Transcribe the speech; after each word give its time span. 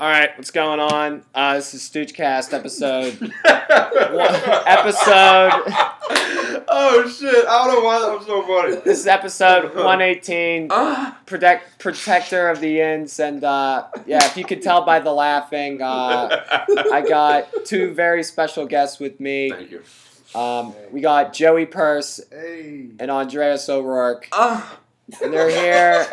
All 0.00 0.08
right, 0.08 0.30
what's 0.38 0.50
going 0.50 0.80
on? 0.80 1.22
Uh, 1.34 1.56
this 1.56 1.74
is 1.74 1.82
Stoochcast 1.82 2.54
episode 2.54 3.18
episode. 3.44 5.02
oh 6.68 7.14
shit! 7.14 7.44
I 7.46 7.64
don't 7.66 7.74
know 7.74 7.84
why 7.84 7.98
that 8.00 8.16
was 8.16 8.26
so 8.26 8.40
funny. 8.46 8.76
This 8.76 9.00
is 9.00 9.06
episode 9.06 9.74
one 9.84 10.00
eighteen. 10.00 10.68
Ah. 10.70 11.18
Protect 11.26 11.78
protector 11.78 12.48
of 12.48 12.60
the 12.62 12.80
ends, 12.80 13.20
and 13.20 13.44
uh, 13.44 13.88
yeah, 14.06 14.24
if 14.24 14.38
you 14.38 14.44
could 14.46 14.62
tell 14.62 14.86
by 14.86 15.00
the 15.00 15.12
laughing, 15.12 15.82
uh, 15.82 16.44
I 16.90 17.04
got 17.06 17.48
two 17.66 17.92
very 17.92 18.22
special 18.22 18.64
guests 18.64 18.98
with 19.00 19.20
me. 19.20 19.50
Thank 19.50 19.70
you. 19.70 19.82
Um, 20.34 20.74
we 20.90 21.02
got 21.02 21.34
Joey 21.34 21.66
Purse 21.66 22.20
Hey. 22.30 22.86
and 22.98 23.10
Andreas 23.10 23.68
O'Rourke, 23.68 24.28
Ah. 24.32 24.78
and 25.22 25.30
they're 25.30 25.50
here. 25.50 26.06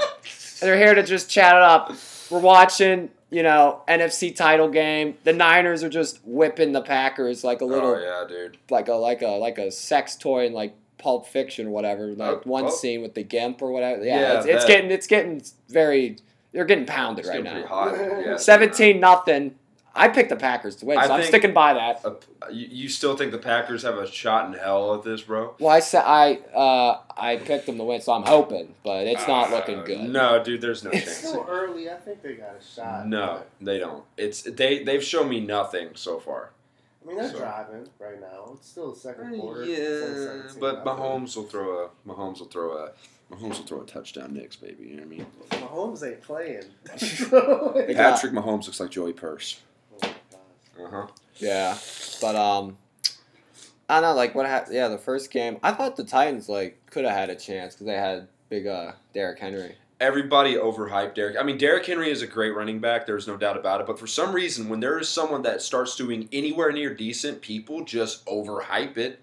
they're 0.60 0.78
here 0.78 0.94
to 0.94 1.04
just 1.04 1.30
chat 1.30 1.56
it 1.56 1.62
up. 1.62 1.94
We're 2.30 2.40
watching, 2.40 3.12
you 3.30 3.44
know, 3.44 3.82
NFC 3.88 4.36
title 4.36 4.70
game. 4.70 5.18
The 5.24 5.34
Niners 5.34 5.84
are 5.84 5.90
just 5.90 6.20
whipping 6.24 6.72
the 6.72 6.82
Packers 6.82 7.44
like 7.44 7.62
a 7.62 7.66
oh, 7.66 7.68
little 7.68 7.96
Oh 7.96 8.00
yeah, 8.00 8.26
dude. 8.28 8.58
like 8.70 8.88
a 8.88 8.94
like 8.94 9.22
a 9.22 9.30
like 9.30 9.58
a 9.58 9.72
sex 9.72 10.16
toy 10.16 10.46
in 10.46 10.54
like 10.54 10.76
Pulp 10.98 11.28
Fiction 11.28 11.68
or 11.68 11.72
whatever. 11.72 12.06
Oh, 12.06 12.14
like 12.14 12.38
Oh, 12.38 12.42
one 12.46 12.66
oh. 12.66 12.70
scene 12.70 13.02
with 13.02 13.14
the 13.16 13.24
gimp 13.24 13.62
or 13.62 13.72
whatever. 13.72 14.04
Yeah, 14.04 14.20
Yeah, 14.20 14.38
it's, 14.38 14.46
it's 14.46 14.66
getting 14.66 14.92
it's 14.92 15.08
getting 15.08 15.42
very. 15.70 16.18
They're 16.54 16.66
getting 16.66 16.86
pounded 16.86 17.26
It's 17.26 17.30
right 17.30 17.44
now. 17.44 17.66
hot. 17.68 17.94
Yeah, 17.96 18.38
Seventeen 18.38 19.00
nothing. 19.00 19.56
I 19.98 20.08
picked 20.10 20.30
the 20.30 20.36
Packers 20.36 20.76
to 20.78 20.86
win, 20.86 20.98
I 20.98 21.08
so 21.08 21.14
I'm 21.14 21.20
think- 21.22 21.30
sticking 21.30 21.54
by 21.54 21.74
that. 21.74 22.06
Uh, 22.06 22.14
you, 22.52 22.68
you 22.72 22.90
still 22.90 23.18
think 23.18 23.32
the 23.32 23.38
Packers 23.38 23.84
have 23.84 23.98
a 23.98 24.10
shot 24.10 24.46
in 24.48 24.54
hell 24.54 24.94
at 24.96 25.04
this, 25.04 25.22
bro? 25.22 25.56
Well, 25.60 25.70
I 25.76 25.80
said 25.80 26.04
I 26.06 26.36
uh, 26.56 27.00
I 27.18 27.38
picked 27.38 27.66
them 27.66 27.78
to 27.78 27.84
win, 27.84 28.00
so 28.02 28.14
I'm 28.14 28.24
hoping, 28.24 28.74
but 28.84 29.08
it's 29.08 29.28
not 29.28 29.52
looking 29.52 29.80
Uh, 29.80 29.84
good. 29.84 30.10
No, 30.10 30.44
dude. 30.44 30.62
There's 30.62 30.84
no 30.84 30.92
It's 30.92 31.08
It's 31.08 31.22
chance. 31.22 31.28
still 31.30 31.46
early. 31.50 31.90
I 31.90 31.96
think 31.96 32.22
they 32.22 32.36
got 32.36 32.56
a 32.60 32.64
shot. 32.64 33.08
No, 33.08 33.42
they 33.60 33.80
don't. 33.80 34.04
It's 34.18 34.44
they. 34.44 34.84
They've 34.84 35.04
shown 35.04 35.28
me 35.30 35.40
nothing 35.40 35.90
so 35.96 36.20
far. 36.20 36.52
I 37.04 37.08
mean, 37.08 37.18
they're 37.18 37.32
So- 37.32 37.38
driving 37.40 37.88
right 38.00 38.20
now. 38.22 38.52
It's 38.56 38.70
still 38.70 38.92
the 38.94 39.00
second 39.00 39.40
quarter. 39.40 39.64
Yeah, 39.66 39.76
It's 39.78 40.52
still 40.52 40.60
but 40.62 40.84
17. 40.84 40.86
Mahomes 40.86 41.36
will 41.38 41.44
throw 41.44 41.86
a. 41.86 41.90
Mahomes 42.08 42.40
will 42.40 42.48
throw 42.48 42.78
a. 42.78 42.92
Mahomes 43.32 43.58
will 43.58 43.66
throw 43.66 43.82
a 43.82 43.86
touchdown, 43.86 44.34
Knicks, 44.34 44.56
baby. 44.56 44.86
You 44.86 44.90
know 44.98 45.04
what 45.04 45.06
I 45.06 45.06
mean? 45.10 45.26
Mahomes 45.52 46.08
ain't 46.08 46.22
playing. 46.22 46.64
They 47.88 47.94
got- 47.94 48.14
Patrick 48.16 48.32
Mahomes 48.34 48.66
looks 48.68 48.80
like 48.80 48.90
Joey 48.90 49.14
Purse. 49.14 49.60
Uh 50.82 50.90
huh. 50.90 51.08
Yeah, 51.38 51.78
but 52.22 52.36
um, 52.36 52.78
I 53.90 54.00
don't 54.02 54.10
know. 54.10 54.16
Like 54.16 54.36
what 54.36 54.46
happened? 54.46 54.76
Yeah, 54.76 54.88
the 54.88 54.98
first 54.98 55.32
game, 55.32 55.58
I 55.64 55.72
thought 55.74 55.96
the 55.96 56.04
Titans 56.04 56.50
like 56.50 56.80
could 56.90 57.06
have 57.06 57.16
had 57.16 57.30
a 57.30 57.36
chance 57.36 57.74
because 57.76 57.88
they 57.88 57.94
had 57.96 58.28
big 58.50 58.68
uh 58.68 58.94
Derrick 59.14 59.40
Henry. 59.40 59.76
everybody 60.00 60.56
overhyped 60.56 61.16
Derrick. 61.16 61.36
I 61.40 61.44
mean, 61.44 61.58
Derrick 61.58 61.86
Henry 61.86 62.12
is 62.12 62.22
a 62.22 62.28
great 62.28 62.56
running 62.56 62.80
back. 62.80 63.06
There's 63.06 63.28
no 63.28 63.38
doubt 63.38 63.58
about 63.58 63.82
it. 63.82 63.88
But 63.88 64.00
for 64.00 64.08
some 64.08 64.34
reason, 64.34 64.70
when 64.70 64.80
there 64.80 65.00
is 65.00 65.10
someone 65.10 65.42
that 65.44 65.62
starts 65.62 65.96
doing 65.96 66.30
anywhere 66.32 66.72
near 66.72 66.94
decent, 66.94 67.42
people 67.42 67.84
just 67.84 68.26
overhype 68.26 68.98
it. 68.98 69.22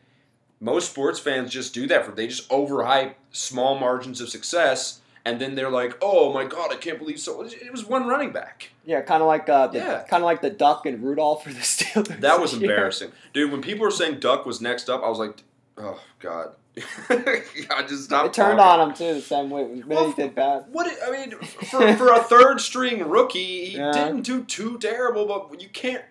Most 0.61 0.91
sports 0.91 1.19
fans 1.21 1.51
just 1.53 1.75
do 1.75 1.87
that. 1.89 2.05
For 2.05 2.13
they 2.13 2.27
just 2.27 2.49
overhype 2.49 3.15
small 3.33 3.79
margins 3.79 4.21
of 4.21 4.29
success, 4.31 5.01
and 5.25 5.41
then 5.41 5.55
they're 5.55 5.71
like, 5.71 5.97
"Oh 6.03 6.33
my 6.33 6.45
god, 6.45 6.73
I 6.73 6.77
can't 6.77 6.99
believe 6.99 7.19
so." 7.19 7.43
It 7.43 7.71
was 7.73 7.85
one 7.85 8.07
running 8.07 8.31
back. 8.33 8.71
Yeah, 8.85 9.01
kind 9.01 9.23
of 9.23 9.27
like 9.29 9.49
uh, 9.49 9.69
the, 9.69 9.79
Yeah. 9.79 10.03
kind 10.09 10.23
of 10.23 10.27
like 10.27 10.43
the 10.43 10.51
Duck 10.51 10.87
and 10.87 11.03
Rudolph 11.03 11.45
for 11.45 11.53
the 11.53 11.61
Steelers. 11.75 12.21
That 12.21 12.41
was 12.41 12.53
this 12.53 12.61
year. 12.61 12.71
embarrassing, 12.73 13.13
dude. 13.33 13.51
When 13.53 13.63
people 13.63 13.85
were 13.85 13.91
saying 13.91 14.21
Duck 14.21 14.45
was 14.47 14.61
next 14.61 14.89
up, 14.91 15.03
I 15.03 15.09
was 15.09 15.19
like, 15.19 15.43
"Oh 15.79 16.01
god." 16.21 16.53
I 17.09 17.85
just 17.89 18.05
stopped. 18.05 18.27
It 18.27 18.33
turned 18.35 18.59
talking. 18.59 18.81
on 18.81 18.89
him 18.91 18.97
too 18.97 19.15
the 19.15 19.21
same 19.21 19.49
way. 19.49 19.65
Maybe 19.65 19.83
Well, 19.87 20.09
he 20.09 20.15
did 20.15 20.35
bad. 20.35 20.65
What 20.73 20.93
I 21.07 21.11
mean, 21.13 21.31
for, 21.39 21.95
for 21.97 22.13
a 22.13 22.19
third 22.25 22.61
string 22.61 23.09
rookie, 23.09 23.67
he 23.67 23.77
Yeah. 23.77 23.93
didn't 23.93 24.23
do 24.23 24.43
too 24.43 24.77
terrible, 24.79 25.25
but 25.27 25.61
you 25.63 25.69
can't. 25.69 26.03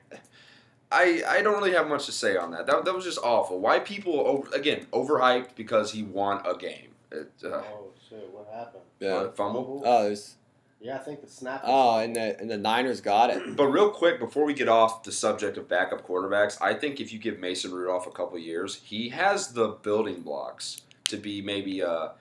I 0.92 1.22
I 1.28 1.42
don't 1.42 1.56
really 1.56 1.74
have 1.74 1.88
much 1.90 2.06
to 2.06 2.12
say 2.14 2.38
on 2.38 2.52
that. 2.52 2.66
That, 2.68 2.86
that 2.86 2.94
was 2.96 3.04
just 3.04 3.20
awful. 3.24 3.60
Why 3.60 3.80
people 3.80 4.20
over, 4.22 4.56
again 4.56 4.86
overhyped 4.94 5.50
because 5.56 5.92
he 5.92 6.04
won 6.04 6.42
a 6.46 6.56
game? 6.56 6.92
It, 7.12 7.30
uh, 7.44 7.48
Oh 7.50 7.90
shit! 8.10 8.30
What 8.32 8.48
happened? 8.54 8.84
Yeah. 9.04 9.22
what, 9.22 9.36
fumble. 9.38 9.84
Oh, 9.86 10.04
there's 10.04 10.36
Yeah, 10.80 10.96
I 10.96 11.00
think 11.00 11.22
the 11.22 11.30
snap. 11.30 11.62
oh, 11.66 12.00
and 12.00 12.16
the 12.16 12.40
and 12.40 12.50
the 12.50 12.58
Niners 12.58 13.02
got 13.02 13.30
it. 13.30 13.56
But 13.56 13.68
real 13.68 13.90
quick, 13.90 14.20
before 14.20 14.46
we 14.46 14.54
get 14.54 14.68
off 14.70 15.04
the 15.04 15.12
subject 15.12 15.58
of 15.58 15.68
backup 15.68 16.08
quarterbacks, 16.08 16.58
I 16.62 16.74
think 16.74 17.00
if 17.00 17.14
you 17.14 17.20
give 17.20 17.40
Mason 17.40 17.72
Rudolph 17.72 18.08
a 18.08 18.12
couple 18.12 18.38
years, 18.40 18.82
he 18.84 19.10
has 19.10 19.54
the 19.54 19.70
building 19.70 20.22
blocks 20.22 20.82
to 21.06 21.18
be 21.18 21.42
maybe 21.42 21.82
a 21.82 22.14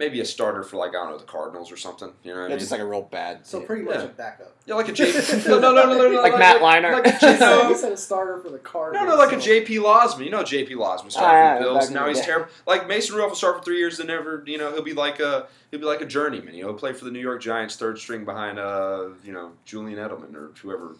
maybe 0.00 0.18
a 0.20 0.24
starter 0.24 0.64
for 0.64 0.76
like 0.78 0.88
I 0.90 0.94
don't 0.94 1.10
know 1.10 1.18
the 1.18 1.24
Cardinals 1.24 1.70
or 1.70 1.76
something. 1.76 2.10
You 2.24 2.32
know 2.32 2.40
what 2.40 2.46
I 2.46 2.48
mean? 2.48 2.58
just 2.58 2.72
like 2.72 2.80
a 2.80 2.84
real 2.86 3.02
bad. 3.02 3.46
So 3.46 3.58
team. 3.58 3.66
pretty 3.68 3.82
much 3.82 3.94
Yeah. 3.96 4.02
a 4.04 4.08
backup. 4.08 4.52
yeah, 4.66 4.74
like 4.74 4.88
a 4.88 4.92
J. 4.92 5.12
no, 5.46 5.58
no, 5.60 5.72
no, 5.72 5.86
no, 5.86 5.94
no, 5.98 6.10
no, 6.10 6.20
Like 6.22 6.36
Matt 6.38 6.60
Leinart. 6.60 6.92
Like 6.94 7.06
a 7.06 7.10
He 7.12 7.18
J- 7.18 7.36
said, 7.36 7.40
no. 7.40 7.68
he 7.68 7.74
said 7.76 7.92
a 7.92 7.96
starter 7.96 8.38
for 8.38 8.48
the 8.50 8.58
Cardinals. 8.58 9.06
no, 9.06 9.14
no, 9.14 9.22
like 9.22 9.32
a 9.36 9.38
J.P. 9.40 9.76
Losman. 9.76 10.24
You 10.24 10.30
know 10.30 10.42
J.P. 10.42 10.74
Losman 10.74 11.12
started 11.12 11.36
Ah, 11.38 11.52
for 11.58 11.64
the 11.64 11.70
Bills. 11.70 11.84
back 11.86 11.94
Now 11.94 12.08
he's 12.08 12.18
day. 12.18 12.24
terrible. 12.26 12.48
Like 12.66 12.88
Mason 12.88 13.14
Rudolph 13.14 13.30
will 13.30 13.36
start 13.36 13.58
for 13.58 13.62
three 13.62 13.78
years, 13.78 13.98
then 13.98 14.08
never. 14.08 14.42
You 14.46 14.58
know, 14.58 14.72
he'll 14.72 14.82
be 14.82 14.94
like 14.94 15.20
a 15.20 15.46
he'll 15.70 15.80
be 15.80 15.86
like 15.86 16.00
a 16.00 16.06
journeyman. 16.06 16.54
You 16.54 16.62
know, 16.62 16.68
he'll 16.70 16.78
play 16.78 16.92
for 16.94 17.04
the 17.04 17.10
New 17.12 17.20
York 17.20 17.40
Giants, 17.42 17.76
third 17.76 17.98
string 17.98 18.24
behind 18.24 18.58
uh 18.58 19.08
you 19.22 19.32
know 19.32 19.52
Julian 19.64 19.98
Edelman 19.98 20.34
or 20.34 20.50
whoever. 20.62 20.96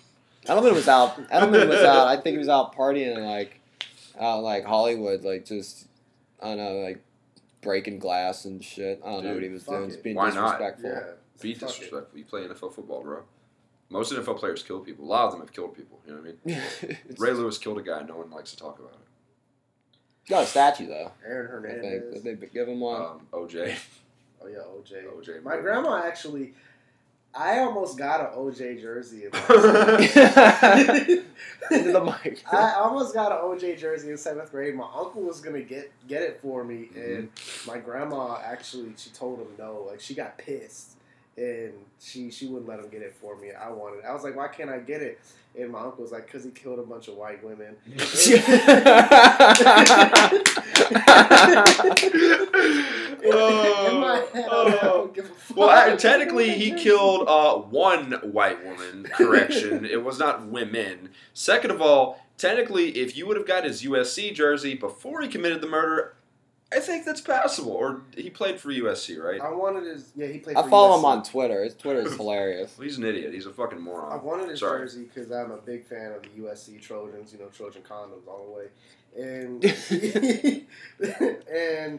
Edelman 0.46 0.74
was 0.74 0.88
out. 0.88 1.16
Edelman 1.30 1.68
was 1.68 1.80
out. 1.80 2.06
I 2.12 2.16
think 2.16 2.34
he 2.34 2.38
was 2.38 2.48
out 2.48 2.74
partying 2.76 3.16
like, 3.26 3.60
out 4.20 4.42
like 4.42 4.64
Hollywood, 4.64 5.22
like 5.24 5.44
just 5.46 5.86
I 6.42 6.48
don't 6.48 6.56
know, 6.58 6.72
like 6.80 7.02
breaking 7.62 7.98
glass 7.98 8.44
and 8.44 8.62
shit. 8.65 9.00
I 9.04 9.10
don't 9.10 9.25
know 9.25 9.34
what 9.34 9.43
he 9.43 9.48
was 9.48 9.65
doing. 9.65 9.84
it. 9.84 9.87
Just 9.88 10.03
being 10.03 10.16
Why 10.16 10.31
not? 10.31 10.59
disrespectful. 10.59 10.91
Yeah. 10.91 11.12
Be 11.41 11.54
Fuck 11.54 11.62
it. 11.62 11.72
disrespectful. 11.72 12.19
You 12.19 12.25
play 12.25 12.41
NFL 12.43 12.75
football, 12.75 13.03
bro. 13.03 13.22
Most 13.88 14.12
NFL 14.12 14.38
players 14.38 14.62
kill 14.62 14.81
people. 14.81 15.04
A 15.04 15.09
lot 15.09 15.26
of 15.26 15.32
them 15.32 15.41
have 15.41 15.53
killed 15.53 15.75
people. 15.75 15.98
You 16.06 16.15
know 16.15 16.21
what 16.21 16.37
I 16.47 16.88
mean? 16.88 16.97
Ray 17.19 17.32
Lewis 17.32 17.59
killed 17.59 17.78
a 17.78 17.82
guy. 17.82 18.03
No 18.03 18.16
one 18.19 18.31
likes 18.31 18.50
to 18.53 18.56
talk 18.56 18.78
about 18.78 18.93
it. 18.93 20.28
got 20.28 20.44
a 20.44 20.47
statue 20.47 20.87
though. 20.87 21.10
Aaron 21.26 21.65
I 21.65 21.69
think 21.71 21.82
Hernandez. 21.84 22.22
Did 22.22 22.41
they 22.41 22.47
give 22.47 22.69
him 22.69 22.81
one. 22.81 23.03
Um, 23.03 23.21
OJ. 23.32 23.77
Oh 24.42 24.47
yeah, 24.47 24.59
OJ. 24.59 25.04
OJ. 25.06 25.42
My 25.42 25.56
grandma 25.59 26.03
actually. 26.06 26.54
I 27.34 27.60
almost 27.60 27.96
got 27.96 28.20
an 28.20 28.26
OJ 28.38 28.80
jersey. 28.80 29.24
In 29.24 29.30
Into 31.70 31.92
the 31.92 32.00
mic. 32.24 32.42
I 32.52 32.72
almost 32.74 33.14
got 33.14 33.30
an 33.30 33.38
OJ 33.38 33.78
jersey 33.78 34.10
in 34.10 34.18
seventh 34.18 34.50
grade. 34.50 34.74
My 34.74 34.88
uncle 34.94 35.22
was 35.22 35.41
gonna 35.41 35.60
get 35.62 35.92
get 36.08 36.22
it 36.22 36.41
for 36.42 36.64
me, 36.64 36.88
Mm-hmm. 36.92 37.00
and 37.00 37.28
my 37.66 37.78
grandma 37.78 38.38
actually 38.44 38.92
she 38.96 39.10
told 39.10 39.38
him 39.38 39.46
no. 39.58 39.86
Like 39.88 40.00
she 40.00 40.14
got 40.14 40.36
pissed, 40.38 40.96
and 41.36 41.72
she 42.00 42.30
she 42.32 42.46
wouldn't 42.48 42.68
let 42.68 42.80
him 42.80 42.88
get 42.88 43.02
it 43.02 43.14
for 43.14 43.36
me. 43.36 43.52
I 43.52 43.70
wanted. 43.70 43.98
it. 44.00 44.04
I 44.06 44.12
was 44.12 44.24
like, 44.24 44.34
why 44.34 44.48
can't 44.48 44.70
I 44.70 44.80
get 44.80 45.00
it? 45.00 45.20
And 45.58 45.70
my 45.70 45.80
uncle 45.80 46.02
was 46.02 46.12
like, 46.12 46.26
because 46.26 46.44
he 46.44 46.50
killed 46.50 46.78
a 46.78 46.82
bunch 46.82 47.08
of 47.08 47.14
white 47.16 47.42
women. 47.44 47.76
In 53.22 54.00
my 54.00 54.25
head, 54.32 54.44
I 54.44 54.48
Oh. 54.50 54.78
don't 54.82 55.14
give 55.14 55.26
a 55.26 55.28
fuck. 55.28 55.56
Well, 55.56 55.69
I, 55.70 55.97
technically, 55.97 56.50
he 56.50 56.72
killed 56.72 57.28
uh, 57.28 57.56
one 57.56 58.12
white 58.32 58.64
woman. 58.64 59.04
Correction, 59.12 59.84
it 59.91 60.03
was 60.04 60.18
not 60.18 60.47
women. 60.47 61.10
Second 61.34 61.71
of 61.71 61.80
all, 61.83 62.24
technically, 62.39 62.91
if 62.98 63.16
you 63.16 63.27
would 63.27 63.36
have 63.36 63.47
got 63.47 63.65
his 63.65 63.83
USC 63.83 64.34
jersey 64.34 64.74
before 64.74 65.21
he 65.22 65.28
committed 65.28 65.60
the 65.60 65.66
murder, 65.68 66.15
I 66.72 66.78
think 66.78 67.04
that's 67.04 67.21
passable. 67.21 67.72
Or 67.72 68.03
he 68.16 68.30
played 68.30 68.60
for 68.60 68.71
USC, 68.71 69.18
right? 69.21 69.41
I 69.41 69.50
wanted 69.50 69.84
his. 69.86 70.12
Yeah, 70.15 70.28
he 70.28 70.39
played. 70.39 70.56
I 70.56 70.62
for 70.62 70.68
follow 70.71 70.94
USC. 70.94 70.98
him 71.00 71.04
on 71.04 71.22
Twitter. 71.24 71.65
His 71.65 71.74
Twitter 71.74 72.00
is 72.03 72.15
hilarious. 72.16 72.74
Well, 72.78 72.84
he's 72.86 72.97
an 72.97 73.04
idiot. 73.04 73.34
He's 73.34 73.47
a 73.47 73.53
fucking 73.53 73.80
moron. 73.80 74.12
I 74.12 74.22
wanted 74.22 74.48
his 74.50 74.60
Sorry. 74.60 74.80
jersey 74.83 75.03
because 75.12 75.33
I'm 75.33 75.50
a 75.50 75.56
big 75.56 75.84
fan 75.84 76.12
of 76.12 76.22
the 76.22 76.28
USC 76.42 76.80
Trojans. 76.80 77.33
You 77.33 77.41
know, 77.41 77.47
Trojan 77.47 77.83
condoms 77.83 78.28
all 78.28 78.47
the 78.47 78.53
way, 78.53 78.68
and 79.18 79.65
and 81.53 81.98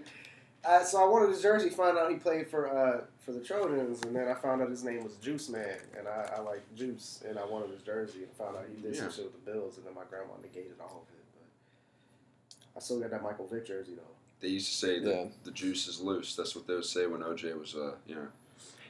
uh, 0.66 0.84
so 0.84 1.04
I 1.04 1.08
wanted 1.08 1.30
his 1.30 1.42
jersey. 1.42 1.70
Found 1.70 1.98
out 1.98 2.10
he 2.12 2.18
played 2.18 2.48
for 2.48 2.68
uh, 2.70 3.02
for 3.26 3.32
the 3.32 3.40
Trojans, 3.40 4.02
and 4.04 4.16
then 4.16 4.28
I 4.28 4.34
found 4.34 4.62
out 4.62 4.70
his 4.70 4.84
name 4.84 5.04
was 5.04 5.16
Juice 5.16 5.50
Man, 5.50 5.78
and 5.98 6.08
I, 6.08 6.30
I 6.38 6.42
like 6.42 6.62
Juice, 6.76 7.24
and 7.28 7.38
I 7.40 7.46
wanted 7.46 7.72
his 7.72 7.82
jersey, 7.82 8.24
and 8.24 8.32
found 8.34 8.56
out 8.58 8.66
he 8.76 8.82
did 8.82 8.96
Yeah. 8.96 9.02
some 9.04 9.12
shit 9.12 9.24
with 9.26 9.46
the 9.46 9.52
Bills, 9.52 9.78
and 9.78 9.86
then 9.86 9.94
my 9.96 10.04
grandma 10.10 10.34
negated 10.42 10.74
all 10.80 11.06
of 11.08 11.16
it. 11.16 11.24
But 12.74 12.80
I 12.80 12.84
still 12.84 13.00
got 13.00 13.12
that 13.12 13.24
Michael 13.24 13.48
Vick 13.48 13.66
jersey 13.68 13.94
though. 13.96 14.04
They 14.40 14.48
used 14.50 14.70
to 14.70 14.76
say 14.76 15.00
that 15.00 15.10
Yeah. 15.10 15.26
the 15.44 15.52
juice 15.52 15.88
is 15.88 16.00
loose. 16.02 16.36
That's 16.36 16.56
what 16.56 16.66
they 16.68 16.74
would 16.74 16.86
say 16.86 17.06
when 17.06 17.22
OJ 17.22 17.54
was, 17.60 17.76
uh, 17.76 17.94
you 18.08 18.16
know. 18.16 18.28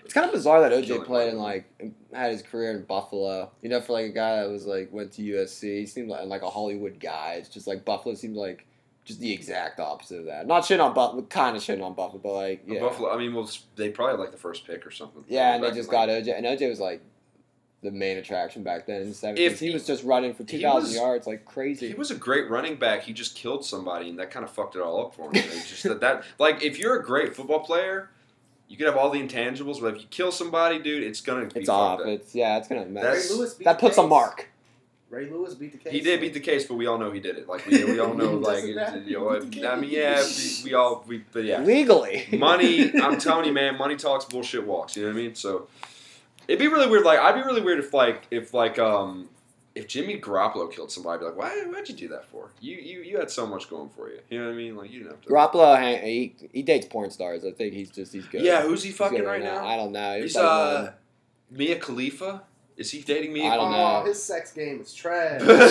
It's 0.03 0.13
kind 0.13 0.25
of 0.25 0.31
bizarre 0.33 0.61
that 0.61 0.71
OJ 0.71 1.05
played 1.05 1.29
and 1.29 1.37
like 1.39 1.65
had 2.11 2.31
his 2.31 2.41
career 2.41 2.71
in 2.71 2.83
Buffalo. 2.83 3.51
You 3.61 3.69
know, 3.69 3.81
for 3.81 3.93
like 3.93 4.05
a 4.05 4.09
guy 4.09 4.37
that 4.41 4.49
was 4.49 4.65
like 4.65 4.91
went 4.91 5.11
to 5.13 5.21
USC, 5.21 5.79
he 5.81 5.85
seemed 5.85 6.09
like 6.09 6.25
like 6.25 6.41
a 6.41 6.49
Hollywood 6.49 6.99
guy. 6.99 7.35
It's 7.37 7.49
just 7.49 7.67
like 7.67 7.85
Buffalo 7.85 8.15
seems 8.15 8.35
like 8.35 8.65
just 9.05 9.19
the 9.19 9.31
exact 9.33 9.79
opposite 9.79 10.19
of 10.19 10.25
that. 10.25 10.45
Not 10.47 10.63
shitting 10.63 10.83
on 10.83 10.93
Buffalo, 10.93 11.21
kind 11.23 11.55
of 11.57 11.63
shitting 11.63 11.83
on 11.83 11.93
Buffalo, 11.93 12.21
but 12.21 12.33
like 12.33 12.67
But 12.67 12.73
yeah, 12.75 12.79
Buffalo. 12.81 13.11
I 13.13 13.17
mean, 13.17 13.33
well, 13.33 13.49
they 13.75 13.89
probably 13.89 14.13
had, 14.13 14.19
like 14.19 14.31
the 14.31 14.37
first 14.37 14.65
pick 14.65 14.85
or 14.85 14.91
something. 14.91 15.23
yeah, 15.27 15.55
and 15.55 15.63
they 15.63 15.71
just 15.71 15.89
got 15.89 16.07
like- 16.09 16.23
OJ, 16.23 16.37
and 16.37 16.45
OJ 16.45 16.69
was 16.69 16.79
like 16.79 17.01
the 17.83 17.89
main 17.91 18.17
attraction 18.17 18.61
back 18.61 18.85
then 18.85 19.01
in 19.01 19.09
the 19.09 19.15
seventies. 19.15 19.51
If 19.53 19.59
He 19.59 19.67
he- 19.69 19.73
was 19.73 19.87
just 19.87 20.03
running 20.03 20.35
for 20.35 20.43
two 20.43 20.57
he 20.57 20.63
thousand 20.63 20.89
was- 20.89 20.95
yards 20.95 21.25
like 21.27 21.45
crazy. 21.45 21.87
He 21.87 21.93
was 21.95 22.11
a 22.11 22.15
great 22.15 22.47
running 22.49 22.75
back. 22.75 23.01
He 23.03 23.11
just 23.13 23.35
killed 23.35 23.65
somebody, 23.65 24.07
and 24.09 24.19
that 24.19 24.29
kind 24.29 24.43
of 24.43 24.51
fucked 24.51 24.75
it 24.75 24.81
all 24.83 25.01
up 25.07 25.15
for 25.15 25.23
him. 25.23 25.31
It's 25.35 25.67
just 25.69 25.83
that, 25.83 25.99
that 26.01 26.23
like 26.37 26.61
if 26.61 26.77
you're 26.77 26.99
a 26.99 27.03
great 27.03 27.35
football 27.35 27.59
player, 27.61 28.09
You 28.67 28.77
could 28.77 28.85
have 28.85 28.95
all 28.95 29.09
the 29.09 29.19
intangibles, 29.21 29.81
but 29.81 29.95
if 29.95 30.01
you 30.01 30.07
kill 30.09 30.31
somebody, 30.31 30.79
dude, 30.79 31.03
it's 31.03 31.19
gonna 31.19 31.41
be 31.47 31.59
It's 31.61 31.67
fucked 31.67 31.69
off. 31.69 31.99
up. 32.01 32.05
It's 32.05 32.33
yeah, 32.33 32.57
it's 32.57 32.67
gonna 32.69 32.85
mess. 32.85 33.03
That's- 33.03 33.29
Ray 33.31 33.35
Lewis 33.37 33.53
beat 33.55 33.65
That 33.65 33.79
the 33.79 33.85
puts 33.87 33.97
a 33.97 34.03
mark. 34.07 34.47
Ray 35.11 35.29
Lewis 35.29 35.53
beat 35.55 35.73
the 35.73 35.77
case. 35.77 35.91
He 35.91 35.99
did 35.99 36.21
beat 36.21 36.33
the 36.33 36.39
case, 36.39 36.65
but 36.65 36.75
we 36.75 36.87
all 36.87 36.97
know 36.97 37.11
he 37.11 37.19
did 37.19 37.37
it. 37.37 37.47
Like 37.47 37.65
we, 37.67 37.83
we 37.83 37.99
all 37.99 38.13
know, 38.21 38.31
like 38.37 38.63
it- 38.63 39.05
you 39.05 39.19
know, 39.19 39.39
He 39.51 39.65
I 39.67 39.75
mean, 39.75 39.89
yeah, 39.91 40.23
we, 40.23 40.69
we 40.69 40.73
all, 40.73 41.03
we, 41.05 41.17
but 41.33 41.43
yeah, 41.43 41.59
Legally. 41.61 42.27
money. 42.37 42.91
I'm 42.99 43.17
telling 43.25 43.45
you, 43.45 43.53
man, 43.53 43.77
money 43.77 43.97
talks, 43.97 44.23
bullshit 44.25 44.65
walks. 44.65 44.95
You 44.95 45.03
know 45.03 45.09
what 45.09 45.15
I 45.19 45.21
mean? 45.21 45.35
So 45.35 45.67
it'd 46.47 46.59
be 46.59 46.67
really 46.67 46.89
weird. 46.89 47.03
Like 47.05 47.19
I'd 47.19 47.35
be 47.35 47.41
really 47.41 47.61
weird 47.61 47.79
if 47.79 47.93
like 47.93 48.23
if 48.31 48.53
like 48.53 48.79
um 48.79 49.27
if 49.75 49.87
Jimmy 49.87 50.19
Garoppolo 50.19 50.71
killed 50.71 50.91
somebody, 50.91 51.15
I'd 51.17 51.19
be 51.19 51.25
like, 51.25 51.37
why 51.37 51.61
why'd 51.71 51.87
you 51.89 51.95
do 51.95 52.07
that 52.09 52.25
for? 52.25 52.49
You 52.61 52.77
you 52.77 53.01
you 53.01 53.17
had 53.19 53.29
so 53.29 53.45
much 53.45 53.69
going 53.69 53.89
for 53.89 54.09
you. 54.09 54.19
You 54.29 54.39
know 54.39 54.45
what 54.47 54.53
I 54.53 54.55
mean? 54.55 54.75
Like 54.77 54.91
you 54.91 54.99
didn't 54.99 55.11
have 55.11 55.21
to. 55.21 55.29
Garoppolo, 55.29 56.03
he, 56.03 56.35
he 56.53 56.61
dates 56.61 56.87
porn 56.87 57.09
stars. 57.11 57.43
I 57.45 57.51
think 57.51 57.73
he's 57.73 57.89
just 57.91 58.13
he's 58.13 58.25
good. 58.27 58.41
Yeah, 58.43 58.61
who's 58.63 58.81
he 58.83 58.91
fucking 58.91 59.23
right 59.25 59.43
now? 59.43 59.65
I 59.65 59.75
don't 59.75 59.91
know. 59.91 60.15
He 60.15 60.21
He's 60.23 60.35
was 60.35 60.43
like 60.43 60.45
uh 60.87 60.91
Mia 61.51 61.79
Khalifa. 61.79 62.43
Is 62.81 62.89
he 62.89 63.01
dating 63.03 63.31
me? 63.31 63.47
I 63.47 63.55
don't 63.55 63.71
oh, 63.73 63.99
know. 63.99 64.03
his 64.07 64.21
sex 64.21 64.51
game 64.51 64.81
is 64.81 64.91
trash. 64.91 65.39
Khalifa? 65.39 65.69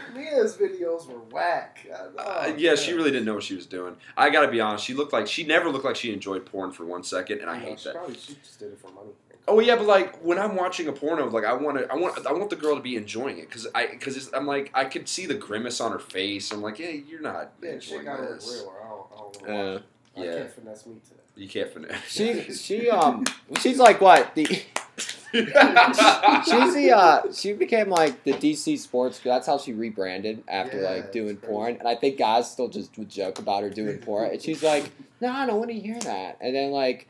Mia's 0.14 0.56
videos 0.58 1.08
were 1.08 1.20
whack. 1.30 1.78
I 1.86 2.02
know. 2.14 2.22
Uh, 2.22 2.52
yeah, 2.58 2.74
she 2.74 2.92
really 2.92 3.10
didn't 3.10 3.24
know 3.24 3.32
what 3.34 3.42
she 3.42 3.54
was 3.54 3.64
doing. 3.64 3.96
I 4.16 4.28
gotta 4.28 4.48
be 4.48 4.60
honest. 4.60 4.84
She 4.84 4.92
looked 4.92 5.14
like 5.14 5.26
she 5.26 5.44
never 5.44 5.70
looked 5.70 5.86
like 5.86 5.96
she 5.96 6.12
enjoyed 6.12 6.44
porn 6.44 6.70
for 6.72 6.84
one 6.84 7.02
second, 7.02 7.40
and 7.40 7.48
I 7.48 7.58
No, 7.58 7.64
hate 7.64 7.80
she 7.80 7.88
that. 7.88 7.94
Probably 7.96 8.14
she 8.14 8.34
just 8.44 8.58
did 8.58 8.72
it 8.72 8.78
for 8.78 8.88
money. 8.92 9.12
Oh 9.48 9.58
yeah, 9.60 9.76
but 9.76 9.86
like 9.86 10.18
when 10.22 10.38
I'm 10.38 10.54
watching 10.54 10.86
a 10.88 10.92
porno, 10.92 11.26
like 11.30 11.44
I 11.46 11.54
want 11.54 11.78
to, 11.78 11.90
I 11.90 11.94
want, 11.96 12.26
I 12.26 12.32
want 12.32 12.50
the 12.50 12.56
girl 12.56 12.74
to 12.76 12.82
be 12.82 12.96
enjoying 12.96 13.38
it 13.38 13.48
because 13.48 13.66
I, 13.74 13.86
because 13.86 14.30
I'm 14.34 14.46
like 14.46 14.70
I 14.74 14.84
could 14.84 15.08
see 15.08 15.24
the 15.24 15.34
grimace 15.34 15.80
on 15.80 15.92
her 15.92 15.98
face. 15.98 16.52
I'm 16.52 16.60
like, 16.60 16.76
hey, 16.76 17.02
you're 17.08 17.22
not 17.22 17.52
Yeah, 17.62 17.78
shit 17.78 18.00
enjoying 18.00 18.04
got 18.04 18.20
a 18.20 18.34
this. 18.34 18.46
real. 18.62 18.74
I 18.84 18.88
don't, 18.88 19.06
I 19.12 19.16
don't 19.16 19.42
Uh, 19.48 19.52
know. 19.76 19.80
why. 20.14 20.22
I 20.22 20.26
can't 20.34 20.50
finesse 20.52 20.84
me 20.86 20.96
today. 21.08 21.22
You 21.40 21.48
can't 21.48 21.72
finish. 21.72 21.96
she 22.06 22.52
she 22.52 22.90
um 22.90 23.24
she's 23.60 23.78
like 23.78 24.00
what 24.00 24.34
the 24.34 24.44
she's 25.32 26.74
the 26.74 26.92
uh 26.94 27.32
she 27.32 27.52
became 27.52 27.88
like 27.88 28.22
the 28.24 28.32
DC 28.32 28.78
sports 28.78 29.18
girl. 29.20 29.34
That's 29.34 29.46
how 29.46 29.58
she 29.58 29.72
rebranded 29.72 30.42
after 30.48 30.80
Yeah, 30.82 30.90
like 30.90 31.12
doing 31.12 31.36
porn. 31.36 31.76
And 31.78 31.88
I 31.88 31.94
think 31.94 32.18
guys 32.18 32.50
still 32.50 32.68
just 32.68 32.96
would 32.98 33.08
joke 33.08 33.38
about 33.38 33.62
her 33.62 33.70
doing 33.70 33.98
porn. 33.98 34.30
And 34.32 34.42
she's 34.42 34.62
like, 34.62 34.90
no, 35.20 35.28
I 35.32 35.46
don't 35.46 35.58
want 35.58 35.70
to 35.70 35.78
hear 35.78 35.98
that. 36.00 36.38
And 36.40 36.54
then 36.54 36.70
like 36.72 37.08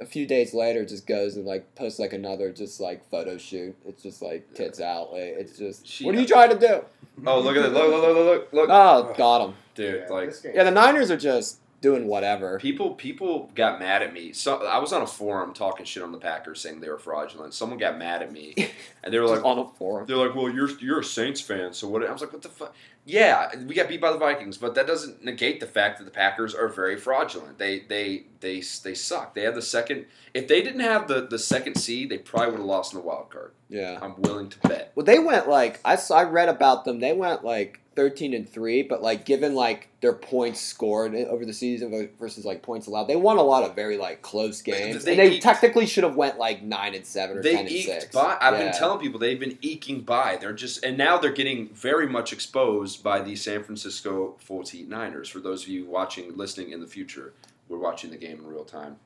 a 0.00 0.04
few 0.04 0.26
days 0.26 0.52
later, 0.52 0.84
just 0.84 1.06
goes 1.06 1.36
and 1.36 1.46
like 1.46 1.74
posts 1.74 1.98
like 1.98 2.12
another 2.12 2.52
just 2.52 2.80
like 2.80 3.08
photo 3.10 3.38
shoot. 3.38 3.74
It's 3.86 4.02
just 4.02 4.20
like 4.20 4.52
tits 4.54 4.80
out. 4.80 5.12
Like, 5.12 5.22
it's 5.22 5.56
just 5.58 5.86
She- 5.86 6.04
what 6.04 6.14
are 6.14 6.20
you 6.20 6.26
trying 6.26 6.50
to 6.50 6.58
do? 6.58 6.84
oh 7.26 7.40
look 7.40 7.56
at 7.56 7.64
it! 7.64 7.68
Look, 7.72 7.90
look, 7.90 8.02
look, 8.02 8.16
look, 8.26 8.52
look, 8.52 8.68
Oh, 8.70 9.14
got 9.16 9.46
him. 9.48 9.54
dude! 9.74 10.02
Yeah, 10.06 10.12
like 10.14 10.34
Yeah, 10.54 10.64
the 10.64 10.70
Niners 10.70 11.10
are 11.10 11.16
just 11.16 11.60
doing 11.86 12.06
whatever. 12.08 12.58
people, 12.58 12.94
people 12.94 13.50
got 13.54 13.78
mad 13.78 14.02
at 14.02 14.12
me. 14.12 14.32
So 14.32 14.66
I 14.66 14.78
was 14.78 14.92
on 14.92 15.02
a 15.02 15.06
forum 15.06 15.54
talking 15.54 15.86
shit 15.86 16.02
on 16.02 16.12
the 16.12 16.18
Packers, 16.18 16.60
saying 16.60 16.80
they 16.80 16.88
were 16.88 16.98
fraudulent. 16.98 17.54
Someone 17.54 17.78
got 17.78 17.98
mad 17.98 18.22
at 18.22 18.32
me, 18.32 18.54
and 19.04 19.12
they 19.12 19.18
were 19.18 19.26
like, 19.26 19.44
on 19.44 19.58
a 19.58 19.66
forum. 19.66 20.06
They're 20.06 20.16
like, 20.16 20.34
well, 20.34 20.50
you're 20.50 20.70
you're 20.80 21.00
a 21.00 21.04
Saints 21.04 21.40
fan, 21.40 21.72
so 21.72 21.88
what? 21.88 22.04
I 22.04 22.12
was 22.12 22.20
like, 22.20 22.32
what 22.32 22.42
the 22.42 22.48
fuck? 22.48 22.74
Yeah, 23.04 23.54
we 23.66 23.74
got 23.76 23.88
beat 23.88 24.00
by 24.00 24.10
the 24.10 24.18
Vikings, 24.18 24.58
but 24.58 24.74
that 24.74 24.88
doesn't 24.88 25.24
negate 25.24 25.60
the 25.60 25.66
fact 25.66 25.98
that 25.98 26.04
the 26.04 26.10
Packers 26.10 26.56
are 26.56 26.66
very 26.66 26.96
fraudulent. 26.96 27.56
They 27.56 27.80
they 27.80 28.24
they 28.40 28.62
they 28.82 28.94
suck. 28.94 29.34
They 29.34 29.42
have 29.42 29.54
the 29.54 29.62
second. 29.62 30.06
If 30.34 30.48
they 30.48 30.60
didn't 30.60 30.80
have 30.80 31.06
the 31.06 31.26
the 31.28 31.38
second 31.38 31.76
seed, 31.76 32.10
they 32.10 32.18
probably 32.18 32.50
would 32.50 32.58
have 32.58 32.66
lost 32.66 32.92
in 32.92 32.98
the 32.98 33.06
wild 33.06 33.30
card. 33.30 33.52
Yeah. 33.68 33.98
I'm 34.02 34.20
willing 34.22 34.48
to 34.48 34.58
bet. 34.60 34.92
Well, 34.96 35.06
they 35.06 35.20
went 35.20 35.48
like 35.48 35.80
I 35.84 35.94
saw, 35.94 36.16
I 36.16 36.24
read 36.24 36.48
about 36.48 36.84
them. 36.84 36.98
They 36.98 37.12
went 37.12 37.44
like 37.44 37.80
thirteen 37.96 38.34
and 38.34 38.48
three, 38.48 38.82
but 38.82 39.02
like 39.02 39.24
given 39.24 39.54
like 39.56 39.88
their 40.00 40.12
points 40.12 40.60
scored 40.60 41.14
over 41.14 41.44
the 41.44 41.52
season 41.52 42.08
versus 42.18 42.44
like 42.44 42.62
points 42.62 42.86
allowed, 42.86 43.04
they 43.08 43.16
won 43.16 43.38
a 43.38 43.42
lot 43.42 43.64
of 43.64 43.74
very 43.74 43.96
like 43.96 44.22
close 44.22 44.62
games, 44.62 45.04
They 45.04 45.12
and 45.12 45.20
they 45.20 45.30
eked- 45.32 45.42
technically 45.42 45.86
should 45.86 46.04
have 46.04 46.14
went 46.14 46.38
like 46.38 46.62
nine 46.62 46.94
and 46.94 47.04
seven 47.04 47.38
or 47.38 47.42
They 47.42 47.52
ten 47.56 47.66
and 47.66 47.70
six. 47.70 48.04
eked 48.04 48.12
by. 48.12 48.36
I've 48.40 48.58
been 48.58 48.72
telling 48.72 49.00
people 49.00 49.18
they've 49.18 49.40
been 49.40 49.58
eking 49.62 50.02
by. 50.02 50.36
They're 50.40 50.52
just 50.52 50.84
and 50.84 50.96
now 50.96 51.18
they're 51.18 51.32
getting 51.32 51.70
very 51.70 52.06
much 52.06 52.32
exposed 52.32 53.02
by 53.02 53.20
the 53.20 53.34
San 53.34 53.64
Francisco 53.64 54.36
49ers. 54.46 55.28
For 55.30 55.40
those 55.40 55.62
of 55.64 55.68
you 55.70 55.86
watching, 55.86 56.36
listening 56.36 56.70
in 56.70 56.80
the 56.80 56.86
future, 56.86 57.32
we're 57.68 57.78
watching 57.78 58.10
the 58.10 58.16
game 58.16 58.38
in 58.38 58.46
real 58.46 58.64
time. 58.64 58.96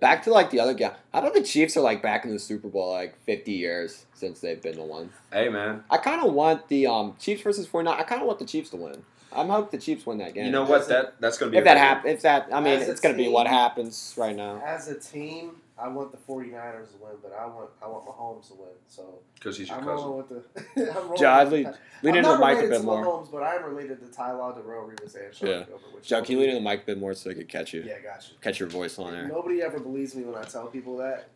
Back 0.00 0.22
to 0.24 0.30
like 0.30 0.50
the 0.50 0.60
other 0.60 0.74
game. 0.74 0.92
How 1.12 1.20
about 1.20 1.34
the 1.34 1.42
Chiefs 1.42 1.76
are 1.76 1.82
like 1.82 2.02
back 2.02 2.24
in 2.24 2.30
the 2.30 2.38
Super 2.38 2.68
Bowl 2.68 2.90
like 2.90 3.20
fifty 3.24 3.52
years 3.52 4.06
since 4.14 4.40
they've 4.40 4.60
been 4.60 4.76
the 4.76 4.82
one. 4.82 5.10
Hey 5.32 5.48
man, 5.48 5.84
I 5.90 5.98
kind 5.98 6.24
of 6.26 6.32
want 6.32 6.68
the 6.68 6.86
um 6.86 7.14
Chiefs 7.18 7.42
versus 7.42 7.66
49 7.66 7.98
I 7.98 8.02
kind 8.04 8.20
of 8.22 8.26
want 8.26 8.38
the 8.38 8.46
Chiefs 8.46 8.70
to 8.70 8.76
win. 8.76 9.02
I'm 9.32 9.48
hope 9.48 9.70
the 9.70 9.78
Chiefs 9.78 10.06
win 10.06 10.18
that 10.18 10.34
game. 10.34 10.46
you 10.46 10.50
know 10.50 10.64
what? 10.64 10.88
That 10.88 11.20
that's 11.20 11.38
gonna 11.38 11.52
be 11.52 11.58
if 11.58 11.62
a 11.62 11.64
that 11.66 11.76
happens, 11.76 12.14
if 12.14 12.22
that 12.22 12.48
I 12.52 12.60
mean, 12.60 12.80
As 12.80 12.88
it's 12.88 13.00
gonna 13.00 13.14
be 13.14 13.28
what 13.28 13.46
happens 13.46 14.14
right 14.16 14.34
now. 14.34 14.60
As 14.64 14.88
a 14.88 14.98
team, 14.98 15.56
I 15.80 15.88
want 15.88 16.12
the 16.12 16.18
49ers 16.18 16.90
to 16.92 16.96
win, 17.02 17.12
but 17.22 17.32
I 17.32 17.46
want 17.46 17.70
I 17.82 17.86
want 17.88 18.04
Mahomes 18.06 18.48
to 18.48 18.54
win. 18.54 18.68
So 18.88 19.20
because 19.34 19.56
he's 19.56 19.68
your 19.68 19.78
I'm 19.78 19.84
cousin. 19.84 20.04
rolling 20.06 20.26
with 20.28 20.44
the. 20.76 20.90
I'm 20.90 20.96
rolling 21.04 21.18
Joe, 21.18 21.44
with 21.44 21.52
lean, 21.52 21.62
the- 21.64 21.68
lean 21.70 21.78
I'm 22.02 22.16
into 22.18 22.28
the 22.28 22.38
not 22.38 22.40
mic 22.40 22.48
a 22.48 22.54
related 22.56 22.70
bit 22.70 22.78
to 22.78 22.82
more. 22.84 23.04
Mahomes, 23.04 23.30
but 23.32 23.42
I 23.42 23.54
am 23.56 23.64
related 23.64 24.00
to 24.00 24.06
Ty 24.12 24.32
Law, 24.32 24.52
Darrelle 24.52 24.90
Revis, 24.90 25.14
and 25.16 25.34
Sean 25.34 25.48
Yeah. 25.48 25.54
Gilbert. 25.64 25.94
Which 25.94 26.08
Joe, 26.08 26.22
can 26.22 26.32
you 26.32 26.40
lean 26.40 26.50
into 26.50 26.62
the 26.62 26.68
mic 26.68 26.82
a 26.82 26.86
bit 26.86 26.98
more 26.98 27.14
so 27.14 27.30
I 27.30 27.34
could 27.34 27.48
catch 27.48 27.72
you, 27.72 27.82
Yeah, 27.82 27.98
got 28.00 28.28
you. 28.28 28.36
catch 28.40 28.60
your 28.60 28.68
voice 28.68 28.98
on 28.98 29.12
there? 29.12 29.26
Nobody 29.28 29.62
ever 29.62 29.78
believes 29.80 30.14
me 30.14 30.24
when 30.24 30.34
I 30.36 30.42
tell 30.44 30.66
people 30.66 30.96
that. 30.98 31.28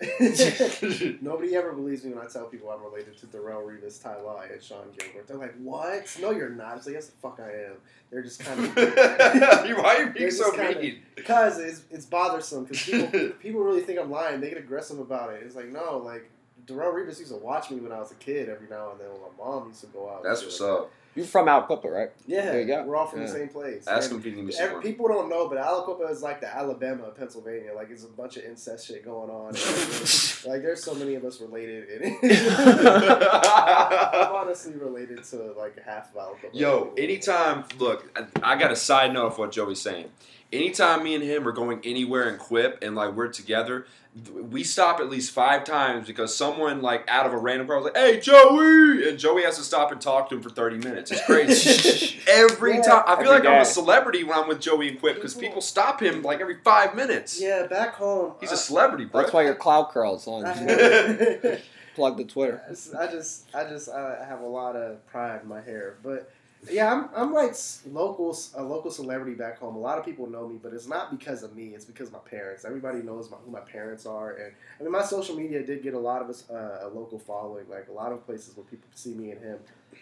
Nobody 1.22 1.54
ever 1.54 1.72
believes 1.72 2.04
me 2.04 2.12
when 2.12 2.24
I 2.24 2.28
tell 2.28 2.46
people 2.46 2.68
I'm 2.70 2.82
related 2.82 3.16
to 3.18 3.26
Darrelle 3.26 3.64
Revis, 3.64 4.02
Ty 4.02 4.20
Law, 4.22 4.40
and 4.40 4.60
Sean 4.60 4.86
Gilbert. 4.98 5.28
They're 5.28 5.36
like, 5.36 5.54
"What? 5.58 6.16
No, 6.20 6.32
you're 6.32 6.48
not." 6.48 6.76
It's 6.78 6.86
like, 6.86 6.96
"Yes, 6.96 7.06
the 7.06 7.16
fuck 7.22 7.38
I 7.40 7.50
am." 7.66 7.76
They're 8.10 8.22
just 8.22 8.40
kind 8.40 8.58
of 8.58 8.76
Why 8.76 9.96
are 9.96 10.02
you 10.04 10.10
being 10.10 10.30
so 10.32 10.50
mean? 10.56 11.02
because 11.14 11.58
it's 11.58 11.84
it's 11.90 12.06
bothersome 12.06 12.64
because 12.64 12.82
people 12.82 13.28
people 13.40 13.60
really 13.60 13.82
think 13.82 14.00
I'm 14.00 14.10
lying. 14.10 14.40
They 14.40 14.48
get 14.48 14.58
aggressive 14.58 14.98
about 14.98 15.32
it. 15.32 15.42
It's 15.44 15.54
like 15.54 15.68
no, 15.68 15.98
like 15.98 16.28
Darrelle 16.66 16.94
Revis 16.94 17.20
used 17.20 17.30
to 17.30 17.36
watch 17.36 17.70
me 17.70 17.78
when 17.78 17.92
I 17.92 17.98
was 17.98 18.10
a 18.10 18.16
kid 18.16 18.48
every 18.48 18.68
now 18.68 18.90
and 18.90 19.00
then 19.00 19.08
when 19.10 19.20
my 19.20 19.44
mom 19.44 19.68
used 19.68 19.82
to 19.82 19.86
go 19.88 20.10
out. 20.10 20.24
That's 20.24 20.42
what's 20.42 20.60
up. 20.60 20.90
You're 21.16 21.26
from 21.26 21.46
Aliquippa, 21.46 21.84
right? 21.84 22.10
that. 22.16 22.22
Yeah, 22.26 22.44
There 22.46 22.60
you 22.60 22.66
go. 22.66 22.82
we're 22.84 22.96
all 22.96 23.06
from 23.06 23.20
Yeah. 23.20 23.26
the 23.26 23.32
same 23.32 23.48
place. 23.48 23.86
Ask 23.86 24.10
And 24.10 24.14
him 24.14 24.18
if 24.18 24.24
he 24.24 24.30
can 24.32 24.46
give 24.46 24.48
me 24.48 24.54
every- 24.60 24.82
people 24.82 25.06
don't 25.08 25.28
know, 25.28 25.48
but 25.48 25.58
Aliquippa 25.58 26.10
is 26.10 26.22
like 26.22 26.40
the 26.40 26.52
Alabama 26.52 27.04
of 27.04 27.14
Pennsylvania. 27.16 27.72
Like 27.74 27.88
it's 27.90 28.04
a 28.04 28.08
bunch 28.08 28.36
of 28.36 28.44
incest 28.44 28.88
shit 28.88 29.04
going 29.04 29.30
on. 29.30 29.52
Like, 29.52 30.44
like 30.46 30.62
there's 30.62 30.82
so 30.82 30.94
many 30.94 31.14
of 31.14 31.24
us 31.24 31.40
related. 31.40 31.88
In 31.88 32.18
it. 32.22 32.48
I'm 33.38 34.34
honestly 34.34 34.74
related 34.74 35.22
to 35.24 35.36
like 35.56 35.80
half 35.84 36.14
of 36.14 36.34
Aliquippa. 36.36 36.50
Yo, 36.52 36.92
anytime, 36.96 37.64
look, 37.78 38.10
I, 38.42 38.54
I 38.54 38.56
got 38.58 38.72
a 38.72 38.76
side 38.76 39.12
note 39.12 39.26
of 39.26 39.38
what 39.38 39.52
Joey's 39.52 39.80
saying. 39.80 40.10
Anytime 40.52 41.02
me 41.02 41.14
and 41.14 41.24
him 41.24 41.48
are 41.48 41.52
going 41.52 41.80
anywhere 41.84 42.28
in 42.28 42.38
Quip 42.38 42.78
and 42.82 42.94
like 42.94 43.14
we're 43.14 43.28
together, 43.28 43.86
we 44.32 44.62
stop 44.62 45.00
at 45.00 45.10
least 45.10 45.32
five 45.32 45.64
times 45.64 46.06
because 46.06 46.36
someone 46.36 46.80
like 46.80 47.04
out 47.08 47.26
of 47.26 47.32
a 47.32 47.36
random 47.36 47.66
car 47.66 47.76
was 47.76 47.86
like, 47.86 47.96
"Hey, 47.96 48.20
Joey," 48.20 49.08
and 49.08 49.18
Joey 49.18 49.42
has 49.42 49.56
to 49.58 49.64
stop 49.64 49.90
and 49.90 50.00
talk 50.00 50.28
to 50.28 50.36
him 50.36 50.42
for 50.42 50.50
thirty 50.50 50.78
minutes. 50.78 51.10
It's 51.10 51.24
crazy. 51.26 52.20
every 52.28 52.76
Yeah. 52.76 52.82
time, 52.82 53.02
I 53.08 53.16
feel 53.16 53.32
Every 53.32 53.48
like 53.48 53.56
I'm 53.56 53.62
a 53.62 53.64
celebrity 53.64 54.22
when 54.22 54.38
I'm 54.38 54.46
with 54.46 54.60
Joey 54.60 54.88
and 54.90 55.00
Quip 55.00 55.16
because 55.16 55.34
people 55.34 55.60
stop 55.60 56.00
him 56.00 56.22
like 56.22 56.40
every 56.40 56.58
five 56.62 56.94
minutes. 56.94 57.40
Yeah, 57.40 57.66
back 57.66 57.94
home. 57.94 58.34
He's 58.40 58.52
a 58.52 58.56
celebrity, 58.56 59.06
bro. 59.06 59.22
That's 59.22 59.32
why 59.32 59.42
your 59.42 59.56
cloud 59.56 59.90
curls 59.90 60.28
on. 60.28 60.44
I, 60.46 61.60
Plug 61.96 62.16
the 62.16 62.24
Twitter. 62.24 62.62
I 62.68 63.06
just, 63.06 63.54
I 63.54 63.64
just, 63.64 63.88
I 63.88 64.24
have 64.28 64.40
a 64.40 64.46
lot 64.46 64.74
of 64.76 65.04
pride 65.06 65.40
in 65.42 65.48
my 65.48 65.60
hair, 65.60 65.94
but 66.02 66.30
yeah, 66.70 66.92
I'm, 66.92 67.08
I'm 67.14 67.32
like 67.32 67.54
local, 67.90 68.36
a 68.54 68.62
local 68.62 68.90
celebrity 68.90 69.34
back 69.34 69.58
home. 69.58 69.76
A 69.76 69.78
lot 69.78 69.98
of 69.98 70.04
people 70.04 70.28
know 70.28 70.48
me, 70.48 70.58
but 70.62 70.72
it's 70.72 70.86
not 70.86 71.10
because 71.10 71.42
of 71.42 71.54
me. 71.54 71.74
It's 71.74 71.84
because 71.84 72.08
of 72.08 72.12
my 72.14 72.20
parents. 72.20 72.64
Everybody 72.64 73.02
knows 73.02 73.30
my, 73.30 73.36
who 73.38 73.50
my 73.50 73.60
parents 73.60 74.06
are, 74.06 74.32
and 74.32 74.52
I 74.78 74.82
mean, 74.82 74.92
my 74.92 75.02
social 75.02 75.36
media 75.36 75.64
did 75.64 75.82
get 75.82 75.94
a 75.94 75.98
lot 75.98 76.22
of 76.22 76.30
uh, 76.50 76.86
a 76.86 76.88
local 76.88 77.18
following. 77.18 77.68
Like 77.68 77.88
a 77.88 77.92
lot 77.92 78.12
of 78.12 78.24
places 78.26 78.56
where 78.56 78.64
people 78.64 78.88
see 78.94 79.14
me 79.14 79.30
and 79.30 79.42
him, 79.42 79.58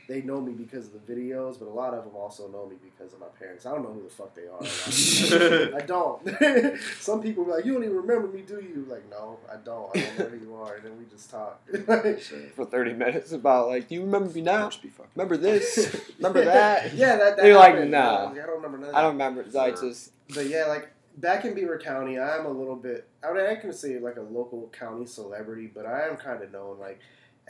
they 0.09 0.23
know 0.23 0.41
me 0.41 0.53
because 0.53 0.87
of 0.87 0.93
the 1.07 1.13
videos, 1.15 1.59
but 1.59 1.67
a 1.69 1.71
lot 1.71 1.95
of 1.95 2.05
them 2.05 2.15
also 2.17 2.49
know 2.49 2.67
me 2.67 2.77
because 2.83 3.13
of 3.13 3.21
my 3.21 3.27
parents. 3.39 3.67
I 3.67 3.73
don't 3.73 3.83
know 3.83 3.93
who 3.93 4.03
the 4.03 4.09
fuck 4.11 4.35
they 4.35 4.43
are. 4.49 5.77
I 5.77 5.81
don't. 5.87 6.79
Some 7.01 7.23
people 7.23 7.45
be 7.45 7.51
like, 7.53 7.65
"You 7.65 7.75
don't 7.75 7.85
even 7.85 7.97
remember 7.97 8.29
me, 8.29 8.43
do 8.43 8.55
you?" 8.61 8.87
Like, 8.89 9.09
no, 9.11 9.39
I 9.51 9.57
don't. 9.57 9.97
I 9.97 10.01
don't 10.01 10.19
know 10.19 10.25
who 10.27 10.37
you 10.47 10.55
are, 10.57 10.75
and 10.77 10.85
then 10.85 10.99
we 10.99 11.05
just 11.07 11.31
talk. 11.31 11.61
For 12.57 12.65
30 12.67 12.95
minutes 12.95 13.33
about, 13.33 13.69
like, 13.69 13.89
do 13.89 13.95
you 13.95 14.03
remember 14.03 14.31
me 14.31 14.41
now? 14.41 14.65
Must 14.65 14.83
be 14.83 14.89
fucking- 14.89 15.11
Remember 15.17 15.37
this? 15.37 16.01
Remember 16.19 16.45
that? 16.45 16.95
Yeah, 16.95 17.17
that. 17.17 17.37
that 17.37 17.47
You're 17.47 17.57
like, 17.57 17.75
happened. 17.75 17.91
nah. 17.91 18.31
I 18.31 18.35
don't 18.35 18.57
remember 18.63 18.79
none. 18.79 18.91
Of 18.91 18.95
I 18.95 19.03
don't 19.03 19.13
remember. 19.13 19.45
I 19.59 19.71
just. 19.71 20.11
But 20.35 20.47
yeah, 20.47 20.67
like 20.67 20.89
back 21.19 21.45
in 21.45 21.55
Beaver 21.55 21.79
County, 21.79 22.19
I 22.19 22.37
am 22.37 22.47
a 22.47 22.51
little 22.51 22.77
bit. 22.77 23.07
I 23.23 23.33
mean, 23.33 23.45
I 23.47 23.55
can 23.57 23.73
say 23.73 23.99
like 23.99 24.17
a 24.17 24.23
local 24.23 24.69
county 24.73 25.07
celebrity, 25.07 25.71
but 25.73 25.87
I 25.87 26.09
am 26.09 26.17
kind 26.17 26.43
of 26.43 26.51
known. 26.53 26.79
Like, 26.79 27.01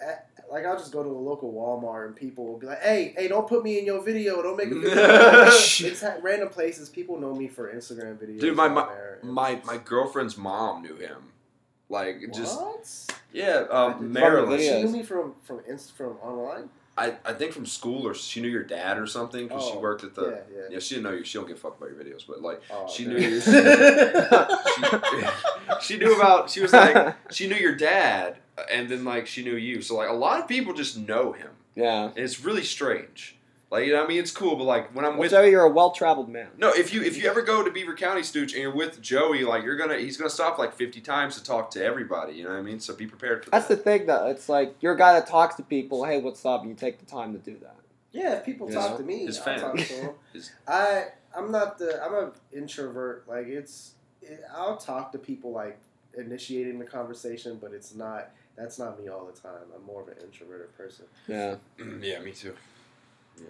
at, 0.00 0.28
like 0.50 0.64
I'll 0.66 0.76
just 0.78 0.92
go 0.92 1.02
to 1.02 1.08
a 1.08 1.12
local 1.12 1.52
Walmart 1.52 2.06
and 2.06 2.16
people 2.16 2.46
will 2.46 2.58
be 2.58 2.66
like, 2.66 2.80
"Hey, 2.82 3.14
hey, 3.16 3.28
don't 3.28 3.48
put 3.48 3.62
me 3.64 3.78
in 3.78 3.86
your 3.86 4.02
video. 4.02 4.42
Don't 4.42 4.56
make 4.56 4.70
a 4.70 4.74
video." 4.74 4.96
it's 5.46 6.02
at 6.02 6.22
random 6.22 6.48
places. 6.48 6.88
People 6.88 7.18
know 7.18 7.34
me 7.34 7.48
for 7.48 7.72
Instagram 7.74 8.16
videos. 8.18 8.40
Dude, 8.40 8.56
my- 8.56 8.68
my- 8.68 8.88
My 9.22 9.60
my 9.64 9.76
girlfriend's 9.78 10.36
mom 10.36 10.82
knew 10.82 10.96
him. 10.96 11.30
Like 11.88 12.20
just 12.32 12.58
yeah, 13.32 13.64
um, 13.70 14.12
Maryland. 14.12 14.60
She 14.62 14.82
knew 14.82 14.88
me 14.88 15.02
from 15.02 15.34
from 15.42 15.60
inst- 15.68 15.92
from 15.96 16.16
online. 16.22 16.68
I, 16.98 17.16
I 17.24 17.32
think 17.32 17.52
from 17.52 17.64
school 17.64 18.06
or 18.06 18.12
she 18.12 18.42
knew 18.42 18.48
your 18.50 18.64
dad 18.64 18.98
or 18.98 19.06
something 19.06 19.48
because 19.48 19.64
she 19.64 19.72
Oh, 19.72 19.78
worked 19.80 20.04
at 20.04 20.14
the. 20.14 20.26
yeah, 20.26 20.36
yeah. 20.54 20.62
Yeah, 20.72 20.78
she 20.78 20.96
didn't 20.96 21.04
know 21.04 21.12
you. 21.16 21.24
She 21.24 21.38
don't 21.38 21.48
give 21.48 21.56
a 21.56 21.60
fuck 21.60 21.78
about 21.78 21.88
your 21.90 21.98
videos, 21.98 22.26
but 22.26 22.42
like 22.42 22.60
Oh, 22.70 22.86
she 22.86 23.06
man. 23.06 23.16
knew 23.16 23.28
you. 23.28 23.40
she 25.80 25.96
knew 25.98 26.14
about. 26.16 26.50
She 26.50 26.60
was 26.60 26.72
like 26.72 27.16
she 27.32 27.48
knew 27.48 27.56
your 27.56 27.74
dad, 27.74 28.38
and 28.70 28.88
then 28.88 29.04
like 29.04 29.26
she 29.26 29.42
knew 29.44 29.56
you. 29.56 29.82
So 29.82 29.96
like 29.96 30.08
a 30.08 30.12
lot 30.14 30.40
of 30.40 30.48
people 30.48 30.74
just 30.74 30.96
know 30.98 31.32
him, 31.32 31.50
yeah. 31.74 32.04
and 32.08 32.18
it's 32.18 32.44
really 32.44 32.62
strange. 32.64 33.36
Like 33.70 33.86
you 33.86 33.94
know, 33.94 34.04
I 34.04 34.06
mean, 34.06 34.18
it's 34.20 34.30
cool, 34.30 34.56
but 34.56 34.64
like 34.64 34.94
when 34.94 35.04
I'm 35.06 35.12
Well, 35.12 35.20
with 35.20 35.30
Joey, 35.30 35.48
you're 35.50 35.62
a 35.62 35.70
well-traveled 35.70 36.28
man. 36.28 36.48
no, 36.58 36.70
if 36.74 36.92
you 36.92 37.02
if 37.02 37.16
you 37.16 37.26
ever 37.30 37.40
go 37.40 37.62
to 37.64 37.70
Beaver 37.70 37.94
County, 37.94 38.20
Stooch, 38.20 38.52
and 38.52 38.60
you're 38.60 38.74
with 38.74 39.00
Joey, 39.00 39.44
like 39.44 39.64
you're 39.64 39.76
gonna 39.76 39.96
he's 39.96 40.18
gonna 40.18 40.28
stop 40.28 40.58
like 40.58 40.74
fifty 40.74 41.00
times 41.00 41.36
to 41.38 41.42
talk 41.44 41.70
to 41.70 41.82
everybody. 41.82 42.34
You 42.34 42.44
know 42.44 42.50
what 42.50 42.58
I 42.58 42.62
mean? 42.62 42.80
So 42.80 42.94
be 42.94 43.06
prepared 43.06 43.44
for 43.44 43.50
That's 43.50 43.68
the 43.68 43.76
thing, 43.76 44.04
though. 44.06 44.26
It's 44.26 44.48
like 44.50 44.74
you're 44.80 44.92
a 44.92 44.98
guy 44.98 45.14
that 45.14 45.26
talks 45.26 45.54
to 45.54 45.62
people. 45.62 46.04
Hey, 46.04 46.20
what's 46.20 46.44
up? 46.44 46.60
And 46.60 46.68
you 46.68 46.76
take 46.76 46.98
the 46.98 47.06
time 47.06 47.32
to 47.32 47.38
do 47.38 47.56
that. 47.62 47.76
Yeah, 48.12 48.34
if 48.34 48.44
people 48.44 48.68
You 48.68 48.74
talk 48.74 48.90
know? 48.90 48.96
to 48.98 49.02
me, 49.04 49.24
His 49.24 49.38
I'll 49.38 49.44
fan. 49.44 49.60
talk 49.60 49.76
to 49.78 49.94
them. 49.96 50.10
His- 50.34 50.50
I 50.68 51.04
I'm 51.34 51.50
not 51.50 51.78
the 51.78 51.98
I'm 52.04 52.14
an 52.26 52.32
introvert. 52.54 53.24
Like 53.26 53.46
it's 53.46 53.94
it, 54.20 54.42
I'll 54.54 54.76
talk 54.76 55.12
to 55.12 55.18
people 55.18 55.50
like 55.52 55.78
initiating 56.14 56.78
the 56.78 56.84
conversation, 56.84 57.56
but 57.58 57.72
it's 57.72 57.94
not 57.94 58.28
that's 58.56 58.78
not 58.78 59.00
me 59.00 59.08
all 59.08 59.24
the 59.26 59.38
time. 59.38 59.62
I'm 59.74 59.84
more 59.84 60.02
of 60.02 60.08
an 60.08 60.14
introverted 60.22 60.76
person. 60.76 61.06
Yeah. 61.28 61.56
yeah, 62.00 62.20
me 62.20 62.32
too. 62.32 62.54
Yeah. 63.38 63.46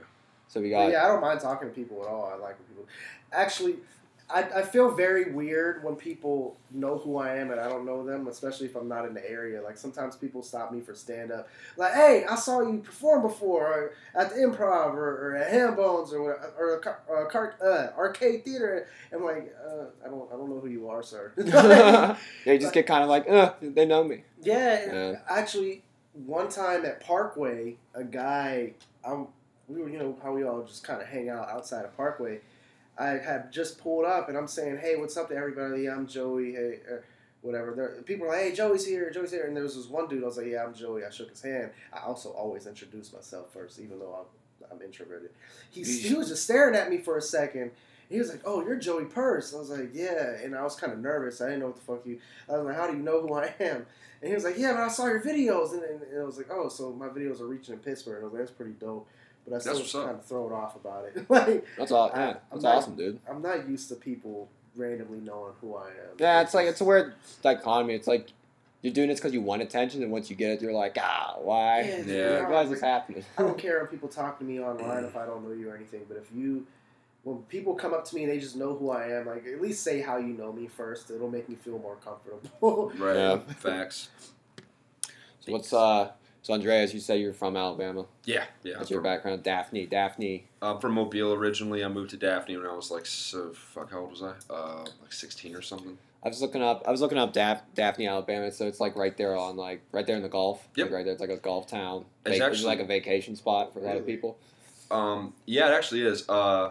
So 0.48 0.60
we 0.60 0.70
But 0.70 0.76
got. 0.86 0.92
yeah, 0.92 1.04
I 1.04 1.08
don't 1.08 1.20
mind 1.20 1.40
talking 1.40 1.68
to 1.68 1.74
people 1.74 2.02
at 2.02 2.08
all. 2.08 2.26
I 2.32 2.36
like 2.36 2.58
when 2.58 2.68
people 2.68 2.86
actually. 3.32 3.76
I, 4.32 4.60
I 4.60 4.62
feel 4.62 4.90
very 4.90 5.30
weird 5.32 5.84
when 5.84 5.94
people 5.96 6.56
know 6.70 6.96
who 6.96 7.18
I 7.18 7.36
am 7.36 7.50
and 7.50 7.60
I 7.60 7.68
don't 7.68 7.84
know 7.84 8.04
them, 8.04 8.28
especially 8.28 8.66
if 8.66 8.74
I'm 8.76 8.88
not 8.88 9.04
in 9.04 9.14
the 9.14 9.30
area. 9.30 9.60
Like 9.62 9.76
sometimes 9.76 10.16
people 10.16 10.42
stop 10.42 10.72
me 10.72 10.80
for 10.80 10.94
stand 10.94 11.30
up, 11.30 11.48
like, 11.76 11.92
"Hey, 11.92 12.24
I 12.28 12.34
saw 12.36 12.60
you 12.62 12.78
perform 12.78 13.22
before 13.22 13.66
or 13.66 13.92
at 14.14 14.30
the 14.30 14.36
Improv 14.36 14.94
or, 14.94 15.28
or 15.32 15.36
at 15.36 15.52
Hambones 15.52 16.12
or 16.12 16.32
or 16.58 16.76
a 16.76 16.80
car, 16.80 17.00
uh, 17.14 17.24
car, 17.28 17.54
uh, 17.62 17.98
arcade 17.98 18.44
theater." 18.44 18.88
I'm 19.12 19.24
like, 19.24 19.54
uh, 19.66 19.84
"I 20.04 20.08
don't 20.08 20.28
I 20.32 20.36
don't 20.36 20.48
know 20.48 20.60
who 20.60 20.68
you 20.68 20.88
are, 20.88 21.02
sir." 21.02 21.32
they 22.44 22.58
just 22.58 22.72
get 22.72 22.86
kind 22.86 23.02
of 23.02 23.08
like, 23.10 23.28
uh, 23.28 23.52
they 23.60 23.84
know 23.86 24.02
me. 24.04 24.24
Yeah, 24.42 24.92
Yeah. 24.92 25.18
actually, 25.28 25.82
one 26.14 26.48
time 26.48 26.84
at 26.84 27.00
Parkway, 27.00 27.76
a 27.94 28.04
guy, 28.04 28.72
um, 29.04 29.28
we 29.68 29.80
were, 29.80 29.88
you 29.88 29.98
know, 29.98 30.16
how 30.22 30.32
we 30.32 30.44
all 30.44 30.62
just 30.62 30.84
kind 30.84 31.00
of 31.00 31.08
hang 31.08 31.28
out 31.28 31.48
outside 31.48 31.84
of 31.84 31.96
Parkway. 31.96 32.40
I 32.98 33.10
had 33.10 33.52
just 33.52 33.78
pulled 33.78 34.04
up, 34.04 34.28
and 34.28 34.36
I'm 34.36 34.48
saying, 34.48 34.78
"Hey, 34.78 34.96
what's 34.96 35.16
up 35.16 35.28
to 35.28 35.36
everybody? 35.36 35.88
I'm 35.88 36.06
Joey. 36.06 36.52
Hey, 36.52 36.80
uh, 36.90 36.96
whatever." 37.40 37.74
There, 37.74 38.02
people 38.02 38.26
are 38.26 38.30
like, 38.30 38.40
"Hey, 38.40 38.52
Joey's 38.52 38.86
here. 38.86 39.10
Joey's 39.10 39.32
here." 39.32 39.46
And 39.46 39.56
there 39.56 39.64
was 39.64 39.76
this 39.76 39.86
one 39.86 40.08
dude. 40.08 40.22
I 40.22 40.26
was 40.26 40.36
like, 40.36 40.46
"Yeah, 40.46 40.64
I'm 40.64 40.74
Joey." 40.74 41.04
I 41.04 41.10
shook 41.10 41.30
his 41.30 41.42
hand. 41.42 41.70
I 41.92 42.00
also 42.00 42.30
always 42.30 42.66
introduce 42.66 43.12
myself 43.12 43.52
first, 43.52 43.78
even 43.78 43.98
though 43.98 44.26
I'm, 44.60 44.76
I'm 44.76 44.82
introverted. 44.82 45.30
He 45.70 45.82
he 45.82 46.14
was 46.14 46.28
just 46.28 46.44
staring 46.44 46.74
at 46.74 46.90
me 46.90 46.98
for 46.98 47.16
a 47.16 47.22
second. 47.22 47.70
He 48.10 48.18
was 48.18 48.28
like, 48.28 48.42
"Oh, 48.44 48.62
you're 48.62 48.76
Joey 48.76 49.06
Purse." 49.06 49.54
I 49.54 49.58
was 49.58 49.70
like, 49.70 49.90
"Yeah," 49.94 50.34
and 50.42 50.54
I 50.54 50.62
was 50.62 50.76
kind 50.76 50.92
of 50.92 50.98
nervous. 50.98 51.40
I 51.40 51.46
didn't 51.46 51.60
know 51.60 51.66
what 51.68 51.76
the 51.76 51.82
fuck 51.82 52.06
you. 52.06 52.18
I 52.46 52.58
was 52.58 52.66
like, 52.66 52.76
"How 52.76 52.86
do 52.88 52.96
you 52.96 53.02
know 53.02 53.22
who 53.22 53.32
I 53.34 53.54
am?" 53.58 53.86
And 54.20 54.28
he 54.28 54.34
was 54.34 54.44
like, 54.44 54.58
"Yeah, 54.58 54.74
but 54.74 54.82
I 54.82 54.88
saw 54.88 55.06
your 55.06 55.22
videos," 55.22 55.72
and, 55.72 55.82
and, 55.82 56.02
and 56.02 56.20
I 56.20 56.24
was 56.24 56.36
like, 56.36 56.50
"Oh, 56.50 56.68
so 56.68 56.92
my 56.92 57.08
videos 57.08 57.40
are 57.40 57.46
reaching 57.46 57.72
in 57.72 57.80
Pittsburgh." 57.80 58.20
I 58.20 58.24
was 58.24 58.32
like, 58.34 58.42
"That's 58.42 58.52
pretty 58.52 58.72
dope," 58.72 59.08
but 59.46 59.54
I 59.56 59.58
still 59.58 59.74
That's 59.74 59.84
was 59.84 59.94
what's 59.94 59.94
up. 59.94 60.06
kind 60.06 60.18
of 60.18 60.24
thrown 60.24 60.52
off 60.52 60.76
about 60.76 61.04
it. 61.06 61.26
like, 61.30 61.64
That's 61.78 61.92
all. 61.92 62.10
Yeah, 62.14 62.34
that's 62.50 62.62
not- 62.62 62.76
awesome, 62.76 62.96
dude. 62.96 63.18
I'm 63.28 63.42
not 63.42 63.68
used 63.68 63.88
to 63.88 63.94
people 63.96 64.48
randomly 64.76 65.18
knowing 65.20 65.52
who 65.60 65.76
I 65.76 65.88
am. 65.88 66.16
Yeah, 66.18 66.40
it's 66.42 66.54
like 66.54 66.66
it's 66.66 66.80
a 66.80 66.84
weird 66.84 67.14
dichotomy. 67.42 67.94
It's 67.94 68.06
like 68.06 68.28
you're 68.80 68.92
doing 68.92 69.08
this 69.08 69.20
because 69.20 69.32
you 69.34 69.40
want 69.42 69.62
attention, 69.62 70.02
and 70.02 70.10
once 70.10 70.28
you 70.30 70.36
get 70.36 70.50
it, 70.50 70.62
you're 70.62 70.72
like, 70.72 70.96
ah, 71.00 71.36
why? 71.40 71.82
Yeah, 71.82 71.98
Yeah. 72.06 72.30
Like, 72.38 72.46
I 72.46 72.50
why 72.50 72.62
is 72.62 72.70
this 72.70 72.80
happening? 72.80 73.24
I 73.38 73.42
don't 73.42 73.58
care 73.58 73.84
if 73.84 73.90
people 73.90 74.08
talk 74.08 74.38
to 74.38 74.44
me 74.44 74.60
online 74.60 75.04
if 75.04 75.16
I 75.16 75.24
don't 75.26 75.44
know 75.46 75.52
you 75.54 75.68
or 75.70 75.76
anything, 75.76 76.00
but 76.08 76.16
if 76.16 76.26
you, 76.34 76.66
when 77.22 77.38
people 77.42 77.74
come 77.74 77.94
up 77.94 78.04
to 78.06 78.14
me 78.16 78.24
and 78.24 78.32
they 78.32 78.40
just 78.40 78.56
know 78.56 78.74
who 78.74 78.90
I 78.90 79.08
am, 79.08 79.26
like 79.26 79.46
at 79.46 79.60
least 79.60 79.84
say 79.84 80.00
how 80.00 80.16
you 80.16 80.32
know 80.34 80.52
me 80.52 80.66
first. 80.66 81.10
It'll 81.10 81.30
make 81.30 81.48
me 81.48 81.54
feel 81.54 81.78
more 81.78 81.96
comfortable. 81.96 82.92
Right. 82.98 83.14
Yeah. 83.16 83.38
Facts. 83.58 84.08
So 85.40 85.52
what's 85.52 85.72
uh? 85.72 86.10
So 86.42 86.52
Andreas, 86.54 86.92
you 86.92 86.98
say 87.00 87.18
you're 87.20 87.32
from 87.32 87.56
Alabama. 87.56 88.04
Yeah, 88.24 88.44
yeah. 88.64 88.74
That's 88.78 88.90
I'm 88.90 88.94
your 88.94 89.00
from, 89.00 89.04
background? 89.04 89.42
Daphne. 89.44 89.86
Daphne. 89.86 90.44
I'm 90.60 90.78
from 90.80 90.92
Mobile 90.92 91.32
originally. 91.34 91.84
I 91.84 91.88
moved 91.88 92.10
to 92.10 92.16
Daphne 92.16 92.56
when 92.56 92.66
I 92.66 92.74
was 92.74 92.90
like, 92.90 93.06
so 93.06 93.52
fuck, 93.52 93.92
how 93.92 94.00
old 94.00 94.10
was 94.10 94.22
I? 94.22 94.32
Uh, 94.52 94.84
like 95.00 95.12
16 95.12 95.54
or 95.54 95.62
something. 95.62 95.96
I 96.24 96.28
was 96.28 96.40
looking 96.42 96.62
up. 96.62 96.82
I 96.86 96.90
was 96.90 97.00
looking 97.00 97.18
up 97.18 97.32
Daph- 97.32 97.62
Daphne, 97.74 98.06
Alabama. 98.08 98.50
So 98.52 98.66
it's 98.66 98.80
like 98.80 98.96
right 98.96 99.16
there 99.16 99.36
on 99.36 99.56
like 99.56 99.82
right 99.92 100.06
there 100.06 100.16
in 100.16 100.22
the 100.22 100.28
Gulf. 100.28 100.66
Yep. 100.76 100.86
Like 100.86 100.94
right 100.94 101.04
there. 101.04 101.12
It's 101.12 101.20
like 101.20 101.30
a 101.30 101.36
Gulf 101.36 101.68
town. 101.68 102.04
It's 102.26 102.38
Vac- 102.38 102.48
actually- 102.50 102.66
like 102.66 102.80
a 102.80 102.84
vacation 102.84 103.36
spot 103.36 103.72
for 103.72 103.78
a 103.78 103.82
lot 103.82 103.96
of 103.96 104.04
people. 104.06 104.36
Um, 104.90 105.32
yeah, 105.46 105.68
it 105.68 105.74
actually 105.74 106.02
is. 106.02 106.28
Uh, 106.28 106.70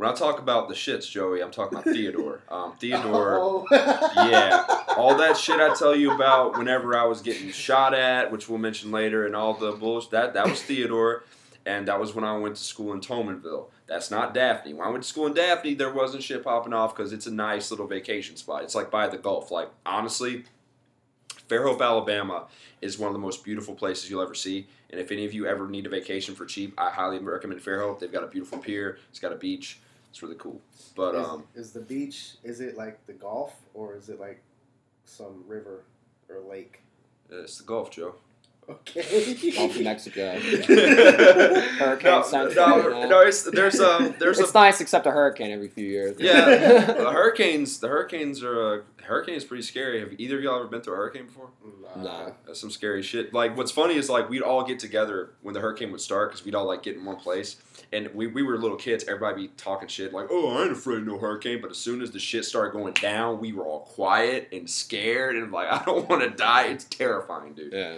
when 0.00 0.08
I 0.08 0.14
talk 0.14 0.38
about 0.38 0.70
the 0.70 0.74
shits, 0.74 1.10
Joey, 1.10 1.42
I'm 1.42 1.50
talking 1.50 1.76
about 1.76 1.84
Theodore. 1.92 2.40
Um, 2.48 2.72
Theodore. 2.80 3.38
Oh. 3.38 3.66
Yeah. 4.30 4.64
all 4.96 5.14
that 5.18 5.36
shit 5.36 5.60
I 5.60 5.74
tell 5.74 5.94
you 5.94 6.14
about 6.14 6.56
whenever 6.56 6.96
I 6.96 7.04
was 7.04 7.20
getting 7.20 7.50
shot 7.50 7.92
at, 7.92 8.32
which 8.32 8.48
we'll 8.48 8.58
mention 8.58 8.90
later, 8.90 9.26
and 9.26 9.36
all 9.36 9.52
the 9.52 9.72
bullshit 9.72 10.12
that 10.12 10.32
that 10.32 10.48
was 10.48 10.62
Theodore, 10.62 11.24
and 11.66 11.86
that 11.86 12.00
was 12.00 12.14
when 12.14 12.24
I 12.24 12.34
went 12.38 12.56
to 12.56 12.62
school 12.64 12.94
in 12.94 13.00
Tomanville. 13.00 13.66
That's 13.88 14.10
not 14.10 14.32
Daphne. 14.32 14.72
When 14.72 14.88
I 14.88 14.90
went 14.90 15.02
to 15.02 15.08
school 15.08 15.26
in 15.26 15.34
Daphne, 15.34 15.74
there 15.74 15.92
wasn't 15.92 16.22
shit 16.22 16.42
popping 16.44 16.72
off 16.72 16.96
because 16.96 17.12
it's 17.12 17.26
a 17.26 17.30
nice 17.30 17.70
little 17.70 17.86
vacation 17.86 18.36
spot. 18.36 18.62
It's 18.62 18.74
like 18.74 18.90
by 18.90 19.06
the 19.06 19.18
Gulf. 19.18 19.50
Like 19.50 19.68
honestly, 19.84 20.44
Fairhope, 21.46 21.82
Alabama, 21.82 22.46
is 22.80 22.98
one 22.98 23.08
of 23.08 23.12
the 23.12 23.20
most 23.20 23.44
beautiful 23.44 23.74
places 23.74 24.08
you'll 24.08 24.22
ever 24.22 24.34
see. 24.34 24.66
And 24.88 24.98
if 24.98 25.12
any 25.12 25.26
of 25.26 25.34
you 25.34 25.46
ever 25.46 25.68
need 25.68 25.84
a 25.84 25.90
vacation 25.90 26.34
for 26.34 26.46
cheap, 26.46 26.72
I 26.78 26.88
highly 26.88 27.18
recommend 27.18 27.60
Fairhope. 27.60 27.98
They've 27.98 28.10
got 28.10 28.24
a 28.24 28.28
beautiful 28.28 28.56
pier. 28.56 28.98
It's 29.10 29.18
got 29.18 29.32
a 29.32 29.36
beach. 29.36 29.78
It's 30.10 30.22
really 30.22 30.36
cool. 30.36 30.60
But 30.96 31.14
is, 31.14 31.26
um, 31.26 31.44
is 31.54 31.70
the 31.72 31.80
beach? 31.80 32.32
Is 32.42 32.60
it 32.60 32.76
like 32.76 33.06
the 33.06 33.12
Gulf 33.12 33.54
or 33.74 33.96
is 33.96 34.08
it 34.08 34.20
like 34.20 34.42
some 35.04 35.44
river 35.46 35.84
or 36.28 36.40
lake? 36.40 36.82
it's 37.30 37.58
the 37.58 37.64
Gulf, 37.64 37.90
Joe. 37.90 38.16
Okay. 38.70 39.50
Gulf 39.52 39.76
of 39.76 39.82
Mexico. 39.82 40.38
Hurricane 40.38 42.10
no, 42.10 42.22
Central. 42.22 42.66
no, 42.66 42.88
No, 42.88 43.08
no, 43.08 43.20
it's 43.20 43.42
there's 43.42 43.80
um 43.80 44.14
there's 44.18 44.38
it's 44.38 44.50
a 44.50 44.54
nice 44.54 44.80
except 44.80 45.06
a 45.06 45.10
hurricane 45.10 45.50
every 45.50 45.68
few 45.68 45.86
years. 45.86 46.16
yeah. 46.18 46.44
the 46.86 47.10
hurricanes. 47.10 47.80
The 47.80 47.88
hurricanes 47.88 48.42
are 48.42 48.74
uh, 48.74 48.80
hurricane 49.04 49.34
is 49.34 49.44
pretty 49.44 49.62
scary. 49.62 50.00
Have 50.00 50.12
either 50.18 50.38
of 50.38 50.44
y'all 50.44 50.56
ever 50.60 50.68
been 50.68 50.80
through 50.82 50.94
a 50.94 50.96
hurricane 50.96 51.26
before? 51.26 51.50
Nah. 51.96 52.02
No. 52.02 52.34
That's 52.46 52.60
some 52.60 52.70
scary 52.70 53.02
shit. 53.02 53.34
Like 53.34 53.56
what's 53.56 53.72
funny 53.72 53.96
is 53.96 54.08
like 54.08 54.28
we'd 54.28 54.42
all 54.42 54.64
get 54.64 54.78
together 54.78 55.30
when 55.42 55.54
the 55.54 55.60
hurricane 55.60 55.90
would 55.92 56.00
start 56.00 56.30
because 56.30 56.44
we'd 56.44 56.54
all 56.54 56.66
like 56.66 56.82
get 56.82 56.96
in 56.96 57.04
one 57.04 57.16
place. 57.16 57.56
And 57.92 58.08
we, 58.14 58.28
we 58.28 58.44
were 58.44 58.56
little 58.56 58.76
kids. 58.76 59.02
Everybody 59.08 59.48
be 59.48 59.52
talking 59.56 59.88
shit 59.88 60.12
like, 60.12 60.28
"Oh, 60.30 60.56
I 60.56 60.62
ain't 60.62 60.72
afraid 60.72 60.98
of 60.98 61.06
no 61.06 61.18
hurricane." 61.18 61.60
But 61.60 61.72
as 61.72 61.76
soon 61.78 62.02
as 62.02 62.12
the 62.12 62.20
shit 62.20 62.44
started 62.44 62.72
going 62.72 62.92
down, 62.94 63.40
we 63.40 63.52
were 63.52 63.64
all 63.64 63.80
quiet 63.80 64.48
and 64.52 64.70
scared 64.70 65.34
and 65.34 65.50
like, 65.50 65.66
"I 65.72 65.82
don't 65.84 66.08
want 66.08 66.22
to 66.22 66.30
die." 66.30 66.66
It's 66.66 66.84
terrifying, 66.84 67.54
dude. 67.54 67.72
Yeah. 67.72 67.96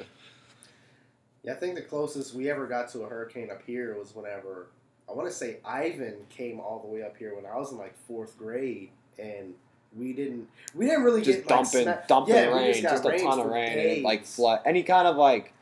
Yeah, 1.44 1.52
I 1.52 1.56
think 1.56 1.74
the 1.74 1.82
closest 1.82 2.34
we 2.34 2.50
ever 2.50 2.66
got 2.66 2.88
to 2.90 3.00
a 3.00 3.08
hurricane 3.08 3.50
up 3.50 3.62
here 3.66 3.96
was 3.98 4.14
whenever 4.14 4.68
I 5.08 5.12
want 5.12 5.28
to 5.28 5.34
say 5.34 5.58
Ivan 5.64 6.14
came 6.30 6.60
all 6.60 6.80
the 6.80 6.88
way 6.88 7.02
up 7.02 7.16
here 7.16 7.34
when 7.34 7.44
I 7.44 7.56
was 7.56 7.72
in 7.72 7.78
like 7.78 7.96
fourth 8.06 8.38
grade, 8.38 8.90
and 9.18 9.54
we 9.96 10.12
didn't 10.12 10.48
we 10.74 10.86
didn't 10.86 11.02
really 11.02 11.22
Just 11.22 11.40
get 11.40 11.50
like, 11.50 11.64
dumping, 11.64 11.82
sma- 11.82 12.02
dumping 12.06 12.34
Yeah, 12.34 12.56
rain, 12.56 12.72
just 12.72 12.82
just 12.82 13.04
a 13.04 13.18
ton 13.18 13.40
of 13.40 13.46
rain, 13.46 13.72
and 13.72 13.80
it, 13.80 14.02
like 14.02 14.24
flood. 14.24 14.60
Any 14.64 14.84
kind 14.84 15.08
of 15.08 15.16
like, 15.16 15.52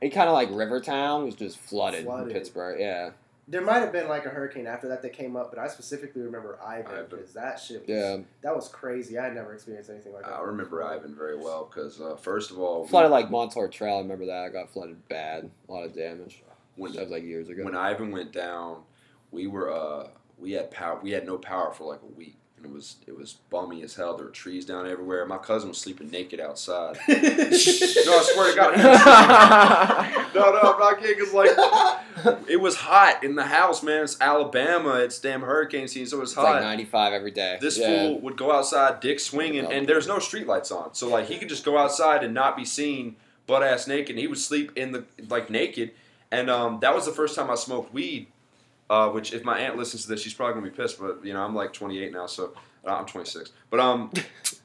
any 0.00 0.10
kind 0.10 0.28
of 0.28 0.34
like 0.34 0.48
river 0.52 0.80
town 0.80 1.24
was 1.24 1.34
just 1.34 1.58
flooded, 1.58 2.04
Flooded. 2.04 2.28
in 2.28 2.32
Pittsburgh. 2.32 2.78
Yeah, 2.80 3.10
There 3.48 3.60
might 3.60 3.78
have 3.78 3.92
been 3.92 4.08
like 4.08 4.26
a 4.26 4.28
hurricane 4.28 4.66
after 4.66 4.88
that 4.88 5.02
that 5.02 5.12
came 5.12 5.36
up, 5.36 5.50
but 5.50 5.58
I 5.60 5.68
specifically 5.68 6.22
remember 6.22 6.58
Ivan 6.64 6.90
Ivan. 6.92 7.06
because 7.08 7.32
that 7.34 7.60
shit 7.60 7.80
was 7.82 7.88
yeah. 7.88 8.16
that 8.42 8.54
was 8.56 8.68
crazy. 8.68 9.18
I 9.18 9.24
had 9.24 9.34
never 9.34 9.54
experienced 9.54 9.88
anything 9.88 10.12
like 10.12 10.24
that. 10.24 10.32
I 10.32 10.40
remember 10.40 10.82
Ivan 10.82 11.14
very 11.14 11.36
well 11.36 11.70
because 11.72 12.00
uh, 12.00 12.16
first 12.16 12.50
of 12.50 12.58
all, 12.58 12.82
we- 12.82 12.88
Flooded 12.88 13.10
like 13.12 13.30
Montour 13.30 13.68
Trail. 13.68 13.96
I 13.96 14.00
remember 14.00 14.26
that. 14.26 14.44
I 14.44 14.48
got 14.48 14.70
flooded 14.70 15.08
bad. 15.08 15.48
A 15.68 15.72
lot 15.72 15.84
of 15.84 15.94
damage. 15.94 16.42
when 16.74 16.92
That 16.92 17.02
was 17.02 17.10
like 17.10 17.22
years 17.22 17.48
ago. 17.48 17.64
when 17.64 17.76
Ivan 17.76 18.10
went 18.10 18.32
down, 18.32 18.82
we 19.30 19.46
were 19.46 19.72
uh 19.72 20.08
we 20.38 20.52
had 20.52 20.70
power 20.72 20.98
we 21.00 21.12
had 21.12 21.24
no 21.24 21.38
power 21.38 21.72
for 21.72 21.84
like 21.84 22.02
a 22.02 22.12
week. 22.18 22.36
It 22.66 22.72
was 22.72 22.96
it 23.06 23.16
was 23.16 23.34
bummy 23.48 23.82
as 23.82 23.94
hell. 23.94 24.16
There 24.16 24.26
were 24.26 24.32
trees 24.32 24.64
down 24.64 24.88
everywhere. 24.88 25.24
My 25.24 25.38
cousin 25.38 25.68
was 25.68 25.78
sleeping 25.78 26.10
naked 26.10 26.40
outside. 26.40 26.98
no, 27.08 27.14
I 27.14 28.28
swear 28.32 28.50
to 28.50 28.56
God. 28.56 28.76
no, 30.34 30.52
no, 30.52 30.72
I'm 30.72 30.78
not 30.80 31.00
kidding. 31.00 31.24
Cause 31.24 31.32
like 31.32 31.50
it 32.48 32.60
was 32.60 32.74
hot 32.74 33.22
in 33.22 33.36
the 33.36 33.44
house, 33.44 33.84
man. 33.84 34.02
It's 34.02 34.20
Alabama. 34.20 34.94
It's 34.94 35.20
damn 35.20 35.42
hurricane 35.42 35.86
season, 35.86 36.18
so 36.18 36.22
it's 36.22 36.32
It's 36.32 36.40
hot. 36.40 36.54
like 36.56 36.62
95 36.62 37.12
every 37.12 37.30
day. 37.30 37.58
This 37.60 37.78
yeah. 37.78 37.86
fool 37.86 38.20
would 38.22 38.36
go 38.36 38.50
outside, 38.50 38.98
dick 38.98 39.20
swinging, 39.20 39.64
and 39.70 39.86
there's 39.86 40.08
no 40.08 40.16
streetlights 40.16 40.72
on. 40.72 40.92
So 40.94 41.08
like 41.08 41.26
he 41.26 41.38
could 41.38 41.48
just 41.48 41.64
go 41.64 41.78
outside 41.78 42.24
and 42.24 42.34
not 42.34 42.56
be 42.56 42.64
seen 42.64 43.14
butt 43.46 43.62
ass 43.62 43.86
naked. 43.86 44.10
And 44.10 44.18
he 44.18 44.26
would 44.26 44.38
sleep 44.38 44.72
in 44.76 44.90
the 44.90 45.04
like 45.28 45.50
naked. 45.50 45.92
And 46.32 46.50
um, 46.50 46.80
that 46.80 46.92
was 46.92 47.06
the 47.06 47.12
first 47.12 47.36
time 47.36 47.48
I 47.48 47.54
smoked 47.54 47.94
weed. 47.94 48.26
Uh, 48.88 49.08
which 49.10 49.32
if 49.32 49.42
my 49.44 49.58
aunt 49.58 49.76
listens 49.76 50.02
to 50.04 50.08
this, 50.08 50.22
she's 50.22 50.34
probably 50.34 50.54
gonna 50.54 50.70
be 50.70 50.76
pissed. 50.76 51.00
But 51.00 51.24
you 51.24 51.32
know, 51.32 51.42
I'm 51.42 51.54
like 51.54 51.72
28 51.72 52.12
now, 52.12 52.26
so 52.26 52.52
uh, 52.86 52.94
I'm 52.94 53.06
26. 53.06 53.50
But 53.70 53.80
um, 53.80 54.12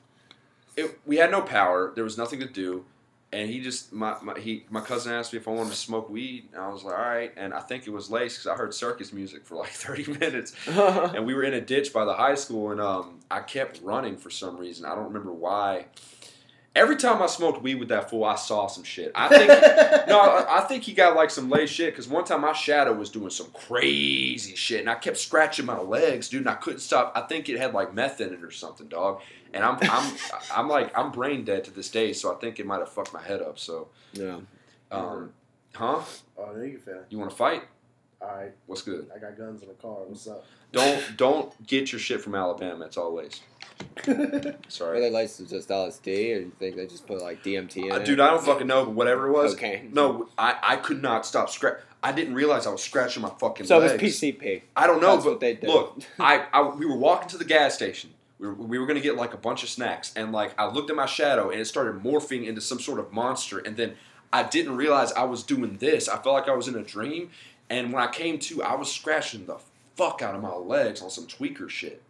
it, 0.77 0.99
we 1.05 1.17
had 1.17 1.31
no 1.31 1.41
power. 1.41 1.91
There 1.95 2.03
was 2.03 2.17
nothing 2.17 2.39
to 2.39 2.45
do. 2.47 2.85
and 3.33 3.49
he 3.49 3.61
just 3.61 3.91
my, 3.93 4.15
my 4.21 4.37
he 4.37 4.65
my 4.69 4.81
cousin 4.81 5.11
asked 5.13 5.33
me 5.33 5.39
if 5.39 5.47
I 5.47 5.51
wanted 5.51 5.71
to 5.71 5.75
smoke 5.75 6.09
weed, 6.09 6.49
and 6.53 6.61
I 6.61 6.67
was 6.69 6.83
like, 6.83 6.93
all 6.95 7.01
right. 7.01 7.31
And 7.37 7.53
I 7.53 7.61
think 7.61 7.87
it 7.87 7.91
was 7.91 8.09
lace 8.11 8.35
because 8.37 8.47
I 8.47 8.55
heard 8.55 8.73
circus 8.73 9.11
music 9.13 9.45
for 9.45 9.55
like 9.55 9.69
thirty 9.85 10.05
minutes, 10.11 10.53
and 10.67 11.25
we 11.25 11.33
were 11.33 11.43
in 11.43 11.53
a 11.53 11.61
ditch 11.61 11.91
by 11.93 12.05
the 12.05 12.13
high 12.13 12.35
school, 12.35 12.71
and 12.71 12.79
um, 12.81 13.19
I 13.31 13.39
kept 13.39 13.81
running 13.81 14.17
for 14.17 14.29
some 14.29 14.57
reason. 14.57 14.85
I 14.85 14.93
don't 14.95 15.05
remember 15.05 15.33
why. 15.33 15.85
Every 16.73 16.95
time 16.95 17.21
I 17.21 17.25
smoked 17.25 17.61
weed 17.61 17.75
with 17.75 17.89
that 17.89 18.09
fool, 18.09 18.23
I 18.23 18.35
saw 18.35 18.67
some 18.67 18.85
shit. 18.85 19.11
I 19.13 19.27
think 19.27 19.49
no, 20.07 20.19
I, 20.21 20.59
I 20.59 20.61
think 20.61 20.83
he 20.83 20.93
got 20.93 21.17
like 21.17 21.29
some 21.29 21.49
lay 21.49 21.67
shit 21.67 21.93
because 21.93 22.07
one 22.07 22.23
time 22.23 22.41
my 22.41 22.53
shadow 22.53 22.93
was 22.93 23.09
doing 23.09 23.29
some 23.29 23.47
crazy 23.47 24.55
shit, 24.55 24.79
and 24.79 24.89
I 24.89 24.95
kept 24.95 25.17
scratching 25.17 25.65
my 25.65 25.79
legs, 25.79 26.29
dude, 26.29 26.41
and 26.41 26.49
I 26.49 26.55
couldn't 26.55 26.79
stop. 26.79 27.11
I 27.13 27.21
think 27.21 27.49
it 27.49 27.57
had 27.57 27.73
like 27.73 27.93
meth 27.93 28.21
in 28.21 28.33
it 28.33 28.41
or 28.41 28.51
something, 28.51 28.87
dog. 28.87 29.21
And 29.53 29.65
I'm 29.65 29.77
I'm 29.81 30.17
I'm 30.55 30.69
like 30.69 30.97
I'm 30.97 31.11
brain 31.11 31.43
dead 31.43 31.65
to 31.65 31.71
this 31.71 31.89
day, 31.89 32.13
so 32.13 32.33
I 32.33 32.39
think 32.39 32.59
it 32.59 32.65
might 32.65 32.79
have 32.79 32.89
fucked 32.89 33.13
my 33.13 33.21
head 33.21 33.41
up. 33.41 33.59
So, 33.59 33.89
yeah. 34.13 34.39
um, 34.91 35.33
huh? 35.73 36.01
Oh, 36.37 36.53
there 36.53 36.65
you 36.65 36.79
fan. 36.79 37.01
You 37.09 37.19
want 37.19 37.31
to 37.31 37.35
fight? 37.35 37.63
All 38.21 38.35
right, 38.35 38.51
What's 38.67 38.83
good? 38.83 39.09
I 39.15 39.17
got 39.17 39.35
guns 39.37 39.63
in 39.63 39.67
the 39.67 39.73
car. 39.75 39.97
What's 40.05 40.27
up? 40.27 40.45
Don't 40.71 41.17
don't 41.17 41.67
get 41.67 41.91
your 41.91 41.99
shit 41.99 42.21
from 42.21 42.35
Alabama. 42.35 42.85
It's 42.85 42.95
all 42.97 43.13
lace. 43.15 43.41
Are 44.07 44.55
Sorry. 44.67 44.99
they 45.01 45.09
licensed 45.09 45.51
just 45.51 45.69
LSD, 45.69 46.07
or 46.07 46.39
you 46.41 46.51
think 46.59 46.75
they 46.75 46.85
just 46.85 47.07
put 47.07 47.19
like 47.21 47.43
DMT 47.43 47.85
in 47.85 47.91
Uh, 47.91 47.95
it? 47.95 48.05
dude, 48.05 48.19
I 48.19 48.29
don't 48.29 48.43
fucking 48.43 48.67
know, 48.67 48.85
but 48.85 48.93
whatever 48.93 49.27
it 49.27 49.31
was. 49.31 49.53
Okay. 49.55 49.87
No, 49.91 50.29
I, 50.37 50.55
I 50.61 50.75
could 50.75 51.01
not 51.01 51.25
stop 51.25 51.49
scratch. 51.49 51.77
I 52.03 52.11
didn't 52.11 52.35
realize 52.35 52.67
I 52.67 52.71
was 52.71 52.83
scratching 52.83 53.21
my 53.23 53.29
fucking 53.39 53.65
So 53.65 53.79
legs. 53.79 53.93
it 53.93 54.01
was 54.01 54.13
PCP. 54.19 54.61
I 54.75 54.85
don't 54.87 55.01
know, 55.01 55.13
That's 55.13 55.23
but 55.25 55.31
what 55.31 55.39
they 55.39 55.55
do. 55.55 55.67
look, 55.67 55.99
I, 56.19 56.45
I 56.53 56.61
we 56.69 56.85
were 56.85 56.95
walking 56.97 57.27
to 57.29 57.37
the 57.37 57.45
gas 57.45 57.73
station. 57.73 58.11
We 58.37 58.47
were, 58.47 58.53
we 58.53 58.77
were 58.79 58.85
gonna 58.85 58.99
get 59.01 59.15
like 59.15 59.33
a 59.33 59.37
bunch 59.37 59.63
of 59.63 59.69
snacks, 59.69 60.13
and 60.15 60.31
like 60.31 60.53
I 60.59 60.67
looked 60.67 60.91
at 60.91 60.95
my 60.95 61.07
shadow, 61.07 61.49
and 61.49 61.59
it 61.59 61.65
started 61.65 62.03
morphing 62.03 62.45
into 62.45 62.61
some 62.61 62.79
sort 62.79 62.99
of 62.99 63.11
monster, 63.11 63.57
and 63.57 63.75
then 63.77 63.95
I 64.33 64.43
didn't 64.43 64.77
realize 64.77 65.11
I 65.13 65.23
was 65.23 65.43
doing 65.43 65.77
this. 65.77 66.07
I 66.07 66.13
felt 66.17 66.35
like 66.35 66.47
I 66.47 66.53
was 66.55 66.67
in 66.69 66.75
a 66.75 66.83
dream, 66.83 67.31
and 67.71 67.93
when 67.93 68.03
I 68.03 68.11
came 68.11 68.37
to, 68.39 68.61
I 68.63 68.75
was 68.75 68.91
scratching 68.91 69.45
the 69.45 69.57
fuck 69.95 70.21
out 70.21 70.35
of 70.35 70.41
my 70.41 70.53
legs 70.53 71.01
on 71.01 71.09
some 71.09 71.25
tweaker 71.25 71.69
shit. 71.69 72.03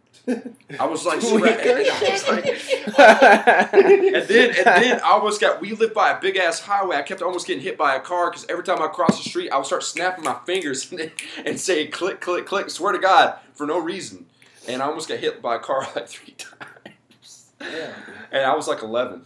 I 0.78 0.86
was 0.86 1.04
like, 1.06 1.20
scra- 1.20 1.58
and 1.58 1.88
I 1.88 2.10
was 2.10 2.28
like, 2.28 2.46
and 3.74 4.28
then 4.28 4.50
and 4.50 4.66
then 4.66 5.00
I 5.00 5.10
almost 5.10 5.40
got. 5.40 5.60
We 5.60 5.72
lived 5.72 5.94
by 5.94 6.10
a 6.10 6.20
big 6.20 6.36
ass 6.36 6.60
highway. 6.60 6.96
I 6.96 7.02
kept 7.02 7.22
almost 7.22 7.46
getting 7.46 7.62
hit 7.62 7.78
by 7.78 7.96
a 7.96 8.00
car 8.00 8.30
because 8.30 8.46
every 8.48 8.62
time 8.64 8.80
I 8.82 8.88
crossed 8.88 9.22
the 9.22 9.28
street, 9.28 9.50
I 9.50 9.56
would 9.56 9.66
start 9.66 9.82
snapping 9.82 10.24
my 10.24 10.38
fingers 10.46 10.92
and, 10.92 11.10
and 11.44 11.58
saying 11.58 11.90
click, 11.92 12.20
click, 12.20 12.46
click. 12.46 12.70
Swear 12.70 12.92
to 12.92 12.98
God, 12.98 13.36
for 13.54 13.66
no 13.66 13.78
reason. 13.78 14.26
And 14.68 14.82
I 14.82 14.86
almost 14.86 15.08
got 15.08 15.18
hit 15.18 15.42
by 15.42 15.56
a 15.56 15.58
car 15.58 15.88
like 15.96 16.08
three 16.08 16.34
times. 16.38 17.50
Yeah. 17.60 17.92
And 18.30 18.44
I 18.44 18.54
was 18.54 18.68
like 18.68 18.82
eleven. 18.82 19.22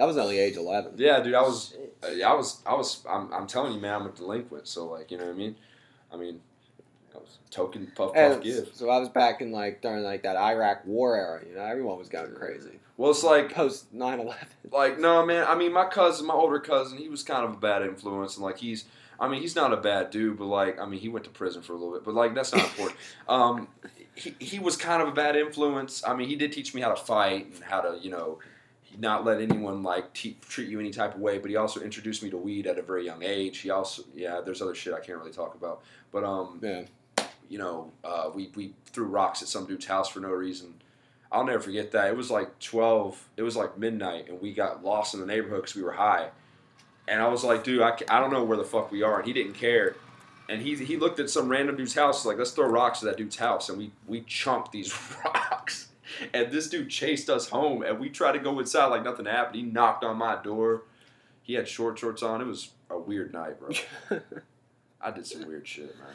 That 0.00 0.06
was 0.06 0.16
only 0.16 0.38
age 0.38 0.56
eleven. 0.56 0.94
Yeah, 0.96 1.20
dude, 1.20 1.34
I 1.34 1.42
was. 1.42 1.74
Shit. 2.02 2.22
I 2.22 2.32
was. 2.32 2.62
I 2.64 2.72
was. 2.72 3.04
I'm, 3.06 3.30
I'm 3.34 3.46
telling 3.46 3.74
you, 3.74 3.80
man, 3.80 4.00
I'm 4.00 4.06
a 4.06 4.10
delinquent. 4.10 4.66
So 4.66 4.86
like, 4.86 5.10
you 5.10 5.18
know 5.18 5.26
what 5.26 5.34
I 5.34 5.36
mean? 5.36 5.56
I 6.10 6.16
mean, 6.16 6.40
I 7.14 7.18
was 7.18 7.36
token 7.50 7.86
puff 7.94 8.14
puff 8.14 8.16
And 8.16 8.42
give. 8.42 8.70
so 8.72 8.88
I 8.88 8.98
was 8.98 9.10
back 9.10 9.42
in 9.42 9.52
like 9.52 9.82
during 9.82 10.02
like 10.02 10.22
that 10.22 10.36
Iraq 10.36 10.86
War 10.86 11.16
era. 11.16 11.42
You 11.46 11.54
know, 11.54 11.60
everyone 11.64 11.98
was 11.98 12.08
going 12.08 12.32
crazy. 12.32 12.80
Well, 12.96 13.10
it's 13.10 13.22
like 13.22 13.52
Post 13.52 13.94
9-11. 13.94 14.34
Like, 14.72 14.98
no, 14.98 15.26
man. 15.26 15.46
I 15.46 15.54
mean, 15.54 15.72
my 15.72 15.84
cousin, 15.84 16.26
my 16.26 16.34
older 16.34 16.60
cousin, 16.60 16.96
he 16.96 17.08
was 17.10 17.22
kind 17.22 17.44
of 17.44 17.52
a 17.54 17.56
bad 17.58 17.82
influence, 17.82 18.36
and 18.36 18.44
like 18.44 18.56
he's, 18.58 18.84
I 19.18 19.26
mean, 19.28 19.42
he's 19.42 19.56
not 19.56 19.72
a 19.72 19.76
bad 19.76 20.10
dude, 20.10 20.38
but 20.38 20.46
like, 20.46 20.80
I 20.80 20.86
mean, 20.86 21.00
he 21.00 21.08
went 21.10 21.24
to 21.24 21.30
prison 21.30 21.60
for 21.60 21.72
a 21.74 21.76
little 21.76 21.92
bit, 21.92 22.04
but 22.04 22.14
like, 22.14 22.34
that's 22.34 22.54
not 22.54 22.64
important. 22.64 22.98
Um, 23.28 23.68
he 24.14 24.34
he 24.38 24.58
was 24.58 24.76
kind 24.78 25.02
of 25.02 25.08
a 25.08 25.12
bad 25.12 25.36
influence. 25.36 26.02
I 26.06 26.14
mean, 26.14 26.28
he 26.28 26.36
did 26.36 26.52
teach 26.52 26.72
me 26.74 26.80
how 26.80 26.88
to 26.90 26.96
fight 26.96 27.46
and 27.52 27.62
how 27.64 27.80
to, 27.82 27.98
you 28.00 28.10
know, 28.10 28.38
not 28.98 29.24
let 29.24 29.40
anyone 29.40 29.82
like 29.82 30.12
te- 30.14 30.36
treat 30.48 30.68
you 30.68 30.80
any 30.80 30.90
type 30.90 31.14
of 31.14 31.20
way. 31.20 31.38
But 31.38 31.50
he 31.50 31.56
also 31.56 31.80
introduced 31.80 32.22
me 32.22 32.30
to 32.30 32.36
weed 32.36 32.66
at 32.66 32.78
a 32.78 32.82
very 32.82 33.04
young 33.04 33.22
age. 33.22 33.58
He 33.58 33.70
also, 33.70 34.02
yeah, 34.14 34.40
there's 34.44 34.60
other 34.62 34.74
shit 34.74 34.92
I 34.94 35.00
can't 35.00 35.18
really 35.18 35.32
talk 35.32 35.54
about, 35.54 35.82
but 36.12 36.24
um, 36.24 36.58
Yeah. 36.62 36.82
you 37.48 37.58
know, 37.58 37.92
uh, 38.04 38.30
we, 38.34 38.50
we 38.54 38.74
threw 38.86 39.06
rocks 39.06 39.42
at 39.42 39.48
some 39.48 39.66
dude's 39.66 39.86
house 39.86 40.08
for 40.08 40.20
no 40.20 40.30
reason. 40.30 40.74
I'll 41.32 41.44
never 41.44 41.60
forget 41.60 41.92
that. 41.92 42.08
It 42.08 42.16
was 42.16 42.30
like 42.30 42.58
12, 42.58 43.28
it 43.36 43.42
was 43.42 43.56
like 43.56 43.78
midnight, 43.78 44.28
and 44.28 44.40
we 44.40 44.52
got 44.52 44.82
lost 44.84 45.14
in 45.14 45.20
the 45.20 45.26
neighborhood 45.26 45.60
because 45.62 45.76
we 45.76 45.82
were 45.82 45.92
high. 45.92 46.30
And 47.06 47.22
I 47.22 47.28
was 47.28 47.44
like, 47.44 47.62
dude, 47.64 47.82
I, 47.82 47.96
I 48.08 48.18
don't 48.20 48.32
know 48.32 48.42
where 48.44 48.56
the 48.58 48.64
fuck 48.64 48.90
we 48.90 49.02
are. 49.02 49.18
And 49.18 49.26
he 49.26 49.32
didn't 49.32 49.54
care. 49.54 49.94
And 50.48 50.60
he, 50.60 50.74
he 50.76 50.96
looked 50.96 51.20
at 51.20 51.30
some 51.30 51.48
random 51.48 51.76
dude's 51.76 51.94
house, 51.94 52.26
like, 52.26 52.38
let's 52.38 52.50
throw 52.50 52.66
rocks 52.66 53.00
at 53.02 53.06
that 53.06 53.16
dude's 53.16 53.36
house. 53.36 53.68
And 53.68 53.78
we, 53.78 53.92
we 54.08 54.22
chunked 54.22 54.72
these 54.72 54.92
rocks. 55.24 55.89
And 56.32 56.50
this 56.52 56.68
dude 56.68 56.90
chased 56.90 57.28
us 57.30 57.48
home, 57.48 57.82
and 57.82 57.98
we 57.98 58.08
tried 58.08 58.32
to 58.32 58.38
go 58.38 58.58
inside 58.58 58.86
like 58.86 59.04
nothing 59.04 59.26
happened. 59.26 59.56
He 59.56 59.62
knocked 59.62 60.04
on 60.04 60.16
my 60.16 60.40
door. 60.42 60.82
He 61.42 61.54
had 61.54 61.68
short 61.68 61.98
shorts 61.98 62.22
on. 62.22 62.40
It 62.40 62.46
was 62.46 62.70
a 62.90 62.98
weird 62.98 63.32
night, 63.32 63.58
bro. 63.58 63.70
I 65.00 65.10
did 65.10 65.26
some 65.26 65.46
weird 65.46 65.66
shit, 65.66 65.96
man. 65.98 66.14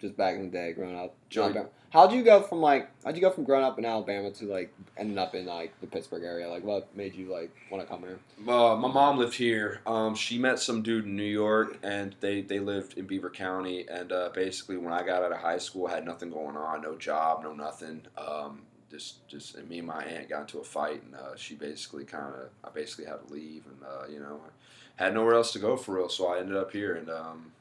Just 0.00 0.16
back 0.16 0.36
in 0.36 0.42
the 0.42 0.48
day, 0.48 0.72
growing 0.72 0.96
up. 0.96 1.14
Joey-. 1.28 1.54
How'd 1.90 2.12
you 2.12 2.22
go 2.22 2.42
from 2.42 2.60
like? 2.60 2.90
How'd 3.02 3.16
you 3.16 3.22
go 3.22 3.30
from 3.30 3.44
growing 3.44 3.64
up 3.64 3.78
in 3.78 3.84
Alabama 3.84 4.30
to 4.32 4.44
like 4.44 4.72
ending 4.96 5.16
up 5.16 5.34
in 5.34 5.46
like 5.46 5.78
the 5.80 5.86
Pittsburgh 5.86 6.22
area? 6.22 6.48
Like, 6.48 6.62
what 6.62 6.94
made 6.94 7.14
you 7.14 7.32
like 7.32 7.50
want 7.70 7.82
to 7.82 7.88
come 7.88 8.02
here? 8.02 8.18
Uh, 8.46 8.76
my 8.76 8.88
mom 8.88 9.18
lived 9.18 9.34
here. 9.34 9.80
Um, 9.86 10.14
she 10.14 10.38
met 10.38 10.58
some 10.58 10.82
dude 10.82 11.06
in 11.06 11.16
New 11.16 11.22
York, 11.22 11.78
and 11.82 12.14
they, 12.20 12.42
they 12.42 12.60
lived 12.60 12.98
in 12.98 13.06
Beaver 13.06 13.30
County. 13.30 13.86
And 13.88 14.12
uh, 14.12 14.30
basically, 14.34 14.76
when 14.76 14.92
I 14.92 15.02
got 15.02 15.22
out 15.22 15.32
of 15.32 15.38
high 15.38 15.58
school, 15.58 15.86
I 15.86 15.94
had 15.94 16.04
nothing 16.04 16.30
going 16.30 16.56
on, 16.56 16.82
no 16.82 16.94
job, 16.96 17.42
no 17.42 17.54
nothing. 17.54 18.02
Um, 18.18 18.62
just 18.90 19.26
just 19.28 19.54
and 19.54 19.68
me 19.68 19.78
and 19.78 19.86
my 19.86 20.04
aunt 20.04 20.28
got 20.28 20.42
into 20.42 20.58
a 20.58 20.64
fight, 20.64 21.02
and 21.02 21.14
uh, 21.14 21.36
she 21.36 21.54
basically 21.54 22.04
kind 22.04 22.34
of 22.34 22.50
I 22.64 22.70
basically 22.70 23.06
had 23.06 23.26
to 23.26 23.32
leave, 23.32 23.64
and 23.66 23.82
uh, 23.82 24.06
you 24.10 24.20
know, 24.20 24.40
had 24.96 25.14
nowhere 25.14 25.34
else 25.34 25.52
to 25.52 25.58
go 25.58 25.76
for 25.76 25.96
real. 25.96 26.08
So 26.08 26.28
I 26.28 26.40
ended 26.40 26.56
up 26.56 26.72
here, 26.72 26.94
and 26.94 27.10
um, 27.10 27.52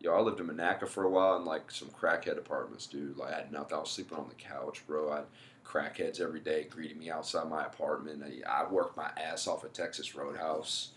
yo, 0.00 0.14
I 0.14 0.20
lived 0.20 0.40
in 0.40 0.46
Monaca 0.46 0.88
for 0.88 1.04
a 1.04 1.10
while 1.10 1.36
in 1.36 1.44
like 1.44 1.70
some 1.70 1.88
crackhead 1.88 2.38
apartments, 2.38 2.86
dude. 2.86 3.16
Like 3.16 3.32
I 3.32 3.36
had 3.38 3.52
nothing. 3.52 3.76
I 3.76 3.80
was 3.80 3.90
sleeping 3.90 4.18
on 4.18 4.28
the 4.28 4.34
couch, 4.34 4.86
bro. 4.86 5.12
I 5.12 5.16
had 5.16 5.24
crackheads 5.64 6.20
every 6.20 6.40
day 6.40 6.66
greeting 6.68 6.98
me 6.98 7.10
outside 7.10 7.48
my 7.48 7.64
apartment. 7.64 8.22
I, 8.24 8.64
I 8.64 8.70
worked 8.70 8.96
my 8.96 9.10
ass 9.16 9.46
off 9.46 9.64
at 9.64 9.74
Texas 9.74 10.14
Roadhouse 10.14 10.90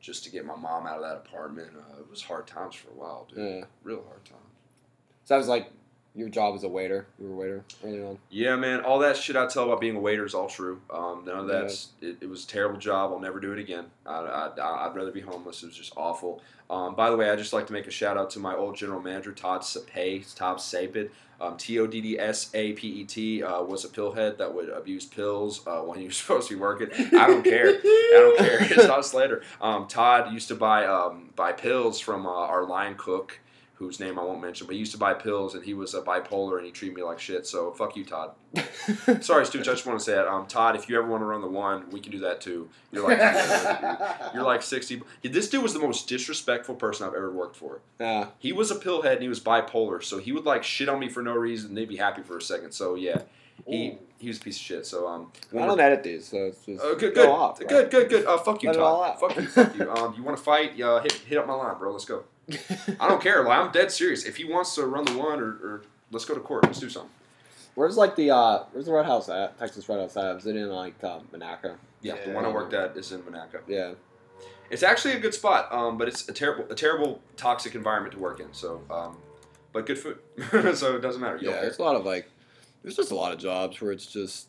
just 0.00 0.24
to 0.24 0.30
get 0.30 0.46
my 0.46 0.56
mom 0.56 0.86
out 0.86 0.96
of 0.96 1.02
that 1.02 1.16
apartment. 1.16 1.70
Uh, 1.76 2.00
it 2.00 2.10
was 2.10 2.22
hard 2.22 2.46
times 2.46 2.74
for 2.74 2.88
a 2.88 2.94
while, 2.94 3.26
dude. 3.28 3.38
Yeah. 3.38 3.64
Real 3.84 4.02
hard 4.06 4.24
times. 4.24 4.40
So 5.24 5.34
that 5.34 5.38
was 5.38 5.48
like 5.48 5.70
your 6.14 6.28
job 6.28 6.54
as 6.54 6.64
a 6.64 6.68
waiter. 6.68 7.06
You 7.18 7.28
were 7.28 7.34
a 7.34 7.36
waiter 7.36 7.64
early 7.84 8.02
on. 8.02 8.18
Yeah, 8.30 8.56
man. 8.56 8.80
All 8.80 8.98
that 9.00 9.16
shit 9.16 9.36
I 9.36 9.46
tell 9.46 9.64
about 9.64 9.80
being 9.80 9.96
a 9.96 10.00
waiter 10.00 10.24
is 10.24 10.34
all 10.34 10.48
true. 10.48 10.80
Um, 10.92 11.24
none 11.24 11.38
of 11.38 11.46
that's. 11.46 11.90
It, 12.00 12.18
it 12.20 12.28
was 12.28 12.44
a 12.44 12.46
terrible 12.48 12.78
job. 12.78 13.12
I'll 13.12 13.20
never 13.20 13.40
do 13.40 13.52
it 13.52 13.58
again. 13.58 13.86
I, 14.04 14.18
I, 14.58 14.86
I'd 14.88 14.94
rather 14.94 15.12
be 15.12 15.20
homeless. 15.20 15.62
It 15.62 15.66
was 15.66 15.76
just 15.76 15.92
awful. 15.96 16.42
Um, 16.68 16.94
by 16.94 17.10
the 17.10 17.16
way, 17.16 17.30
I 17.30 17.36
just 17.36 17.52
like 17.52 17.66
to 17.68 17.72
make 17.72 17.86
a 17.86 17.90
shout 17.90 18.16
out 18.16 18.30
to 18.30 18.38
my 18.38 18.54
old 18.54 18.76
general 18.76 19.00
manager 19.00 19.32
Todd 19.32 19.62
Sapet. 19.62 20.34
Todd 20.34 20.58
Sapet. 20.58 21.10
Um, 21.40 21.56
T 21.56 21.78
O 21.78 21.86
D 21.86 22.02
D 22.02 22.18
S 22.18 22.50
A 22.52 22.74
P 22.74 22.86
E 22.86 23.04
T 23.04 23.42
uh, 23.42 23.62
was 23.62 23.86
a 23.86 23.88
pillhead 23.88 24.36
that 24.36 24.54
would 24.54 24.68
abuse 24.68 25.06
pills 25.06 25.66
uh, 25.66 25.80
when 25.80 25.98
he 25.98 26.06
was 26.06 26.16
supposed 26.18 26.48
to 26.48 26.54
be 26.54 26.60
working. 26.60 26.88
I 26.92 27.26
don't 27.26 27.42
care. 27.42 27.68
I 27.68 28.12
don't 28.12 28.38
care. 28.38 28.58
It's 28.60 28.86
not 28.86 29.06
slander. 29.06 29.42
Um, 29.60 29.88
Todd 29.88 30.32
used 30.34 30.48
to 30.48 30.54
buy 30.54 30.84
um, 30.84 31.30
buy 31.36 31.52
pills 31.52 31.98
from 31.98 32.26
uh, 32.26 32.30
our 32.30 32.66
line 32.66 32.94
cook, 32.96 33.40
whose 33.80 33.98
name 33.98 34.18
I 34.18 34.22
won't 34.22 34.42
mention, 34.42 34.66
but 34.66 34.74
he 34.74 34.78
used 34.78 34.92
to 34.92 34.98
buy 34.98 35.14
pills, 35.14 35.54
and 35.54 35.64
he 35.64 35.72
was 35.72 35.94
a 35.94 36.02
bipolar, 36.02 36.58
and 36.58 36.66
he 36.66 36.70
treated 36.70 36.94
me 36.94 37.02
like 37.02 37.18
shit. 37.18 37.46
So 37.46 37.72
fuck 37.72 37.96
you, 37.96 38.04
Todd. 38.04 38.32
Sorry, 39.22 39.46
Stooge. 39.46 39.66
I 39.66 39.72
just 39.72 39.86
want 39.86 39.98
to 39.98 40.04
say 40.04 40.12
that. 40.12 40.28
Um, 40.28 40.46
Todd, 40.46 40.76
if 40.76 40.86
you 40.86 40.98
ever 40.98 41.08
want 41.08 41.22
to 41.22 41.24
run 41.24 41.40
the 41.40 41.48
one, 41.48 41.88
we 41.90 41.98
can 41.98 42.12
do 42.12 42.18
that 42.18 42.42
too. 42.42 42.68
You're 42.92 43.08
like 43.08 43.18
you're 44.34 44.42
like 44.42 44.62
sixty. 44.62 45.00
This 45.22 45.48
dude 45.48 45.62
was 45.62 45.72
the 45.72 45.78
most 45.80 46.08
disrespectful 46.08 46.74
person 46.74 47.06
I've 47.06 47.14
ever 47.14 47.32
worked 47.32 47.56
for. 47.56 47.80
Yeah. 47.98 48.26
He 48.38 48.52
was 48.52 48.70
a 48.70 48.76
pillhead 48.76 49.14
and 49.14 49.22
he 49.22 49.28
was 49.28 49.40
bipolar, 49.40 50.04
so 50.04 50.18
he 50.18 50.30
would 50.32 50.44
like 50.44 50.62
shit 50.62 50.90
on 50.90 50.98
me 50.98 51.08
for 51.08 51.22
no 51.22 51.32
reason, 51.34 51.70
and 51.70 51.78
they'd 51.78 51.88
be 51.88 51.96
happy 51.96 52.20
for 52.20 52.36
a 52.36 52.42
second. 52.42 52.72
So 52.72 52.96
yeah, 52.96 53.22
he 53.66 53.96
he 54.18 54.28
was 54.28 54.36
a 54.36 54.40
piece 54.42 54.56
of 54.56 54.62
shit. 54.62 54.86
So 54.86 55.08
um, 55.08 55.32
I 55.52 55.64
don't 55.66 55.80
edit 55.80 56.02
these, 56.02 56.28
so 56.28 56.36
it's 56.36 56.66
just 56.66 56.84
uh, 56.84 56.94
good, 56.96 57.14
go 57.14 57.22
good, 57.22 57.28
off. 57.28 57.58
bro. 57.58 57.66
good, 57.68 57.90
good, 57.90 58.08
good. 58.10 58.26
Uh, 58.26 58.36
fuck 58.36 58.62
you, 58.62 58.68
Let 58.68 58.78
Todd. 58.78 59.18
Fuck 59.18 59.36
you, 59.36 59.46
fuck 59.46 59.74
you. 59.74 59.90
Um, 59.90 60.14
you 60.14 60.22
want 60.22 60.36
to 60.36 60.42
fight? 60.42 60.78
Uh, 60.78 61.00
hit 61.00 61.12
hit 61.12 61.38
up 61.38 61.46
my 61.46 61.54
line, 61.54 61.78
bro. 61.78 61.90
Let's 61.92 62.04
go. 62.04 62.24
I 63.00 63.08
don't 63.08 63.22
care. 63.22 63.44
Like, 63.44 63.58
I'm 63.58 63.72
dead 63.72 63.90
serious. 63.90 64.24
If 64.24 64.36
he 64.36 64.44
wants 64.44 64.74
to 64.76 64.86
run 64.86 65.04
the 65.04 65.16
one, 65.16 65.40
or, 65.40 65.48
or 65.48 65.82
let's 66.10 66.24
go 66.24 66.34
to 66.34 66.40
court. 66.40 66.64
Let's 66.64 66.80
do 66.80 66.88
something. 66.88 67.10
Where's 67.74 67.96
like 67.96 68.16
the 68.16 68.30
uh, 68.30 68.64
where's 68.72 68.86
the 68.86 68.92
Red 68.92 69.06
House 69.06 69.28
at? 69.28 69.58
Texas 69.58 69.88
Red 69.88 70.00
House 70.00 70.16
at? 70.16 70.36
Is 70.36 70.46
it 70.46 70.56
in 70.56 70.68
like 70.68 71.02
uh, 71.02 71.20
Monaca? 71.32 71.76
Yeah, 72.02 72.16
the 72.24 72.32
one 72.32 72.44
I 72.44 72.48
worked 72.48 72.74
at 72.74 72.96
is 72.96 73.12
in 73.12 73.22
Monaca. 73.22 73.60
Yeah. 73.66 73.92
It's 74.70 74.82
actually 74.82 75.14
a 75.14 75.18
good 75.18 75.34
spot, 75.34 75.72
um, 75.72 75.98
but 75.98 76.06
it's 76.06 76.28
a 76.28 76.32
terrible, 76.32 76.70
a 76.70 76.76
terrible, 76.76 77.20
toxic 77.36 77.74
environment 77.74 78.14
to 78.14 78.20
work 78.20 78.38
in. 78.38 78.52
So, 78.52 78.80
um, 78.88 79.16
but 79.72 79.84
good 79.84 79.98
food, 79.98 80.18
so 80.76 80.96
it 80.96 81.00
doesn't 81.00 81.20
matter. 81.20 81.38
You 81.38 81.50
Yeah. 81.50 81.60
There's 81.60 81.78
a 81.78 81.82
lot 81.82 81.96
of 81.96 82.04
like, 82.04 82.30
there's 82.82 82.96
just 82.96 83.10
a 83.10 83.16
lot 83.16 83.32
of 83.32 83.38
jobs 83.38 83.80
where 83.80 83.90
it's 83.90 84.06
just 84.06 84.48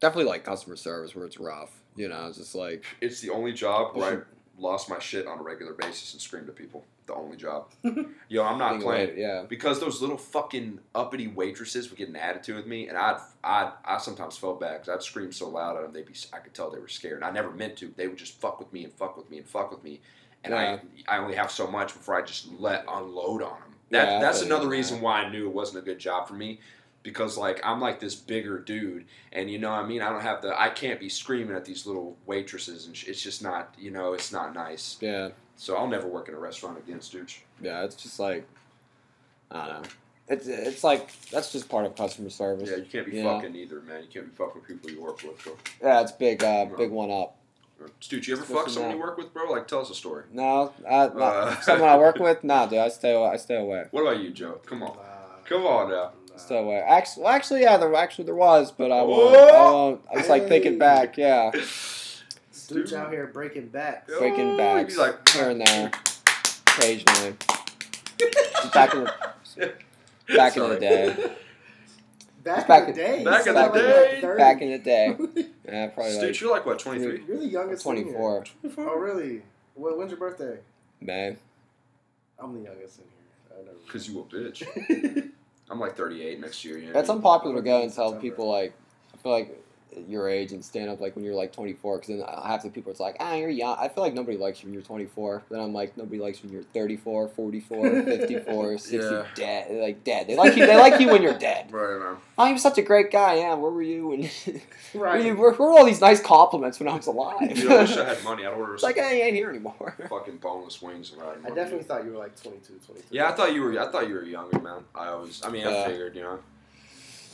definitely 0.00 0.30
like 0.30 0.44
customer 0.44 0.76
service 0.76 1.14
where 1.14 1.26
it's 1.26 1.38
rough. 1.38 1.72
You 1.96 2.08
know, 2.08 2.28
it's 2.28 2.38
just 2.38 2.54
like 2.54 2.84
it's 3.00 3.20
the 3.20 3.30
only 3.30 3.52
job 3.52 3.96
where 3.96 4.20
I 4.20 4.60
lost 4.60 4.88
my 4.88 4.98
shit 5.00 5.26
on 5.26 5.38
a 5.38 5.42
regular 5.42 5.72
basis 5.74 6.12
and 6.12 6.22
screamed 6.22 6.48
at 6.48 6.54
people. 6.54 6.84
The 7.10 7.16
only 7.16 7.36
job. 7.36 7.70
Yo, 8.28 8.44
I'm 8.44 8.56
not 8.58 8.80
playing. 8.80 9.18
Yeah. 9.18 9.44
because 9.48 9.80
those 9.80 10.00
little 10.00 10.16
fucking 10.16 10.78
uppity 10.94 11.26
waitresses 11.26 11.90
would 11.90 11.98
get 11.98 12.08
an 12.08 12.14
attitude 12.16 12.54
with 12.56 12.66
me, 12.66 12.88
and 12.88 12.96
I'd, 12.96 13.18
I'd, 13.42 13.72
I 13.84 13.98
sometimes 13.98 14.36
felt 14.36 14.60
bad 14.60 14.80
because 14.80 14.88
I'd 14.94 15.02
scream 15.02 15.32
so 15.32 15.48
loud 15.48 15.76
at 15.76 15.82
them, 15.82 15.92
they'd 15.92 16.06
be, 16.06 16.14
I 16.32 16.38
could 16.38 16.54
tell 16.54 16.70
they 16.70 16.78
were 16.78 16.86
scared. 16.88 17.22
I 17.24 17.30
never 17.30 17.50
meant 17.50 17.76
to. 17.78 17.92
They 17.96 18.06
would 18.06 18.16
just 18.18 18.40
fuck 18.40 18.60
with 18.60 18.72
me 18.72 18.84
and 18.84 18.92
fuck 18.92 19.16
with 19.16 19.28
me 19.30 19.38
and 19.38 19.46
fuck 19.46 19.70
with 19.72 19.82
me, 19.82 20.00
and 20.44 20.52
Yeah. 20.54 20.78
I, 21.08 21.16
I 21.16 21.18
only 21.18 21.34
have 21.34 21.50
so 21.50 21.66
much 21.66 21.92
before 21.94 22.14
I 22.16 22.22
just 22.22 22.48
let 22.60 22.84
unload 22.88 23.42
on 23.42 23.58
them. 23.60 23.74
That, 23.90 24.08
Yeah, 24.08 24.20
that's 24.20 24.42
another 24.42 24.66
on 24.66 24.70
reason 24.70 25.00
why 25.00 25.22
I 25.22 25.30
knew 25.30 25.46
it 25.48 25.52
wasn't 25.52 25.82
a 25.82 25.84
good 25.84 25.98
job 25.98 26.28
for 26.28 26.34
me. 26.34 26.60
Because 27.02 27.38
like 27.38 27.60
I'm 27.64 27.80
like 27.80 27.98
this 27.98 28.14
bigger 28.14 28.58
dude, 28.58 29.06
and 29.32 29.50
you 29.50 29.58
know 29.58 29.70
what 29.70 29.80
I 29.80 29.86
mean. 29.86 30.02
I 30.02 30.10
don't 30.10 30.20
have 30.20 30.42
the. 30.42 30.52
I 30.60 30.68
can't 30.68 31.00
be 31.00 31.08
screaming 31.08 31.56
at 31.56 31.64
these 31.64 31.86
little 31.86 32.18
waitresses, 32.26 32.84
and 32.86 32.94
sh- 32.94 33.08
it's 33.08 33.22
just 33.22 33.42
not. 33.42 33.74
You 33.78 33.90
know, 33.90 34.12
it's 34.12 34.30
not 34.32 34.54
nice. 34.54 34.98
Yeah. 35.00 35.30
So 35.60 35.76
I'll 35.76 35.86
never 35.88 36.08
work 36.08 36.26
in 36.30 36.34
a 36.34 36.38
restaurant 36.38 36.78
again, 36.78 37.00
Stooch. 37.00 37.40
Yeah. 37.60 37.84
It's 37.84 37.94
just 37.94 38.18
like, 38.18 38.48
I 39.50 39.66
don't 39.66 39.82
know. 39.82 39.88
It's 40.28 40.46
it's 40.46 40.82
like 40.82 41.10
that's 41.30 41.52
just 41.52 41.68
part 41.68 41.84
of 41.84 41.94
customer 41.96 42.30
service. 42.30 42.70
Yeah, 42.70 42.76
you 42.76 42.84
can't 42.86 43.04
be 43.04 43.18
Yeah. 43.18 43.24
fucking 43.24 43.54
either, 43.56 43.80
man. 43.82 44.02
You 44.04 44.08
can't 44.08 44.30
be 44.30 44.34
fucking 44.36 44.62
with 44.62 44.66
people 44.68 44.90
you 44.90 45.02
work 45.02 45.22
with, 45.22 45.42
bro. 45.44 45.52
Yeah, 45.82 46.00
it's 46.00 46.12
big, 46.12 46.42
uh, 46.42 46.64
big 46.78 46.90
one 46.90 47.10
up. 47.10 47.36
Dude, 48.08 48.26
you 48.26 48.34
ever 48.34 48.42
Especially 48.44 48.62
fuck 48.62 48.70
someone 48.70 48.90
now. 48.92 48.96
you 48.96 49.02
work 49.02 49.18
with, 49.18 49.34
bro? 49.34 49.50
Like, 49.50 49.66
tell 49.68 49.80
us 49.80 49.90
a 49.90 49.94
story. 49.94 50.24
No, 50.32 50.72
I, 50.88 51.08
not, 51.08 51.18
Uh. 51.20 51.60
someone 51.60 51.88
I 51.90 51.98
work 51.98 52.16
with. 52.20 52.42
Nah, 52.44 52.64
dude, 52.66 52.78
I 52.78 52.88
stay 52.88 53.12
away. 53.12 53.28
I 53.28 53.36
stay 53.36 53.56
away. 53.56 53.84
What 53.90 54.02
about 54.02 54.20
you, 54.20 54.30
Joe? 54.30 54.60
Come 54.64 54.82
on. 54.82 54.96
Nah, 54.96 55.02
Come 55.46 55.66
on 55.66 55.90
now. 55.90 56.12
nah. 56.30 56.36
Stay 56.38 56.58
away. 56.58 56.76
Actually, 56.78 57.24
well, 57.24 57.32
actually, 57.32 57.60
yeah, 57.62 57.76
there 57.76 57.94
actually 57.94 58.24
there 58.24 58.34
was, 58.34 58.70
but 58.72 58.90
I 58.92 59.02
won't. 59.02 59.34
Whoa! 59.34 59.46
I 59.48 59.70
won't. 59.72 60.00
I 60.14 60.16
was 60.16 60.28
like 60.30 60.46
thinking 60.48 60.78
back. 60.78 61.16
Yeah, 61.18 61.50
Stooge 62.70 62.92
out 62.92 63.10
here 63.10 63.26
breaking 63.26 63.68
backs. 63.68 64.12
Breaking 64.18 64.56
backs 64.56 64.90
he's 64.92 64.98
like- 64.98 65.28
here 65.34 65.50
and 65.50 65.60
there, 65.60 65.90
occasionally. 66.68 67.34
back 68.72 68.94
in 68.94 69.04
the 69.04 69.72
back 70.36 70.56
in 70.56 70.68
the 70.68 70.76
day. 70.78 71.34
Back, 72.44 72.66
Back 72.68 72.88
in 72.88 72.94
the 72.94 72.94
day. 72.94 73.24
back 73.24 73.46
in 73.46 73.54
the 73.54 73.60
like 73.60 73.72
day. 73.74 74.20
like 74.22 74.36
Back 74.38 74.62
in 74.62 74.70
the 74.70 74.78
day. 74.78 75.16
Yeah, 75.68 75.86
probably 75.88 76.12
Stooge, 76.12 76.22
like 76.24 76.40
you're 76.40 76.50
like 76.50 76.66
what, 76.66 76.78
23? 76.80 77.22
You're 77.28 77.38
the 77.38 77.46
youngest. 77.46 77.86
in 77.86 77.96
here. 77.96 78.04
24. 78.06 78.44
Oh 78.78 78.96
really? 78.98 79.42
Well, 79.76 79.96
when's 79.98 80.10
your 80.10 80.18
birthday? 80.18 80.58
May. 81.00 81.36
I'm 82.38 82.54
the 82.54 82.60
youngest 82.68 82.98
in 82.98 83.04
here. 83.04 83.74
Because 83.86 84.08
you 84.08 84.18
a 84.20 84.24
bitch. 84.24 85.30
I'm 85.70 85.78
like 85.78 85.96
38 85.96 86.40
next 86.40 86.64
year. 86.64 86.78
Yeah. 86.78 86.92
That's 86.92 87.08
unpopular 87.10 87.54
to 87.56 87.62
go 87.62 87.82
and 87.82 87.92
tell 87.92 88.08
September. 88.12 88.20
people 88.20 88.48
like, 88.50 88.72
I 89.14 89.16
feel 89.18 89.32
like 89.32 89.62
your 90.06 90.28
age 90.28 90.52
and 90.52 90.64
stand 90.64 90.88
up 90.88 91.00
like 91.00 91.16
when 91.16 91.24
you're 91.24 91.34
like 91.34 91.52
24 91.52 91.98
because 91.98 92.08
then 92.08 92.24
half 92.44 92.62
the 92.62 92.70
people 92.70 92.90
it's 92.92 93.00
like 93.00 93.16
ah 93.20 93.34
you're 93.34 93.48
young 93.48 93.76
I 93.78 93.88
feel 93.88 94.04
like 94.04 94.14
nobody 94.14 94.36
likes 94.38 94.62
you 94.62 94.66
when 94.68 94.74
you're 94.74 94.82
24 94.82 95.42
then 95.50 95.60
I'm 95.60 95.72
like 95.72 95.96
nobody 95.96 96.18
likes 96.20 96.38
you 96.42 96.48
when 96.48 96.54
you're 96.54 96.62
34 96.72 97.28
44 97.28 98.02
54 98.04 98.78
60 98.78 98.96
Yeah. 99.14 99.24
dead 99.34 99.72
like 99.80 100.04
dead 100.04 100.26
they 100.28 100.36
like 100.36 100.56
you 100.56 100.64
they 100.66 100.76
like 100.76 101.00
you 101.00 101.08
when 101.08 101.22
you're 101.22 101.38
dead 101.38 101.72
Right, 101.72 101.98
man. 101.98 102.16
oh 102.38 102.46
you're 102.46 102.58
such 102.58 102.78
a 102.78 102.82
great 102.82 103.10
guy 103.10 103.34
yeah 103.38 103.54
where 103.54 103.70
were 103.72 103.82
you 103.82 104.08
when 104.08 104.20
Right. 104.94 105.24
where, 105.24 105.34
where 105.34 105.52
were 105.52 105.72
all 105.78 105.84
these 105.84 106.00
nice 106.00 106.20
compliments 106.20 106.78
when 106.78 106.88
I 106.88 106.94
was 106.96 107.06
alive 107.06 107.54
Dude, 107.54 107.70
I 107.70 107.82
wish 107.82 107.96
I 107.96 108.04
had 108.14 108.22
money. 108.24 108.44
I'd 108.46 108.52
order 108.54 108.74
it's 108.74 108.82
some 108.82 108.90
like 108.90 108.98
I 108.98 109.12
ain't 109.12 109.34
here 109.34 109.50
anymore 109.50 109.96
fucking 110.08 110.38
boneless 110.38 110.80
wings 110.80 111.12
and 111.12 111.20
I 111.22 111.48
definitely 111.50 111.84
thought 111.84 112.04
you 112.04 112.12
were 112.12 112.18
like 112.18 112.40
22, 112.40 112.74
23. 112.86 113.02
Yeah, 113.10 113.28
I 113.28 113.32
thought 113.32 113.54
you 113.54 113.62
were. 113.62 113.78
I 113.80 113.90
thought 113.90 114.08
you 114.08 114.14
were 114.14 114.24
younger, 114.24 114.58
man. 114.60 114.84
I 114.94 115.08
always. 115.08 115.42
I 115.44 115.50
mean, 115.50 115.66
I 115.66 115.70
Yeah. 115.70 115.86
figured, 115.86 116.14
you 116.16 116.22
know, 116.22 116.38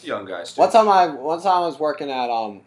young 0.05 0.25
guys. 0.25 0.53
Too. 0.53 0.61
One 0.61 0.71
time 0.71 0.89
I 0.89 1.07
one 1.07 1.41
time 1.41 1.63
I 1.63 1.67
was 1.67 1.79
working 1.79 2.11
at 2.11 2.31
um 2.31 2.63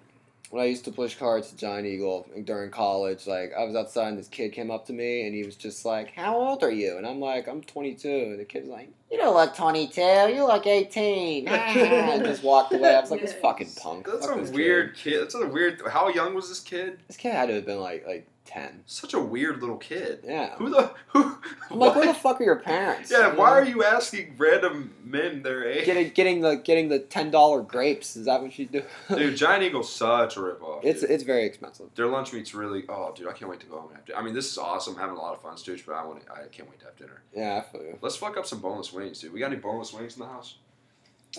when 0.52 0.64
I 0.64 0.66
used 0.66 0.86
to 0.86 0.92
push 0.92 1.16
carts 1.16 1.52
at 1.52 1.60
Giant 1.60 1.86
Eagle 1.86 2.28
during 2.44 2.72
college, 2.72 3.28
like 3.28 3.52
I 3.58 3.64
was 3.66 3.76
outside 3.76 4.08
and 4.10 4.18
this 4.18 4.28
kid 4.28 4.52
came 4.52 4.72
up 4.72 4.88
to 4.88 4.94
me 4.94 5.26
and 5.26 5.36
he 5.36 5.44
was 5.44 5.56
just 5.56 5.86
like, 5.86 6.12
"How 6.16 6.36
old 6.38 6.64
are 6.64 6.72
you?" 6.72 6.98
And 6.98 7.06
I'm 7.06 7.20
like, 7.20 7.48
"I'm 7.48 7.62
22." 7.62 8.10
And 8.10 8.40
the 8.40 8.46
kid's 8.46 8.68
like, 8.68 8.90
"You 9.12 9.18
don't 9.18 9.36
look 9.36 9.56
22. 9.56 10.02
You 10.02 10.48
look 10.48 10.66
18." 10.66 11.48
and 11.48 12.26
just 12.26 12.44
walked 12.44 12.74
away. 12.74 12.96
I 12.96 13.00
was 13.00 13.12
like, 13.12 13.22
"This 13.22 13.34
fucking 13.42 13.70
punk." 13.80 14.08
That's 14.08 14.26
Fuck 14.26 14.38
a 14.38 14.42
this 14.42 14.50
weird 14.50 14.96
kid. 14.96 15.22
That's 15.22 15.36
a 15.36 15.48
weird. 15.48 15.82
How 15.88 16.10
young 16.10 16.34
was 16.34 16.50
this 16.50 16.60
kid? 16.60 17.00
This 17.08 17.18
kid 17.18 17.34
had 17.34 17.48
to 17.50 17.56
have 17.56 17.66
been 17.66 17.80
like 17.80 18.06
like 18.08 18.28
10. 18.50 18.84
Such 18.88 19.14
a 19.14 19.20
weird 19.20 19.62
little 19.62 19.78
kid. 19.78 20.22
Yeah. 20.26 20.56
Who 20.56 20.70
the 20.70 20.92
who? 21.10 21.38
I'm 21.70 21.78
like, 21.80 21.96
where 21.96 22.08
the 22.08 22.14
fuck 22.14 22.42
are 22.42 22.44
your 22.44 22.56
parents? 22.60 23.12
Yeah, 23.12 23.32
You 23.34 23.38
why 23.38 23.50
know? 23.50 23.56
are 23.58 23.64
you 23.66 23.84
asking 23.84 24.36
random 24.38 24.94
men 25.04 25.44
their 25.44 25.68
age? 25.70 25.86
getting 25.86 26.10
getting 26.10 26.42
the 26.42 26.56
getting 26.56 26.90
the 26.90 27.00
ten 27.00 27.30
dollar 27.32 27.62
grapes? 27.62 28.16
Is 28.16 28.26
that 28.26 28.42
what 28.42 28.58
you 28.58 28.66
do? 28.66 28.84
Dude, 29.10 29.36
Giant 29.38 29.64
Eagle's 29.64 29.94
such 29.94 30.38
a 30.38 30.40
ripoff. 30.40 30.80
it's 30.84 31.02
dude. 31.02 31.12
it's 31.12 31.24
very 31.24 31.46
expensive. 31.46 31.88
their 31.96 32.08
lunch 32.08 32.34
meat's 32.34 32.54
really. 32.56 32.86
Oh, 32.90 33.14
dude, 33.16 33.28
I 33.28 33.34
can't 33.34 33.52
wait 33.52 33.60
to 33.62 33.68
go 33.68 33.78
home 33.80 33.90
and 33.90 33.98
have 33.98 34.06
dinner. 34.06 34.18
I 34.20 34.24
mean, 34.24 34.34
this 34.34 34.52
is 34.52 34.58
awesome. 34.58 34.96
having 34.96 35.16
a 35.16 35.20
lot 35.20 35.36
of 35.36 35.42
fun, 35.42 35.56
Stooge, 35.58 35.86
but 35.86 35.94
I 35.94 36.04
want. 36.06 36.24
I 36.34 36.48
can't 36.48 36.70
wait 36.70 36.80
to 36.80 36.86
have 36.86 36.96
dinner. 36.98 37.22
Yeah, 37.36 37.58
I 37.64 37.72
feel 37.72 37.82
you. 37.82 37.98
Let's 38.02 38.16
fuck 38.16 38.36
up 38.38 38.46
some 38.46 38.60
boneless 38.60 38.92
wings, 38.92 39.20
dude. 39.20 39.32
We 39.32 39.40
got 39.40 39.52
any 39.52 39.58
boneless 39.62 39.94
wings 39.94 40.16
in 40.16 40.22
the 40.22 40.28
house? 40.28 40.56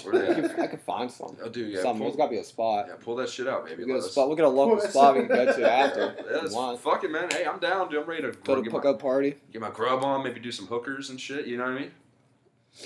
Where 0.04 0.14
I 0.14 0.18
they 0.34 0.34
could, 0.48 0.58
I 0.60 0.64
at? 0.64 0.70
could 0.70 0.80
find 0.82 1.10
some. 1.10 1.36
Oh, 1.42 1.48
dude, 1.48 1.72
yeah. 1.72 1.82
some. 1.82 1.96
pull, 1.98 2.06
There's 2.06 2.16
got 2.16 2.26
to 2.26 2.30
be 2.30 2.38
a 2.38 2.44
spot. 2.44 2.86
yeah, 2.88 2.94
pull 3.00 3.16
that 3.16 3.28
shit 3.28 3.48
out, 3.48 3.66
baby. 3.66 3.82
We 3.84 3.88
get 3.92 3.96
a 3.98 4.02
spot. 4.02 4.30
We 4.30 4.36
get 4.36 4.44
a 4.44 4.48
local 4.48 4.80
spot 4.88 5.14
we 5.16 5.20
can 5.26 5.28
go 5.28 5.44
to 5.52 5.70
after. 5.72 6.14
Yeah, 6.30 6.36
if 6.44 6.50
you 6.50 6.56
want. 6.56 6.80
fuck 6.80 7.02
it, 7.02 7.10
man. 7.10 7.28
Hey, 7.30 7.44
I'm 7.44 7.58
down, 7.58 7.90
dude. 7.90 8.02
I'm 8.02 8.08
ready 8.08 8.22
to 8.22 8.30
Go 8.44 8.54
to 8.54 8.62
get, 8.62 8.72
pick 8.72 8.84
my, 8.84 8.90
up 8.90 8.98
party. 9.00 9.34
get 9.52 9.60
my 9.60 9.70
grub 9.70 10.04
on, 10.04 10.22
maybe 10.22 10.38
do 10.38 10.52
some 10.52 10.66
hookers 10.68 11.10
and 11.10 11.20
shit. 11.20 11.46
You 11.46 11.56
know 11.58 11.64
what 11.64 11.72
I 11.72 11.78
mean? 11.80 11.90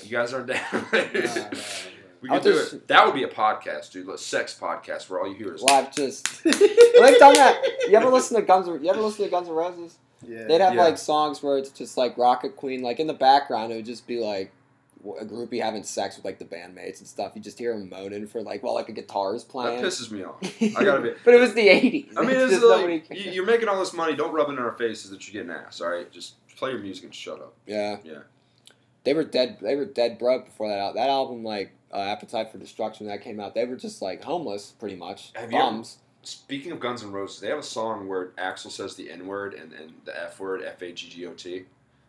You 0.03 0.11
guys 0.11 0.33
aren't 0.33 0.47
down. 0.49 0.87
We 2.23 2.31
I'll 2.31 2.41
do 2.41 2.53
just- 2.55 2.73
it. 2.73 2.89
That 2.89 3.05
would 3.05 3.15
be 3.15 3.25
a 3.25 3.29
podcast, 3.29 3.93
dude. 3.93 4.09
A 4.09 4.17
sex 4.17 4.57
podcast 4.59 5.11
where 5.11 5.21
all 5.21 5.29
you 5.29 5.35
hear 5.35 5.55
is 5.55 5.63
Live 5.63 5.95
just. 5.95 6.43
Well, 6.97 7.11
they've 7.11 7.19
done 7.19 7.35
that. 7.35 7.61
You 7.89 7.97
ever 7.97 8.09
listen 8.09 8.37
to 8.37 8.43
Guns? 8.47 8.67
You 8.69 8.89
ever 8.89 9.01
listen 9.03 9.25
to 9.25 9.31
Guns 9.31 9.49
N' 9.49 9.55
Roses? 9.55 9.99
Yeah. 10.27 10.45
They'd 10.45 10.61
have 10.61 10.75
Yeah. 10.75 10.85
like 10.85 10.97
songs 10.97 11.43
where 11.43 11.59
it's 11.59 11.71
just 11.71 11.99
like 11.99 12.17
Rocket 12.17 12.55
Queen, 12.57 12.83
like 12.83 13.01
in 13.01 13.09
the 13.09 13.13
background. 13.15 13.73
It 13.73 13.77
would 13.77 13.85
just 13.85 14.07
be 14.07 14.21
like 14.21 14.53
a 15.21 15.25
groupie 15.25 15.63
having 15.63 15.83
sex 15.83 16.17
with 16.17 16.25
like 16.25 16.39
the 16.39 16.45
bandmates 16.45 16.99
and 16.99 17.07
stuff. 17.07 17.33
You 17.35 17.41
just 17.43 17.59
hear 17.59 17.77
them 17.79 17.89
moaning 17.89 18.27
for 18.27 18.43
like 18.43 18.63
while 18.63 18.75
like 18.75 18.89
a 18.89 18.93
guitar's 18.93 19.45
playing. 19.45 19.81
that 19.81 19.87
pisses 19.87 20.11
me 20.11 20.25
off. 20.25 20.37
I 20.77 20.85
gotta 20.85 21.03
be. 21.03 21.13
but 21.25 21.35
it 21.35 21.41
was 21.41 21.55
the 21.55 21.69
'80s. 21.69 22.13
I 22.17 22.23
mean, 22.23 22.31
It's 22.37 22.55
it's 22.55 22.65
like 22.65 23.07
you, 23.11 23.31
you're 23.33 23.47
making 23.47 23.69
all 23.69 23.79
this 23.79 23.93
money. 23.93 24.15
Don't 24.15 24.33
rub 24.33 24.49
it 24.49 24.53
in 24.53 24.59
our 24.59 24.73
faces 24.73 25.11
that 25.11 25.27
you're 25.33 25.45
getting 25.45 25.57
ass. 25.57 25.81
All 25.81 25.89
right, 25.91 26.11
just 26.11 26.35
play 26.57 26.71
your 26.71 26.81
music 26.81 27.05
and 27.05 27.15
shut 27.15 27.41
up. 27.41 27.55
Yeah. 27.67 27.99
Yeah. 28.05 28.19
They 29.05 29.13
were 29.13 29.25
dead. 29.25 29.59
They 29.61 29.75
were 29.77 29.85
dead 29.85 30.19
broke 30.19 30.47
before 30.47 30.69
that 30.69 30.79
out. 30.79 30.95
That 30.95 31.11
album, 31.11 31.45
like 31.45 31.73
uh, 31.93 31.99
Appetite 31.99 32.51
for 32.51 32.59
Destruction, 32.59 33.07
that 33.09 33.21
came 33.23 33.39
out. 33.39 33.55
They 33.55 33.65
were 33.67 33.77
just 33.77 34.01
like 34.01 34.25
homeless, 34.25 34.73
pretty 34.81 34.97
much. 34.97 35.31
Have 35.35 35.53
you 35.53 35.59
ever- 35.59 35.83
Speaking 36.23 36.73
of 36.73 36.81
Guns 36.81 37.03
N' 37.03 37.13
Roses, 37.13 37.41
they 37.41 37.49
have 37.49 37.59
a 37.59 37.63
song 37.63 38.09
where 38.09 38.29
Axl 38.39 38.71
says 38.71 38.95
the 38.95 39.11
N 39.11 39.27
word 39.27 39.53
and, 39.53 39.75
and 39.75 39.93
the 40.07 40.19
F 40.19 40.41
word, 40.41 40.63
F 40.63 40.81
A 40.81 40.91
G 40.91 41.11
G 41.11 41.27
O 41.27 41.35
T. 41.35 41.65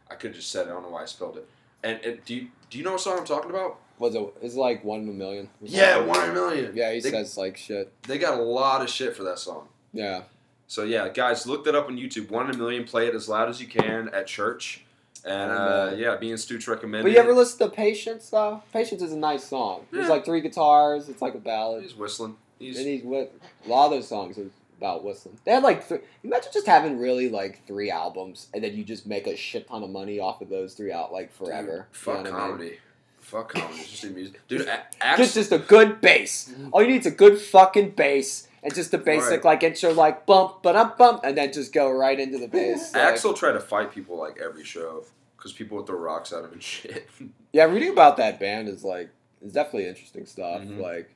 I 0.10 0.16
could 0.16 0.30
have 0.30 0.38
just 0.38 0.52
said 0.52 0.68
it. 0.68 0.70
I 0.70 0.74
don't 0.74 0.84
know 0.84 0.90
why 0.90 1.02
I 1.02 1.06
spelled 1.06 1.36
it. 1.36 1.46
And, 1.86 2.04
and 2.04 2.26
do 2.26 2.36
you 2.36 2.48
do 2.70 2.78
you 2.78 2.84
know 2.84 2.94
what 2.94 3.02
song 3.02 3.20
I'm 3.20 3.26
talking 3.26 3.52
about? 3.52 3.78
Was 4.00 4.16
it? 4.16 4.34
It's 4.42 4.56
like 4.56 4.84
one 4.84 5.02
in 5.02 5.10
a 5.10 5.14
million. 5.14 5.50
Yeah, 5.62 6.00
one 6.00 6.22
in 6.26 6.32
a 6.32 6.34
million. 6.34 6.72
Yeah, 6.76 6.92
he 6.92 7.00
They- 7.00 7.12
says 7.12 7.38
like 7.38 7.56
shit. 7.56 7.94
They 8.04 8.18
got 8.18 8.40
a 8.40 8.44
lot 8.44 8.82
of 8.82 8.90
shit 8.90 9.16
for 9.16 9.24
that 9.24 9.40
song. 9.40 9.68
Yeah. 9.94 10.24
So 10.68 10.84
yeah, 10.84 11.08
guys, 11.10 11.46
look 11.46 11.64
that 11.66 11.76
up 11.76 11.88
on 11.88 11.96
YouTube. 11.98 12.32
One 12.32 12.50
in 12.50 12.56
a 12.56 12.58
million. 12.58 12.84
Play 12.86 13.08
it 13.08 13.14
as 13.16 13.30
loud 13.30 13.50
as 13.50 13.62
you 13.62 13.68
can 13.68 14.10
at 14.10 14.26
church. 14.28 14.82
And 15.24 15.52
uh, 15.52 15.94
yeah, 15.96 16.18
me 16.20 16.32
and 16.32 16.40
Stooch 16.40 16.68
recommended. 16.68 17.04
But 17.04 17.12
you 17.14 17.18
ever 17.20 17.32
it. 17.32 17.36
listen 17.36 17.60
to 17.70 17.74
Patience 17.76 18.30
though? 18.30 18.62
Patience 18.74 19.02
is 19.02 19.14
a 19.14 19.18
nice 19.18 19.44
song. 19.44 19.86
There's 19.92 20.10
like 20.10 20.26
three 20.26 20.42
guitars. 20.42 21.08
It's 21.08 21.22
like 21.22 21.36
a 21.36 21.40
ballad. 21.40 21.84
He's 21.84 21.96
whistling. 21.96 22.36
He's 22.60 22.78
And 22.78 22.88
he's 22.88 23.04
with 23.04 23.30
a 23.66 23.70
lot 23.70 23.86
of 23.86 23.92
those 23.92 24.08
songs 24.08 24.38
are 24.38 24.50
about 24.78 25.04
whistling. 25.04 25.38
They 25.46 25.52
had 25.52 25.64
like 25.64 25.88
th- 25.88 26.02
imagine 26.24 26.52
just 26.54 26.68
having 26.68 27.00
really 27.00 27.30
like 27.30 27.66
three 27.68 27.90
albums 27.92 28.48
and 28.54 28.64
then 28.64 28.76
you 28.76 28.84
just 28.84 29.06
make 29.08 29.28
a 29.28 29.36
shit 29.36 29.68
ton 29.68 29.84
of 29.84 29.90
money 29.90 30.20
off 30.20 30.42
of 30.42 30.50
those 30.50 30.74
three 30.74 30.92
out 30.92 31.12
like 31.14 31.32
forever. 31.34 31.88
Dude, 31.92 31.98
fuck 31.98 32.18
you 32.18 32.24
know 32.26 32.32
what 32.32 32.40
I 32.42 32.46
mean? 32.48 32.52
comedy. 32.52 32.78
Fuck 33.20 33.54
comedy. 33.54 33.80
Just 33.80 34.02
the 34.04 34.10
music, 34.10 34.42
dude. 34.48 34.68
A- 34.68 35.18
Just 35.18 35.34
just 35.34 35.52
a 35.52 35.58
good 35.60 36.02
bass. 36.02 36.54
All 36.72 36.82
you 36.82 36.90
need 36.90 37.02
is 37.02 37.06
a 37.08 37.12
good 37.12 37.40
fucking 37.40 37.92
bass 37.92 38.48
and 38.62 38.74
just 38.74 38.94
a 38.94 38.98
basic 38.98 39.44
Right. 39.44 39.46
like 39.46 39.64
intro 39.64 39.94
like 39.94 40.26
bump 40.26 40.62
but 40.62 40.76
up 40.76 40.98
bump 40.98 41.22
and 41.24 41.38
then 41.38 41.52
just 41.54 41.74
go 41.74 41.90
right 41.92 42.20
into 42.20 42.38
the 42.38 42.48
bass. 42.48 42.92
Like- 42.94 43.16
Axl 43.16 43.36
tried 43.36 43.54
to 43.54 43.60
fight 43.60 43.92
people 43.94 44.18
like 44.18 44.40
every 44.44 44.64
show 44.64 45.04
because 45.38 45.54
people 45.54 45.78
would 45.78 45.88
throw 45.88 45.98
rocks 45.98 46.34
at 46.34 46.44
him 46.44 46.52
and 46.54 46.64
shit. 46.74 47.08
Yeah, 47.54 47.64
reading 47.66 47.90
about 47.92 48.18
that 48.18 48.40
band 48.40 48.68
is 48.68 48.84
like 48.84 49.10
is 49.42 49.54
definitely 49.54 49.88
interesting 49.88 50.26
stuff. 50.26 50.62
Mhm. 50.62 50.80
Like 50.82 51.15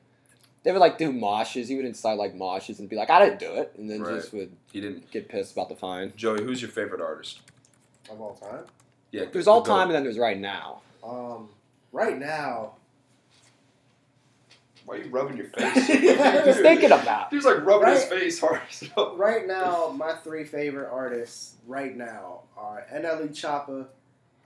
they 0.62 0.72
would 0.72 0.78
like 0.80 0.98
do 0.98 1.12
moshes. 1.12 1.66
He 1.68 1.76
would 1.76 1.84
incite 1.84 2.18
like 2.18 2.34
moshes 2.34 2.78
and 2.78 2.88
be 2.88 2.96
like, 2.96 3.10
"I 3.10 3.24
didn't 3.24 3.38
do 3.40 3.54
it," 3.54 3.72
and 3.78 3.90
then 3.90 4.02
Right. 4.02 4.16
just 4.16 4.32
would 4.32 4.52
he 4.72 4.80
didn't. 4.80 5.10
get 5.10 5.28
pissed 5.28 5.52
about 5.52 5.68
the 5.68 5.76
fine. 5.76 6.12
Joey, 6.16 6.42
who's 6.42 6.60
your 6.60 6.70
favorite 6.70 7.00
artist? 7.00 7.40
Of 8.10 8.20
all 8.20 8.34
time. 8.34 8.64
Yeah, 9.12 9.24
There's 9.32 9.46
all 9.48 9.62
go. 9.62 9.72
time 9.72 9.88
and 9.88 9.94
then 9.94 10.02
there's 10.04 10.18
right 10.18 10.38
now. 10.38 10.82
Um, 11.02 11.48
right 11.92 12.18
now. 12.18 12.74
Why 14.84 14.96
are 14.96 14.98
you 15.02 15.10
rubbing 15.10 15.36
your 15.36 15.46
face? 15.56 15.86
Just 15.86 16.60
thinking 16.60 16.90
about. 16.92 17.30
He 17.30 17.36
was 17.36 17.44
like 17.44 17.64
rubbing 17.64 17.88
his 17.88 18.00
Right. 18.10 18.20
face 18.20 18.40
hard. 18.40 18.60
as 18.68 18.80
hell. 18.94 19.16
Right 19.16 19.46
now, 19.46 19.88
my 19.96 20.14
three 20.16 20.44
favorite 20.44 20.90
artists 20.90 21.54
right 21.66 21.96
now 21.96 22.40
are 22.56 22.84
NLE 22.92 23.28
Choppa, 23.28 23.86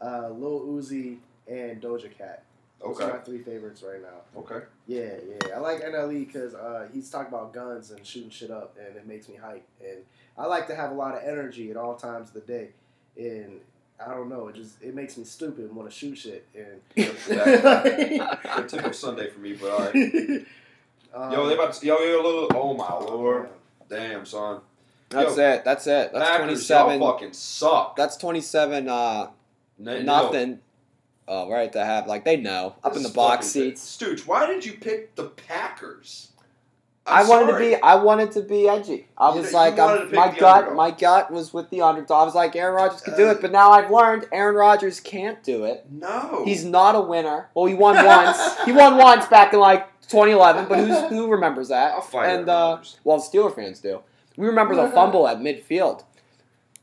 uh, 0.03 0.29
Lil 0.31 0.61
Uzi, 0.67 1.19
and 1.49 1.81
Doja 1.81 2.15
Cat. 2.17 2.43
Those 2.85 2.97
Okay. 3.01 3.05
are 3.11 3.15
my 3.15 3.19
three 3.21 3.39
favorites 3.39 3.83
right 3.83 4.03
now. 4.03 4.41
Okay. 4.41 4.65
Yeah, 4.87 5.15
yeah. 5.47 5.57
I 5.57 5.59
like 5.59 5.83
NLE 5.83 6.27
because 6.27 6.55
uh, 6.55 6.87
he's 6.93 7.09
talking 7.11 7.29
about 7.33 7.53
guns 7.55 7.91
and 7.91 8.05
shooting 8.07 8.31
shit 8.31 8.51
up, 8.51 8.77
and 8.79 8.95
it 8.97 9.07
makes 9.07 9.29
me 9.29 9.37
hype. 9.37 9.67
And 9.81 10.05
I 10.37 10.47
like 10.47 10.67
to 10.67 10.75
have 10.75 10.91
a 10.91 10.95
lot 10.95 11.15
of 11.17 11.23
energy 11.23 11.71
at 11.71 11.77
all 11.77 11.95
times 11.97 12.29
of 12.29 12.35
the 12.35 12.41
day. 12.41 12.69
And 13.17 13.61
I 14.05 14.11
don't 14.13 14.29
know, 14.29 14.49
it 14.49 14.57
just 14.57 14.83
it 14.83 14.95
makes 14.95 15.17
me 15.17 15.25
stupid 15.25 15.65
and 15.67 15.75
want 15.77 15.89
to 15.91 15.97
shoot 15.97 16.17
shit. 16.17 16.47
And 16.55 16.81
A 17.37 18.65
typical 18.69 18.93
Sunday 18.93 19.31
for 19.31 19.41
me, 19.41 19.55
but 19.55 19.71
all 19.71 19.79
right. 19.81 20.47
Um, 21.15 21.31
Yo, 21.33 21.47
they 21.47 21.55
about 21.55 21.73
to, 21.75 21.87
yo, 21.87 21.97
yo, 21.99 22.17
little. 22.23 22.49
Oh 22.55 22.75
my 22.75 22.93
lord, 22.93 23.49
damn 23.89 24.27
son. 24.27 24.61
That's 25.11 25.37
Yo, 25.37 25.43
it. 25.53 25.65
That's 25.65 25.87
it. 25.87 26.13
That's 26.13 26.29
Packers, 26.29 26.39
twenty 26.45 26.57
seven. 26.57 27.01
Y'all 27.01 27.13
fucking 27.13 27.33
suck. 27.35 27.95
That's 27.97 28.17
twenty 28.17 28.41
seven. 28.41 28.89
Uh, 28.89 29.29
No- 29.79 30.03
nothing. 30.03 30.59
Oh, 31.27 31.51
right. 31.51 31.73
To 31.73 31.85
have 31.85 32.07
like 32.07 32.25
they 32.25 32.37
know 32.37 32.75
up 32.85 32.97
in 32.97 33.03
the 33.03 33.09
box 33.09 33.47
seats. 33.47 33.81
Stooge, 33.83 34.27
why 34.27 34.47
did 34.47 34.65
you 34.65 34.75
pick 34.75 35.15
the 35.15 35.25
Packers? 35.25 36.29
i 37.07 37.21
I'm 37.21 37.29
wanted 37.29 37.51
sorry. 37.51 37.71
to 37.71 37.77
be. 37.77 37.83
I 37.83 37.95
wanted 37.97 38.33
to 38.33 38.41
be 38.43 38.67
edgy. 38.69 39.07
I 39.19 39.29
was 39.31 39.53
know, 39.53 39.59
like, 39.59 39.77
you 39.77 39.83
I'm- 39.83 40.11
my 40.15 40.27
gut. 40.39 40.55
underdog. 40.65 40.77
My 40.77 40.91
gut 40.91 41.31
was 41.31 41.53
with 41.53 41.69
the 41.71 41.83
underdog. 41.83 42.23
I 42.23 42.25
was 42.25 42.35
like, 42.35 42.57
Aaron 42.57 42.75
Rodgers 42.75 43.01
could 43.03 43.17
do 43.17 43.29
Uh, 43.29 43.33
it, 43.33 43.41
but 43.43 43.53
now 43.53 43.73
I've 43.73 43.91
learned 43.91 44.27
Aaron 44.33 44.55
Rodgers 44.57 45.01
can't 45.01 45.43
do 45.43 45.65
it. 45.65 45.85
No. 45.91 46.43
He's 46.47 46.65
not 46.65 46.95
a 46.95 47.01
winner. 47.03 47.51
Well, 47.55 47.67
he 47.67 47.75
won 47.75 48.03
once. 48.05 48.39
he 48.65 48.73
won 48.73 48.97
once 48.99 49.27
back 49.27 49.53
in 49.53 49.61
like 49.61 49.87
2011, 50.09 50.67
but 50.67 50.79
who's, 50.79 50.99
who 51.11 51.31
remembers 51.31 51.69
that? 51.69 51.93
I'll 51.93 52.01
fight 52.01 52.29
And 52.31 52.49
uh, 52.49 52.79
well, 53.05 53.19
Steeler 53.21 53.55
fans 53.55 53.81
do. 53.81 54.01
We 54.39 54.47
remember 54.47 54.75
the 54.75 54.89
fumble 54.95 55.29
at 55.29 55.39
midfield. 55.41 56.05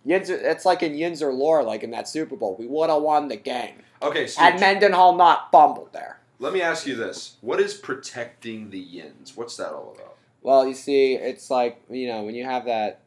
Yinzer, 0.06 0.32
it's 0.42 0.66
like 0.66 0.82
in 0.84 0.94
Yinzer 0.94 1.34
lore, 1.34 1.64
like 1.64 1.82
in 1.84 1.92
that 1.92 2.08
Super 2.08 2.36
Bowl. 2.36 2.56
We 2.60 2.68
would 2.68 2.90
have 2.92 3.02
won 3.02 3.28
the 3.28 3.38
game 3.38 3.76
Okay, 4.02 4.22
had 4.22 4.30
Stooge, 4.30 4.60
Mendenhall 4.60 5.16
not 5.16 5.52
fumbled 5.52 5.94
there. 5.94 6.20
let 6.40 6.54
me 6.54 6.62
ask 6.62 6.88
you 6.88 6.96
this: 6.96 7.38
What 7.42 7.60
is 7.60 7.74
protecting 7.74 8.70
the 8.70 8.80
yins? 8.80 9.36
What's 9.36 9.58
that 9.58 9.72
all 9.72 9.94
about? 9.96 10.16
Well, 10.42 10.68
you 10.68 10.74
see, 10.74 11.14
it's 11.14 11.50
like 11.50 11.82
you 11.90 12.08
know 12.08 12.24
when 12.24 12.36
you 12.36 12.46
have 12.46 12.66
that 12.66 13.02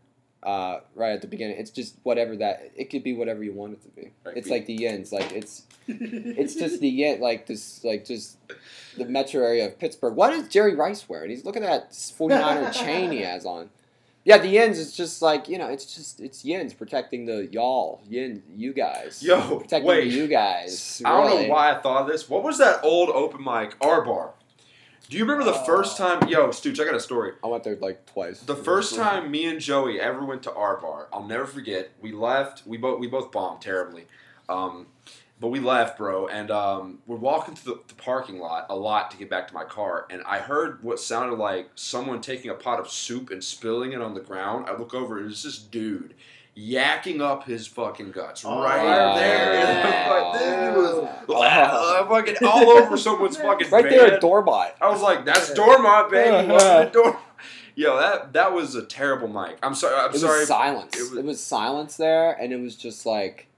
uh, 0.44 0.80
right 0.94 1.12
at 1.12 1.22
the 1.22 1.26
beginning. 1.26 1.56
It's 1.58 1.70
just 1.70 1.96
whatever 2.02 2.36
that 2.36 2.70
it 2.76 2.90
could 2.90 3.02
be 3.02 3.14
whatever 3.14 3.42
you 3.42 3.52
want 3.52 3.72
it 3.72 3.82
to 3.82 3.88
be. 3.88 4.12
Right, 4.24 4.36
it's 4.36 4.46
be- 4.48 4.54
like 4.54 4.66
the 4.66 4.74
yins, 4.74 5.12
like 5.12 5.32
it's 5.32 5.62
it's 5.88 6.54
just 6.54 6.80
the 6.80 6.88
yin, 6.88 7.20
like 7.20 7.46
this, 7.46 7.82
like 7.82 8.04
just 8.04 8.36
the 8.96 9.06
metro 9.06 9.42
area 9.42 9.66
of 9.66 9.78
Pittsburgh. 9.78 10.14
What 10.14 10.32
is 10.32 10.48
Jerry 10.48 10.74
Rice 10.74 11.08
wearing? 11.08 11.30
He's 11.30 11.44
looking 11.44 11.64
at 11.64 11.90
that 11.90 11.92
49er 11.92 12.72
chain 12.72 13.10
he 13.10 13.22
has 13.22 13.46
on. 13.46 13.70
Yeah, 14.24 14.38
the 14.38 14.48
yins 14.48 14.78
is 14.78 14.96
just 14.96 15.20
like 15.20 15.48
you 15.48 15.58
know, 15.58 15.68
it's 15.68 15.94
just 15.94 16.20
it's 16.20 16.44
yins 16.44 16.72
protecting 16.72 17.26
the 17.26 17.46
y'all, 17.52 18.02
yin, 18.08 18.42
you 18.56 18.72
guys. 18.72 19.22
Yo, 19.22 19.58
protecting 19.58 19.86
wait. 19.86 20.10
you 20.12 20.26
guys. 20.26 21.02
I 21.04 21.10
don't 21.10 21.42
know 21.42 21.48
why 21.52 21.72
I 21.72 21.80
thought 21.80 22.02
of 22.02 22.08
this. 22.08 22.28
What 22.28 22.42
was 22.42 22.58
that 22.58 22.82
old 22.82 23.10
open 23.10 23.44
mic 23.44 23.76
R 23.82 24.02
bar? 24.04 24.32
Do 25.10 25.18
you 25.18 25.24
remember 25.26 25.44
the 25.44 25.58
Oh. 25.60 25.64
first 25.66 25.98
time? 25.98 26.26
Yo, 26.28 26.50
Stooge, 26.50 26.80
I 26.80 26.84
got 26.86 26.94
a 26.94 27.00
story. 27.00 27.32
I 27.44 27.48
went 27.48 27.62
there 27.64 27.76
like 27.76 28.06
twice. 28.06 28.40
The 28.40 28.56
first 28.56 28.94
time 28.94 29.30
me 29.30 29.44
and 29.44 29.60
Joey 29.60 30.00
ever 30.00 30.24
went 30.24 30.42
to 30.44 30.52
R 30.54 30.78
bar, 30.78 31.08
I'll 31.12 31.26
never 31.26 31.44
forget. 31.46 31.90
We 32.00 32.12
left. 32.12 32.66
We 32.66 32.78
both 32.78 32.98
we 33.00 33.06
both 33.06 33.30
bombed 33.30 33.60
terribly, 33.60 34.06
um, 34.48 34.86
but 35.40 35.48
we 35.48 35.60
left, 35.60 35.98
bro. 35.98 36.26
And 36.28 36.50
um, 36.50 36.98
we're 37.06 37.16
walking 37.16 37.54
through 37.54 37.74
the, 37.74 37.94
the 37.94 38.00
parking 38.02 38.38
lot 38.38 38.66
a 38.70 38.76
lot 38.76 39.10
to 39.10 39.16
get 39.16 39.28
back 39.28 39.48
to 39.48 39.54
my 39.54 39.64
car, 39.64 40.06
and 40.10 40.22
I 40.26 40.38
heard 40.38 40.82
what 40.82 41.00
sounded 41.00 41.36
like 41.36 41.70
someone 41.74 42.20
taking 42.20 42.50
a 42.50 42.54
pot 42.54 42.80
of 42.80 42.88
soup 42.90 43.30
and 43.30 43.42
spilling 43.42 43.92
it 43.92 44.00
on 44.00 44.14
the 44.14 44.20
ground. 44.20 44.66
I 44.68 44.76
look 44.76 44.94
over, 44.94 45.18
and 45.18 45.30
it's 45.30 45.42
this 45.42 45.58
dude 45.58 46.14
yakking 46.56 47.20
up 47.20 47.44
his 47.46 47.66
fucking 47.66 48.12
guts 48.12 48.44
Oh, 48.44 48.62
right 48.62 48.82
yeah. 48.84 49.14
there. 49.16 49.54
Yeah. 49.64 50.00
Like, 50.14 50.38
this 50.38 50.76
was 50.76 51.08
uh, 51.34 52.06
fucking 52.08 52.36
all 52.46 52.70
over 52.70 52.96
someone's 52.96 53.36
fucking 53.48 53.70
right 53.70 53.88
there 53.88 54.04
van. 54.04 54.12
at 54.14 54.20
Dormont. 54.20 54.72
I 54.80 54.88
was 54.88 55.00
like, 55.02 55.24
"That's 55.24 55.52
Dormont, 55.54 56.10
baby. 56.10 56.30
Yeah. 56.30 56.52
Welcome 56.52 56.92
to 57.12 57.18
Yo, 57.74 57.96
that 57.98 58.32
that 58.34 58.52
was 58.52 58.74
a 58.76 58.84
terrible 58.84 59.26
mic. 59.26 59.58
I'm 59.62 59.74
sorry. 59.74 59.96
I'm 59.96 60.14
It 60.14 60.18
sorry. 60.18 60.40
was 60.40 60.48
silence. 60.48 60.94
It 60.96 61.00
It 61.00 61.10
was- 61.16 61.24
was, 61.24 61.40
silence 61.42 61.96
there, 61.96 62.32
and 62.40 62.52
it 62.52 62.60
was 62.60 62.76
just 62.76 63.04
like 63.06 63.48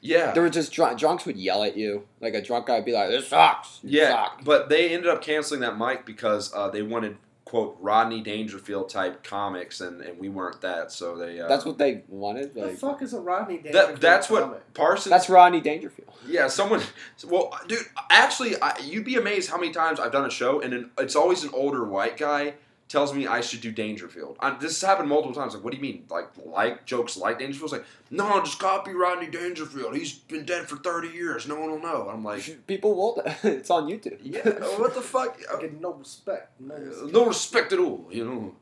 yeah, 0.00 0.32
there 0.32 0.42
were 0.42 0.50
just 0.50 0.72
drunk, 0.72 0.98
drunks 0.98 1.26
would 1.26 1.36
yell 1.36 1.62
at 1.64 1.76
you. 1.76 2.06
Like 2.20 2.34
a 2.34 2.42
drunk 2.42 2.66
guy 2.66 2.76
would 2.76 2.84
be 2.84 2.92
like, 2.92 3.08
"This 3.10 3.28
sucks." 3.28 3.80
You 3.82 4.00
yeah. 4.00 4.10
suck." 4.10 4.44
But 4.44 4.68
they 4.68 4.90
ended 4.94 5.08
up 5.10 5.22
canceling 5.22 5.60
that 5.60 5.78
mic 5.78 6.04
because 6.06 6.52
uh, 6.54 6.68
they 6.70 6.82
wanted 6.82 7.16
quote 7.44 7.76
Rodney 7.80 8.20
Dangerfield 8.22 8.88
type 8.88 9.22
comics, 9.22 9.80
and, 9.80 10.00
and 10.00 10.18
we 10.18 10.28
weren't 10.28 10.60
that. 10.62 10.90
So 10.92 11.16
they. 11.16 11.40
Uh, 11.40 11.46
That's 11.48 11.64
what 11.64 11.78
they 11.78 12.02
wanted. 12.08 12.54
the 12.54 12.70
fuck 12.70 13.02
is 13.02 13.14
a 13.14 13.20
Rodney 13.20 13.58
Dangerfield 13.58 13.94
That, 13.94 14.00
that's 14.00 14.26
comic? 14.26 14.48
what 14.48 14.74
Parsons. 14.74 15.10
that's 15.10 15.28
Rodney 15.28 15.60
Dangerfield. 15.60 16.12
Yeah, 16.26 16.48
someone. 16.48 16.82
Well, 17.24 17.56
dude, 17.68 17.78
actually, 18.10 18.60
I, 18.60 18.76
you'd 18.80 19.04
be 19.04 19.14
amazed 19.16 19.48
how 19.50 19.58
many 19.58 19.72
times 19.72 20.00
I've 20.00 20.10
done 20.12 20.26
a 20.26 20.30
show 20.30 20.60
and 20.60 20.74
an, 20.74 20.90
it's 20.98 21.14
always 21.14 21.44
an 21.44 21.50
older 21.52 21.84
white 21.84 22.16
guy 22.16 22.54
tells 22.88 23.12
me 23.12 23.26
I 23.26 23.40
should 23.40 23.60
do 23.60 23.72
Dangerfield. 23.72 24.36
I, 24.40 24.50
this 24.50 24.80
has 24.80 24.88
happened 24.88 25.08
multiple 25.08 25.34
times. 25.34 25.54
Like, 25.54 25.64
what 25.64 25.72
do 25.72 25.76
you 25.76 25.82
mean? 25.82 26.04
Like, 26.08 26.28
like 26.44 26.86
jokes 26.86 27.16
like 27.16 27.38
Dangerfield? 27.40 27.64
It's 27.64 27.72
like, 27.72 27.84
no, 28.10 28.40
just 28.40 28.58
copy 28.60 28.92
Rodney 28.92 29.26
Dangerfield. 29.26 29.96
He's 29.96 30.12
been 30.12 30.44
dead 30.44 30.68
for 30.68 30.76
thirty 30.76 31.08
years. 31.08 31.48
No 31.48 31.56
one 31.58 31.70
will 31.70 31.80
know. 31.80 32.08
I'm 32.08 32.22
like, 32.24 32.66
People 32.66 32.94
will. 32.94 33.22
it's 33.42 33.70
on 33.70 33.88
YouTube. 33.88 34.18
yeah, 34.22 34.48
what 34.78 34.94
the 34.94 35.02
fuck? 35.02 35.38
I 35.56 35.60
get 35.60 35.80
no 35.80 35.94
respect. 35.94 36.60
No 36.60 36.74
respect. 36.76 37.12
No 37.12 37.26
respect 37.26 37.72
at 37.72 37.78
all. 37.80 38.06
You 38.10 38.24
know, 38.24 38.54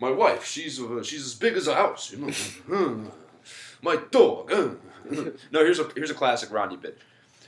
my 0.00 0.10
wife, 0.10 0.44
she's 0.44 0.80
uh, 0.80 1.02
she's 1.02 1.24
as 1.24 1.34
big 1.34 1.54
as 1.56 1.68
a 1.68 1.74
house. 1.74 2.10
You 2.12 2.18
know, 2.18 2.32
Hmm. 2.32 3.06
my 3.82 3.96
dog. 4.10 4.52
uh. 4.52 4.70
no, 5.52 5.60
here's 5.64 5.78
a 5.78 5.88
here's 5.94 6.10
a 6.10 6.14
classic 6.14 6.50
Rodney 6.52 6.76
bit. 6.76 6.98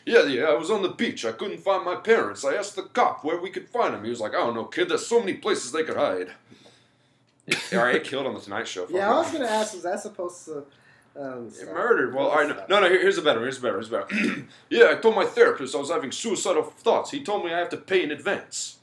Yeah, 0.06 0.24
yeah, 0.24 0.44
I 0.44 0.54
was 0.54 0.70
on 0.70 0.82
the 0.82 0.88
beach. 0.88 1.24
I 1.24 1.32
couldn't 1.32 1.58
find 1.58 1.84
my 1.84 1.96
parents. 1.96 2.44
I 2.44 2.54
asked 2.54 2.76
the 2.76 2.82
cop 2.82 3.24
where 3.24 3.40
we 3.40 3.50
could 3.50 3.68
find 3.68 3.94
them. 3.94 4.02
He 4.04 4.10
was 4.10 4.20
like, 4.20 4.32
I 4.32 4.38
don't 4.38 4.54
know, 4.54 4.64
kid. 4.64 4.88
There's 4.88 5.06
so 5.06 5.20
many 5.20 5.34
places 5.34 5.72
they 5.72 5.84
could 5.84 5.96
hide. 5.96 6.30
All 7.72 7.78
right, 7.84 7.96
it 7.96 8.04
killed 8.04 8.26
on 8.26 8.34
the 8.34 8.40
Tonight 8.40 8.68
Show. 8.68 8.86
Yeah, 8.90 9.10
I 9.12 9.18
was 9.18 9.30
gonna 9.32 9.46
ask, 9.46 9.74
was 9.74 9.82
that 9.82 10.00
supposed 10.00 10.44
to? 10.46 10.64
Um, 11.16 11.50
It 11.60 11.66
murdered. 11.66 12.14
Well, 12.14 12.28
all 12.28 12.36
right, 12.36 12.48
Stop. 12.50 12.68
no, 12.68 12.80
no, 12.80 12.88
no. 12.88 12.94
Here's 12.94 13.18
a 13.18 13.22
better. 13.22 13.40
Here's 13.40 13.58
a 13.58 13.60
better. 13.62 13.74
Here's 13.74 13.88
a 13.88 13.90
better. 13.90 14.46
yeah, 14.70 14.90
I 14.90 14.94
told 14.94 15.16
my 15.16 15.24
therapist 15.24 15.74
I 15.74 15.78
was 15.78 15.90
having 15.90 16.12
suicidal 16.12 16.62
thoughts. 16.62 17.10
He 17.10 17.22
told 17.24 17.44
me 17.44 17.52
I 17.52 17.58
have 17.58 17.68
to 17.70 17.76
pay 17.76 18.04
in 18.04 18.12
advance. 18.12 18.78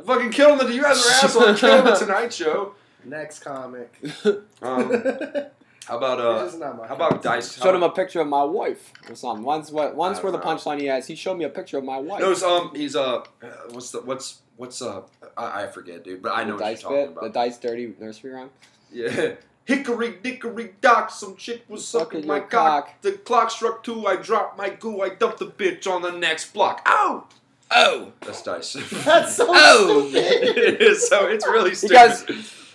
I 0.00 0.04
fucking 0.04 0.30
killed 0.30 0.60
him. 0.60 0.68
The, 0.68 0.74
you 0.74 0.82
guys 0.82 1.04
are 1.04 1.10
assholes. 1.24 1.58
Killed 1.60 1.80
him 1.80 1.84
the 1.86 1.96
Tonight 1.98 2.32
Show. 2.32 2.74
Next 3.04 3.40
comic. 3.40 3.92
Um, 4.62 4.90
It's 4.92 5.55
how 5.86 5.96
about 5.98 6.20
uh? 6.20 6.44
just 6.44 6.58
not 6.58 6.76
my 6.76 6.86
How 6.86 6.94
about. 6.96 7.22
Dice? 7.22 7.56
How 7.56 7.64
Showed 7.64 7.74
him 7.76 7.82
a 7.82 7.90
picture 7.90 8.20
of 8.20 8.26
my 8.28 8.42
wife 8.44 8.92
or 9.08 9.14
something. 9.14 9.44
Once, 9.44 9.70
what? 9.70 9.94
Once 9.94 10.18
I 10.18 10.22
where 10.22 10.32
the 10.32 10.38
punchline 10.40 10.80
he 10.80 10.86
has, 10.86 11.06
he 11.06 11.14
showed 11.14 11.36
me 11.38 11.44
a 11.44 11.48
picture 11.48 11.78
of 11.78 11.84
my 11.84 11.98
wife. 11.98 12.20
no, 12.20 12.32
it's, 12.32 12.42
um, 12.42 12.72
he's 12.74 12.96
uh, 12.96 13.24
what's 13.70 13.90
the 13.92 14.00
what's 14.02 14.40
what's 14.56 14.82
uh, 14.82 15.02
I, 15.36 15.64
I 15.64 15.66
forget, 15.68 16.02
dude, 16.04 16.22
but 16.22 16.32
I 16.32 16.44
know 16.44 16.56
the 16.56 16.62
what 16.62 16.64
you're 16.64 16.68
dice 16.74 16.82
talking 16.82 16.96
bit, 16.98 17.08
about. 17.10 17.22
the 17.24 17.30
dice 17.30 17.58
dirty 17.58 17.94
nursery 18.00 18.32
rhyme. 18.32 18.50
Yeah. 18.92 19.34
Hickory 19.64 20.12
dickory 20.22 20.74
dock, 20.80 21.10
some 21.10 21.34
chick 21.34 21.64
was 21.68 21.86
sucking 21.86 22.20
Sucking 22.22 22.26
my 22.28 22.38
cock. 22.38 22.86
cock. 22.86 23.02
The 23.02 23.12
clock 23.12 23.50
struck 23.50 23.82
two, 23.82 24.06
I 24.06 24.14
dropped 24.14 24.56
my 24.56 24.68
goo, 24.70 25.02
I 25.02 25.08
dumped 25.08 25.38
the 25.40 25.46
bitch 25.46 25.88
on 25.88 26.02
the 26.02 26.12
next 26.12 26.54
block. 26.54 26.82
Ow! 26.86 27.26
Oh, 27.72 28.12
That's 28.20 28.42
dice. 28.44 28.74
That's 29.04 29.34
so 29.34 29.46
Oh. 29.48 30.06
stupid. 30.08 30.24
it 30.56 30.80
is 30.82 31.08
so 31.08 31.26
it's 31.26 31.44
really 31.48 31.70
He 31.70 31.76
stupid. 31.76 31.94
goes- 32.28 32.65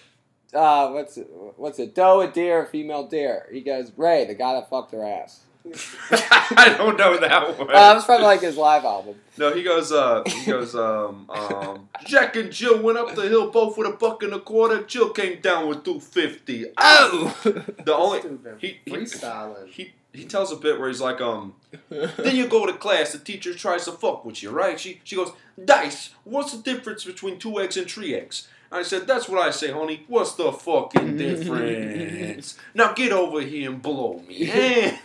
uh, 0.53 0.89
what's 0.89 1.17
it? 1.17 1.27
What's 1.57 1.79
it? 1.79 1.95
Doe 1.95 2.21
a 2.21 2.27
deer, 2.27 2.63
a 2.63 2.67
female 2.67 3.07
deer. 3.07 3.47
He 3.51 3.61
goes, 3.61 3.91
Ray, 3.97 4.25
the 4.25 4.35
guy 4.35 4.53
that 4.53 4.69
fucked 4.69 4.91
her 4.93 5.05
ass. 5.05 5.41
I 6.11 6.73
don't 6.75 6.97
know 6.97 7.19
that 7.19 7.59
one. 7.59 7.69
Uh, 7.69 7.73
that 7.73 7.93
was 7.93 8.05
from 8.05 8.23
like 8.23 8.41
his 8.41 8.57
live 8.57 8.83
album. 8.83 9.15
no, 9.37 9.53
he 9.53 9.61
goes. 9.61 9.91
Uh, 9.91 10.23
he 10.25 10.49
goes. 10.49 10.73
Um, 10.73 11.29
um, 11.29 11.87
Jack 12.05 12.35
and 12.35 12.51
Jill 12.51 12.81
went 12.81 12.97
up 12.97 13.13
the 13.13 13.29
hill 13.29 13.51
both 13.51 13.77
with 13.77 13.87
a 13.87 13.91
buck 13.91 14.23
and 14.23 14.33
a 14.33 14.39
quarter. 14.39 14.81
Jill 14.83 15.11
came 15.11 15.39
down 15.39 15.67
with 15.67 15.83
two 15.83 15.99
fifty. 15.99 16.65
Oh. 16.77 17.37
The 17.85 17.93
only 17.93 18.19
Stupid. 18.21 18.57
he 18.59 18.79
he, 18.85 18.91
freestyling. 18.91 19.67
he 19.67 19.93
he 20.13 20.25
tells 20.25 20.51
a 20.51 20.55
bit 20.55 20.79
where 20.79 20.89
he's 20.89 20.99
like, 20.99 21.21
um, 21.21 21.53
then 21.89 22.35
you 22.35 22.47
go 22.47 22.65
to 22.65 22.73
class, 22.73 23.11
the 23.13 23.19
teacher 23.19 23.53
tries 23.53 23.85
to 23.85 23.91
fuck 23.91 24.25
with 24.25 24.41
you, 24.43 24.49
right? 24.49 24.79
She 24.79 24.99
she 25.03 25.15
goes, 25.15 25.31
Dice, 25.63 26.09
what's 26.23 26.53
the 26.53 26.61
difference 26.61 27.05
between 27.05 27.37
two 27.37 27.59
eggs 27.59 27.77
and 27.77 27.89
three 27.89 28.15
eggs? 28.15 28.47
I 28.71 28.83
said, 28.83 29.05
that's 29.05 29.27
what 29.27 29.41
I 29.45 29.51
say, 29.51 29.71
honey. 29.71 30.05
What's 30.07 30.33
the 30.35 30.51
fucking 30.51 31.17
difference? 31.25 32.57
now 32.73 32.93
get 32.93 33.11
over 33.11 33.41
here 33.41 33.69
and 33.71 33.81
blow 33.81 34.21
me. 34.27 34.49
Eh? 34.51 34.97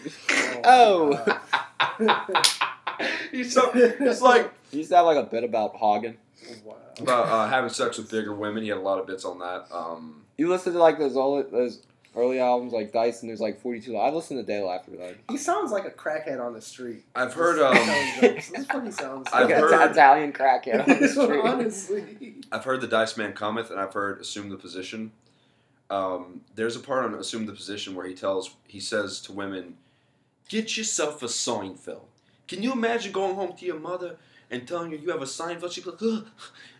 Oh. 0.65 1.41
God. 1.99 2.47
he's 3.33 3.53
so 3.53 3.71
it's 3.75 4.23
like 4.23 4.51
he 4.71 4.79
used 4.79 4.91
to 4.91 4.97
have 4.97 5.07
like 5.07 5.19
a 5.19 5.23
bit 5.29 5.45
about 5.45 5.77
Hagen. 5.77 6.17
wow. 6.65 6.77
about 7.01 7.27
uh, 7.29 7.49
having 7.49 7.71
sex 7.71 7.99
with 7.99 8.11
bigger 8.11 8.35
women. 8.35 8.63
He 8.63 8.69
had 8.69 8.79
a 8.79 8.81
lot 8.81 8.99
of 8.99 9.07
bits 9.07 9.25
on 9.25 9.39
that. 9.41 9.67
Um, 9.73 10.23
You 10.37 10.49
listen 10.49 10.73
to 10.73 10.79
like 10.79 10.99
those 10.99 11.17
old, 11.17 11.51
those 11.51 11.83
early 12.17 12.41
albums 12.41 12.73
like 12.73 12.93
Dice 12.93 13.21
and 13.21 13.29
there's 13.29 13.41
like 13.41 13.61
42. 13.61 13.97
I 13.97 14.11
listened 14.11 14.41
to 14.41 14.47
Dale 14.47 14.71
After 14.71 14.93
that. 14.93 15.17
He 15.31 15.37
sounds 15.37 15.71
like 15.71 15.85
a 15.85 15.91
crackhead 15.91 16.45
on 16.45 16.55
the 16.55 16.61
street. 16.63 17.05
I've 17.15 17.35
heard 17.35 17.59
Just 17.59 17.89
um. 17.89 18.21
This 18.21 18.51
is 18.51 18.67
what 18.69 18.85
he 18.85 18.91
sounds 18.91 19.29
I've 19.33 19.49
Like 19.49 19.61
like. 19.61 19.73
an 19.73 19.79
heard- 19.79 19.91
Italian 19.93 20.33
crackhead 20.33 20.89
on 20.89 21.01
the 21.01 21.09
street. 21.09 21.41
Honestly. 21.45 22.35
I've 22.51 22.65
heard 22.65 22.81
the 22.81 22.89
Dice 22.89 23.17
Man 23.17 23.33
cometh, 23.35 23.71
and 23.71 23.79
I've 23.79 23.93
heard 23.93 24.21
assume 24.21 24.49
the 24.49 24.57
position. 24.57 25.13
Um, 25.91 26.41
there's 26.57 26.75
a 26.75 26.81
part 26.81 27.05
on 27.05 27.15
assume 27.15 27.47
the 27.47 27.53
position 27.53 27.95
where 27.95 28.07
he 28.07 28.15
tells 28.15 28.57
he 28.67 28.81
says 28.81 29.21
to 29.23 29.33
women, 29.33 29.77
"Get 30.49 30.77
yourself 30.77 31.23
a 31.23 31.27
Seinfeld. 31.27 32.07
Can 32.49 32.63
you 32.63 32.73
imagine 32.73 33.13
going 33.13 33.35
home 33.35 33.55
to 33.57 33.65
your 33.67 33.79
mother 33.79 34.17
and 34.51 34.67
telling 34.67 34.91
her 34.93 34.97
you 34.97 35.11
have 35.11 35.23
a 35.23 35.27
Seinfeld, 35.27 35.73
she'd 35.73 35.85
be 35.85 35.91
like, 35.91 36.03
Ugh, 36.03 36.27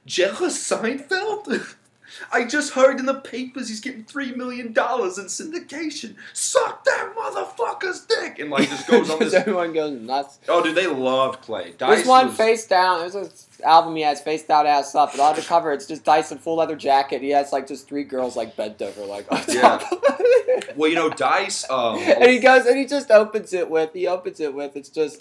Jerry 0.07 0.33
Seinfeld? 0.49 1.75
I 2.33 2.45
just 2.45 2.73
heard 2.75 2.99
in 3.01 3.07
the 3.07 3.15
papers 3.15 3.69
he's 3.69 3.81
getting 3.81 4.05
three 4.05 4.33
million 4.35 4.73
dollars 4.73 5.19
in 5.19 5.27
syndication. 5.27 6.15
Suck 6.33 6.85
that 6.85 7.15
motherfucker's 7.17 8.01
dick, 8.07 8.39
and 8.39 8.51
like 8.51 8.69
just 8.69 8.87
goes 8.89 9.11
on 9.11 9.19
this. 9.21 9.35
everyone 9.35 9.73
goes 9.73 9.99
nuts. 10.01 10.39
Oh, 10.49 10.63
dude, 10.63 10.75
they 10.75 10.87
loved 10.87 11.43
Clay. 11.43 11.75
There's 11.79 11.99
Dice 12.01 12.07
one 12.07 12.29
was- 12.29 12.37
face 12.37 12.67
down. 12.67 13.01
There's 13.01 13.15
an 13.15 13.31
album 13.65 13.97
he 13.97 14.03
has 14.03 14.21
face 14.21 14.45
down 14.45 14.67
ass 14.67 14.95
up, 14.95 15.13
and 15.13 15.21
on 15.21 15.35
the 15.37 15.43
cover 15.43 15.73
it's 15.73 15.87
just 15.87 16.05
Dyson 16.05 16.39
full 16.39 16.57
leather 16.57 16.77
jacket. 16.77 17.23
He 17.23 17.31
has 17.31 17.53
like 17.53 17.67
just 17.67 17.89
three 17.89 18.05
girls 18.05 18.37
like 18.37 18.57
bent 18.57 18.81
over 18.83 19.05
like 19.05 19.31
on 19.33 19.43
Yeah. 19.49 19.79
top 19.79 19.93
of 19.93 19.99
it. 20.21 20.77
Well, 20.77 20.89
you 20.91 20.97
know, 20.97 21.11
Dice. 21.11 21.65
Um, 21.77 21.99
and 21.99 22.31
he 22.31 22.39
goes 22.39 22.65
and 22.67 22.79
he 22.79 22.87
just 22.87 23.11
opens 23.11 23.53
it 23.53 23.69
with 23.71 23.93
he 23.93 24.07
opens 24.07 24.41
it 24.41 24.55
with 24.55 24.77
it's 24.77 24.89
just 24.89 25.21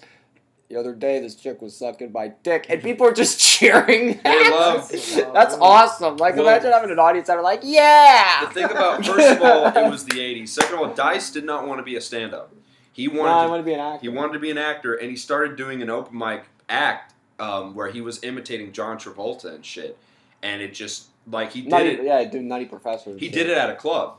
the 0.69 0.75
other 0.77 0.93
day 0.93 1.19
this 1.19 1.35
chick 1.35 1.61
was 1.61 1.75
sucking 1.75 2.11
my 2.11 2.29
dick 2.43 2.65
and 2.69 2.81
people 2.81 3.05
are 3.07 3.13
just 3.13 3.39
cheering. 3.59 4.19
They 4.23 4.49
love- 4.49 4.89
That's 5.33 5.55
awesome. 5.55 6.17
Like 6.17 6.35
Well- 6.35 6.47
imagine 6.47 6.71
having 6.71 6.91
an 6.91 6.99
audience 6.99 7.27
that 7.27 7.37
are 7.37 7.43
like, 7.43 7.61
yeah. 7.63 8.45
The 8.47 8.53
thing 8.53 8.63
about 8.65 9.05
first 9.05 9.37
of 9.37 9.41
all, 9.41 9.67
it 9.67 9.89
was 9.89 10.05
the 10.05 10.15
'80s. 10.19 10.49
Second 10.49 10.75
of 10.75 10.79
all, 10.81 10.93
Dice 10.95 11.31
did 11.31 11.45
not 11.45 11.67
want 11.67 11.79
to 11.79 11.83
be 11.83 11.95
a 11.95 12.01
stand-up. 12.01 12.53
He 12.91 13.07
No, 13.07 13.19
wanted 13.21 13.31
I 13.31 13.43
to 13.43 13.49
want 13.49 13.59
to 13.59 13.65
be 13.65 13.73
an 13.73 13.79
actor. 13.79 14.01
He 14.01 14.09
wanted 14.09 14.33
to 14.33 14.39
be 14.39 14.51
an 14.51 14.57
actor, 14.57 14.93
and 14.95 15.09
he 15.09 15.15
started 15.17 15.55
doing 15.57 15.81
an 15.81 15.89
open 15.89 16.17
mic 16.17 16.45
act 16.69 17.13
um, 17.39 17.75
where 17.75 17.89
he 17.91 17.99
was 18.01 18.23
imitating 18.23 18.71
John 18.71 18.97
Travolta 18.97 19.53
and 19.53 19.65
shit. 19.65 19.97
And 20.41 20.61
it 20.61 20.73
just 20.73 21.07
like 21.29 21.51
he 21.51 21.61
did 21.61 21.69
Nutty, 21.71 21.89
it. 21.89 22.03
yeah, 22.03 22.23
do 22.23 22.41
Nutty 22.41 22.65
Professor. 22.65 23.11
He 23.17 23.25
shit. 23.25 23.33
did 23.33 23.49
it 23.49 23.57
at 23.57 23.69
a 23.69 23.75
club, 23.75 24.17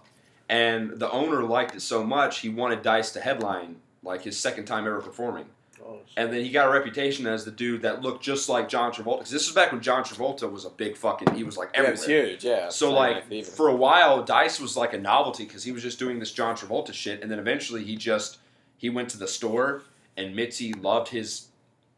and 0.48 0.90
the 0.98 1.11
owner 1.11 1.42
liked 1.42 1.74
it 1.74 1.80
so 1.80 2.04
much 2.04 2.40
he 2.40 2.48
wanted 2.48 2.82
Dice 2.82 3.12
to 3.12 3.20
headline 3.20 3.76
like 4.02 4.22
his 4.22 4.38
second 4.38 4.66
time 4.66 4.87
ever 4.87 5.00
performing. 5.00 5.46
Oh. 5.88 5.99
And 6.16 6.33
then 6.33 6.42
he 6.42 6.51
got 6.51 6.66
a 6.68 6.70
reputation 6.72 7.27
as 7.27 7.44
the 7.44 7.51
dude 7.51 7.83
that 7.83 8.03
looked 8.03 8.25
just 8.25 8.49
like 8.49 8.68
John 8.68 8.92
Travolta. 8.92 9.18
Because 9.18 9.31
this 9.31 9.46
was 9.46 9.55
back 9.55 9.70
when 9.72 9.81
John 9.81 10.03
Travolta 10.03 10.51
was 10.51 10.64
a 10.64 10.70
big 10.70 10.96
fucking. 10.96 11.35
He 11.35 11.44
was 11.44 11.57
like 11.57 11.70
Yeah, 11.75 11.81
it 11.83 11.87
everywhere. 11.87 11.92
was 11.92 12.07
huge. 12.07 12.44
Yeah. 12.44 12.68
So 12.70 12.92
like 12.92 13.44
for 13.44 13.68
a 13.68 13.77
while, 13.77 14.22
Dice 14.25 14.59
was 14.59 14.77
like 14.77 14.92
a 14.94 14.99
novelty 14.99 15.44
because 15.44 15.62
he 15.64 15.72
was 15.72 15.83
just 15.83 15.99
doing 15.99 16.18
this 16.18 16.33
John 16.33 16.57
Travolta 16.57 16.92
shit, 16.92 17.22
and 17.22 17.31
then 17.31 17.38
eventually 17.38 17.85
he 17.85 17.96
just 17.96 18.38
he 18.79 18.90
went 18.90 19.09
to 19.11 19.18
the 19.18 19.29
store, 19.29 19.83
and 20.16 20.35
Mitzi 20.35 20.72
loved 20.72 21.09
his 21.09 21.49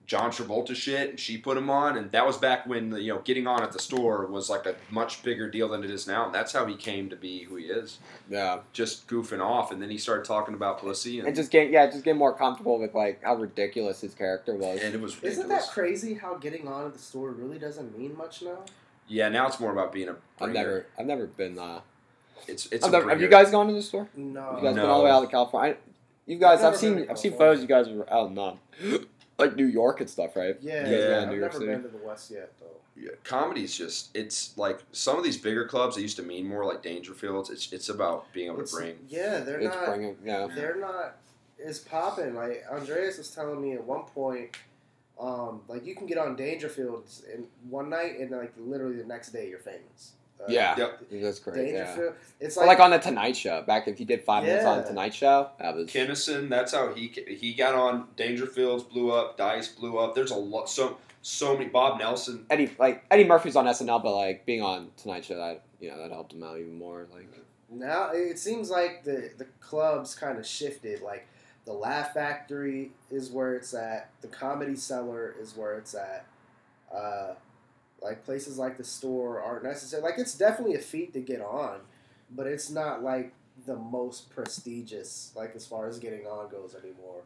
John 0.09 0.31
Travolta 0.31 0.75
shit, 0.75 1.11
and 1.11 1.21
she 1.21 1.37
put 1.39 1.57
him 1.57 1.69
on, 1.71 1.97
and 1.99 2.11
that 2.13 2.27
was 2.27 2.37
back 2.39 2.67
when 2.67 2.93
you 2.97 3.13
know 3.15 3.21
getting 3.21 3.47
on 3.47 3.63
at 3.63 3.73
the 3.73 3.79
store 3.79 4.27
was 4.27 4.49
like 4.51 4.65
a 4.67 4.75
much 4.91 5.23
bigger 5.23 5.49
deal 5.51 5.69
than 5.69 5.85
it 5.85 5.91
is 5.91 6.07
now, 6.09 6.25
and 6.25 6.35
that's 6.35 6.51
how 6.53 6.65
he 6.67 6.75
came 6.75 7.11
to 7.11 7.15
be 7.17 7.45
who 7.45 7.57
he 7.57 7.67
is, 7.67 7.99
yeah, 8.31 8.61
just 8.73 9.07
goofing 9.07 9.41
off, 9.45 9.71
and 9.71 9.81
then 9.83 9.91
he 9.91 9.99
started 9.99 10.25
talking 10.25 10.55
about 10.55 10.81
pussy, 10.81 11.19
and, 11.19 11.29
and 11.29 11.37
just 11.37 11.51
get 11.51 11.71
yeah, 11.71 11.87
just 11.87 12.05
get 12.05 12.17
more 12.17 12.33
comfortable 12.33 12.79
with 12.81 12.95
like 12.95 13.23
how 13.23 13.35
ridiculous 13.37 14.01
his 14.01 14.15
character 14.15 14.55
was. 14.57 14.81
and 14.81 14.95
it 14.95 15.01
was 15.01 15.15
ridiculous. 15.17 15.39
Isn't 15.39 15.49
that 15.51 15.69
crazy 15.69 16.15
how 16.15 16.37
getting 16.37 16.67
on 16.67 16.87
at 16.87 16.95
the 16.95 16.99
store 16.99 17.31
really 17.31 17.59
doesn't 17.59 17.97
mean 17.97 18.17
much 18.17 18.41
now? 18.43 18.59
yeah, 19.09 19.29
now 19.29 19.47
it's 19.47 19.61
more 19.61 19.73
about 19.73 19.93
being 19.93 20.09
a. 20.09 20.13
I've 20.13 20.39
bringer. 20.39 20.55
never, 20.55 20.87
I've 20.99 21.07
never 21.07 21.27
been. 21.27 21.59
Uh, 21.59 21.81
It's 22.47 22.65
it's. 22.73 22.83
I've 22.83 22.95
a 22.95 22.97
never, 22.97 23.11
have 23.11 23.21
you 23.21 23.29
guys 23.29 23.51
gone 23.51 23.67
to 23.69 23.75
the 23.75 23.83
store? 23.83 24.09
No. 24.17 24.57
You 24.57 24.63
guys 24.63 24.75
No. 24.75 24.81
been 24.83 24.91
all 24.91 24.99
the 25.01 25.05
way 25.05 25.11
out 25.11 25.21
to 25.21 25.27
California? 25.27 25.75
I, 25.75 25.77
you 26.25 26.39
guys, 26.39 26.61
I've 26.63 26.73
I've 26.73 26.79
seen, 26.79 27.07
I've 27.11 27.19
seen 27.19 27.33
photos. 27.33 27.61
You 27.61 27.67
guys 27.69 27.89
were 27.91 28.11
out 28.11 28.31
in 28.31 28.39
um, 28.39 28.59
like 29.39 29.55
New 29.57 29.67
York 29.67 30.01
and 30.01 30.11
stuff, 30.11 30.35
right? 30.37 30.57
Yeah, 30.61 30.81
You 30.89 30.97
guys 30.97 31.05
Yeah. 31.09 31.21
I've 31.23 31.29
New 31.29 31.35
York 31.39 31.53
never 31.53 31.59
City. 31.65 31.67
been 31.67 31.83
to 31.83 31.89
the 31.89 32.05
West 32.05 32.31
yet, 32.31 32.53
though. 32.59 32.67
Yeah, 32.97 33.11
comedy's 33.23 33.77
just 33.77 34.11
it's 34.17 34.57
like 34.59 34.81
some 34.91 35.17
of 35.17 35.23
these 35.25 35.37
bigger 35.37 35.65
clubs 35.67 35.95
that 35.95 36.03
used 36.03 36.17
to 36.17 36.23
mean 36.25 36.47
more 36.49 36.65
like 36.65 36.83
Dangerfields. 36.83 37.49
It's 37.51 37.73
it's 37.73 37.89
about 37.89 38.33
being 38.33 38.47
able 38.49 38.57
It's- 38.57 38.71
to 38.73 38.77
bring. 38.77 38.99
Yeah, 39.09 39.41
they're 39.41 39.61
It's 39.61 39.75
not. 39.75 39.87
bringing, 39.87 40.17
yeah. 40.25 40.49
They're 40.53 40.77
not. 40.77 41.17
It's 41.59 41.79
popping. 41.79 42.35
Like 42.35 42.65
Andreas 42.71 43.19
was 43.19 43.31
telling 43.31 43.63
me 43.63 43.75
at 43.75 43.85
one 43.85 44.03
point, 44.03 44.57
um, 45.21 45.63
like 45.69 45.87
you 45.87 45.95
can 45.95 46.07
get 46.07 46.19
on 46.19 46.37
Dangerfields 46.37 47.23
in 47.33 47.47
one 47.71 47.89
night 47.89 48.19
and 48.19 48.31
like 48.33 48.53
literally 48.57 48.97
the 48.97 49.05
next 49.07 49.31
day 49.31 49.49
you're 49.49 49.59
famous. 49.61 50.13
Uh, 50.41 50.45
Yeah, 50.49 50.77
Yep. 50.79 51.01
that's 51.23 51.39
great. 51.41 51.73
Yeah. 51.73 52.11
It's 52.41 52.57
like, 52.57 52.67
like 52.69 52.81
on 52.81 52.91
the 52.91 52.99
Tonight 52.99 53.37
Show. 53.37 53.63
Back 53.63 53.89
if 53.89 53.99
you 53.99 54.07
did 54.07 54.23
five 54.23 54.45
minutes 54.45 54.65
on 54.65 54.79
the 54.79 54.85
Tonight 54.85 55.15
Show, 55.15 55.51
that 55.59 55.75
was 55.75 55.91
Kinnison, 55.91 56.49
that's 56.49 56.73
how 56.73 56.95
he 56.95 57.09
he 57.09 57.55
got 57.55 57.75
on. 57.75 58.07
Dangerfields 58.17 58.89
blew 58.89 59.11
up. 59.11 59.37
Dice 59.37 59.69
blew 59.69 59.99
up. 59.99 60.15
There's 60.15 60.31
a 60.31 60.37
lot. 60.37 60.69
So 60.69 60.99
so 61.23 61.55
many. 61.57 61.69
Bob 61.69 61.99
Nelson. 61.99 62.47
Eddie. 62.51 62.71
Like 62.79 63.05
Eddie 63.11 63.25
Murphy's 63.25 63.57
on 63.57 63.67
SNL, 63.67 64.03
but 64.03 64.15
like 64.15 64.47
being 64.47 64.63
on 64.63 64.91
Tonight 64.97 65.25
Show, 65.25 65.37
that 65.37 65.65
you 65.81 65.91
know 65.91 65.99
that 65.99 66.11
helped 66.13 66.33
him 66.33 66.43
out 66.45 66.59
even 66.59 66.79
more. 66.79 67.07
Like 67.13 67.29
now 67.71 68.11
it 68.13 68.39
seems 68.39 68.71
like 68.71 69.05
the 69.05 69.31
the 69.37 69.47
clubs 69.61 70.15
kind 70.15 70.39
of 70.39 70.47
shifted. 70.47 71.03
Like 71.03 71.27
the 71.65 71.73
Laugh 71.73 72.15
Factory 72.15 72.93
is 73.11 73.31
where 73.31 73.55
it's 73.57 73.75
at. 73.75 74.11
The 74.21 74.29
Comedy 74.29 74.77
Cellar 74.77 75.35
is 75.41 75.57
where 75.57 75.77
it's 75.77 75.95
at. 75.95 76.25
Uh, 76.95 77.35
like 78.01 78.25
places 78.25 78.59
like 78.59 78.77
the 78.77 78.85
store 78.85 79.41
aren't 79.41 79.65
necessary. 79.65 80.03
Like 80.03 80.19
it's 80.19 80.35
definitely 80.35 80.77
a 80.77 80.81
feat 80.81 81.13
to 81.15 81.21
get 81.21 81.41
on, 81.41 81.81
but 82.31 82.47
it's 82.47 82.71
not 82.71 83.03
like 83.03 83.33
the 83.67 83.77
most 83.77 84.31
prestigious. 84.31 85.33
Like 85.35 85.55
as 85.57 85.67
far 85.67 85.89
as 85.89 85.99
getting 85.99 86.27
on 86.27 86.49
goes 86.49 86.75
anymore, 86.75 87.23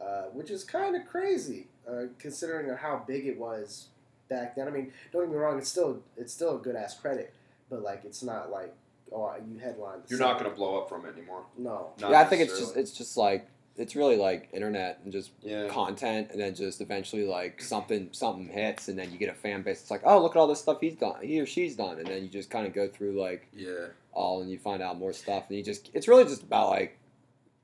uh, 0.00 0.24
which 0.32 0.50
is 0.50 0.64
kind 0.64 0.96
of 0.96 1.06
crazy 1.06 1.68
uh, 1.88 2.04
considering 2.18 2.74
how 2.76 3.02
big 3.06 3.26
it 3.26 3.38
was 3.38 3.88
back 4.28 4.56
then. 4.56 4.68
I 4.68 4.70
mean, 4.70 4.92
don't 5.12 5.22
get 5.22 5.30
me 5.30 5.36
wrong, 5.36 5.58
it's 5.58 5.70
still 5.70 6.02
it's 6.16 6.32
still 6.32 6.56
a 6.56 6.58
good 6.58 6.76
ass 6.76 6.98
credit, 6.98 7.32
but 7.70 7.82
like 7.82 8.04
it's 8.04 8.22
not 8.22 8.50
like 8.50 8.74
oh 9.12 9.34
you 9.48 9.58
headline. 9.58 10.00
the 10.06 10.10
You're 10.10 10.18
not 10.18 10.38
going 10.38 10.50
to 10.50 10.56
blow 10.56 10.80
up 10.80 10.88
from 10.88 11.06
it 11.06 11.16
anymore. 11.16 11.44
No. 11.56 11.90
Not 12.00 12.10
yeah, 12.10 12.20
I 12.20 12.24
think 12.24 12.42
it's 12.42 12.58
just 12.58 12.76
it's 12.76 12.92
just 12.92 13.16
like 13.16 13.46
it's 13.76 13.96
really 13.96 14.16
like 14.16 14.48
internet 14.52 15.00
and 15.04 15.12
just 15.12 15.30
yeah. 15.42 15.66
content, 15.68 16.28
and 16.30 16.40
then 16.40 16.54
just 16.54 16.80
eventually 16.80 17.24
like 17.24 17.60
something 17.62 18.08
something 18.12 18.48
hits, 18.48 18.88
and 18.88 18.98
then 18.98 19.10
you 19.12 19.18
get 19.18 19.30
a 19.30 19.34
fan 19.34 19.62
base. 19.62 19.80
It's 19.80 19.90
like 19.90 20.02
oh 20.04 20.22
look 20.22 20.36
at 20.36 20.38
all 20.38 20.46
this 20.46 20.60
stuff 20.60 20.78
he's 20.80 20.96
done, 20.96 21.16
he 21.22 21.40
or 21.40 21.46
she's 21.46 21.76
done, 21.76 21.98
and 21.98 22.06
then 22.06 22.22
you 22.22 22.28
just 22.28 22.50
kind 22.50 22.66
of 22.66 22.74
go 22.74 22.88
through 22.88 23.20
like 23.20 23.48
Yeah. 23.54 23.86
all, 24.12 24.42
and 24.42 24.50
you 24.50 24.58
find 24.58 24.82
out 24.82 24.98
more 24.98 25.12
stuff, 25.12 25.44
and 25.48 25.56
you 25.56 25.64
just 25.64 25.90
it's 25.94 26.08
really 26.08 26.24
just 26.24 26.42
about 26.42 26.70
like 26.70 26.98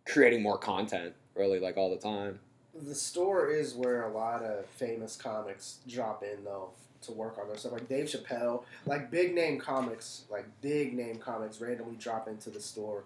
creating 0.07 0.43
more 0.43 0.59
content, 0.59 1.15
really 1.35 1.61
like 1.61 1.77
all 1.77 1.91
the 1.91 1.97
time. 2.01 2.39
The 2.75 2.95
store 2.95 3.51
is 3.51 3.75
where 3.75 4.05
a 4.05 4.13
lot 4.13 4.43
of 4.43 4.65
famous 4.67 5.17
comics 5.17 5.79
drop 5.89 6.23
in 6.23 6.45
though 6.45 6.71
to 7.03 7.13
work 7.13 7.39
on 7.39 7.49
their 7.49 7.57
stuff. 7.57 7.73
Like 7.73 7.89
Dave 7.89 8.07
Chappelle, 8.07 8.63
like 8.87 9.11
big 9.11 9.35
name 9.35 9.59
comics, 9.59 10.25
like 10.31 10.47
big 10.63 10.95
name 10.95 11.17
comics 11.19 11.61
randomly 11.61 11.97
drop 11.97 12.29
into 12.29 12.51
the 12.51 12.61
store. 12.61 13.05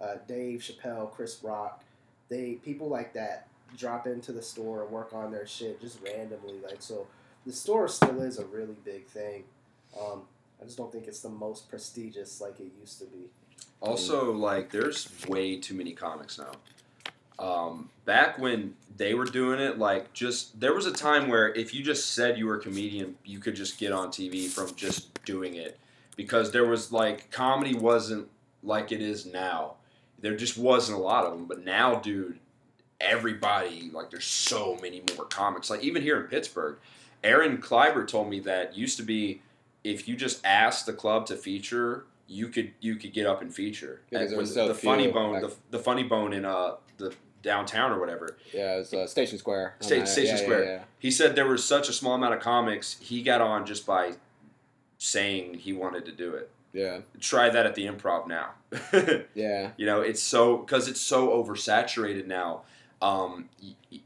Uh, 0.00 0.16
Dave 0.26 0.60
Chappelle, 0.60 1.10
Chris 1.12 1.42
Rock, 1.42 1.82
they 2.28 2.54
people 2.64 2.88
like 2.88 3.12
that 3.14 3.48
drop 3.76 4.06
into 4.06 4.32
the 4.32 4.42
store 4.42 4.82
and 4.82 4.90
work 4.90 5.12
on 5.12 5.30
their 5.30 5.46
shit 5.46 5.80
just 5.80 5.98
randomly. 6.04 6.54
Like 6.62 6.80
so, 6.80 7.06
the 7.46 7.52
store 7.52 7.88
still 7.88 8.20
is 8.22 8.38
a 8.38 8.44
really 8.46 8.76
big 8.84 9.06
thing. 9.06 9.44
Um, 10.00 10.22
I 10.60 10.64
just 10.64 10.76
don't 10.76 10.90
think 10.90 11.06
it's 11.06 11.20
the 11.20 11.28
most 11.28 11.68
prestigious 11.68 12.40
like 12.40 12.60
it 12.60 12.72
used 12.80 12.98
to 13.00 13.06
be. 13.06 13.30
Also, 13.80 14.32
like, 14.32 14.70
there's 14.70 15.10
way 15.28 15.58
too 15.58 15.74
many 15.74 15.92
comics 15.92 16.38
now. 16.38 16.52
Um, 17.38 17.90
back 18.06 18.38
when 18.38 18.74
they 18.96 19.12
were 19.12 19.26
doing 19.26 19.60
it, 19.60 19.78
like, 19.78 20.12
just 20.14 20.58
there 20.58 20.72
was 20.72 20.86
a 20.86 20.92
time 20.92 21.28
where 21.28 21.52
if 21.52 21.74
you 21.74 21.82
just 21.82 22.14
said 22.14 22.38
you 22.38 22.46
were 22.46 22.56
a 22.56 22.60
comedian, 22.60 23.16
you 23.24 23.40
could 23.40 23.54
just 23.54 23.78
get 23.78 23.92
on 23.92 24.08
TV 24.08 24.48
from 24.48 24.74
just 24.74 25.22
doing 25.24 25.54
it 25.54 25.78
because 26.16 26.50
there 26.52 26.64
was 26.64 26.92
like 26.92 27.30
comedy 27.30 27.74
wasn't 27.74 28.28
like 28.62 28.92
it 28.92 29.02
is 29.02 29.26
now. 29.26 29.74
There 30.24 30.34
just 30.34 30.56
wasn't 30.56 30.96
a 30.96 31.00
lot 31.02 31.26
of 31.26 31.32
them, 31.34 31.44
but 31.44 31.62
now, 31.62 31.96
dude, 31.96 32.38
everybody 32.98 33.90
like 33.92 34.10
there's 34.10 34.24
so 34.24 34.78
many 34.80 35.02
more 35.14 35.26
comics. 35.26 35.68
Like 35.68 35.82
even 35.82 36.00
here 36.00 36.18
in 36.18 36.28
Pittsburgh, 36.28 36.78
Aaron 37.22 37.58
Kleiber 37.58 38.08
told 38.08 38.30
me 38.30 38.40
that 38.40 38.74
used 38.74 38.96
to 38.96 39.02
be 39.02 39.42
if 39.84 40.08
you 40.08 40.16
just 40.16 40.40
asked 40.42 40.86
the 40.86 40.94
club 40.94 41.26
to 41.26 41.36
feature, 41.36 42.06
you 42.26 42.48
could 42.48 42.72
you 42.80 42.96
could 42.96 43.12
get 43.12 43.26
up 43.26 43.42
and 43.42 43.54
feature. 43.54 44.00
Because 44.08 44.32
was 44.32 44.48
the, 44.54 44.54
so 44.54 44.68
the 44.68 44.74
funny 44.74 45.08
bone, 45.10 45.42
the, 45.42 45.54
the 45.70 45.78
funny 45.78 46.04
bone 46.04 46.32
in 46.32 46.46
uh 46.46 46.76
the 46.96 47.12
downtown 47.42 47.92
or 47.92 48.00
whatever. 48.00 48.38
Yeah, 48.54 48.76
it's 48.76 48.94
uh, 48.94 49.06
Station 49.06 49.36
Square. 49.36 49.74
Sta- 49.80 50.00
Uh, 50.00 50.06
Station 50.06 50.36
yeah, 50.36 50.40
yeah, 50.40 50.42
Square. 50.46 50.64
yeah. 50.64 50.82
He 50.98 51.10
said 51.10 51.36
there 51.36 51.46
was 51.46 51.62
such 51.62 51.90
a 51.90 51.92
small 51.92 52.14
amount 52.14 52.32
of 52.32 52.40
comics, 52.40 52.96
he 52.98 53.22
got 53.22 53.42
on 53.42 53.66
just 53.66 53.84
by 53.84 54.14
saying 54.96 55.52
he 55.54 55.74
wanted 55.74 56.06
to 56.06 56.12
do 56.12 56.32
it. 56.32 56.50
Yeah, 56.74 56.98
Try 57.20 57.50
that 57.50 57.66
at 57.66 57.76
the 57.76 57.86
improv 57.86 58.26
now. 58.26 58.50
yeah. 59.34 59.70
You 59.76 59.86
know, 59.86 60.00
it's 60.00 60.20
so 60.20 60.56
because 60.56 60.88
it's 60.88 61.00
so 61.00 61.28
oversaturated 61.28 62.26
now. 62.26 62.62
Um, 63.00 63.48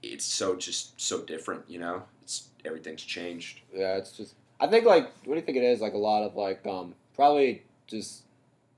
it's 0.03 0.27
so 0.27 0.55
just 0.55 1.01
so 1.01 1.23
different. 1.23 1.63
You 1.67 1.79
know, 1.79 2.03
it's 2.23 2.49
everything's 2.67 3.03
changed. 3.03 3.61
Yeah, 3.75 3.97
it's 3.97 4.13
just. 4.13 4.35
I 4.61 4.67
think 4.67 4.85
like, 4.85 5.11
what 5.25 5.35
do 5.35 5.41
you 5.41 5.47
think 5.47 5.57
it 5.57 5.65
is? 5.65 5.81
Like 5.81 5.95
a 5.95 5.99
lot 5.99 6.23
of 6.25 6.37
like, 6.37 6.67
um, 6.67 6.95
probably 7.15 7.63
just, 7.87 8.25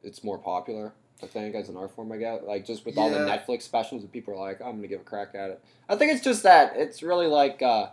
it's 0.05 0.23
more 0.23 0.39
popular. 0.39 0.93
I 1.23 1.27
think 1.27 1.55
as 1.55 1.69
an 1.69 1.77
art 1.77 1.91
form, 1.95 2.13
I 2.13 2.19
guess. 2.19 2.43
Like 2.47 2.65
just 2.65 2.87
with 2.87 2.97
all 2.97 3.11
the 3.11 3.19
Netflix 3.19 3.63
specials, 3.63 4.03
and 4.03 4.13
people 4.13 4.35
are 4.35 4.39
like, 4.39 4.61
"Oh, 4.63 4.69
I'm 4.69 4.77
gonna 4.77 4.89
give 4.89 5.01
a 5.01 5.05
crack 5.05 5.35
at 5.35 5.51
it. 5.51 5.65
I 5.89 5.97
think 5.97 6.13
it's 6.13 6.23
just 6.23 6.45
that 6.45 6.75
it's 6.77 7.03
really 7.03 7.27
like, 7.27 7.61
uh, 7.61 7.89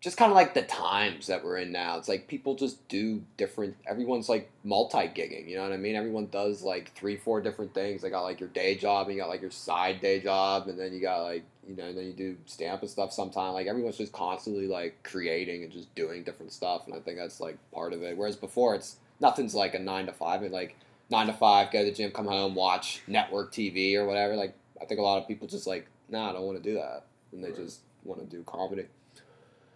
just 0.00 0.16
kind 0.16 0.30
of 0.30 0.36
like 0.36 0.54
the 0.54 0.62
times 0.62 1.26
that 1.26 1.44
we're 1.44 1.56
in 1.58 1.72
now. 1.72 1.98
It's 1.98 2.08
like 2.08 2.28
people 2.28 2.54
just 2.54 2.86
do 2.88 3.22
different. 3.36 3.76
Everyone's 3.86 4.28
like 4.28 4.48
multi 4.62 4.98
gigging. 5.08 5.48
You 5.48 5.56
know 5.56 5.64
what 5.64 5.72
I 5.72 5.76
mean? 5.76 5.96
Everyone 5.96 6.26
does 6.26 6.62
like 6.62 6.94
three, 6.94 7.16
four 7.16 7.40
different 7.40 7.74
things. 7.74 8.02
They 8.02 8.10
got 8.10 8.22
like 8.22 8.38
your 8.38 8.48
day 8.50 8.76
job, 8.76 9.08
and 9.08 9.16
you 9.16 9.20
got 9.22 9.28
like 9.28 9.40
your 9.40 9.50
side 9.50 10.00
day 10.00 10.20
job, 10.20 10.68
and 10.68 10.78
then 10.78 10.92
you 10.92 11.00
got 11.00 11.22
like 11.22 11.42
you 11.68 11.74
know, 11.76 11.84
and 11.84 11.98
then 11.98 12.06
you 12.06 12.12
do 12.12 12.36
stamp 12.46 12.82
and 12.82 12.90
stuff. 12.90 13.12
Sometime 13.12 13.54
like 13.54 13.66
everyone's 13.66 13.98
just 13.98 14.12
constantly 14.12 14.68
like 14.68 15.02
creating 15.02 15.64
and 15.64 15.72
just 15.72 15.92
doing 15.96 16.22
different 16.22 16.52
stuff, 16.52 16.86
and 16.86 16.94
I 16.94 17.00
think 17.00 17.18
that's 17.18 17.40
like 17.40 17.58
part 17.72 17.92
of 17.92 18.02
it. 18.02 18.16
Whereas 18.16 18.36
before, 18.36 18.76
it's 18.76 18.96
nothing's 19.18 19.54
like 19.54 19.74
a 19.74 19.80
nine 19.80 20.06
to 20.06 20.12
five. 20.12 20.44
It 20.44 20.52
like 20.52 20.76
nine 21.10 21.26
to 21.26 21.32
five, 21.32 21.72
go 21.72 21.80
to 21.80 21.90
the 21.90 21.96
gym, 21.96 22.12
come 22.12 22.26
home, 22.26 22.54
watch 22.54 23.02
network 23.08 23.52
TV 23.52 23.96
or 23.96 24.06
whatever. 24.06 24.36
Like 24.36 24.54
I 24.80 24.84
think 24.84 25.00
a 25.00 25.02
lot 25.02 25.20
of 25.20 25.26
people 25.26 25.48
just 25.48 25.66
like, 25.66 25.88
nah, 26.08 26.30
I 26.30 26.32
don't 26.34 26.42
want 26.46 26.62
to 26.62 26.70
do 26.70 26.76
that, 26.76 27.04
and 27.32 27.42
they 27.42 27.48
Right. 27.48 27.56
just 27.56 27.80
want 28.04 28.20
to 28.20 28.26
do 28.26 28.44
comedy 28.44 28.84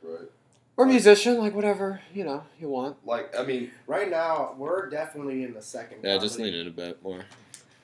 Right. 0.02 0.28
or 0.76 0.86
musician, 0.86 1.38
like 1.38 1.54
whatever 1.54 2.00
you 2.14 2.24
know 2.24 2.44
you 2.60 2.68
want. 2.68 2.96
Like 3.06 3.36
I 3.38 3.44
mean, 3.44 3.70
Right 3.86 4.10
now, 4.10 4.54
we're 4.56 4.88
definitely 4.88 5.44
in 5.44 5.54
the 5.54 5.62
second. 5.62 5.98
Yeah, 6.02 6.18
comedy. 6.18 6.60
in 6.60 6.66
a 6.66 6.70
bit 6.70 7.02
more. 7.02 7.20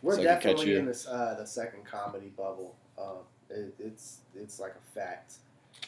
We're 0.02 0.14
so 0.16 0.22
I 0.22 0.24
catch 0.24 0.42
definitely 0.42 0.70
you. 0.72 0.78
in 0.78 0.86
this 0.86 1.06
uh, 1.06 1.36
the 1.38 1.46
second 1.46 1.84
comedy 1.84 2.32
bubble. 2.36 2.74
Um, 2.98 3.18
it, 3.50 3.74
it's 3.78 4.18
it's 4.36 4.58
like 4.60 4.74
a 4.74 4.92
fact. 4.94 5.34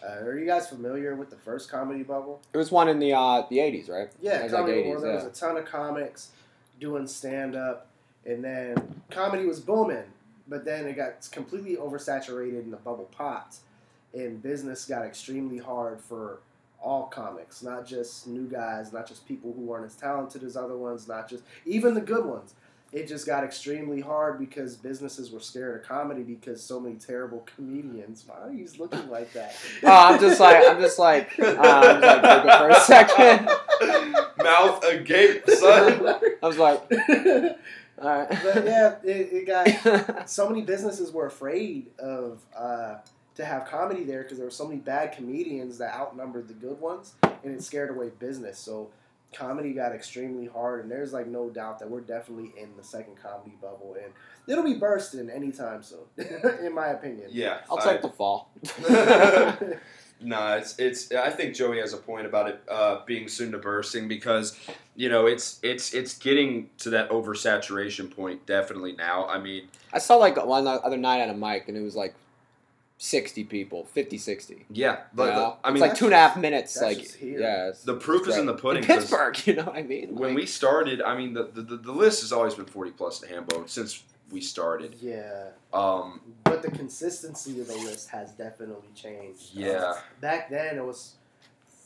Uh, 0.02 0.20
are 0.24 0.38
you 0.38 0.46
guys 0.46 0.68
familiar 0.68 1.14
with 1.16 1.30
the 1.30 1.36
first 1.36 1.70
comedy 1.70 2.02
bubble? 2.02 2.40
It 2.52 2.56
was 2.58 2.70
one 2.70 2.88
in 2.88 2.98
the 2.98 3.12
uh, 3.12 3.42
the 3.50 3.60
eighties, 3.60 3.88
right? 3.88 4.08
Yeah, 4.20 4.40
It 4.40 4.44
was 4.44 4.52
like 4.52 4.60
comedy 4.62 4.82
80s, 4.82 4.90
where 4.90 5.00
there 5.00 5.10
yeah. 5.10 5.24
was 5.24 5.38
a 5.38 5.40
ton 5.40 5.56
of 5.56 5.64
comics 5.64 6.30
doing 6.78 7.06
stand 7.06 7.56
up, 7.56 7.88
and 8.24 8.42
then 8.42 9.02
comedy 9.10 9.44
was 9.46 9.60
booming, 9.60 10.04
but 10.48 10.64
then 10.64 10.86
it 10.86 10.96
got 10.96 11.28
completely 11.32 11.76
oversaturated 11.76 12.60
and 12.60 12.72
the 12.72 12.76
bubble 12.78 13.08
popped, 13.16 13.58
and 14.14 14.42
business 14.42 14.84
got 14.86 15.04
extremely 15.04 15.58
hard 15.58 16.00
for 16.00 16.40
all 16.82 17.04
comics, 17.06 17.62
not 17.62 17.86
just 17.86 18.26
new 18.26 18.46
guys, 18.48 18.92
not 18.92 19.06
just 19.06 19.26
people 19.28 19.52
who 19.52 19.60
weren't 19.62 19.84
as 19.84 19.94
talented 19.94 20.42
as 20.42 20.56
other 20.56 20.76
ones, 20.76 21.06
not 21.06 21.28
just 21.28 21.44
even 21.66 21.94
the 21.94 22.00
good 22.00 22.24
ones. 22.24 22.54
It 22.92 23.06
just 23.06 23.24
got 23.24 23.44
extremely 23.44 24.00
hard 24.00 24.40
because 24.40 24.76
businesses 24.76 25.30
were 25.30 25.38
scared 25.38 25.80
of 25.80 25.86
comedy 25.86 26.22
because 26.24 26.60
so 26.60 26.80
many 26.80 26.96
terrible 26.96 27.46
comedians. 27.54 28.24
Why 28.26 28.34
are 28.40 28.52
you 28.52 28.66
looking 28.78 29.08
like 29.08 29.32
that? 29.34 29.54
Oh, 29.84 29.88
I'm 30.14 30.18
just 30.20 30.40
like 30.40 30.64
I'm 30.66 30.80
just 30.80 30.98
like 30.98 31.38
uh, 31.38 31.54
I'm 31.56 32.00
just 32.00 32.22
like 32.22 32.44
looking 32.44 32.58
for 32.58 32.68
a 32.70 32.80
second. 32.80 33.48
mouth 34.42 34.84
agape, 34.84 35.48
son. 35.50 36.16
I 36.42 36.46
was 36.46 36.58
like, 36.58 36.80
all 36.90 38.08
right. 38.08 38.28
but 38.42 38.64
yeah, 38.64 38.96
it, 39.04 39.32
it 39.32 39.46
got 39.46 40.28
so 40.28 40.48
many 40.48 40.62
businesses 40.62 41.12
were 41.12 41.26
afraid 41.26 41.86
of 42.00 42.40
uh, 42.56 42.96
to 43.36 43.44
have 43.44 43.66
comedy 43.66 44.04
there 44.04 44.22
because 44.22 44.38
there 44.38 44.46
were 44.46 44.50
so 44.50 44.66
many 44.66 44.80
bad 44.80 45.12
comedians 45.12 45.78
that 45.78 45.94
outnumbered 45.94 46.48
the 46.48 46.54
good 46.54 46.80
ones, 46.80 47.14
and 47.22 47.54
it 47.54 47.62
scared 47.62 47.90
away 47.90 48.10
business. 48.18 48.58
So 48.58 48.90
comedy 49.32 49.72
got 49.72 49.92
extremely 49.92 50.46
hard, 50.46 50.82
and 50.82 50.90
there's 50.90 51.12
like 51.12 51.26
no 51.26 51.50
doubt 51.50 51.78
that 51.78 51.90
we're 51.90 52.00
definitely 52.00 52.52
in 52.60 52.70
the 52.76 52.82
second 52.84 53.16
comedy 53.22 53.56
bubble, 53.60 53.96
and 54.02 54.12
it'll 54.46 54.64
be 54.64 54.74
bursting 54.74 55.30
anytime 55.30 55.82
soon, 55.82 56.00
in 56.64 56.74
my 56.74 56.88
opinion. 56.88 57.28
Yeah, 57.30 57.60
I'll 57.70 57.78
I- 57.78 57.92
take 57.92 58.02
the 58.02 58.08
fall. 58.08 58.50
No, 60.22 60.56
it's 60.56 60.78
it's. 60.78 61.12
I 61.12 61.30
think 61.30 61.54
Joey 61.54 61.78
has 61.78 61.94
a 61.94 61.96
point 61.96 62.26
about 62.26 62.48
it 62.48 62.60
uh, 62.68 63.00
being 63.06 63.26
soon 63.26 63.52
to 63.52 63.58
bursting 63.58 64.06
because 64.06 64.54
you 64.94 65.08
know 65.08 65.24
it's 65.26 65.58
it's 65.62 65.94
it's 65.94 66.18
getting 66.18 66.68
to 66.78 66.90
that 66.90 67.08
oversaturation 67.08 68.14
point 68.14 68.44
definitely 68.44 68.92
now. 68.92 69.26
I 69.26 69.38
mean, 69.38 69.68
I 69.94 69.98
saw 69.98 70.16
like 70.16 70.36
one 70.44 70.66
other 70.66 70.98
night 70.98 71.20
at 71.20 71.30
a 71.30 71.34
mic, 71.34 71.68
and 71.68 71.76
it 71.76 71.80
was 71.80 71.96
like 71.96 72.14
sixty 73.02 73.44
people, 73.44 73.86
50, 73.86 74.18
60. 74.18 74.66
yeah, 74.70 74.92
You 74.92 74.96
but 75.14 75.34
know? 75.34 75.56
I 75.64 75.70
mean, 75.70 75.76
it's 75.82 75.88
like 75.90 75.98
two 75.98 76.04
and 76.04 76.12
a 76.14 76.18
half 76.18 76.36
minutes. 76.36 76.80
Like, 76.80 76.98
just 76.98 77.14
here. 77.16 77.40
yeah, 77.40 77.68
it's, 77.68 77.82
the 77.82 77.94
proof 77.94 78.28
is 78.28 78.36
in 78.36 78.44
the 78.44 78.52
in 78.54 78.84
Pittsburgh. 78.84 79.36
You 79.46 79.54
know 79.54 79.64
what 79.64 79.76
I 79.76 79.82
mean? 79.82 80.14
When 80.14 80.30
Like, 80.30 80.36
we 80.36 80.46
started, 80.46 81.00
I 81.00 81.16
mean, 81.16 81.32
the, 81.32 81.44
the, 81.44 81.62
the, 81.62 81.76
the 81.78 81.92
list 81.92 82.20
has 82.20 82.30
always 82.30 82.54
been 82.54 82.66
forty 82.66 82.90
plus 82.90 83.18
to 83.20 83.26
Hambone 83.26 83.70
since 83.70 84.02
we 84.30 84.42
started. 84.42 84.96
Yeah, 85.00 85.46
Um, 85.72 86.20
but 86.44 86.60
the 86.60 86.70
consistency 86.70 87.58
of 87.60 87.68
the 87.68 87.74
list 87.74 88.10
has 88.10 88.32
definitely 88.32 88.88
changed. 88.94 89.56
Uh, 89.56 89.60
yeah, 89.60 89.94
back 90.20 90.50
then 90.50 90.76
it 90.76 90.84
was 90.84 91.14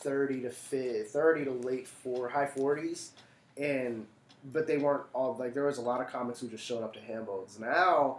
30 0.00 0.42
to 0.42 0.50
fi 0.50 1.02
30 1.04 1.44
to 1.44 1.50
late 1.52 1.86
four 1.86 2.28
high 2.28 2.44
40s 2.44 3.10
and 3.56 4.04
but 4.52 4.66
they 4.66 4.76
weren't 4.76 5.04
all 5.14 5.34
like 5.38 5.54
there 5.54 5.64
was 5.64 5.78
a 5.78 5.80
lot 5.80 6.02
of 6.02 6.08
comics 6.08 6.40
who 6.40 6.48
just 6.48 6.62
showed 6.62 6.82
up 6.84 6.92
to 6.92 7.00
hambones 7.00 7.58
now 7.58 8.18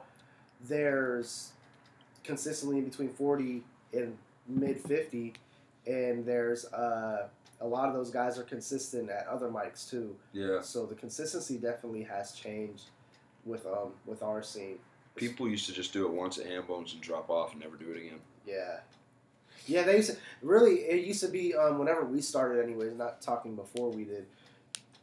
there's 0.67 1.51
consistently 2.25 2.77
in 2.79 2.85
between 2.85 3.09
40 3.09 3.63
and 3.93 4.17
mid 4.47 4.79
50 4.79 5.33
and 5.87 6.25
there's 6.25 6.65
uh, 6.73 7.27
a 7.61 7.67
lot 7.67 7.87
of 7.87 7.93
those 7.93 8.09
guys 8.09 8.37
are 8.37 8.43
consistent 8.43 9.09
at 9.09 9.27
other 9.27 9.49
mics 9.49 9.89
too 9.89 10.15
yeah. 10.33 10.61
so 10.61 10.85
the 10.85 10.95
consistency 10.95 11.57
definitely 11.57 12.03
has 12.03 12.33
changed 12.33 12.85
with 13.45 13.65
um 13.65 13.91
with 14.05 14.23
our 14.23 14.41
scene 14.41 14.77
People 15.15 15.47
used 15.47 15.65
to 15.67 15.73
just 15.73 15.93
do 15.93 16.05
it 16.05 16.11
once 16.11 16.37
at 16.37 16.45
Hambones 16.45 16.93
and 16.93 17.01
drop 17.01 17.29
off 17.29 17.53
and 17.53 17.61
never 17.61 17.77
do 17.77 17.89
it 17.91 17.97
again. 17.97 18.19
Yeah. 18.45 18.79
Yeah, 19.65 19.83
they 19.83 19.95
used 19.95 20.11
to, 20.11 20.17
really 20.41 20.75
it 20.75 21.05
used 21.05 21.21
to 21.21 21.29
be 21.29 21.55
um, 21.55 21.79
whenever 21.79 22.03
we 22.03 22.21
started 22.21 22.63
anyways, 22.63 22.95
not 22.95 23.21
talking 23.21 23.55
before 23.55 23.89
we 23.89 24.03
did. 24.03 24.25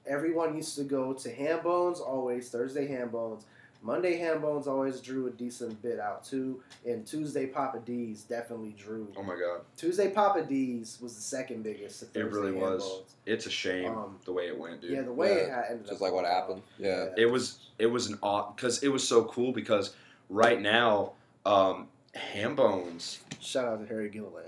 Everyone 0.06 0.54
used 0.54 0.76
to 0.76 0.84
go 0.84 1.14
to 1.14 1.30
Ham 1.32 1.60
Bones 1.62 1.98
always, 1.98 2.50
Thursday 2.50 2.86
Ham 2.88 3.08
Bones. 3.08 3.44
Monday 3.82 4.16
Ham 4.18 4.40
Bones 4.40 4.68
always 4.68 5.00
drew 5.00 5.26
a 5.26 5.30
decent 5.30 5.82
bit 5.82 5.98
out 5.98 6.24
too. 6.24 6.62
And 6.86 7.04
Tuesday 7.06 7.46
Papa 7.46 7.80
D's 7.84 8.22
definitely 8.22 8.74
drew. 8.78 9.08
Oh 9.16 9.22
my 9.22 9.34
god, 9.34 9.62
Tuesday 9.76 10.10
Papa 10.10 10.42
D's 10.44 10.98
was 11.02 11.14
the 11.16 11.20
second 11.22 11.62
biggest. 11.64 12.12
to 12.14 12.20
It 12.20 12.30
really 12.30 12.52
was. 12.52 12.82
Bones. 12.82 13.14
it's 13.26 13.46
a 13.46 13.50
shame 13.50 13.90
Um, 13.96 14.18
the 14.24 14.32
way 14.32 14.46
it 14.46 14.56
went, 14.58 14.80
dude. 14.82 14.92
Yeah, 14.92 15.02
the 15.02 15.12
way 15.12 15.32
it 15.32 15.48
Yeah, 15.48 15.54
ha- 15.56 15.62
ended 15.70 15.86
just 15.86 15.96
up 15.96 16.00
like 16.00 16.12
what 16.12 16.24
happened. 16.24 16.58
out. 16.58 16.84
Yeah. 16.84 17.06
it 17.16 17.26
was 17.30 17.58
it 17.78 17.86
was 17.86 18.06
an 18.06 18.18
odd 18.22 18.54
because 18.56 18.82
it 18.82 18.88
was 18.88 19.06
so 19.06 19.24
cool 19.24 19.52
because 19.52 19.94
right 20.28 20.60
now 20.60 21.12
um 21.44 21.88
ham 22.14 22.54
bones 22.54 23.18
Shout 23.40 23.66
out 23.66 23.80
to 23.80 23.86
Harry 23.86 24.08
Gilliland. 24.10 24.46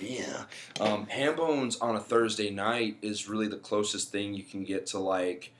yeah 0.00 0.44
um 0.80 1.06
ham 1.06 1.36
bones 1.36 1.78
on 1.78 1.96
a 1.96 2.00
thursday 2.00 2.50
night 2.50 2.96
is 3.02 3.28
really 3.28 3.48
the 3.48 3.56
closest 3.56 4.10
thing 4.12 4.34
you 4.34 4.42
can 4.42 4.64
get 4.64 4.86
to 4.86 4.98
like 4.98 5.52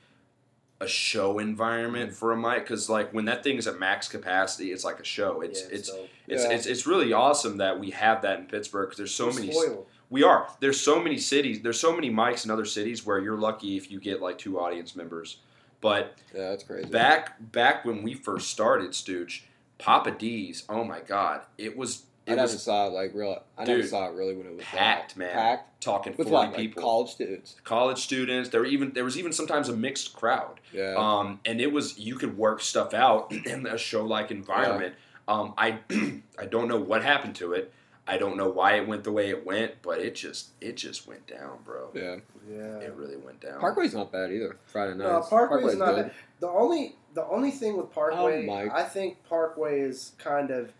a 0.81 0.87
show 0.87 1.37
environment 1.37 2.11
mm. 2.11 2.13
for 2.13 2.31
a 2.31 2.37
mic 2.37 2.63
because 2.63 2.89
like 2.89 3.13
when 3.13 3.25
that 3.25 3.43
thing 3.43 3.57
is 3.57 3.67
at 3.67 3.79
max 3.79 4.07
capacity 4.07 4.71
it's 4.71 4.83
like 4.83 4.99
a 4.99 5.03
show 5.03 5.41
it's 5.41 5.61
Yeah, 5.61 5.67
it's 5.71 5.89
so 5.89 6.07
it's, 6.27 6.43
Yeah. 6.43 6.51
it's 6.51 6.65
it's 6.65 6.87
really 6.87 7.13
awesome 7.13 7.57
that 7.57 7.79
we 7.79 7.91
have 7.91 8.23
that 8.23 8.39
in 8.39 8.45
pittsburgh 8.47 8.89
because 8.89 8.97
there's 8.97 9.13
so 9.13 9.27
we're 9.27 9.33
many 9.33 9.51
spoiled. 9.51 9.85
we 10.09 10.23
are. 10.23 10.47
There's 10.59 10.79
so 10.79 11.01
many 11.01 11.17
cities. 11.17 11.61
There's 11.61 11.79
so 11.79 11.95
many 11.95 12.09
mics 12.09 12.43
in 12.43 12.51
other 12.51 12.65
cities 12.65 13.05
where 13.05 13.19
you're 13.19 13.37
lucky 13.37 13.77
if 13.77 13.89
you 13.89 13.99
get 13.99 14.21
like 14.21 14.37
two 14.37 14.59
audience 14.59 14.95
members. 14.95 15.37
But 15.79 16.17
yeah, 16.35 16.49
that's 16.49 16.63
crazy. 16.63 16.89
back 16.89 17.37
back 17.51 17.85
when 17.85 18.03
we 18.03 18.13
first 18.13 18.49
started, 18.49 18.91
Stooch, 18.91 19.43
Papa 19.77 20.11
D's. 20.11 20.63
Oh 20.67 20.83
my 20.83 20.99
God, 20.99 21.41
it 21.57 21.77
was 21.77 22.03
I 22.27 22.33
it 22.33 22.35
never 22.35 22.41
was 22.51 22.61
saw 22.61 22.87
it 22.87 22.93
like 22.93 23.13
real. 23.15 23.41
I 23.57 23.65
never 23.65 23.83
saw 23.83 24.07
it 24.07 24.13
really 24.13 24.35
when 24.35 24.45
it 24.47 24.55
was 24.55 24.63
packed, 24.63 25.15
that. 25.15 25.19
man. 25.19 25.33
Packed 25.33 25.81
talking 25.81 26.13
with 26.17 26.29
forty? 26.29 26.47
Like 26.49 26.55
people, 26.55 26.83
college 26.83 27.09
students. 27.09 27.55
college 27.63 27.97
students. 27.99 28.49
There 28.49 28.61
were 28.61 28.67
even 28.67 28.93
there 28.93 29.03
was 29.03 29.17
even 29.17 29.31
sometimes 29.33 29.69
a 29.69 29.75
mixed 29.75 30.13
crowd. 30.15 30.59
Yeah. 30.71 30.93
Um, 30.97 31.39
and 31.45 31.59
it 31.59 31.71
was 31.71 31.97
you 31.97 32.15
could 32.15 32.37
work 32.37 32.61
stuff 32.61 32.93
out 32.93 33.31
in 33.45 33.65
a 33.65 33.77
show 33.77 34.05
like 34.05 34.29
environment. 34.31 34.95
Um, 35.27 35.53
I 35.57 35.79
I 36.39 36.45
don't 36.45 36.67
know 36.67 36.79
what 36.79 37.03
happened 37.03 37.35
to 37.37 37.53
it. 37.53 37.73
I 38.07 38.17
don't 38.17 38.35
know 38.35 38.49
why 38.49 38.73
it 38.75 38.87
went 38.87 39.03
the 39.03 39.11
way 39.11 39.29
it 39.29 39.45
went, 39.45 39.81
but 39.81 39.99
it 39.99 40.15
just 40.15 40.49
it 40.59 40.75
just 40.77 41.07
went 41.07 41.25
down, 41.27 41.59
bro. 41.63 41.89
yeah. 41.93 42.17
Yeah. 42.49 42.77
It 42.79 42.93
really 42.95 43.17
went 43.17 43.39
down. 43.39 43.59
Parkway's 43.59 43.93
not 43.93 44.11
bad 44.11 44.31
either. 44.31 44.57
Friday 44.65 44.95
night. 44.95 45.07
No, 45.07 45.21
Parkway's 45.21 45.77
not 45.77 45.95
good. 45.95 46.05
bad. 46.07 46.13
The 46.39 46.49
only 46.49 46.95
the 47.13 47.25
only 47.25 47.51
thing 47.51 47.77
with 47.77 47.91
Parkway, 47.91 48.47
Oh, 48.49 48.69
I 48.73 48.83
think 48.83 49.23
Parkway 49.29 49.81
is 49.81 50.13
kind 50.17 50.49
of 50.49 50.71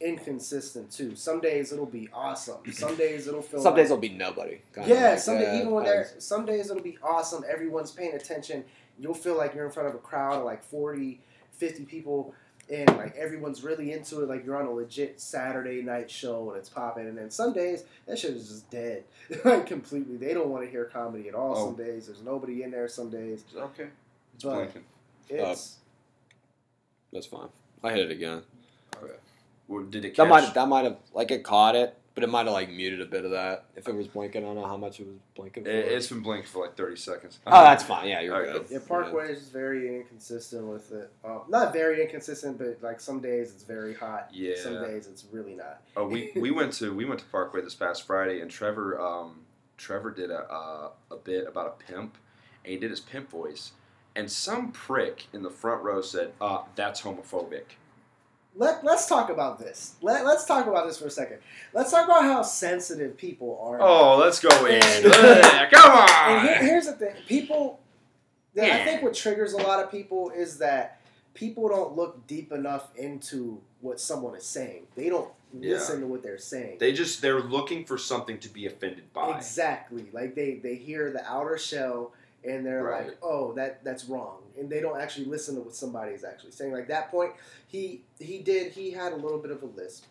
inconsistent 0.00 0.90
too. 0.90 1.14
Some 1.16 1.40
days 1.40 1.72
it'll 1.72 1.86
be 1.86 2.08
awesome. 2.12 2.58
Some 2.72 2.96
days 2.96 3.26
it'll 3.26 3.42
feel 3.42 3.60
Some 3.62 3.74
like, 3.74 3.82
days 3.82 3.90
will 3.90 3.96
be 3.98 4.10
nobody. 4.10 4.60
yeah. 4.86 5.10
like, 5.10 5.18
Some 5.18 5.38
day, 5.38 5.46
uh, 5.50 5.56
even 5.56 5.70
when 5.72 5.84
they're 5.84 6.08
some 6.18 6.44
days 6.46 6.70
it'll 6.70 6.82
be 6.82 6.98
awesome. 7.02 7.44
Everyone's 7.50 7.90
paying 7.90 8.14
attention. 8.14 8.64
You'll 8.98 9.14
feel 9.14 9.36
like 9.36 9.54
you're 9.54 9.66
in 9.66 9.72
front 9.72 9.88
of 9.88 9.94
a 9.94 9.98
crowd 9.98 10.38
of 10.38 10.44
like 10.44 10.62
40, 10.62 11.20
50 11.52 11.84
people. 11.84 12.34
And 12.70 12.86
like 12.98 13.16
everyone's 13.16 13.62
really 13.64 13.92
into 13.92 14.20
it, 14.22 14.28
like 14.28 14.44
you're 14.44 14.56
on 14.56 14.66
a 14.66 14.70
legit 14.70 15.18
Saturday 15.22 15.80
night 15.80 16.10
show 16.10 16.50
and 16.50 16.58
it's 16.58 16.68
popping. 16.68 17.06
And 17.08 17.16
then 17.16 17.30
some 17.30 17.54
days 17.54 17.84
that 18.06 18.18
shit 18.18 18.32
is 18.32 18.48
just 18.48 18.70
dead, 18.70 19.04
like 19.44 19.66
completely. 19.66 20.18
They 20.18 20.34
don't 20.34 20.50
want 20.50 20.64
to 20.64 20.70
hear 20.70 20.84
comedy 20.84 21.28
at 21.30 21.34
all. 21.34 21.56
Oh. 21.56 21.66
Some 21.68 21.76
days 21.76 22.08
there's 22.08 22.20
nobody 22.22 22.62
in 22.64 22.70
there. 22.70 22.86
Some 22.86 23.08
days 23.08 23.42
Okay. 23.56 23.86
It's 24.34 24.44
But- 24.44 24.54
blinking. 24.56 24.84
it's 25.30 25.76
uh, 25.78 26.34
That's 27.14 27.24
fine. 27.26 27.48
I 27.82 27.92
hit 27.92 28.10
it 28.10 28.10
again. 28.10 28.42
Well, 29.68 29.84
did 29.84 30.04
it 30.04 30.16
That 30.16 30.28
catch? 30.28 30.28
might 30.28 30.54
that 30.54 30.68
might 30.68 30.84
have 30.84 30.96
like 31.12 31.30
it 31.30 31.44
caught 31.44 31.76
it, 31.76 31.94
but 32.14 32.24
it 32.24 32.28
might 32.28 32.46
have 32.46 32.54
like 32.54 32.70
muted 32.70 33.00
a 33.02 33.06
bit 33.06 33.24
of 33.24 33.32
that 33.32 33.66
if 33.76 33.86
it 33.86 33.94
was 33.94 34.08
blinking. 34.08 34.42
I 34.42 34.46
don't 34.46 34.56
know 34.56 34.66
how 34.66 34.78
much 34.78 34.98
it 34.98 35.06
was 35.06 35.16
blinking. 35.34 35.64
For. 35.64 35.70
It, 35.70 35.92
it's 35.92 36.08
been 36.08 36.20
blinking 36.22 36.46
for 36.48 36.62
like 36.64 36.76
30 36.76 36.96
seconds. 36.96 37.38
oh, 37.46 37.62
that's 37.62 37.84
fine. 37.84 38.08
Yeah, 38.08 38.20
you're 38.20 38.34
All 38.34 38.40
right, 38.40 38.52
good. 38.52 38.66
Yeah, 38.70 38.78
Parkway 38.86 39.30
is 39.30 39.48
very 39.50 39.94
inconsistent 39.94 40.64
with 40.66 40.90
it. 40.90 41.12
Uh, 41.24 41.40
not 41.48 41.72
very 41.74 42.02
inconsistent, 42.02 42.58
but 42.58 42.78
like 42.82 42.98
some 43.00 43.20
days 43.20 43.52
it's 43.52 43.62
very 43.62 43.94
hot. 43.94 44.30
Yeah. 44.32 44.54
Some 44.56 44.82
days 44.82 45.06
it's 45.06 45.26
really 45.30 45.54
not. 45.54 45.82
Oh, 45.96 46.06
we, 46.08 46.32
we 46.36 46.50
went 46.50 46.72
to 46.74 46.94
we 46.94 47.04
went 47.04 47.20
to 47.20 47.26
Parkway 47.26 47.60
this 47.60 47.74
past 47.74 48.06
Friday, 48.06 48.40
and 48.40 48.50
Trevor 48.50 48.98
um, 49.00 49.40
Trevor 49.76 50.10
did 50.10 50.30
a 50.30 50.50
uh, 50.50 50.90
a 51.10 51.16
bit 51.16 51.46
about 51.46 51.66
a 51.78 51.92
pimp, 51.92 52.16
and 52.64 52.72
he 52.72 52.78
did 52.78 52.90
his 52.90 53.00
pimp 53.00 53.28
voice, 53.30 53.72
and 54.16 54.30
some 54.30 54.72
prick 54.72 55.26
in 55.34 55.42
the 55.42 55.50
front 55.50 55.82
row 55.82 56.00
said, 56.00 56.32
uh, 56.40 56.62
"That's 56.74 57.02
homophobic." 57.02 57.64
Let 58.58 58.84
Let's 58.84 59.06
talk 59.06 59.30
about 59.30 59.58
this. 59.58 59.94
Let 60.02 60.26
Let's 60.26 60.44
talk 60.44 60.66
about 60.66 60.86
this 60.86 60.98
for 60.98 61.06
a 61.06 61.10
second. 61.10 61.38
Let's 61.72 61.90
talk 61.92 62.04
about 62.06 62.24
how 62.24 62.42
sensitive 62.42 63.16
people 63.16 63.58
are. 63.62 63.80
Oh, 63.80 64.18
let's 64.18 64.40
go 64.40 64.66
in. 64.66 64.82
And- 64.82 65.06
Ugh, 65.06 65.70
Come 65.70 65.90
And 65.98 66.48
here, 66.48 66.56
on. 66.58 66.64
here's 66.66 66.86
the 66.86 66.92
thing: 66.92 67.14
people. 67.28 67.80
I 68.60 68.66
Yeah. 68.66 68.84
think 68.84 69.02
what 69.02 69.14
triggers 69.14 69.52
a 69.52 69.58
lot 69.58 69.82
of 69.82 69.90
people 69.90 70.30
is 70.30 70.58
that 70.58 71.00
people 71.34 71.68
don't 71.68 71.94
look 71.94 72.26
deep 72.26 72.50
enough 72.50 72.88
into 72.96 73.60
what 73.80 74.00
someone 74.00 74.34
is 74.34 74.44
saying. 74.44 74.88
They 74.96 75.08
don't 75.08 75.30
Yeah. 75.56 75.74
listen 75.74 76.00
to 76.00 76.06
what 76.08 76.24
they're 76.24 76.36
saying. 76.38 76.78
They 76.78 76.92
just 76.92 77.22
they're 77.22 77.40
looking 77.40 77.84
for 77.84 77.96
something 77.96 78.38
to 78.40 78.48
be 78.48 78.66
offended 78.66 79.12
by. 79.12 79.36
Exactly. 79.36 80.06
Like 80.12 80.34
they 80.34 80.54
they 80.54 80.74
hear 80.74 81.12
the 81.12 81.24
outer 81.30 81.56
shell 81.58 82.12
and 82.44 82.64
they're 82.64 82.82
Right. 82.84 83.06
like, 83.08 83.18
"Oh, 83.22 83.52
that 83.54 83.82
that's 83.84 84.04
wrong," 84.06 84.42
and 84.58 84.70
they 84.70 84.80
don't 84.80 85.00
actually 85.00 85.26
listen 85.26 85.54
to 85.56 85.60
what 85.62 85.74
somebody 85.74 86.12
is 86.12 86.24
actually 86.24 86.52
saying. 86.52 86.72
Like 86.72 86.88
that 86.88 87.10
point, 87.10 87.32
he 87.66 88.02
he 88.18 88.38
did 88.38 88.72
he 88.72 88.90
had 88.92 89.12
a 89.12 89.16
little 89.16 89.38
bit 89.38 89.50
of 89.50 89.62
a 89.62 89.66
lisp, 89.66 90.04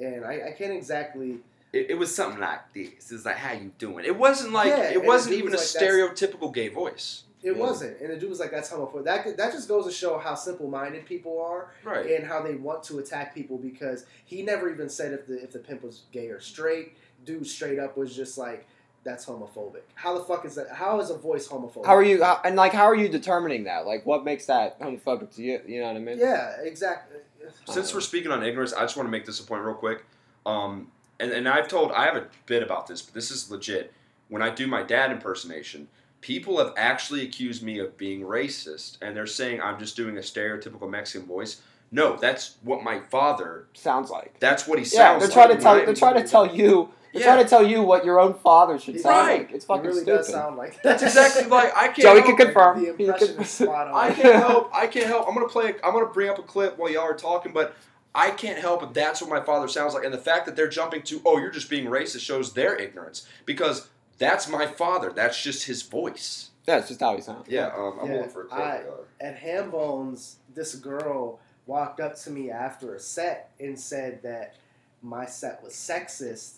and 0.00 0.24
I, 0.24 0.48
I 0.48 0.52
can't 0.52 0.72
exactly. 0.72 1.40
It, 1.72 1.90
it 1.90 1.94
was 1.94 2.14
something 2.14 2.40
like 2.40 2.72
this. 2.74 3.10
It's 3.10 3.24
like, 3.24 3.36
how 3.36 3.52
you 3.54 3.72
doing? 3.78 4.04
It 4.04 4.16
wasn't 4.16 4.52
like 4.52 4.68
Yeah, 4.68 4.90
it 4.92 5.02
wasn't 5.04 5.36
even 5.36 5.54
a 5.54 5.56
like, 5.56 5.60
stereotypical 5.64 6.52
gay 6.52 6.68
voice. 6.68 7.24
It 7.42 7.56
Yeah. 7.56 7.62
wasn't, 7.62 7.98
and 8.00 8.10
the 8.10 8.16
dude 8.16 8.28
was 8.30 8.38
like, 8.40 8.50
"That's 8.50 8.70
homophobic." 8.70 9.04
That 9.04 9.36
that 9.36 9.52
just 9.52 9.68
goes 9.68 9.84
to 9.86 9.90
show 9.92 10.18
how 10.18 10.34
simple-minded 10.34 11.06
people 11.06 11.40
are, 11.40 11.70
Right. 11.82 12.10
and 12.12 12.24
how 12.26 12.42
they 12.42 12.54
want 12.54 12.82
to 12.84 12.98
attack 12.98 13.34
people. 13.34 13.56
Because 13.58 14.04
he 14.24 14.42
never 14.42 14.68
even 14.70 14.88
said 14.88 15.12
if 15.12 15.26
the 15.26 15.42
if 15.42 15.52
the 15.52 15.58
pimp 15.60 15.82
was 15.82 16.02
gay 16.12 16.28
or 16.28 16.40
straight. 16.40 16.92
Dude, 17.24 17.46
straight 17.46 17.78
up 17.78 17.96
was 17.96 18.14
just 18.16 18.36
like, 18.36 18.66
"That's 19.04 19.26
homophobic." 19.26 19.82
How 19.94 20.16
the 20.16 20.24
fuck 20.24 20.44
is 20.44 20.54
that? 20.54 20.70
How 20.70 21.00
is 21.00 21.10
a 21.10 21.16
voice 21.16 21.48
homophobic? 21.48 21.86
How 21.86 21.96
are 21.96 22.02
you? 22.02 22.22
How, 22.22 22.40
and 22.44 22.56
like, 22.56 22.72
how 22.72 22.84
are 22.84 22.96
you 22.96 23.08
determining 23.08 23.64
that? 23.64 23.86
Like, 23.86 24.06
what 24.06 24.24
makes 24.24 24.46
that 24.46 24.80
homophobic 24.80 25.34
to 25.36 25.42
you? 25.42 25.60
You 25.66 25.80
know 25.80 25.88
what 25.88 25.96
I 25.96 26.00
mean? 26.00 26.18
Yeah, 26.18 26.56
exactly. 26.62 27.18
Since 27.66 27.92
we're 27.92 28.00
speaking 28.00 28.30
on 28.30 28.42
ignorance, 28.42 28.72
I 28.72 28.82
just 28.82 28.96
want 28.96 29.06
to 29.06 29.10
make 29.10 29.26
this 29.26 29.40
a 29.40 29.44
point 29.44 29.62
real 29.64 29.74
quick. 29.74 30.04
Um, 30.46 30.90
and, 31.18 31.30
and 31.32 31.48
I've 31.48 31.68
told, 31.68 31.92
I 31.92 32.04
have 32.04 32.16
a 32.16 32.26
bit 32.46 32.62
about 32.62 32.86
this, 32.86 33.02
but 33.02 33.14
this 33.14 33.30
is 33.30 33.50
legit. 33.50 33.92
When 34.28 34.42
I 34.42 34.50
do 34.50 34.66
my 34.66 34.82
dad 34.82 35.10
impersonation, 35.10 35.88
people 36.20 36.58
have 36.58 36.72
actually 36.76 37.22
accused 37.22 37.62
me 37.62 37.78
of 37.78 37.96
being 37.98 38.22
racist, 38.22 38.96
and 39.02 39.16
they're 39.16 39.26
saying 39.26 39.60
I'm 39.60 39.78
just 39.78 39.96
doing 39.96 40.16
a 40.16 40.20
stereotypical 40.20 40.88
Mexican 40.88 41.26
voice. 41.26 41.60
No, 41.90 42.16
that's 42.16 42.56
what 42.62 42.82
my 42.82 43.00
father. 43.00 43.66
Sounds 43.74 44.10
like. 44.10 44.38
That's 44.40 44.66
what 44.66 44.78
he 44.78 44.84
sounds. 44.84 44.94
Yeah, 44.94 45.06
sounds 45.06 45.20
they're 45.20 45.28
like. 45.28 45.48
trying 45.48 45.56
to 45.56 45.62
tell. 45.62 45.74
right? 45.76 45.86
They're 45.86 45.94
trying 45.94 46.22
to 46.22 46.28
tell 46.28 46.56
you. 46.56 46.88
They're 47.12 47.20
Yeah. 47.20 47.26
trying 47.34 47.44
to 47.44 47.48
tell 47.50 47.66
you 47.66 47.82
what 47.82 48.04
your 48.04 48.18
own 48.18 48.34
father 48.34 48.78
should 48.78 48.98
sound 49.00 49.28
like. 49.28 49.52
It's 49.52 49.64
It 49.64 49.66
fucking 49.66 49.84
really 49.84 50.00
stupid. 50.02 50.16
does 50.18 50.28
sound 50.28 50.56
like 50.56 50.74
that. 50.82 50.82
That's 50.98 51.02
exactly 51.02 51.44
like 51.44 51.76
I 51.76 51.86
can't. 51.88 51.96
Joey 51.98 52.14
help 52.20 52.26
can 52.26 52.36
confirm. 52.36 52.80
The 52.84 52.94
He 52.98 53.04
impression 53.04 53.34
can- 53.34 53.42
is 53.42 53.50
spot 53.50 53.88
on. 53.88 53.94
I 53.94 54.12
can't 54.12 54.34
help. 54.36 54.70
I 54.74 54.86
can't 54.86 55.06
help. 55.06 55.28
I'm 55.28 55.34
gonna 55.34 55.48
play. 55.48 55.74
I'm 55.84 55.92
gonna 55.92 56.06
bring 56.06 56.30
up 56.30 56.38
a 56.38 56.42
clip 56.42 56.78
while 56.78 56.90
y'all 56.90 57.02
are 57.02 57.14
talking, 57.14 57.52
but 57.52 57.74
I 58.14 58.30
can't 58.30 58.58
help 58.58 58.82
it. 58.82 58.94
That's 58.94 59.20
what 59.20 59.30
my 59.30 59.40
father 59.44 59.68
sounds 59.68 59.94
like, 59.94 60.04
and 60.04 60.12
the 60.12 60.18
fact 60.18 60.46
that 60.46 60.54
they're 60.56 60.68
jumping 60.68 61.02
to, 61.04 61.20
oh, 61.24 61.38
you're 61.38 61.50
just 61.50 61.70
being 61.70 61.86
racist, 61.86 62.20
shows 62.20 62.52
their 62.52 62.76
ignorance 62.76 63.26
because 63.46 63.88
that's 64.18 64.48
my 64.48 64.66
father. 64.66 65.12
That's 65.14 65.42
just 65.42 65.64
his 65.66 65.82
voice. 65.82 66.50
That's 66.64 66.88
just 66.88 67.00
how 67.00 67.16
he 67.16 67.22
sounds. 67.22 67.48
Yeah, 67.48 67.68
um, 67.76 67.98
I'm 68.00 68.08
Yeah, 68.10 68.16
looking 68.18 68.30
for 68.30 68.42
a 68.42 68.46
clip. 68.46 68.60
I- 68.60 68.76
uh, 68.78 69.04
At 69.20 69.36
Hambones, 69.38 70.36
this 70.54 70.74
girl 70.76 71.40
walked 71.66 72.00
up 72.00 72.14
to 72.20 72.30
me 72.30 72.50
after 72.50 72.94
a 72.94 73.00
set 73.00 73.50
and 73.60 73.78
said 73.78 74.22
that 74.22 74.54
my 75.02 75.24
set 75.26 75.62
was 75.62 75.72
sexist 75.72 76.56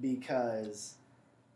because 0.00 0.94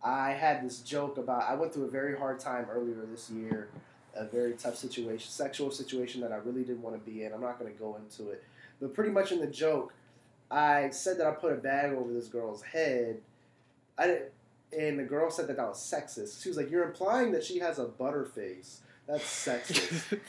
I 0.03 0.30
had 0.30 0.64
this 0.64 0.80
joke 0.80 1.18
about 1.18 1.43
I 1.43 1.55
went 1.55 1.72
through 1.72 1.84
a 1.84 1.91
very 1.91 2.16
hard 2.16 2.39
time 2.39 2.66
earlier 2.70 3.05
this 3.11 3.30
year, 3.30 3.68
a 4.14 4.24
very 4.24 4.53
tough 4.53 4.76
situation, 4.76 5.30
sexual 5.30 5.70
situation 5.70 6.20
that 6.20 6.32
I 6.32 6.36
really 6.36 6.62
didn't 6.62 6.82
want 6.82 6.97
to 6.97 7.11
be 7.11 7.24
in. 7.24 7.32
I'm 7.32 7.41
not 7.41 7.59
going 7.59 7.72
to 7.72 7.78
go 7.78 7.97
into 7.97 8.30
it, 8.30 8.45
but 8.80 8.95
pretty 8.95 9.11
much 9.11 9.32
in 9.32 9.41
the 9.41 9.47
joke, 9.47 9.93
I 10.51 10.91
said 10.91 11.18
that 11.18 11.26
I 11.26 11.32
put 11.32 11.53
a 11.53 11.57
bag 11.57 11.93
over 11.93 12.12
this 12.12 12.28
girl's 12.28 12.62
head. 12.62 13.20
I 13.97 14.07
didn't, 14.07 14.32
and 14.78 14.99
the 14.99 15.05
girl 15.05 15.30
said 15.30 15.49
that 15.49 15.57
that 15.57 15.68
was 15.68 15.78
sexist. 15.78 16.43
She 16.43 16.49
was 16.49 16.57
like, 16.57 16.70
"You're 16.70 16.84
implying 16.84 17.32
that 17.32 17.45
she 17.45 17.59
has 17.59 17.78
a 17.78 17.84
butter 17.84 18.24
face. 18.24 18.80
That's 19.07 19.24
sexist." 19.24 20.18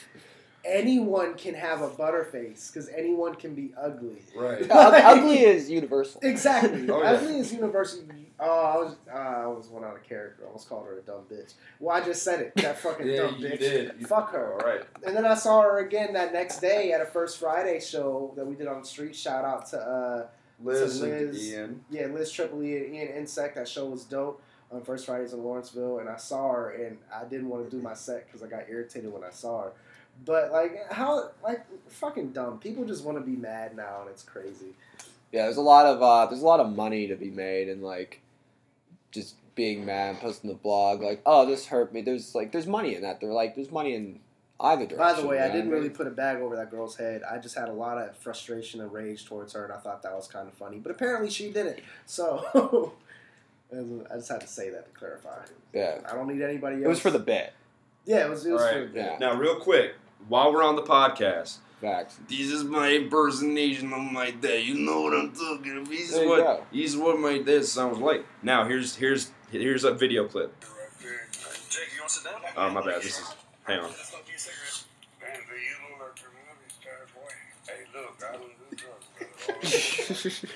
anyone 0.66 1.36
can 1.36 1.54
have 1.54 1.82
a 1.82 1.88
butter 1.90 2.24
face 2.26 2.70
because 2.72 2.90
anyone 2.90 3.36
can 3.36 3.56
be 3.56 3.72
ugly. 3.78 4.22
right. 4.36 4.62
Ug- 4.70 4.70
ugly 4.72 5.40
is 5.40 5.70
universal. 5.70 6.22
Exactly. 6.24 6.90
Oh, 6.90 7.02
yeah. 7.02 7.12
Ugly 7.12 7.40
is 7.40 7.54
universal. 7.54 8.02
Oh, 8.42 8.46
I 8.66 8.78
was 8.78 8.96
uh, 9.14 9.18
I 9.18 9.48
was 9.48 9.68
one 9.68 9.84
out 9.84 9.96
of 9.98 10.04
character. 10.04 10.44
I 10.44 10.48
almost 10.48 10.70
called 10.70 10.86
her 10.86 10.98
a 10.98 11.02
dumb 11.02 11.24
bitch. 11.30 11.54
Well, 11.80 11.96
I 11.96 12.06
just 12.06 12.24
said 12.24 12.40
it. 12.40 12.54
That 12.56 12.80
fucking 12.80 13.08
dumb 13.16 13.36
bitch. 13.36 14.08
Fuck 14.08 14.32
her. 14.32 14.54
All 14.54 14.60
right. 14.60 14.82
And 15.06 15.16
then 15.16 15.26
I 15.26 15.34
saw 15.36 15.62
her 15.62 15.80
again 15.80 16.14
that 16.14 16.32
next 16.32 16.60
day 16.62 16.92
at 16.94 17.02
a 17.02 17.06
First 17.06 17.38
Friday 17.40 17.80
show 17.82 18.32
that 18.38 18.46
we 18.48 18.56
did 18.56 18.68
on 18.68 18.80
the 18.82 18.88
street. 18.88 19.16
Shout 19.16 19.44
out 19.44 19.66
to 19.72 19.78
uh, 19.78 20.28
Liz, 20.64 21.00
So 21.00 21.06
and 21.06 21.34
Liz- 21.34 21.52
Ian. 21.52 21.82
yeah 21.90 22.06
Liz 22.08 22.32
Triple 22.32 22.64
E 22.64 22.78
and 22.78 22.96
Ian 22.96 23.08
Insect. 23.10 23.56
That 23.56 23.68
show 23.68 23.88
was 23.88 24.06
dope 24.06 24.42
on 24.72 24.84
First 24.84 25.06
Fridays 25.08 25.34
in 25.34 25.44
Lawrenceville, 25.44 26.00
and 26.00 26.08
I 26.08 26.16
saw 26.18 26.50
her, 26.54 26.70
and 26.70 26.98
I 27.14 27.26
didn't 27.26 27.50
want 27.50 27.70
to 27.70 27.76
do 27.76 27.82
my 27.84 27.94
set 27.94 28.26
because 28.28 28.42
I 28.42 28.48
got 28.48 28.70
irritated 28.70 29.12
when 29.12 29.24
I 29.24 29.32
saw 29.32 29.64
her. 29.64 29.72
But 30.26 30.52
like 30.52 30.92
how 30.92 31.32
like 31.44 31.66
fucking 31.88 32.32
dumb. 32.32 32.60
People 32.60 32.86
just 32.86 33.04
want 33.04 33.18
to 33.18 33.24
be 33.24 33.38
mad 33.38 33.76
now, 33.76 34.02
and 34.02 34.10
it's 34.10 34.24
crazy. 34.24 34.74
Yeah, 35.32 35.44
there's 35.44 35.58
a 35.58 35.62
lot 35.62 35.86
of 35.86 36.02
uh, 36.02 36.26
there's 36.26 36.42
a 36.42 36.46
lot 36.46 36.60
of 36.60 36.76
money 36.76 37.08
to 37.08 37.16
be 37.16 37.30
made 37.30 37.70
and 37.70 37.84
like 37.84 38.22
just 39.12 39.36
being 39.56 39.86
mad, 39.86 40.20
posting 40.20 40.50
the 40.50 40.56
blog 40.56 41.02
like, 41.02 41.22
oh, 41.26 41.46
this 41.46 41.66
hurt 41.68 41.94
me. 41.94 42.02
There's 42.02 42.34
like 42.36 42.52
there's 42.52 42.68
money 42.68 42.96
in 42.96 43.02
that. 43.02 43.20
They're 43.20 43.32
like 43.32 43.56
there's 43.56 43.72
money 43.72 43.94
in 43.94 44.20
either 44.60 44.86
direction. 44.86 44.98
By 44.98 45.22
the 45.22 45.28
way, 45.28 45.38
you 45.38 45.44
I 45.44 45.50
didn't 45.50 45.70
really 45.70 45.90
put 45.90 46.08
a 46.08 46.12
bag 46.12 46.42
over 46.42 46.56
that 46.56 46.72
girl's 46.72 46.96
head. 46.96 47.24
I 47.30 47.38
just 47.38 47.56
had 47.56 47.70
a 47.70 47.74
lot 47.74 47.98
of 47.98 48.16
frustration 48.18 48.82
and 48.82 48.92
rage 48.92 49.26
towards 49.26 49.54
her, 49.54 49.64
and 49.64 49.74
I 49.74 49.78
thought 49.78 50.02
that 50.04 50.14
was 50.14 50.28
kind 50.28 50.48
of 50.48 50.54
funny. 50.54 50.78
But 50.78 50.92
apparently, 50.92 51.30
she 51.30 51.52
didn't. 51.52 51.80
So 52.06 52.94
I 53.74 54.16
just 54.16 54.30
had 54.30 54.42
to 54.42 54.48
say 54.48 54.70
that 54.70 54.86
to 54.86 54.92
clarify. 54.98 55.40
Yeah, 55.74 56.00
I 56.10 56.16
don't 56.16 56.28
need 56.28 56.42
anybody 56.42 56.78
else. 56.78 56.86
it 56.86 56.90
was 56.90 57.00
for 57.00 57.12
the 57.12 57.20
bit. 57.20 57.54
yeah. 58.06 58.26
It 58.26 58.30
was. 58.30 58.46
It 58.46 58.52
was 58.52 58.62
Alright. 58.62 58.92
for 58.92 58.98
Yeah. 58.98 59.18
Now, 59.20 59.36
real 59.36 59.56
quick, 59.56 59.94
while 60.28 60.52
we're 60.54 60.64
on 60.64 60.76
the 60.76 60.82
podcast, 60.84 61.58
Facts. 61.82 62.20
this 62.28 62.52
is 62.52 62.64
my 62.64 62.92
impersonation 62.92 63.94
of 63.94 64.02
my 64.02 64.32
dad. 64.32 64.64
You 64.64 64.76
know 64.76 65.02
what 65.02 65.14
I'm 65.14 65.32
talking 65.32 65.78
about. 65.78 65.90
This 65.90 66.12
is 66.12 66.28
what 66.28 66.38
go. 66.40 66.64
this 66.72 66.92
is 66.92 66.98
what 66.98 67.20
my 67.20 67.38
dad 67.40 67.66
sounds 67.66 68.00
like. 68.00 68.26
Now, 68.44 68.66
here's 68.66 68.96
here's 68.96 69.32
here's 69.52 69.84
a 69.84 69.92
video 69.94 70.28
clip. 70.28 70.54
Jake, 71.70 71.90
you 71.96 72.02
want 72.02 72.10
to 72.10 72.16
sit 72.20 72.24
down? 72.26 72.42
Oh, 72.58 72.70
my 72.72 72.82
bad. 72.86 73.02
This 73.02 73.20
is 73.20 73.36
hang 73.64 73.80
on. 73.80 73.90
Man, 73.90 73.96
but 75.48 75.56
you 75.56 75.76
look 75.90 76.00
like 76.02 76.20
a 76.20 76.30
movie 76.34 76.72
star, 76.80 77.06
boy. 77.14 77.32
Hey, 77.68 77.82
look, 77.94 78.18
I 78.28 78.34
don't 78.34 78.54
do 78.70 78.76
drugs, 78.76 79.06
brother. 79.46 80.50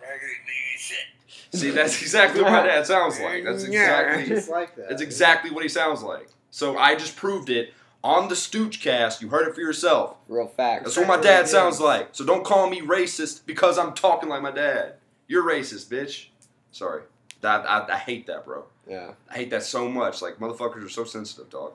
Raggedy 0.00 0.36
DV 0.46 0.78
shit. 0.78 1.08
See, 1.52 1.70
that's 1.70 2.00
exactly 2.00 2.42
what 2.42 2.64
that 2.64 2.86
sounds 2.86 3.18
like. 3.18 3.44
That's 3.44 3.64
exactly 3.64 4.26
just 4.26 4.48
like 4.48 4.76
that. 4.76 4.88
that's 4.88 5.02
exactly 5.02 5.50
what 5.50 5.62
he 5.62 5.68
sounds 5.68 6.02
like. 6.02 6.28
So 6.50 6.78
I 6.78 6.94
just 6.94 7.16
proved 7.16 7.50
it 7.50 7.72
on 8.02 8.28
the 8.28 8.34
Stooch 8.34 8.80
cast. 8.80 9.20
You 9.20 9.28
heard 9.28 9.48
it 9.48 9.54
for 9.54 9.60
yourself. 9.60 10.16
Real 10.28 10.46
facts. 10.46 10.84
That's 10.84 10.96
what 10.96 11.08
my 11.08 11.20
dad 11.20 11.48
sounds 11.48 11.80
like. 11.80 12.10
So 12.12 12.24
don't 12.24 12.44
call 12.44 12.70
me 12.70 12.80
racist 12.80 13.46
because 13.46 13.78
I'm 13.78 13.94
talking 13.94 14.28
like 14.28 14.42
my 14.42 14.50
dad. 14.50 14.94
You're 15.26 15.44
racist, 15.44 15.88
bitch. 15.88 16.26
Sorry. 16.72 17.02
That 17.40 17.68
I, 17.68 17.94
I 17.94 17.98
hate 17.98 18.26
that, 18.26 18.44
bro. 18.44 18.64
Yeah. 18.86 19.12
I 19.28 19.34
hate 19.34 19.50
that 19.50 19.62
so 19.62 19.88
much. 19.88 20.22
Like 20.22 20.38
motherfuckers 20.38 20.84
are 20.84 20.88
so 20.88 21.04
sensitive, 21.04 21.50
dog. 21.50 21.72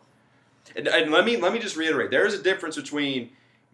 And, 0.76 0.88
and 0.88 1.12
let 1.12 1.26
me 1.26 1.38
let 1.38 1.54
me 1.54 1.60
just 1.60 1.76
reiterate: 1.76 2.12
there 2.12 2.26
is 2.26 2.34
a 2.34 2.42
difference 2.42 2.76
between 2.76 3.32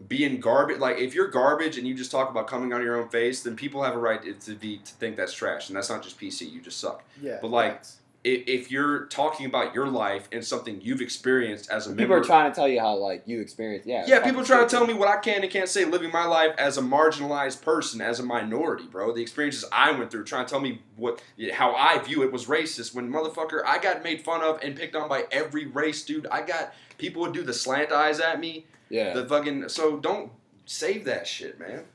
being 0.08 0.40
garbage. 0.40 0.80
Like 0.80 0.98
if 0.98 1.14
you're 1.14 1.28
garbage 1.28 1.78
and 1.78 1.88
you 1.88 1.94
just 1.94 2.12
talk 2.12 2.30
about 2.30 2.48
coming 2.48 2.74
on 2.74 2.82
your 2.82 2.98
own 3.02 3.10
face, 3.10 3.44
then 3.44 3.56
people 3.56 3.84
have 3.84 3.96
a 3.96 4.00
right 4.00 4.22
to- 4.24 4.34
to 4.34 4.56
be 4.56 4.78
to 4.78 4.94
think 4.94 5.16
that's 5.18 5.34
trash, 5.34 5.70
and 5.70 5.76
that's 5.78 5.90
not 5.90 6.02
just 6.04 6.20
PC. 6.20 6.52
You 6.52 6.62
just 6.62 6.80
suck. 6.80 7.04
Yeah. 7.22 7.40
But, 7.42 7.52
like, 7.52 7.72
facts. 7.74 7.98
If, 8.24 8.48
if 8.48 8.72
you're 8.72 9.06
talking 9.06 9.48
about 9.48 9.74
your 9.74 9.88
life 9.88 10.30
and 10.32 10.46
something 10.46 10.80
you've 10.80 11.02
experienced 11.02 11.72
as 11.72 11.88
a 11.88 11.90
People 11.90 12.02
member, 12.10 12.18
are 12.18 12.24
trying 12.24 12.52
to 12.52 12.56
tell 12.56 12.68
you 12.68 12.80
how 12.80 12.94
like 12.96 13.24
you 13.26 13.42
experience. 13.42 13.88
Yeah. 13.88 14.06
yeah, 14.06 14.20
people 14.20 14.42
fucking 14.42 14.46
trying 14.46 14.68
to 14.68 14.76
tell 14.76 14.86
me 14.86 14.94
what 14.94 15.08
I 15.08 15.18
can 15.18 15.42
and 15.42 15.52
can't 15.52 15.68
say, 15.68 15.86
living 15.86 16.12
my 16.12 16.26
life 16.26 16.54
as 16.60 16.78
a 16.78 16.84
marginalized 16.84 17.64
person, 17.64 18.00
as 18.00 18.20
a 18.20 18.24
minority, 18.24 18.84
bro. 18.86 19.12
The 19.12 19.24
experiences 19.24 19.66
I 19.72 19.92
went 19.94 20.12
through, 20.12 20.26
trying 20.26 20.46
to 20.46 20.52
tell 20.52 20.60
me 20.60 20.84
what 20.98 21.20
how 21.52 21.74
I 21.74 21.98
view 21.98 22.22
it 22.22 22.32
was 22.32 22.46
racist. 22.46 22.94
When 22.94 23.12
motherfucker, 23.12 23.64
I 23.66 23.80
got 23.80 24.04
made 24.04 24.22
fun 24.22 24.42
of 24.44 24.62
and 24.62 24.76
picked 24.76 24.96
on 24.96 25.10
by 25.10 25.26
every 25.32 25.66
race, 25.66 26.04
dude. 26.06 26.28
I 26.28 26.44
got 26.44 26.76
people 27.00 27.24
would 27.24 27.34
do 27.34 27.42
the 27.42 27.54
slant 27.56 27.92
eyes 27.92 28.20
at 28.20 28.40
me. 28.40 28.68
Yeah. 28.92 29.14
The 29.14 29.26
fucking 29.26 29.70
so 29.70 29.98
don't 29.98 30.32
save 30.66 31.06
that 31.06 31.26
shit, 31.26 31.60
man. 31.60 31.86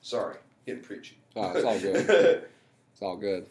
Sorry, 0.00 0.36
getting 0.64 0.82
preachy. 0.82 1.18
Oh, 1.34 1.52
it's 1.52 1.64
all 1.64 1.78
good. 1.78 2.44
It's 2.92 3.02
all 3.02 3.16
good. 3.16 3.44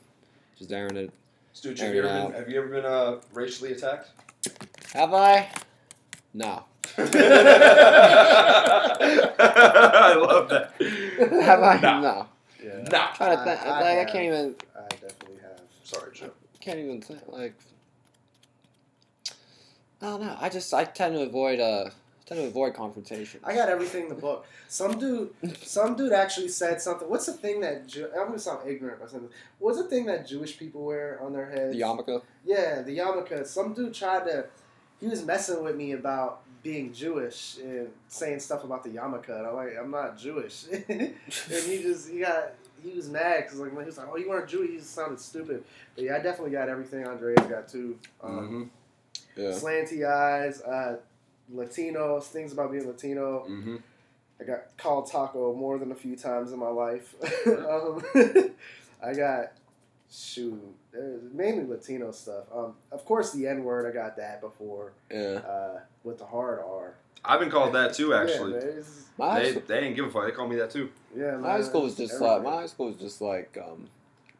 Just 0.57 0.71
airing 0.71 0.97
it. 0.97 1.11
Stooch, 1.53 1.77
have 1.79 1.89
Air 1.89 1.93
you 1.93 1.99
ever 1.99 2.09
out. 2.09 2.31
been, 2.31 2.39
have 2.41 2.49
you 2.49 2.57
ever 2.59 2.67
been 2.69 2.85
uh, 2.85 3.17
racially 3.31 3.73
attacked? 3.73 4.09
Have 4.93 5.13
I? 5.13 5.47
No. 6.33 6.63
I 6.97 7.03
love 10.19 10.49
that. 10.49 10.71
Have 11.43 11.61
I? 11.61 11.79
No. 11.79 12.01
No. 12.01 12.27
Yeah. 12.63 12.77
No. 12.91 13.05
trying 13.15 13.37
to 13.37 13.43
think. 13.43 13.61
I- 13.61 13.69
I 13.69 13.81
like, 13.97 14.07
I 14.07 14.11
can't 14.11 14.25
even. 14.25 14.55
I 14.75 14.87
definitely 14.89 15.37
have. 15.43 15.61
Sorry, 15.83 16.11
Joe. 16.15 16.31
Can't 16.59 16.79
even 16.79 17.01
think. 17.01 17.21
Like. 17.27 17.53
I 20.01 20.05
don't 20.07 20.21
know. 20.21 20.37
I 20.39 20.49
just 20.49 20.73
I 20.73 20.85
tend 20.85 21.13
to 21.15 21.21
avoid 21.21 21.59
uh 21.59 21.89
tend 22.25 22.41
to 22.41 22.47
avoid 22.47 22.73
confrontation. 22.73 23.39
I 23.43 23.53
got 23.55 23.69
everything 23.69 24.03
in 24.03 24.09
the 24.09 24.15
book. 24.15 24.45
Some 24.67 24.97
dude, 24.97 25.31
some 25.63 25.95
dude 25.95 26.11
actually 26.13 26.47
said 26.49 26.81
something. 26.81 27.09
What's 27.09 27.25
the 27.27 27.33
thing 27.33 27.61
that 27.61 27.87
Jew- 27.87 28.09
I'm 28.17 28.27
gonna 28.27 28.39
sound 28.39 28.67
ignorant 28.67 28.99
by 28.99 29.07
saying 29.07 29.23
this. 29.23 29.31
What's 29.59 29.77
the 29.77 29.85
thing 29.85 30.05
that 30.07 30.27
Jewish 30.27 30.57
people 30.57 30.83
wear 30.83 31.19
on 31.21 31.33
their 31.33 31.49
heads? 31.49 31.73
the 31.75 31.81
yarmulke. 31.81 32.21
Yeah, 32.45 32.81
the 32.81 32.97
yarmulke. 32.97 33.45
Some 33.45 33.73
dude 33.73 33.93
tried 33.93 34.25
to. 34.25 34.45
He 34.99 35.07
was 35.07 35.23
messing 35.25 35.63
with 35.63 35.75
me 35.75 35.91
about 35.91 36.41
being 36.63 36.91
Jewish 36.93 37.57
and 37.61 37.89
saying 38.07 38.39
stuff 38.39 38.63
about 38.63 38.83
the 38.83 38.89
yarmulke. 38.89 39.29
And 39.29 39.45
I'm 39.45 39.55
like, 39.55 39.77
I'm 39.79 39.91
not 39.91 40.17
Jewish. 40.17 40.65
and 40.89 41.13
he 41.49 41.81
just 41.83 42.09
he 42.09 42.19
got 42.19 42.53
he 42.83 42.91
was 42.91 43.07
mad 43.09 43.43
because 43.43 43.59
like 43.59 43.71
he 43.71 43.77
was 43.85 43.97
like, 43.97 44.07
oh, 44.11 44.17
you 44.17 44.27
weren't 44.29 44.49
Jewish. 44.49 44.71
He 44.71 44.77
just 44.77 44.93
sounded 44.93 45.19
stupid. 45.19 45.63
But 45.95 46.03
yeah, 46.05 46.15
I 46.15 46.19
definitely 46.19 46.51
got 46.51 46.69
everything 46.69 47.05
Andreas 47.05 47.45
got 47.45 47.67
too. 47.67 47.99
Um, 48.23 48.31
Mm-hmm. 48.31 48.63
Yeah. 49.37 49.49
Slanty 49.49 50.05
eyes, 50.09 50.61
uh, 50.61 50.97
Latinos, 51.53 52.23
things 52.23 52.53
about 52.53 52.71
being 52.71 52.87
Latino. 52.87 53.45
Mm-hmm. 53.49 53.75
I 54.39 54.43
got 54.43 54.77
called 54.77 55.09
taco 55.09 55.53
more 55.55 55.77
than 55.77 55.91
a 55.91 55.95
few 55.95 56.15
times 56.15 56.51
in 56.51 56.59
my 56.59 56.67
life. 56.67 57.15
um, 57.47 58.03
I 59.03 59.13
got 59.13 59.53
shoot, 60.11 60.61
mainly 61.33 61.65
Latino 61.65 62.11
stuff. 62.11 62.45
Um, 62.53 62.73
of 62.91 63.05
course, 63.05 63.31
the 63.31 63.47
N 63.47 63.63
word. 63.63 63.89
I 63.89 63.93
got 63.93 64.17
that 64.17 64.41
before 64.41 64.93
Yeah. 65.11 65.39
uh, 65.47 65.79
with 66.03 66.17
the 66.19 66.25
hard 66.25 66.59
R. 66.59 66.95
I've 67.23 67.39
been 67.39 67.49
called 67.49 67.73
that 67.73 67.93
too, 67.93 68.13
actually. 68.13 68.53
Yeah, 68.53 68.59
there's- 68.59 69.01
My 69.17 69.39
they, 69.39 69.51
school, 69.51 69.63
they 69.67 69.79
didn't 69.79 69.95
give 69.95 70.05
a 70.05 70.11
fuck. 70.11 70.25
They 70.25 70.31
call 70.31 70.47
me 70.47 70.57
that 70.57 70.69
too. 70.71 70.89
yeah, 71.15 71.37
my 71.37 71.51
high 71.53 71.61
school 71.61 71.83
was 71.83 71.99
it's 71.99 72.11
just 72.11 72.21
like 72.21 72.43
my 72.43 72.51
high 72.51 72.65
school 72.67 72.87
was 72.87 72.97
just 72.97 73.21
like 73.21 73.57
um 73.57 73.87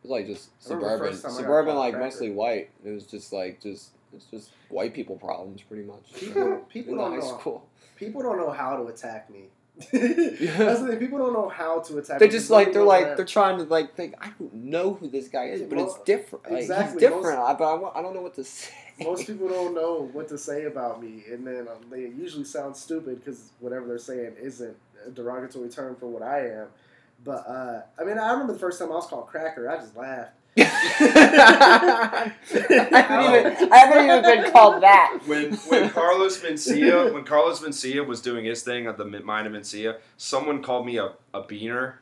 it 0.04 0.08
was 0.08 0.12
like 0.12 0.28
just 0.28 0.50
I 0.70 0.74
remember 0.74 0.88
the 0.88 0.94
suburban 0.98 1.12
first 1.14 1.24
time 1.24 1.32
I 1.32 1.34
got 1.34 1.42
suburban 1.42 1.76
like 1.78 1.94
cracker. 1.94 2.06
mostly 2.06 2.30
white. 2.32 2.70
It 2.84 2.90
was 2.92 3.06
just 3.08 3.32
like 3.34 3.62
just 3.62 3.92
it's 4.16 4.26
just 4.26 4.52
white 4.70 4.94
people 4.94 5.16
problems 5.18 5.62
pretty 5.62 5.84
much. 5.84 6.14
People, 6.14 6.66
people 6.70 6.96
don't 6.96 7.20
know. 7.20 7.22
school. 7.22 7.68
People 7.96 8.22
don't 8.22 8.38
know 8.38 8.52
how 8.52 8.78
to 8.78 8.88
attack 8.88 9.30
me. 9.30 9.46
That's 9.92 10.80
the 10.80 10.88
thing. 10.90 11.00
People 11.00 11.20
don't 11.20 11.34
know 11.34 11.50
how 11.50 11.80
to 11.82 11.98
attack. 11.98 12.20
They're 12.20 12.30
me. 12.30 12.32
just 12.32 12.50
like 12.50 12.72
they're 12.72 12.84
like 12.84 13.06
that. 13.06 13.18
they're 13.18 13.26
trying 13.26 13.58
to 13.58 13.66
like 13.66 13.94
think 13.96 14.16
I 14.22 14.32
don't 14.40 14.54
know 14.54 14.94
who 14.94 15.10
this 15.10 15.28
guy 15.28 15.46
is, 15.48 15.62
but 15.64 15.78
it's 15.78 16.00
different. 16.04 16.50
Like, 16.50 16.62
exactly, 16.62 16.94
He's 16.94 17.10
different, 17.10 17.40
I, 17.40 17.54
but 17.54 17.66
I, 17.66 18.00
I 18.00 18.02
don't 18.02 18.14
know 18.14 18.22
what 18.22 18.36
to 18.36 18.44
say. 18.46 18.74
Most 19.02 19.28
people 19.28 19.50
don't 19.50 19.76
know 19.76 20.10
what 20.14 20.30
to 20.30 20.38
say 20.38 20.66
about 20.66 21.04
me, 21.04 21.24
and 21.30 21.46
then 21.46 21.68
um, 21.68 21.90
they 21.90 22.02
usually 22.02 22.46
sound 22.46 22.78
stupid 22.78 23.20
because 23.20 23.50
whatever 23.60 23.86
they're 23.86 23.98
saying 23.98 24.36
isn't 24.42 24.78
a 25.06 25.10
derogatory 25.10 25.70
term 25.70 25.98
for 25.98 26.08
what 26.08 26.24
I 26.24 26.48
am. 26.48 26.68
But 27.26 27.46
uh, 27.48 27.82
I 28.00 28.04
mean, 28.06 28.18
I 28.18 28.32
remember 28.32 28.54
the 28.54 28.60
first 28.60 28.80
time 28.80 28.92
I 28.92 28.96
was 28.96 29.08
called 29.08 29.28
cracker. 29.28 29.70
I 29.70 29.78
just 29.78 29.98
laughed. 29.98 30.32
I, 30.58 32.32
haven't 32.92 33.54
even, 33.62 33.72
I 33.72 33.78
haven't 33.78 34.06
even 34.06 34.22
been 34.22 34.52
called 34.52 34.82
that. 34.84 35.20
When 35.26 35.54
when 35.54 35.90
Carlos 35.90 36.42
Mencia 36.42 37.14
when 37.14 37.24
Carlos 37.24 37.60
Mencia 37.62 38.06
was 38.06 38.22
doing 38.22 38.46
his 38.46 38.64
thing 38.64 38.88
at 38.88 38.98
the 38.98 39.06
Mind 39.06 39.48
of 39.48 39.54
Mencia, 39.54 39.98
someone 40.18 40.62
called 40.64 40.86
me 40.86 40.98
a, 40.98 41.12
a 41.34 41.42
beaner. 41.42 41.96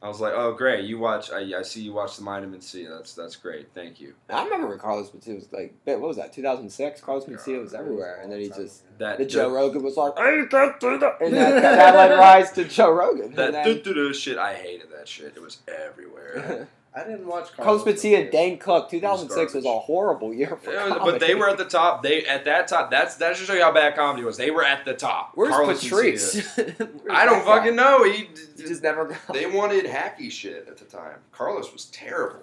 I 0.00 0.06
was 0.06 0.20
like, 0.20 0.32
oh 0.32 0.52
great, 0.52 0.84
you 0.84 0.98
watch. 0.98 1.30
I, 1.32 1.58
I 1.58 1.62
see 1.62 1.82
you 1.82 1.92
watch 1.92 2.16
the 2.16 2.22
Mind 2.22 2.44
of 2.44 2.52
Mencia. 2.52 2.88
That's 2.88 3.14
that's 3.14 3.34
great. 3.34 3.68
Thank 3.74 4.00
you. 4.00 4.14
I 4.30 4.44
remember 4.44 4.68
when 4.68 4.78
Carlos 4.78 5.10
Mencia 5.10 5.34
was 5.34 5.52
like, 5.52 5.74
what 5.84 6.00
was 6.00 6.16
that? 6.16 6.32
2006. 6.32 7.00
Carlos 7.00 7.24
Mencia 7.26 7.60
was 7.60 7.74
everywhere, 7.74 8.20
and 8.22 8.30
then 8.30 8.40
he 8.40 8.48
just 8.48 8.84
That 8.98 9.18
the 9.18 9.26
Joe 9.26 9.50
that, 9.50 9.56
Rogan 9.56 9.82
was 9.82 9.96
like, 9.96 10.16
"I 10.16 10.46
can't 10.48 10.78
do 10.78 10.98
that," 10.98 11.20
and 11.20 11.34
that, 11.34 11.50
that, 11.50 11.62
that 11.62 11.94
like 11.96 12.18
rise 12.18 12.52
to 12.52 12.64
Joe 12.64 12.92
Rogan. 12.92 13.34
that 13.34 13.54
and 13.54 13.64
doo 13.64 13.82
doo 13.82 13.94
doo 13.94 14.14
shit. 14.14 14.38
I 14.38 14.54
hated 14.54 14.90
that 14.96 15.08
shit. 15.08 15.34
It 15.36 15.42
was 15.42 15.58
everywhere. 15.66 16.68
I 16.94 17.04
didn't 17.04 17.26
watch 17.26 17.52
Carlos 17.54 17.84
Mencia, 17.84 18.26
Mencia. 18.26 18.30
Dane 18.30 18.58
Cook, 18.58 18.90
2006 18.90 19.54
was 19.54 19.64
a 19.64 19.78
horrible 19.78 20.32
year 20.34 20.56
for 20.62 20.70
was- 20.72 20.98
but 21.04 21.20
they 21.20 21.34
were 21.34 21.48
at 21.48 21.58
the 21.58 21.64
top. 21.64 22.02
They 22.02 22.24
at 22.24 22.44
that 22.46 22.66
top. 22.68 22.90
That's 22.90 23.16
that 23.16 23.36
should 23.36 23.46
show 23.46 23.54
you 23.54 23.62
how 23.62 23.72
bad 23.72 23.94
comedy 23.94 24.24
was. 24.24 24.36
They 24.36 24.50
were 24.50 24.64
at 24.64 24.84
the 24.84 24.94
top. 24.94 25.32
Where's 25.34 25.50
Carlos 25.50 25.82
Patrice? 25.82 26.34
Where's 26.56 26.70
I 27.10 27.24
don't 27.24 27.38
that 27.40 27.44
guy? 27.44 27.56
fucking 27.58 27.76
know. 27.76 28.04
He, 28.04 28.28
He 28.56 28.62
just 28.64 28.82
never 28.82 29.06
got. 29.06 29.32
they 29.32 29.46
wanted 29.46 29.84
hacky 29.84 30.30
shit 30.30 30.66
at 30.66 30.76
the 30.78 30.84
time. 30.86 31.18
Carlos 31.30 31.72
was 31.72 31.84
terrible. 31.86 32.40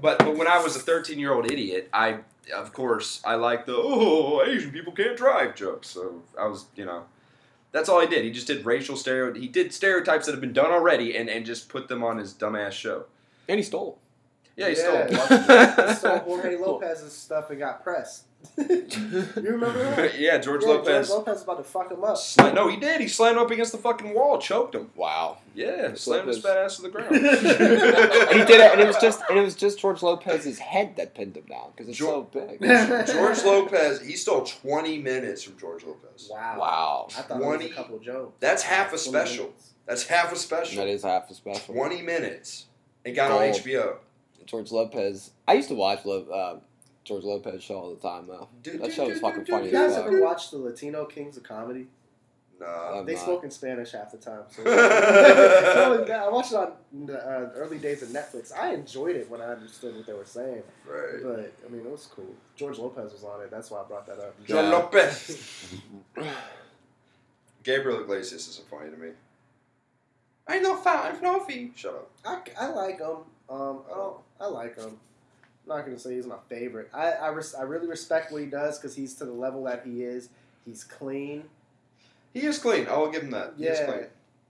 But 0.00 0.18
but 0.18 0.36
when 0.36 0.48
I 0.48 0.62
was 0.62 0.74
a 0.76 0.80
13 0.80 1.18
year 1.18 1.32
old 1.32 1.50
idiot, 1.50 1.88
I 1.92 2.18
of 2.54 2.72
course 2.72 3.20
I 3.24 3.34
liked 3.34 3.66
the 3.66 3.76
oh 3.76 4.42
Asian 4.44 4.70
people 4.72 4.92
can't 4.92 5.16
drive 5.16 5.54
jokes. 5.54 5.88
So 5.88 6.22
I 6.38 6.46
was 6.46 6.66
you 6.74 6.84
know. 6.84 7.04
That's 7.70 7.90
all 7.90 8.00
he 8.00 8.06
did. 8.06 8.24
He 8.24 8.30
just 8.30 8.46
did 8.46 8.64
racial 8.64 8.96
stereo. 8.96 9.32
He 9.34 9.46
did 9.46 9.74
stereotypes 9.74 10.24
that 10.24 10.32
have 10.32 10.40
been 10.40 10.54
done 10.54 10.70
already, 10.70 11.14
and, 11.14 11.28
and 11.28 11.44
just 11.44 11.68
put 11.68 11.86
them 11.88 12.02
on 12.02 12.16
his 12.16 12.32
dumbass 12.32 12.72
show. 12.72 13.04
And 13.48 13.58
he 13.58 13.62
stole. 13.62 13.98
Yeah, 14.56 14.68
he 14.70 14.76
Yeah. 14.76 15.06
stole. 15.06 15.86
He 15.88 15.94
stole 15.94 16.18
Jorge 16.18 16.56
Lopez's 16.56 17.12
stuff 17.12 17.50
and 17.50 17.58
got 17.58 17.82
pressed. 17.82 18.24
you 18.56 18.66
remember 19.36 19.82
that? 19.82 20.16
yeah, 20.18 20.38
George 20.38 20.62
yeah, 20.62 20.68
Lopez. 20.68 21.08
George 21.08 21.26
Lopez 21.26 21.42
about 21.42 21.58
to 21.58 21.64
fuck 21.64 21.90
him 21.90 22.04
up. 22.04 22.16
Sla- 22.16 22.54
no, 22.54 22.68
he 22.68 22.76
did. 22.76 23.00
He 23.00 23.08
slammed 23.08 23.36
up 23.36 23.50
against 23.50 23.72
the 23.72 23.78
fucking 23.78 24.14
wall, 24.14 24.38
choked 24.38 24.76
him. 24.76 24.90
Wow. 24.94 25.38
Yeah, 25.56 25.88
George 25.88 25.98
slammed 25.98 26.28
his 26.28 26.38
fat 26.38 26.56
ass 26.56 26.76
to 26.76 26.82
the 26.82 26.88
ground. 26.88 27.16
And 27.16 27.20
he 27.24 28.44
did 28.44 28.60
it, 28.60 28.72
and 28.72 28.80
it 28.80 28.86
was 28.86 28.96
just, 28.98 29.22
and 29.28 29.38
it 29.38 29.42
was 29.42 29.56
just 29.56 29.80
George 29.80 30.02
Lopez's 30.02 30.60
head 30.60 30.94
that 30.96 31.14
pinned 31.16 31.36
him 31.36 31.46
down 31.46 31.70
because 31.72 31.88
it's 31.88 31.98
so 31.98 32.22
big. 32.32 32.60
George 32.60 33.42
Lopez, 33.44 34.02
he 34.02 34.14
stole 34.14 34.42
20 34.44 34.98
minutes 34.98 35.42
from 35.42 35.58
George 35.58 35.82
Lopez. 35.84 36.28
Wow. 36.30 36.56
Wow. 36.60 37.08
I 37.10 37.22
thought 37.22 37.40
it 37.40 37.44
was 37.44 37.56
20 37.56 37.66
a 37.66 37.74
couple 37.74 37.96
of 37.96 38.02
jokes. 38.02 38.36
That's 38.38 38.62
half 38.62 38.92
a 38.92 38.98
special. 38.98 39.46
minutes. 39.46 39.72
That's 39.84 40.06
half 40.06 40.32
a 40.32 40.36
special. 40.36 40.84
That 40.84 40.88
is 40.90 41.02
half 41.02 41.28
a 41.28 41.34
special. 41.34 41.74
20 41.74 42.02
minutes. 42.02 42.66
It 43.04 43.12
got 43.12 43.30
on 43.30 43.40
HBO. 43.40 43.96
George 44.46 44.70
Lopez. 44.72 45.30
I 45.46 45.54
used 45.54 45.68
to 45.68 45.74
watch 45.74 46.04
Lo- 46.04 46.26
uh, 46.28 46.60
George 47.04 47.24
Lopez 47.24 47.62
show 47.62 47.76
all 47.78 47.94
the 47.94 48.00
time 48.00 48.26
though. 48.26 48.48
That 48.64 48.92
show 48.92 49.08
was 49.08 49.20
fucking 49.20 49.44
funny 49.46 49.66
You 49.66 49.72
guys 49.72 49.94
ever 49.96 50.22
watch 50.22 50.50
the 50.50 50.58
Latino 50.58 51.04
Kings 51.04 51.36
of 51.36 51.42
Comedy? 51.42 51.86
Nah. 52.60 52.98
I'm 52.98 53.06
They 53.06 53.12
not. 53.14 53.22
spoke 53.22 53.44
in 53.44 53.50
Spanish 53.52 53.92
half 53.92 54.10
the 54.10 54.16
time. 54.18 54.42
So 54.50 54.64
Totally. 54.64 56.10
I 56.12 56.28
watched 56.28 56.50
it 56.52 56.56
on 56.56 56.72
the 57.06 57.16
uh, 57.24 57.50
early 57.54 57.78
days 57.78 58.02
of 58.02 58.08
Netflix. 58.08 58.52
I 58.52 58.74
enjoyed 58.74 59.14
it 59.16 59.30
when 59.30 59.40
I 59.40 59.44
understood 59.52 59.94
what 59.94 60.06
they 60.06 60.12
were 60.12 60.24
saying. 60.24 60.62
Right. 60.84 61.22
But 61.22 61.54
I 61.64 61.70
mean, 61.70 61.82
it 61.86 61.90
was 61.90 62.06
cool. 62.06 62.34
George 62.56 62.78
Lopez 62.78 63.12
was 63.12 63.22
on 63.22 63.42
it. 63.42 63.50
That's 63.50 63.70
why 63.70 63.80
I 63.80 63.84
brought 63.84 64.06
that 64.06 64.18
up. 64.18 64.34
George 64.44 64.64
Yeah. 64.64 64.70
Lopez. 64.70 65.72
Gabriel 67.62 68.00
Iglesias 68.00 68.48
isn't 68.48 68.68
funny 68.68 68.90
to 68.90 68.96
me. 68.96 69.10
I 70.48 70.58
know 70.60 70.76
fine, 70.76 71.14
fluffy. 71.16 71.72
Shut 71.76 71.92
up. 71.94 72.10
I, 72.58 72.64
I 72.64 72.68
like 72.70 72.98
him. 72.98 73.16
Um, 73.50 73.80
I 73.90 73.94
don't. 73.94 74.16
I 74.40 74.46
like 74.46 74.76
him. 74.78 74.98
I'm 75.70 75.76
not 75.76 75.84
gonna 75.84 75.98
say 75.98 76.14
he's 76.14 76.26
my 76.26 76.36
favorite. 76.48 76.88
I 76.94 77.12
I, 77.12 77.28
res- 77.28 77.54
I 77.54 77.62
really 77.62 77.86
respect 77.86 78.32
what 78.32 78.40
he 78.40 78.46
does 78.46 78.78
because 78.78 78.94
he's 78.96 79.14
to 79.16 79.24
the 79.26 79.32
level 79.32 79.64
that 79.64 79.82
he 79.84 80.02
is. 80.02 80.30
He's 80.64 80.84
clean. 80.84 81.44
He 82.32 82.40
is 82.40 82.58
clean. 82.58 82.86
I 82.88 82.96
will 82.96 83.10
give 83.10 83.22
him 83.22 83.30
that. 83.32 83.54
He 83.58 83.64
is 83.66 83.78
Yeah. 83.78 83.86
clean. 83.86 84.06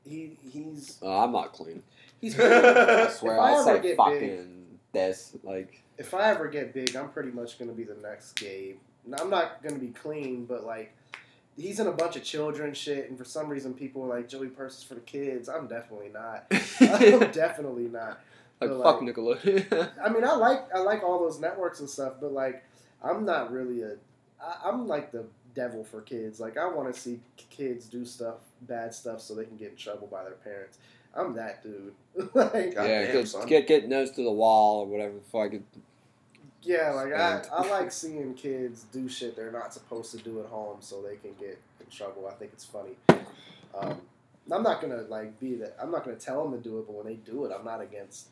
He 0.07 0.37
he's 0.53 0.99
Oh, 1.03 1.25
I'm 1.25 1.33
not 1.33 1.53
clean. 1.53 1.83
he's. 2.21 2.39
I 2.41 3.05
if 3.07 3.13
swear, 3.15 3.41
I 3.41 3.51
I'll 3.53 3.69
ever 3.69 3.77
say 3.83 3.89
get 3.89 3.97
fucking 3.97 4.19
big, 4.21 4.47
this. 4.93 5.37
Like, 5.43 5.83
if 5.99 6.15
I 6.15 6.31
ever 6.31 6.47
get 6.49 6.73
big, 6.73 6.95
I'm 6.95 7.09
pretty 7.11 7.31
much 7.33 7.59
gonna 7.59 7.73
be 7.73 7.85
the 7.85 7.97
next 7.97 8.33
Gabe. 8.39 8.77
Now, 9.05 9.17
I'm 9.21 9.31
not 9.31 9.63
gonna 9.63 9.79
be 9.79 9.89
clean, 9.89 10.45
but 10.47 10.65
like. 10.65 10.95
He's 11.59 11.81
in 11.81 11.89
a 11.89 11.93
bunch 11.93 12.17
of 12.17 12.23
children 12.23 12.73
shit, 12.73 13.09
and 13.09 13.19
for 13.19 13.25
some 13.25 13.49
reason, 13.49 13.75
people 13.75 14.05
are 14.05 14.09
like 14.17 14.29
Joey 14.29 14.47
Purse 14.49 14.79
is 14.79 14.85
for 14.85 14.95
the 14.95 15.01
kids. 15.01 15.49
I'm 15.49 15.67
definitely 15.67 16.11
not. 16.11 16.47
I'm 16.81 17.33
definitely 17.33 17.89
not. 17.89 18.21
but, 18.61 18.69
fuck 18.83 19.01
like- 19.03 19.15
Nickelodeon. 19.15 19.91
I 20.05 20.09
mean, 20.09 20.25
I 20.25 20.35
like 20.35 20.73
I 20.75 20.79
like 20.79 21.03
all 21.03 21.19
those 21.19 21.41
networks 21.41 21.81
and 21.81 21.91
stuff, 21.91 22.15
but 22.21 22.33
like, 22.33 22.65
I'm 23.03 23.25
not 23.25 23.53
really 23.53 23.83
a. 23.83 23.97
I, 24.41 24.69
I'm 24.69 24.87
like 24.87 25.11
the 25.11 25.25
devil 25.55 25.83
for 25.83 26.01
kids. 26.01 26.39
Like, 26.39 26.57
I 26.57 26.67
want 26.69 26.93
to 26.95 26.99
see 26.99 27.19
kids 27.51 27.87
do 27.87 28.05
stuff, 28.05 28.37
bad 28.63 28.95
stuff, 28.95 29.21
so 29.21 29.35
they 29.35 29.45
can 29.45 29.57
get 29.57 29.71
in 29.71 29.77
trouble 29.77 30.07
by 30.07 30.23
their 30.23 30.35
parents. 30.35 30.79
I'm 31.15 31.35
that 31.35 31.63
dude. 31.65 31.95
like, 32.35 32.75
yeah, 32.75 33.13
damn, 33.13 33.23
get, 33.23 33.47
get 33.47 33.67
get 33.67 33.89
nose 33.89 34.13
to 34.13 34.23
the 34.23 34.31
wall 34.31 34.83
or 34.83 34.87
whatever 34.87 35.15
the 35.15 35.21
fuck. 35.21 35.61
It, 36.69 36.73
yeah, 36.73 36.91
like 36.91 37.13
I, 37.15 37.43
I 37.53 37.69
like 37.69 37.91
seeing 37.93 38.35
kids 38.35 38.85
do 38.93 39.09
shit 39.09 39.37
they're 39.37 39.53
not 39.53 39.73
supposed 39.73 40.11
to 40.13 40.19
do 40.19 40.41
at 40.41 40.47
home, 40.47 40.77
so 40.81 41.03
they 41.03 41.17
can 41.17 41.33
get 41.39 41.59
in 41.81 41.87
trouble. 41.91 42.29
I 42.29 42.33
think 42.35 42.51
it's 42.53 42.65
funny. 42.65 42.97
Um, 43.79 44.01
I'm 44.51 44.63
not 44.63 44.81
gonna 44.81 45.03
like 45.09 45.39
be 45.41 45.55
that. 45.57 45.77
I'm 45.81 45.91
not 45.91 46.05
gonna 46.05 46.17
tell 46.17 46.43
them 46.49 46.61
to 46.61 46.69
do 46.69 46.79
it, 46.79 46.87
but 46.87 46.95
when 46.95 47.07
they 47.07 47.15
do 47.15 47.45
it, 47.45 47.53
I'm 47.59 47.65
not 47.65 47.81
against 47.81 48.29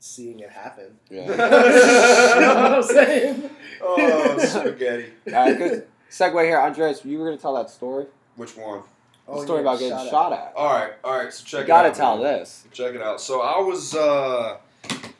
seeing 0.00 0.40
it 0.40 0.50
happen. 0.50 0.96
yeah. 1.10 1.22
you 1.30 1.36
know 1.36 2.54
what 2.54 2.72
I'm 2.74 2.82
saying? 2.84 3.50
Oh, 3.82 4.38
spaghetti. 4.38 5.06
All 5.28 5.32
right, 5.32 5.58
good 5.58 5.86
segue 6.10 6.44
here, 6.44 6.58
Andres. 6.58 7.04
You 7.04 7.18
were 7.18 7.26
gonna 7.26 7.36
tell 7.38 7.54
that 7.56 7.70
story. 7.70 8.06
Which 8.36 8.56
one? 8.56 8.80
The 9.26 9.32
Oh, 9.34 9.44
story 9.44 9.58
yeah, 9.58 9.68
about 9.68 9.78
getting 9.78 9.98
shot 9.98 10.08
shot 10.10 10.32
at. 10.32 10.38
at. 10.38 10.52
All 10.56 10.72
right, 10.72 10.92
all 11.04 11.18
right. 11.18 11.30
So 11.32 11.44
check 11.44 11.58
You 11.58 11.64
it 11.64 11.66
gotta 11.66 11.88
out, 11.88 11.94
tell 11.94 12.16
man. 12.16 12.24
this. 12.38 12.64
Check 12.72 12.94
it 12.94 13.02
out. 13.02 13.20
So 13.20 13.42
I 13.42 13.58
was, 13.60 13.94
uh, 13.94 14.56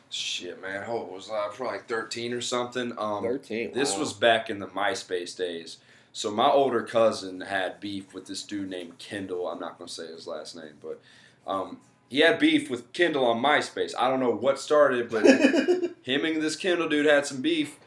shit, 0.09 0.61
man. 0.61 0.83
How 0.83 0.93
old 0.93 1.11
was 1.11 1.29
I? 1.29 1.49
Probably 1.53 1.77
like 1.77 1.87
13 1.87 2.33
or 2.33 2.41
something. 2.41 2.93
Um, 2.97 3.23
Thirteen. 3.23 3.73
This 3.73 3.93
wow. 3.93 3.99
was 3.99 4.13
back 4.13 4.49
in 4.49 4.59
the 4.59 4.67
MySpace 4.67 5.35
days. 5.37 5.77
So 6.11 6.31
my 6.31 6.49
older 6.49 6.81
cousin 6.83 7.41
had 7.41 7.79
beef 7.79 8.13
with 8.13 8.25
this 8.25 8.43
dude 8.43 8.69
named 8.69 8.97
Kendall. 8.97 9.47
I'm 9.47 9.59
not 9.59 9.77
gonna 9.77 9.89
say 9.89 10.07
his 10.07 10.27
last 10.27 10.55
name, 10.55 10.73
but 10.81 10.99
um, 11.45 11.77
he 12.09 12.19
had 12.19 12.39
beef 12.39 12.69
with 12.69 12.91
Kendall 12.93 13.25
on 13.25 13.41
MySpace. 13.41 13.93
I 13.97 14.09
don't 14.09 14.19
know 14.19 14.31
what 14.31 14.59
started, 14.59 15.09
but 15.09 15.23
him 16.01 16.25
and 16.25 16.41
this 16.41 16.55
Kendall 16.55 16.89
dude 16.89 17.05
had 17.05 17.25
some 17.25 17.41
beef. 17.41 17.77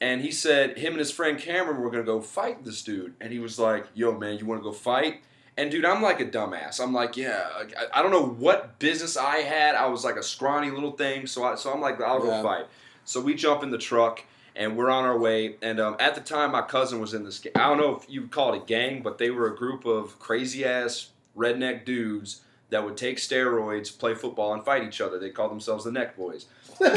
And 0.00 0.20
he 0.20 0.30
said 0.30 0.76
him 0.76 0.92
and 0.92 0.98
his 0.98 1.10
friend 1.10 1.38
Cameron 1.38 1.80
were 1.80 1.90
gonna 1.90 2.02
go 2.02 2.20
fight 2.20 2.64
this 2.64 2.82
dude. 2.82 3.14
And 3.20 3.32
he 3.32 3.38
was 3.38 3.58
like, 3.58 3.86
"Yo, 3.94 4.12
man, 4.12 4.38
you 4.38 4.44
want 4.44 4.60
to 4.60 4.64
go 4.64 4.72
fight?" 4.72 5.22
And 5.56 5.70
dude, 5.70 5.84
I'm 5.84 6.02
like 6.02 6.20
a 6.20 6.24
dumbass. 6.26 6.80
I'm 6.80 6.92
like, 6.92 7.16
yeah, 7.16 7.46
I, 7.54 8.00
I 8.00 8.02
don't 8.02 8.10
know 8.10 8.26
what 8.26 8.78
business 8.80 9.16
I 9.16 9.36
had. 9.38 9.76
I 9.76 9.86
was 9.86 10.04
like 10.04 10.16
a 10.16 10.22
scrawny 10.22 10.70
little 10.70 10.90
thing, 10.92 11.26
so 11.26 11.44
I, 11.44 11.54
so 11.54 11.72
I'm 11.72 11.80
like, 11.80 12.00
I'll 12.00 12.18
go 12.20 12.28
Yeah. 12.28 12.42
fight. 12.42 12.66
So 13.04 13.20
we 13.20 13.34
jump 13.34 13.62
in 13.62 13.70
the 13.70 13.78
truck 13.78 14.24
and 14.56 14.76
we're 14.76 14.90
on 14.90 15.04
our 15.04 15.16
way. 15.18 15.56
And 15.62 15.78
um, 15.78 15.96
at 16.00 16.14
the 16.16 16.20
time, 16.20 16.52
my 16.52 16.62
cousin 16.62 17.00
was 17.00 17.14
in 17.14 17.22
this. 17.24 17.44
I 17.54 17.68
don't 17.68 17.78
know 17.78 17.94
if 17.96 18.06
you 18.08 18.22
would 18.22 18.30
call 18.32 18.54
it 18.54 18.62
a 18.62 18.64
gang, 18.64 19.02
but 19.02 19.18
they 19.18 19.30
were 19.30 19.46
a 19.46 19.56
group 19.56 19.84
of 19.84 20.18
crazy 20.18 20.64
ass 20.64 21.10
redneck 21.36 21.84
dudes 21.84 22.40
that 22.74 22.84
would 22.84 22.96
take 22.96 23.18
steroids, 23.18 23.96
play 23.96 24.16
football, 24.16 24.52
and 24.52 24.64
fight 24.64 24.82
each 24.82 25.00
other. 25.00 25.20
They 25.20 25.30
called 25.30 25.52
themselves 25.52 25.84
the 25.84 25.92
Neck 25.92 26.16
Boys. 26.16 26.46
I'm 26.80 26.92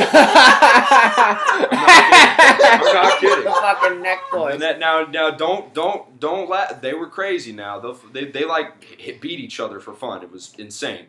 not 2.94 3.20
kidding. 3.20 3.44
The 3.44 3.52
fucking 3.52 4.02
neck 4.02 4.20
boys. 4.32 4.54
And 4.54 4.62
that 4.64 4.80
now, 4.80 5.06
now 5.06 5.30
don't 5.30 5.72
don't 5.76 6.20
don't 6.20 6.50
laugh. 6.50 6.82
They 6.82 6.96
were 6.96 7.06
crazy. 7.08 7.52
Now 7.52 7.80
They'll, 7.80 8.00
they 8.12 8.26
they 8.26 8.44
like 8.44 8.84
hit, 8.84 9.22
beat 9.22 9.40
each 9.40 9.60
other 9.60 9.80
for 9.80 9.94
fun. 9.94 10.24
It 10.24 10.32
was 10.32 10.56
insane. 10.58 11.06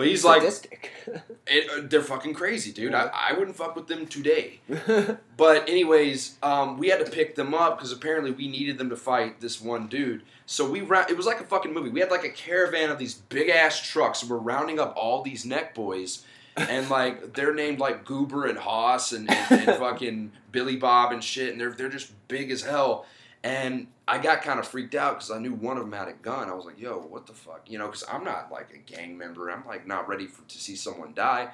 But 0.00 0.06
he's 0.06 0.24
like, 0.24 0.42
it, 1.46 1.70
uh, 1.70 1.86
they're 1.86 2.00
fucking 2.00 2.32
crazy, 2.32 2.72
dude. 2.72 2.94
I, 2.94 3.10
I 3.12 3.34
wouldn't 3.34 3.54
fuck 3.54 3.76
with 3.76 3.86
them 3.86 4.06
today. 4.06 4.60
But 5.36 5.68
anyways, 5.70 6.36
um, 6.42 6.76
we 6.78 6.88
had 6.88 7.04
to 7.04 7.10
pick 7.10 7.34
them 7.34 7.54
up 7.54 7.76
because 7.78 7.92
apparently 7.92 8.30
we 8.30 8.46
needed 8.46 8.76
them 8.76 8.90
to 8.90 8.96
fight 8.96 9.40
this 9.40 9.58
one 9.58 9.88
dude. 9.88 10.22
So 10.44 10.70
we 10.70 10.82
ra- 10.82 11.06
it 11.08 11.16
was 11.16 11.24
like 11.24 11.40
a 11.40 11.44
fucking 11.44 11.72
movie. 11.72 11.88
We 11.88 12.00
had 12.00 12.10
like 12.10 12.24
a 12.24 12.30
caravan 12.30 12.90
of 12.90 12.98
these 12.98 13.14
big 13.14 13.48
ass 13.48 13.80
trucks. 13.80 14.20
And 14.22 14.30
we're 14.30 14.36
rounding 14.38 14.78
up 14.78 14.94
all 14.96 15.22
these 15.22 15.46
neck 15.46 15.74
boys, 15.74 16.24
and 16.56 16.88
like 16.90 17.32
they're 17.34 17.54
named 17.54 17.78
like 17.78 18.04
Goober 18.04 18.46
and 18.46 18.58
Haas 18.58 19.12
and, 19.12 19.30
and, 19.30 19.68
and 19.68 19.78
fucking 19.78 20.32
Billy 20.52 20.76
Bob 20.76 21.12
and 21.12 21.24
shit, 21.24 21.52
and 21.52 21.60
they're 21.60 21.72
they're 21.72 21.88
just 21.88 22.12
big 22.28 22.50
as 22.50 22.62
hell. 22.62 23.06
And 23.42 23.86
I 24.06 24.18
got 24.18 24.42
kind 24.42 24.58
of 24.58 24.68
freaked 24.68 24.94
out 24.94 25.14
because 25.14 25.30
I 25.30 25.38
knew 25.38 25.54
one 25.54 25.78
of 25.78 25.84
them 25.84 25.92
had 25.92 26.08
a 26.08 26.12
gun. 26.12 26.50
I 26.50 26.54
was 26.54 26.66
like, 26.66 26.78
"Yo, 26.78 26.98
what 26.98 27.26
the 27.26 27.32
fuck?" 27.32 27.62
You 27.70 27.78
know, 27.78 27.86
because 27.86 28.04
I'm 28.10 28.24
not 28.24 28.52
like 28.52 28.70
a 28.74 28.78
gang 28.78 29.16
member. 29.16 29.50
I'm 29.50 29.66
like 29.66 29.86
not 29.86 30.08
ready 30.08 30.26
for 30.26 30.42
to 30.46 30.58
see 30.58 30.76
someone 30.76 31.14
die. 31.14 31.50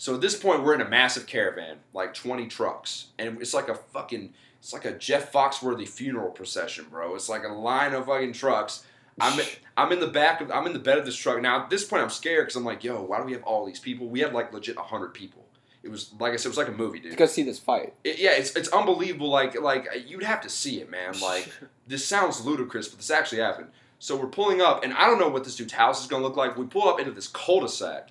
So 0.00 0.14
at 0.14 0.22
this 0.22 0.34
point, 0.34 0.64
we're 0.64 0.74
in 0.74 0.80
a 0.80 0.88
massive 0.88 1.26
caravan, 1.26 1.76
like 1.92 2.14
20 2.14 2.46
trucks, 2.46 3.08
and 3.18 3.38
it's 3.38 3.52
like 3.52 3.68
a 3.68 3.74
fucking, 3.74 4.32
it's 4.58 4.72
like 4.72 4.86
a 4.86 4.96
Jeff 4.96 5.30
Foxworthy 5.30 5.86
funeral 5.86 6.30
procession, 6.30 6.86
bro. 6.90 7.14
It's 7.14 7.28
like 7.28 7.44
a 7.44 7.52
line 7.52 7.92
of 7.92 8.06
fucking 8.06 8.32
trucks. 8.32 8.86
I'm, 9.20 9.38
I'm 9.76 9.92
in 9.92 10.00
the 10.00 10.06
back 10.06 10.40
of, 10.40 10.50
I'm 10.50 10.66
in 10.66 10.72
the 10.72 10.78
bed 10.78 10.96
of 10.96 11.04
this 11.04 11.16
truck 11.16 11.42
now. 11.42 11.64
At 11.64 11.68
this 11.68 11.84
point, 11.84 12.02
I'm 12.02 12.08
scared 12.08 12.46
because 12.46 12.56
I'm 12.56 12.64
like, 12.64 12.82
yo, 12.82 13.02
why 13.02 13.18
do 13.18 13.24
we 13.24 13.32
have 13.32 13.42
all 13.42 13.66
these 13.66 13.78
people? 13.78 14.08
We 14.08 14.20
had 14.20 14.32
like 14.32 14.54
legit 14.54 14.76
100 14.76 15.12
people. 15.12 15.44
It 15.82 15.90
was 15.90 16.12
like 16.18 16.32
I 16.32 16.36
said, 16.36 16.46
it 16.46 16.50
was 16.50 16.58
like 16.58 16.68
a 16.68 16.72
movie, 16.72 16.98
dude. 17.00 17.12
You 17.12 17.16
gotta 17.18 17.30
see 17.30 17.42
this 17.42 17.58
fight. 17.58 17.94
It- 18.04 18.18
yeah, 18.18 18.32
it's 18.32 18.54
it's 18.54 18.68
unbelievable. 18.68 19.28
Like 19.30 19.58
like 19.60 19.88
you'd 20.06 20.22
have 20.22 20.40
to 20.42 20.48
see 20.50 20.80
it, 20.80 20.90
man. 20.90 21.18
Like 21.20 21.50
this 21.86 22.04
sounds 22.04 22.44
ludicrous, 22.44 22.88
but 22.88 22.98
this 22.98 23.10
actually 23.10 23.40
happened. 23.40 23.68
So 23.98 24.16
we're 24.16 24.28
pulling 24.28 24.60
up, 24.62 24.82
and 24.82 24.92
I 24.94 25.06
don't 25.06 25.18
know 25.18 25.28
what 25.28 25.44
this 25.44 25.56
dude's 25.56 25.72
house 25.74 26.00
is 26.02 26.06
gonna 26.06 26.22
look 26.22 26.36
like. 26.36 26.56
We 26.56 26.66
pull 26.66 26.88
up 26.88 26.98
into 26.98 27.12
this 27.12 27.28
cul-de-sac, 27.28 28.08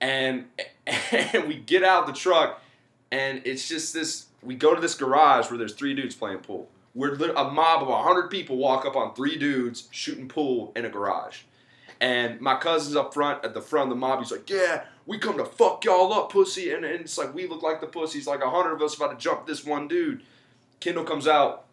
and 0.00 0.46
and 1.12 1.46
we 1.48 1.56
get 1.56 1.82
out 1.84 2.02
of 2.02 2.14
the 2.14 2.18
truck, 2.18 2.62
and 3.10 3.42
it's 3.44 3.68
just 3.68 3.94
this. 3.94 4.26
We 4.42 4.54
go 4.54 4.74
to 4.74 4.80
this 4.80 4.94
garage 4.94 5.50
where 5.50 5.58
there's 5.58 5.74
three 5.74 5.94
dudes 5.94 6.14
playing 6.14 6.38
pool. 6.38 6.68
We're 6.94 7.14
a 7.14 7.50
mob 7.50 7.82
of 7.82 8.04
hundred 8.04 8.28
people 8.28 8.56
walk 8.56 8.84
up 8.86 8.96
on 8.96 9.14
three 9.14 9.36
dudes 9.36 9.88
shooting 9.90 10.26
pool 10.28 10.72
in 10.74 10.84
a 10.84 10.88
garage, 10.88 11.42
and 12.00 12.40
my 12.40 12.56
cousin's 12.56 12.96
up 12.96 13.12
front 13.12 13.44
at 13.44 13.54
the 13.54 13.60
front 13.60 13.84
of 13.84 13.90
the 13.90 13.96
mob. 13.96 14.20
He's 14.20 14.30
like, 14.30 14.48
"Yeah, 14.48 14.84
we 15.06 15.18
come 15.18 15.36
to 15.38 15.44
fuck 15.44 15.84
y'all 15.84 16.12
up, 16.12 16.32
pussy," 16.32 16.72
and, 16.72 16.84
and 16.84 17.00
it's 17.00 17.18
like 17.18 17.34
we 17.34 17.46
look 17.46 17.62
like 17.62 17.80
the 17.80 17.86
pussies. 17.86 18.26
Like 18.26 18.42
a 18.42 18.50
hundred 18.50 18.74
of 18.74 18.82
us 18.82 18.96
about 18.96 19.10
to 19.10 19.16
jump 19.16 19.46
this 19.46 19.64
one 19.64 19.88
dude. 19.88 20.22
Kendall 20.80 21.04
comes 21.04 21.26
out. 21.26 21.64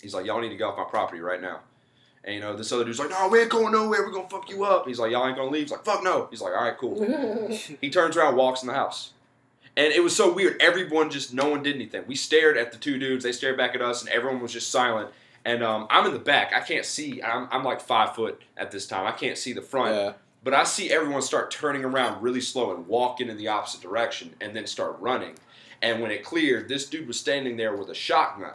He's 0.00 0.14
like, 0.14 0.26
"Y'all 0.26 0.40
need 0.40 0.50
to 0.50 0.56
get 0.56 0.64
off 0.64 0.76
my 0.76 0.84
property 0.84 1.20
right 1.20 1.40
now." 1.40 1.60
And 2.24 2.34
you 2.36 2.40
know, 2.40 2.54
this 2.54 2.70
other 2.70 2.84
dude's 2.84 3.00
like, 3.00 3.10
"No, 3.10 3.28
we 3.28 3.40
ain't 3.40 3.50
going 3.50 3.72
nowhere. 3.72 4.04
We're 4.04 4.12
gonna 4.12 4.28
fuck 4.28 4.48
you 4.48 4.64
up." 4.64 4.86
He's 4.86 4.98
like, 4.98 5.10
"Y'all 5.10 5.26
ain't 5.26 5.36
gonna 5.36 5.50
leave." 5.50 5.64
He's 5.64 5.72
like, 5.72 5.84
"Fuck 5.84 6.04
no." 6.04 6.28
He's 6.30 6.40
like, 6.40 6.52
"All 6.52 6.64
right, 6.64 6.76
cool." 6.78 7.04
He 7.80 7.90
turns 7.90 8.16
around, 8.16 8.36
walks 8.36 8.62
in 8.62 8.68
the 8.68 8.74
house. 8.74 9.12
And 9.76 9.92
it 9.92 10.02
was 10.02 10.14
so 10.14 10.32
weird. 10.32 10.60
Everyone 10.60 11.08
just, 11.08 11.32
no 11.32 11.48
one 11.48 11.62
did 11.62 11.74
anything. 11.74 12.04
We 12.06 12.14
stared 12.14 12.58
at 12.58 12.72
the 12.72 12.78
two 12.78 12.98
dudes. 12.98 13.24
They 13.24 13.32
stared 13.32 13.56
back 13.56 13.74
at 13.74 13.80
us, 13.80 14.02
and 14.02 14.10
everyone 14.10 14.40
was 14.40 14.52
just 14.52 14.70
silent. 14.70 15.08
And 15.44 15.62
um, 15.62 15.86
I'm 15.90 16.06
in 16.06 16.12
the 16.12 16.18
back. 16.18 16.52
I 16.54 16.60
can't 16.60 16.84
see. 16.84 17.22
I'm, 17.22 17.48
I'm 17.50 17.64
like 17.64 17.80
five 17.80 18.14
foot 18.14 18.40
at 18.56 18.70
this 18.70 18.86
time. 18.86 19.06
I 19.06 19.12
can't 19.12 19.36
see 19.36 19.52
the 19.52 19.62
front. 19.62 19.94
Yeah. 19.94 20.12
But 20.44 20.54
I 20.54 20.64
see 20.64 20.90
everyone 20.90 21.22
start 21.22 21.50
turning 21.50 21.84
around 21.84 22.22
really 22.22 22.40
slow 22.40 22.74
and 22.74 22.86
walking 22.86 23.28
in 23.28 23.36
the 23.36 23.48
opposite 23.48 23.80
direction 23.80 24.34
and 24.40 24.56
then 24.56 24.66
start 24.66 24.96
running. 25.00 25.34
And 25.80 26.00
when 26.00 26.10
it 26.10 26.24
cleared, 26.24 26.68
this 26.68 26.88
dude 26.88 27.06
was 27.06 27.18
standing 27.18 27.56
there 27.56 27.76
with 27.76 27.88
a 27.90 27.94
shotgun. 27.94 28.54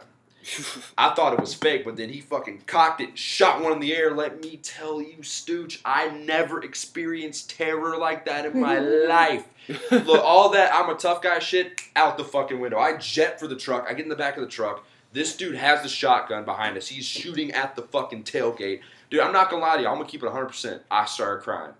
I 0.98 1.14
thought 1.14 1.32
it 1.32 1.40
was 1.40 1.54
fake, 1.54 1.84
but 1.84 1.96
then 1.96 2.08
he 2.08 2.20
fucking 2.20 2.62
cocked 2.66 3.00
it, 3.00 3.18
shot 3.18 3.62
one 3.62 3.72
in 3.72 3.80
the 3.80 3.94
air. 3.94 4.14
Let 4.14 4.40
me 4.40 4.58
tell 4.62 5.00
you, 5.00 5.18
Stooch, 5.18 5.80
I 5.84 6.08
never 6.08 6.62
experienced 6.62 7.50
terror 7.56 7.96
like 7.96 8.24
that 8.26 8.46
in 8.46 8.60
my 8.60 8.78
life. 9.08 9.46
Look, 9.90 10.24
all 10.24 10.50
that 10.50 10.72
I'm 10.74 10.88
a 10.88 10.94
tough 10.94 11.20
guy 11.20 11.38
shit 11.38 11.80
out 11.94 12.16
the 12.16 12.24
fucking 12.24 12.58
window. 12.58 12.78
I 12.78 12.96
jet 12.96 13.38
for 13.38 13.46
the 13.46 13.56
truck. 13.56 13.86
I 13.88 13.92
get 13.92 14.04
in 14.04 14.08
the 14.08 14.16
back 14.16 14.36
of 14.36 14.42
the 14.42 14.48
truck. 14.48 14.84
This 15.12 15.36
dude 15.36 15.54
has 15.56 15.82
the 15.82 15.88
shotgun 15.88 16.44
behind 16.44 16.76
us. 16.76 16.88
He's 16.88 17.04
shooting 17.04 17.52
at 17.52 17.76
the 17.76 17.82
fucking 17.82 18.24
tailgate. 18.24 18.80
Dude, 19.10 19.20
I'm 19.20 19.32
not 19.32 19.50
gonna 19.50 19.62
lie 19.62 19.76
to 19.76 19.82
you. 19.82 19.88
I'm 19.88 19.96
gonna 19.96 20.08
keep 20.08 20.22
it 20.22 20.26
100%. 20.28 20.80
I 20.90 21.06
started 21.06 21.42
crying. 21.42 21.72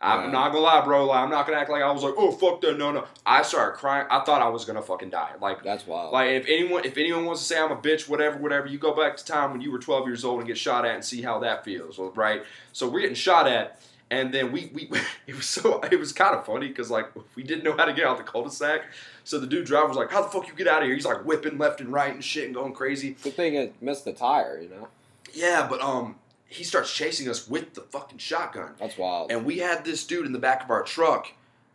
I'm 0.00 0.24
Yeah. 0.24 0.30
not 0.32 0.48
gonna 0.52 0.64
lie, 0.64 0.80
bro. 0.84 1.06
Like, 1.06 1.20
I'm 1.20 1.30
not 1.30 1.46
gonna 1.46 1.58
act 1.58 1.70
like 1.70 1.82
I 1.82 1.90
was 1.90 2.02
like, 2.02 2.14
oh 2.18 2.30
fuck 2.32 2.60
that, 2.62 2.76
no, 2.76 2.90
no. 2.90 3.04
I 3.24 3.42
started 3.42 3.78
crying. 3.78 4.06
I 4.10 4.20
thought 4.24 4.42
I 4.42 4.48
was 4.48 4.64
gonna 4.64 4.82
fucking 4.82 5.10
die. 5.10 5.30
Like, 5.40 5.62
That's 5.62 5.86
wild. 5.86 6.12
like 6.12 6.30
if 6.30 6.46
anyone 6.46 6.84
if 6.84 6.98
anyone 6.98 7.24
wants 7.24 7.40
to 7.42 7.46
say 7.46 7.58
I'm 7.60 7.70
a 7.70 7.76
bitch, 7.76 8.08
whatever, 8.08 8.36
whatever, 8.38 8.66
you 8.66 8.76
go 8.76 8.92
back 8.94 9.16
to 9.16 9.24
time 9.24 9.52
when 9.52 9.60
you 9.60 9.70
were 9.70 9.78
12 9.78 10.06
years 10.06 10.24
old 10.24 10.40
and 10.40 10.46
get 10.48 10.58
shot 10.58 10.84
at 10.84 10.94
and 10.96 11.04
see 11.04 11.22
how 11.22 11.38
that 11.38 11.64
feels, 11.64 11.98
right? 12.16 12.42
So 12.72 12.88
we're 12.88 13.00
getting 13.00 13.14
shot 13.14 13.46
at, 13.46 13.80
and 14.10 14.32
then 14.32 14.52
we 14.52 14.70
we 14.72 14.90
it 15.26 15.34
was 15.34 15.46
so 15.46 15.80
it 15.80 15.98
was 15.98 16.12
kind 16.12 16.34
of 16.34 16.44
funny 16.46 16.68
because 16.68 16.90
like 16.90 17.06
we 17.36 17.42
didn't 17.42 17.64
know 17.64 17.76
how 17.76 17.84
to 17.84 17.92
get 17.92 18.06
out 18.06 18.18
the 18.18 18.24
cul-de-sac. 18.24 18.82
So 19.24 19.38
the 19.38 19.46
dude 19.46 19.66
driver 19.66 19.88
was 19.88 19.96
like, 19.96 20.10
"How 20.10 20.22
the 20.22 20.28
fuck 20.28 20.46
you 20.46 20.54
get 20.54 20.68
out 20.68 20.82
of 20.82 20.86
here?" 20.86 20.94
He's 20.94 21.06
like 21.06 21.24
whipping 21.24 21.58
left 21.58 21.80
and 21.80 21.92
right 21.92 22.12
and 22.12 22.22
shit 22.22 22.44
and 22.46 22.54
going 22.54 22.74
crazy. 22.74 23.16
Good 23.22 23.34
thing 23.34 23.54
it 23.54 23.74
missed 23.80 24.04
the 24.04 24.12
tire, 24.12 24.60
you 24.60 24.68
know? 24.68 24.88
Yeah, 25.32 25.66
but 25.68 25.80
um, 25.80 26.16
he 26.46 26.62
starts 26.64 26.94
chasing 26.94 27.28
us 27.28 27.48
with 27.48 27.74
the 27.74 27.80
fucking 27.80 28.18
shotgun. 28.18 28.72
That's 28.78 28.96
wild. 28.96 29.32
And 29.32 29.44
we 29.44 29.58
had 29.58 29.84
this 29.84 30.06
dude 30.06 30.26
in 30.26 30.32
the 30.32 30.38
back 30.38 30.62
of 30.62 30.70
our 30.70 30.82
truck 30.82 31.32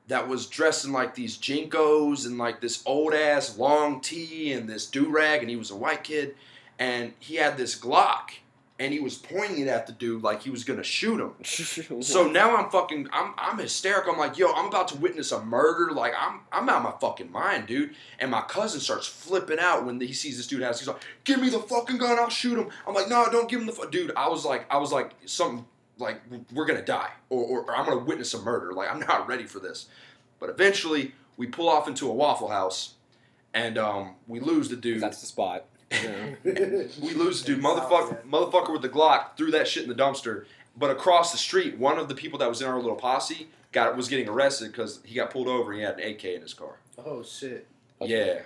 that 0.07 0.27
was 0.27 0.47
dressed 0.47 0.85
in 0.85 0.91
like 0.91 1.15
these 1.15 1.37
JNCOs 1.37 2.25
and 2.25 2.37
like 2.37 2.61
this 2.61 2.81
old 2.85 3.13
ass 3.13 3.57
long 3.57 4.01
tee 4.01 4.53
and 4.53 4.67
this 4.67 4.85
do 4.85 5.09
rag, 5.09 5.41
and 5.41 5.49
he 5.49 5.55
was 5.55 5.71
a 5.71 5.75
white 5.75 6.03
kid, 6.03 6.35
and 6.77 7.13
he 7.19 7.35
had 7.35 7.57
this 7.57 7.79
Glock, 7.79 8.31
and 8.79 8.93
he 8.93 9.01
was 9.01 9.17
pointing 9.17 9.59
it 9.59 9.67
at 9.67 9.85
the 9.87 9.91
dude 9.91 10.23
like 10.23 10.41
he 10.41 10.49
was 10.49 10.63
gonna 10.63 10.83
shoot 10.83 11.19
him. 11.19 11.33
So 12.01 12.27
now 12.29 12.55
I'm 12.55 12.69
fucking, 12.69 13.09
I'm, 13.11 13.33
I'm 13.37 13.57
hysterical. 13.59 14.13
I'm 14.13 14.19
like, 14.19 14.37
yo, 14.37 14.51
I'm 14.53 14.67
about 14.67 14.87
to 14.89 14.97
witness 14.97 15.31
a 15.33 15.43
murder. 15.43 15.91
Like 15.93 16.13
I'm, 16.17 16.39
I'm 16.51 16.69
out 16.69 16.77
of 16.77 16.83
my 16.83 16.93
fucking 16.99 17.31
mind, 17.31 17.67
dude. 17.67 17.93
And 18.19 18.31
my 18.31 18.41
cousin 18.41 18.79
starts 18.79 19.05
flipping 19.05 19.59
out 19.59 19.85
when 19.85 19.99
he 19.99 20.13
sees 20.13 20.37
this 20.37 20.47
dude 20.47 20.61
has. 20.61 20.79
He's 20.79 20.87
like, 20.87 21.01
give 21.25 21.41
me 21.41 21.49
the 21.49 21.59
fucking 21.59 21.97
gun, 21.97 22.17
I'll 22.17 22.29
shoot 22.29 22.57
him. 22.57 22.69
I'm 22.87 22.93
like, 22.93 23.09
no, 23.09 23.27
don't 23.29 23.49
give 23.49 23.59
him 23.59 23.67
the 23.67 23.73
fu-. 23.73 23.89
dude. 23.89 24.13
I 24.15 24.29
was 24.29 24.45
like, 24.45 24.65
I 24.71 24.77
was 24.77 24.91
like, 24.91 25.11
something 25.25 25.65
like 25.97 26.21
we're 26.53 26.65
gonna 26.65 26.81
die, 26.81 27.11
or, 27.29 27.43
or, 27.43 27.61
or 27.63 27.75
I'm 27.75 27.85
gonna 27.85 28.03
witness 28.03 28.33
a 28.33 28.41
murder. 28.41 28.71
Like 28.71 28.89
I'm 28.89 28.99
not 29.07 29.27
ready 29.27 29.43
for 29.43 29.59
this. 29.59 29.87
But 30.39 30.49
eventually, 30.49 31.13
we 31.35 31.47
pull 31.47 31.67
off 31.67 31.89
into 31.89 32.09
a 32.09 32.13
Waffle 32.13 32.47
House, 32.47 32.93
and 33.53 33.77
um, 33.77 34.15
we 34.27 34.39
lose 34.39 34.69
the 34.69 34.77
dude. 34.77 35.01
That's 35.01 35.19
the 35.19 35.27
spot. 35.27 35.65
Yeah. 35.91 36.29
We 37.01 37.13
lose 37.13 37.43
the 37.43 37.55
dude. 37.55 37.63
Motherfucker, 37.63 38.23
motherfucker 38.23 38.71
with 38.71 38.81
the 38.81 38.89
Glock 38.89 39.35
threw 39.37 39.51
that 39.51 39.67
shit 39.67 39.83
in 39.83 39.89
the 39.89 39.95
dumpster. 39.95 40.45
But 40.77 40.91
across 40.91 41.31
the 41.31 41.37
street, 41.37 41.77
one 41.77 41.97
of 41.97 42.07
the 42.07 42.15
people 42.15 42.39
that 42.39 42.47
was 42.49 42.61
in 42.61 42.67
our 42.67 42.77
little 42.79 42.95
posse 42.95 43.47
got 43.71 43.97
was 43.97 44.07
getting 44.07 44.29
arrested 44.29 44.71
because 44.71 44.99
he 45.03 45.15
got 45.15 45.29
pulled 45.31 45.47
over. 45.47 45.71
and 45.71 45.79
He 45.81 45.85
had 45.85 45.99
an 45.99 46.09
AK 46.13 46.23
in 46.25 46.41
his 46.41 46.53
car. 46.53 46.77
Oh 47.03 47.23
shit. 47.23 47.67
That's 47.99 48.11
yeah. 48.11 48.39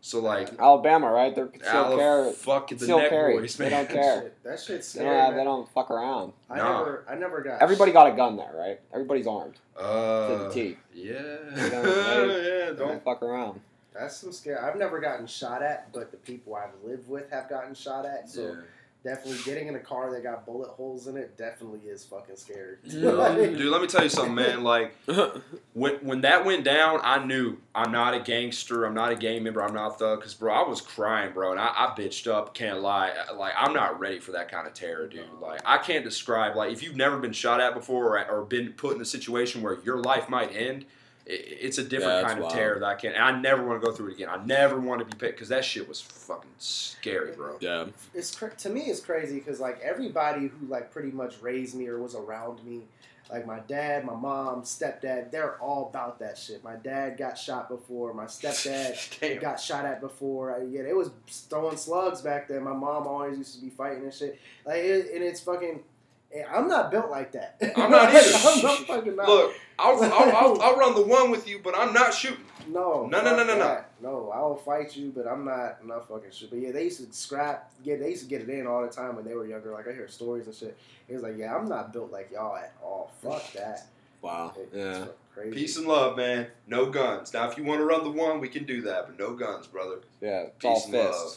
So 0.00 0.20
like, 0.20 0.50
Alabama, 0.58 1.10
right? 1.10 1.34
They're 1.34 1.44
Al- 1.46 1.50
concealed 1.50 1.98
carry. 1.98 2.32
fuck 2.32 2.68
the 2.68 2.76
concealed 2.76 3.00
neck 3.02 3.10
carry. 3.10 3.36
boys, 3.38 3.56
They 3.56 3.68
don't 3.68 3.88
care. 3.88 4.22
Shit, 4.22 4.42
That 4.44 4.60
shit's 4.60 4.92
They 4.92 5.00
scary. 5.00 5.16
don't, 5.16 5.28
man. 5.30 5.36
they 5.38 5.44
don't 5.44 5.68
fuck 5.72 5.90
around. 5.90 6.32
I 6.48 6.56
Nah. 6.56 6.78
never, 6.78 7.04
I 7.10 7.14
never 7.16 7.40
got. 7.42 7.60
Everybody 7.60 7.90
got 7.92 8.12
a 8.12 8.16
gun 8.16 8.36
there, 8.36 8.52
right? 8.56 8.80
Everybody's 8.94 9.26
armed 9.26 9.54
to 9.76 9.82
Uh, 9.82 10.48
the 10.48 10.54
teeth. 10.54 10.78
yeah. 10.94 11.12
They 11.52 11.70
don't- 11.70 11.82
they- 11.84 12.58
yeah. 12.60 12.66
Don't 12.66 12.76
Don't. 12.78 13.04
fuck 13.04 13.22
around. 13.22 13.60
That's 13.98 14.16
some 14.16 14.32
scary. 14.32 14.58
I've 14.58 14.76
never 14.76 15.00
gotten 15.00 15.26
shot 15.26 15.62
at, 15.62 15.92
but 15.92 16.10
the 16.10 16.16
people 16.18 16.54
I've 16.54 16.74
lived 16.84 17.08
with 17.08 17.30
have 17.30 17.48
gotten 17.48 17.74
shot 17.74 18.06
at. 18.06 18.28
So 18.28 18.42
Yeah. 18.42 18.60
Definitely 19.04 19.38
getting 19.44 19.68
in 19.68 19.76
a 19.76 19.80
car 19.80 20.10
that 20.10 20.24
got 20.24 20.44
bullet 20.44 20.70
holes 20.70 21.06
in 21.06 21.16
it 21.16 21.36
definitely 21.38 21.78
is 21.88 22.04
fucking 22.04 22.34
scary. 22.34 22.78
Dude, 22.86 23.04
let 23.70 23.80
me 23.80 23.86
tell 23.86 24.02
you 24.02 24.08
something, 24.08 24.34
man. 24.34 24.64
Like 24.64 24.92
when 25.72 25.94
when 25.96 26.22
that 26.22 26.44
went 26.44 26.64
down, 26.64 26.98
I 27.04 27.24
knew 27.24 27.58
I'm 27.76 27.92
not 27.92 28.14
a 28.14 28.20
gangster. 28.20 28.84
I'm 28.84 28.94
not 28.94 29.12
a 29.12 29.14
gang 29.14 29.44
member. 29.44 29.62
I'm 29.62 29.72
not 29.72 29.94
a 29.94 29.98
thug. 29.98 30.22
Cause 30.22 30.34
bro, 30.34 30.52
I 30.52 30.68
was 30.68 30.80
crying, 30.80 31.32
bro, 31.32 31.52
and 31.52 31.60
I, 31.60 31.68
I 31.68 31.94
bitched 31.96 32.26
up. 32.26 32.54
Can't 32.54 32.80
lie. 32.80 33.10
Uh, 33.10 33.36
like 33.36 33.52
I'm 33.56 33.72
not 33.72 34.00
ready 34.00 34.18
for 34.18 34.32
that 34.32 34.50
kind 34.50 34.66
of 34.66 34.74
terror, 34.74 35.06
dude. 35.06 35.24
Like 35.40 35.60
I 35.64 35.78
can't 35.78 36.04
describe. 36.04 36.56
Like 36.56 36.72
if 36.72 36.82
you've 36.82 36.96
never 36.96 37.18
been 37.18 37.32
shot 37.32 37.60
at 37.60 37.74
before 37.74 38.18
or, 38.18 38.28
or 38.28 38.44
been 38.44 38.72
put 38.72 38.96
in 38.96 39.00
a 39.00 39.06
situation 39.06 39.62
where 39.62 39.78
your 39.84 40.02
life 40.02 40.28
might 40.28 40.54
end. 40.54 40.86
I- 41.28 41.32
It's 41.32 41.78
a 41.78 41.84
different 41.84 42.18
it's 42.20 42.26
kind 42.28 42.38
of 42.38 42.44
wild. 42.44 42.54
terror 42.54 42.78
that 42.80 42.86
I 42.86 42.94
can't. 42.94 43.14
And 43.14 43.24
I 43.24 43.38
never 43.40 43.64
want 43.64 43.80
to 43.80 43.86
go 43.86 43.92
through 43.92 44.08
it 44.08 44.14
again. 44.14 44.28
I 44.30 44.42
never 44.44 44.78
want 44.80 45.00
to 45.00 45.04
be 45.04 45.12
picked 45.12 45.36
because 45.36 45.48
that 45.50 45.64
shit 45.64 45.88
was 45.88 46.00
fucking 46.00 46.50
scary, 46.58 47.32
bro. 47.32 47.56
Yeah. 47.60 47.86
it's 48.14 48.30
to 48.58 48.70
me 48.70 48.82
it's 48.82 49.00
crazy 49.00 49.36
because 49.38 49.60
like 49.60 49.80
everybody 49.80 50.48
who 50.48 50.66
like 50.66 50.90
pretty 50.90 51.10
much 51.10 51.40
raised 51.42 51.74
me 51.74 51.86
or 51.88 51.98
was 52.00 52.14
around 52.14 52.64
me 52.64 52.82
like 53.30 53.46
my 53.46 53.58
dad 53.60 54.06
my 54.06 54.14
mom 54.14 54.62
stepdad 54.62 55.30
they're 55.30 55.56
all 55.60 55.88
about 55.90 56.18
that 56.18 56.38
shit 56.38 56.64
my 56.64 56.76
dad 56.76 57.18
got 57.18 57.36
shot 57.36 57.68
before 57.68 58.14
my 58.14 58.24
stepdad 58.24 59.40
got 59.40 59.60
shot 59.60 59.84
at 59.84 60.00
before 60.00 60.54
I, 60.56 60.64
yeah 60.64 60.80
it 60.82 60.96
was 60.96 61.10
throwing 61.28 61.76
slugs 61.76 62.22
back 62.22 62.48
then 62.48 62.62
my 62.64 62.72
mom 62.72 63.06
always 63.06 63.36
used 63.36 63.54
to 63.56 63.60
be 63.60 63.68
fighting 63.68 64.04
and 64.04 64.14
shit 64.14 64.38
like 64.64 64.78
it, 64.82 65.12
and 65.14 65.22
it's 65.22 65.40
fucking 65.40 65.70
and 65.70 65.80
Eh, 66.34 66.42
i'm 66.52 66.68
not 66.68 66.90
built 66.90 67.10
like 67.10 67.32
that 67.32 67.56
I'm 67.76 67.90
not 67.98 68.12
either. 68.14 68.38
i'm 68.48 68.62
not 68.62 68.78
fucking 68.86 69.16
not 69.16 69.28
Look, 69.28 69.54
I'll, 69.78 70.02
I'll, 70.02 70.36
I'll, 70.36 70.62
I'll 70.62 70.76
run 70.76 70.94
the 70.94 71.02
one 71.06 71.30
with 71.30 71.48
you, 71.48 71.60
but 71.62 71.74
I'm 71.76 71.92
not 71.94 72.12
shooting. 72.12 72.44
No, 72.66 73.06
No, 73.06 73.22
no, 73.22 73.36
no, 73.36 73.44
no, 73.44 73.56
no. 73.56 73.80
no. 74.02 74.30
I 74.34 74.40
will 74.40 74.56
fight 74.56 74.94
you, 74.96 75.12
but 75.14 75.24
I'm 75.26 75.44
not. 75.44 75.78
I'm 75.80 75.86
not 75.86 76.08
fucking 76.08 76.32
shit. 76.32 76.50
But 76.50 76.58
yeah, 76.58 76.72
they 76.72 76.84
used 76.84 76.98
to 77.06 77.10
scrap. 77.16 77.70
Yeah, 77.84 77.94
they 77.96 78.10
used 78.10 78.24
to 78.24 78.28
get 78.28 78.42
it 78.42 78.48
in 78.50 78.66
all 78.66 78.82
the 78.82 78.88
time 78.88 79.14
when 79.14 79.24
they 79.24 79.34
were 79.34 79.46
younger. 79.46 79.70
Like 79.72 79.86
I 79.88 79.92
hear 79.92 80.08
stories 80.08 80.46
and 80.46 80.54
shit. 80.54 80.76
It 81.08 81.14
was 81.14 81.22
like, 81.22 81.38
yeah, 81.38 81.56
I'm 81.56 81.68
not 81.68 81.92
built 81.92 82.10
like 82.10 82.30
y'all 82.32 82.56
at 82.56 82.74
all. 82.82 83.12
Fuck 83.22 83.52
that. 83.54 83.86
Wow. 84.20 84.52
It- 84.58 84.70
Yeah. 84.76 85.06
crazy. 85.32 85.52
Peace 85.54 85.76
and 85.78 85.86
love, 85.86 86.16
man. 86.16 86.48
No 86.66 86.86
guns. 86.90 87.32
Now, 87.32 87.48
if 87.48 87.56
you 87.56 87.62
want 87.64 87.78
to 87.80 87.84
run 87.84 88.02
the 88.02 88.10
one, 88.10 88.40
we 88.40 88.48
can 88.48 88.64
do 88.64 88.82
that, 88.82 89.06
but 89.06 89.18
no 89.18 89.34
guns, 89.34 89.68
brother. 89.68 90.00
Yeah. 90.20 90.40
It's 90.40 90.56
Peace 90.58 90.70
all 90.70 90.84
and 90.86 90.92
love. 90.94 91.36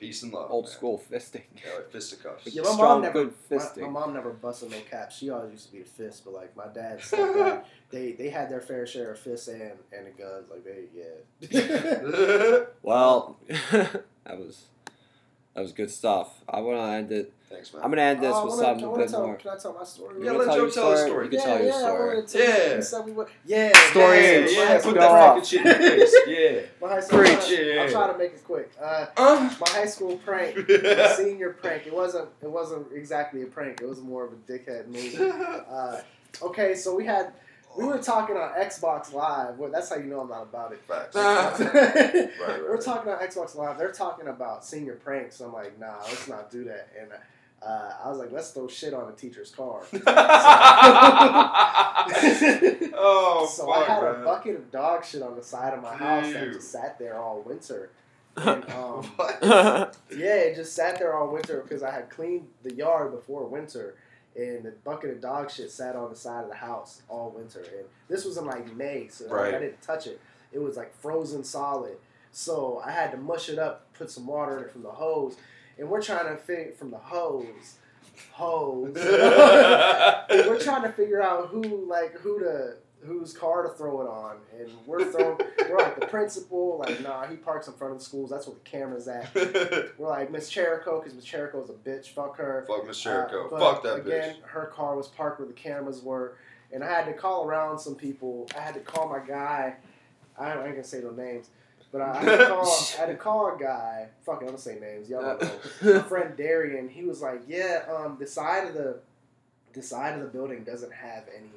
Fists. 0.00 0.20
Peace 0.20 0.22
and 0.22 0.32
love. 0.32 0.50
Old 0.50 0.64
man. 0.64 0.72
school 0.72 1.02
fisting. 1.10 1.42
Yeah, 1.56 1.74
like 1.76 1.90
fisticuffs. 1.90 2.46
Yeah, 2.46 2.62
my 2.62 2.76
mom 2.76 3.02
never. 3.02 3.24
good 3.24 3.34
My, 3.50 3.56
fisting. 3.56 3.82
my 3.82 3.88
mom 3.88 4.14
never 4.14 4.30
busted 4.30 4.70
no 4.70 4.78
caps. 4.90 5.18
She 5.18 5.30
always 5.30 5.52
used 5.52 5.66
to 5.66 5.72
be 5.72 5.80
a 5.80 5.84
fist, 5.84 6.24
but 6.24 6.34
like 6.34 6.56
my 6.56 6.66
dad, 6.68 7.00
stepdad, 7.00 7.64
they 7.90 8.12
they 8.12 8.30
had 8.30 8.50
their 8.50 8.60
fair 8.60 8.86
share 8.86 9.12
of 9.12 9.18
fists 9.18 9.48
and 9.48 9.72
and 9.92 10.06
the 10.06 10.10
guns. 10.10 10.50
Like 10.50 10.64
they, 10.64 10.84
yeah. 11.52 12.64
Well, 12.82 13.36
that 13.60 14.38
was 14.38 14.66
that 15.54 15.62
was 15.62 15.72
good 15.72 15.90
stuff. 15.90 16.42
I 16.48 16.60
want 16.60 16.78
to 16.78 16.82
end 16.84 17.12
it. 17.12 17.32
Thanks, 17.50 17.74
man. 17.74 17.82
I'm 17.82 17.90
gonna 17.90 18.02
end 18.02 18.22
this 18.22 18.32
I 18.32 18.44
with 18.44 18.50
wanna- 18.54 18.62
something 18.62 18.84
I 18.84 18.86
a 18.86 18.90
wanna 18.90 19.02
bit 19.02 19.10
tell, 19.10 19.26
more. 19.26 19.34
Can 19.34 19.50
I 19.50 19.56
tell 19.56 19.72
my 19.74 19.82
story? 19.84 20.14
You 20.18 20.24
Yeah, 20.24 20.30
wanna 20.32 20.38
let 20.38 20.44
tell 20.46 20.54
Joe 20.54 20.62
your 20.62 20.70
tell 20.70 20.90
his 20.92 21.00
story? 21.00 21.10
story. 21.10 21.24
You 21.24 21.30
can 21.30 21.38
yeah, 21.40 21.44
tell 21.44 21.56
your 21.58 21.66
yeah, 21.66 21.74
I 21.74 21.78
story. 21.80 22.16
wanted 22.16 22.34
Yeah. 22.34 22.66
you- 22.70 22.76
you 22.76 22.82
said 22.82 23.04
we 23.06 23.12
were- 23.12 23.28
yeah, 23.44 23.72
Story 23.90 24.16
yeah, 24.18 24.30
is- 24.30 24.56
my 24.56 24.62
yeah, 24.62 24.80
put 24.80 24.94
that 24.94 25.02
off. 25.10 25.26
fucking 25.34 25.44
shit 25.44 25.60
in 25.60 25.66
your 25.66 26.06
face. 26.06 26.16
Yeah. 26.28 26.60
My 26.80 26.88
high 26.94 27.00
school 27.00 27.18
Preach. 27.18 27.32
prank- 27.32 27.50
Yeah. 27.50 27.82
I'll 27.82 27.90
try 27.90 28.12
to 28.12 28.18
make 28.18 28.32
it 28.34 28.44
quick. 28.44 28.70
Uh, 28.80 29.06
Uh, 29.16 29.50
my 29.60 29.68
high 29.68 29.86
school 29.86 30.16
prank, 30.18 30.56
senior 31.16 31.50
prank. 31.60 31.86
It 31.88 31.92
wasn't. 31.92 32.28
It 32.40 32.48
wasn't 32.50 32.86
exactly 32.94 33.42
a 33.42 33.46
prank. 33.46 33.80
It 33.82 33.88
was 33.88 34.00
more 34.00 34.24
of 34.26 34.32
a 34.32 34.36
dickhead 34.36 34.86
move. 34.86 35.14
Uh, 35.70 36.00
okay, 36.42 36.74
so 36.76 36.94
we 36.94 37.04
had. 37.04 37.32
We 37.76 37.84
were 37.84 37.98
talking 37.98 38.36
on 38.36 38.50
Xbox 38.54 39.12
Live. 39.12 39.56
Well, 39.58 39.70
that's 39.70 39.88
how 39.90 39.94
you 39.96 40.04
know 40.06 40.20
I'm 40.22 40.28
not 40.28 40.42
about 40.42 40.72
it. 40.72 40.80
Facts. 40.88 41.14
we're 41.14 42.80
talking 42.82 43.12
on 43.12 43.18
Xbox 43.20 43.54
Live. 43.54 43.78
They're 43.78 43.92
talking 43.92 44.26
about 44.26 44.64
senior 44.64 44.94
pranks. 44.94 45.38
I'm 45.40 45.52
like, 45.52 45.78
nah, 45.78 45.98
let's 46.02 46.26
not 46.26 46.50
do 46.50 46.64
that. 46.64 46.88
And 47.00 47.10
uh, 47.62 47.92
I 48.04 48.08
was 48.08 48.18
like, 48.18 48.32
let's 48.32 48.50
throw 48.50 48.68
shit 48.68 48.94
on 48.94 49.08
a 49.08 49.12
teacher's 49.12 49.50
car. 49.50 49.82
oh, 52.94 53.48
so 53.54 53.66
fuck, 53.66 53.88
I 53.88 53.94
had 53.94 54.02
man. 54.02 54.14
a 54.22 54.24
bucket 54.24 54.56
of 54.56 54.70
dog 54.70 55.04
shit 55.04 55.22
on 55.22 55.36
the 55.36 55.42
side 55.42 55.74
of 55.74 55.82
my 55.82 55.94
house 55.94 56.32
that 56.32 56.52
just 56.52 56.70
sat 56.72 56.98
there 56.98 57.18
all 57.18 57.42
winter. 57.42 57.90
And, 58.36 58.64
um, 58.70 59.04
What? 59.16 59.38
yeah, 60.16 60.36
it 60.36 60.56
just 60.56 60.74
sat 60.74 60.98
there 60.98 61.14
all 61.14 61.28
winter 61.32 61.60
because 61.62 61.82
I 61.82 61.90
had 61.90 62.08
cleaned 62.10 62.48
the 62.62 62.74
yard 62.74 63.10
before 63.12 63.44
winter, 63.46 63.96
and 64.36 64.62
the 64.64 64.72
bucket 64.84 65.10
of 65.10 65.20
dog 65.20 65.50
shit 65.50 65.70
sat 65.70 65.96
on 65.96 66.10
the 66.10 66.16
side 66.16 66.44
of 66.44 66.48
the 66.48 66.56
house 66.56 67.02
all 67.08 67.30
winter. 67.30 67.60
And 67.60 67.86
this 68.08 68.24
was 68.24 68.36
in 68.38 68.46
like 68.46 68.74
May, 68.74 69.08
so 69.08 69.26
like, 69.26 69.54
I 69.54 69.58
didn't 69.58 69.82
touch 69.82 70.06
it. 70.06 70.20
It 70.52 70.60
was 70.60 70.76
like 70.76 70.94
frozen 70.94 71.44
solid. 71.44 71.96
So 72.32 72.80
I 72.84 72.92
had 72.92 73.10
to 73.10 73.16
mush 73.16 73.48
it 73.48 73.58
up, 73.58 73.92
put 73.92 74.10
some 74.10 74.26
water 74.26 74.58
in 74.58 74.64
it 74.64 74.70
from 74.70 74.82
the 74.84 74.90
hose, 74.90 75.36
and 75.80 75.88
we're 75.90 76.00
trying 76.02 76.26
to 76.28 76.36
figure 76.36 76.72
from 76.78 76.90
the 76.92 76.98
hose, 76.98 77.78
hose. 78.32 78.96
And 80.30 80.46
we're 80.48 80.60
trying 80.60 80.82
to 80.82 80.92
figure 80.92 81.20
out 81.22 81.48
who 81.48 81.62
like 81.88 82.12
who 82.20 82.38
to 82.40 82.74
whose 83.02 83.32
car 83.32 83.62
to 83.62 83.70
throw 83.70 84.02
it 84.02 84.06
on, 84.06 84.36
and 84.58 84.68
we're 84.86 85.10
throwing 85.10 85.38
we're 85.68 85.78
like 85.78 85.98
the 85.98 86.06
principal 86.06 86.78
like 86.78 87.00
nah 87.02 87.26
he 87.26 87.34
parks 87.36 87.66
in 87.66 87.72
front 87.74 87.92
of 87.94 87.98
the 87.98 88.04
schools 88.04 88.30
that's 88.30 88.46
where 88.46 88.54
the 88.54 88.70
camera's 88.70 89.08
at. 89.08 89.34
We're 89.98 90.08
like 90.08 90.30
Miss 90.30 90.50
Cherico 90.50 91.00
because 91.00 91.14
Miss 91.14 91.24
Cherico's 91.24 91.70
a 91.70 91.72
bitch 91.72 92.08
fuck 92.10 92.36
her. 92.36 92.64
Fuck 92.68 92.86
Miss 92.86 93.04
Uh, 93.06 93.26
Fuck 93.58 93.82
that 93.82 93.94
again, 93.96 94.36
bitch. 94.36 94.42
her 94.42 94.66
car 94.66 94.96
was 94.96 95.08
parked 95.08 95.40
where 95.40 95.48
the 95.48 95.54
cameras 95.54 96.02
were, 96.02 96.36
and 96.72 96.84
I 96.84 96.88
had 96.88 97.06
to 97.06 97.12
call 97.14 97.46
around 97.46 97.78
some 97.78 97.94
people. 97.96 98.46
I 98.56 98.60
had 98.60 98.74
to 98.74 98.80
call 98.80 99.08
my 99.08 99.20
guy. 99.20 99.76
I, 100.38 100.52
I 100.52 100.64
ain't 100.66 100.72
gonna 100.74 100.84
say 100.84 101.00
no 101.00 101.10
names, 101.10 101.48
but 101.92 102.00
I, 102.00 102.10
I, 102.12 102.22
had, 102.22 102.48
call, 102.48 102.66
I 102.66 103.00
had 103.00 103.06
to 103.06 103.16
call 103.16 103.54
a 103.54 103.58
guy. 103.58 104.08
Fuck 104.24 104.42
it, 104.42 104.44
I'm 104.44 104.46
gonna 104.46 104.58
say 104.58 104.78
names. 104.78 105.08
Y'all 105.08 105.22
don't 105.22 105.42
know 105.82 105.94
my 105.94 106.02
friend 106.08 106.36
Darian, 106.36 106.88
he 106.88 107.04
was 107.04 107.20
like, 107.20 107.42
"Yeah, 107.48 107.82
um, 107.92 108.16
the 108.18 108.26
side 108.26 108.68
of 108.68 108.74
the 108.74 108.98
the 109.72 109.82
side 109.82 110.14
of 110.14 110.20
the 110.20 110.28
building 110.28 110.64
doesn't 110.64 110.92
have 110.92 111.24
any 111.36 111.50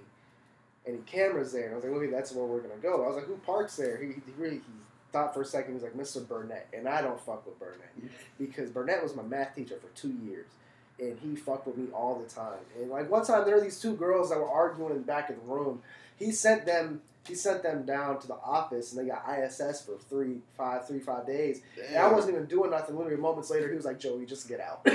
any 0.88 1.00
cameras 1.06 1.52
there." 1.52 1.66
And 1.66 1.74
I 1.74 1.76
was 1.76 1.86
like, 1.86 1.94
"Okay, 1.94 2.12
that's 2.12 2.32
where 2.32 2.46
we're 2.46 2.62
gonna 2.62 2.82
go." 2.82 3.04
I 3.04 3.08
was 3.08 3.16
like, 3.16 3.26
"Who 3.26 3.36
parks 3.38 3.76
there?" 3.76 3.98
He, 3.98 4.08
he 4.08 4.34
really 4.38 4.58
he 4.58 4.74
thought 5.12 5.34
for 5.34 5.42
a 5.42 5.46
second. 5.46 5.74
He's 5.74 5.84
like, 5.84 5.96
"Mr. 5.96 6.28
Burnett," 6.28 6.68
and 6.74 6.88
I 6.88 7.02
don't 7.02 7.20
fuck 7.20 7.46
with 7.46 7.60
Burnett 7.60 7.94
because 8.40 8.70
Burnett 8.70 9.04
was 9.04 9.16
my 9.16 9.24
math 9.24 9.56
teacher 9.56 9.78
for 9.80 9.96
two 10.00 10.14
years. 10.26 10.48
And 11.00 11.18
he 11.20 11.36
fucked 11.36 11.66
with 11.66 11.76
me 11.76 11.88
all 11.92 12.20
the 12.20 12.30
time. 12.30 12.60
And 12.80 12.92
like 12.92 13.10
one 13.10 13.26
time, 13.26 13.46
there 13.46 13.56
were 13.56 13.62
these 13.62 13.80
two 13.80 13.96
girls 13.96 14.30
that 14.30 14.38
were 14.38 14.50
arguing 14.50 14.92
in 14.92 14.98
the 14.98 15.04
back 15.04 15.30
of 15.30 15.36
the 15.36 15.42
room. 15.42 15.82
He 16.18 16.32
sent 16.32 16.66
them. 16.66 17.02
He 17.26 17.36
sent 17.36 17.64
them 17.64 17.86
down 17.86 18.20
to 18.20 18.28
the 18.28 18.34
office, 18.36 18.92
and 18.94 19.02
they 19.02 19.08
got 19.10 19.24
ISS 19.30 19.86
for 19.86 19.98
three, 20.10 20.40
five, 20.58 20.86
three, 20.86 21.00
five 21.00 21.26
days. 21.26 21.62
And 21.88 21.98
I 21.98 22.12
wasn't 22.12 22.36
even 22.36 22.48
doing 22.48 22.70
nothing. 22.72 22.98
Literally, 22.98 23.16
moments 23.16 23.50
later, 23.50 23.70
he 23.70 23.76
was 23.76 23.86
like, 23.86 23.98
"Joey, 23.98 24.26
just 24.26 24.50
get 24.50 24.60
out." 24.60 24.82
I 24.86 24.90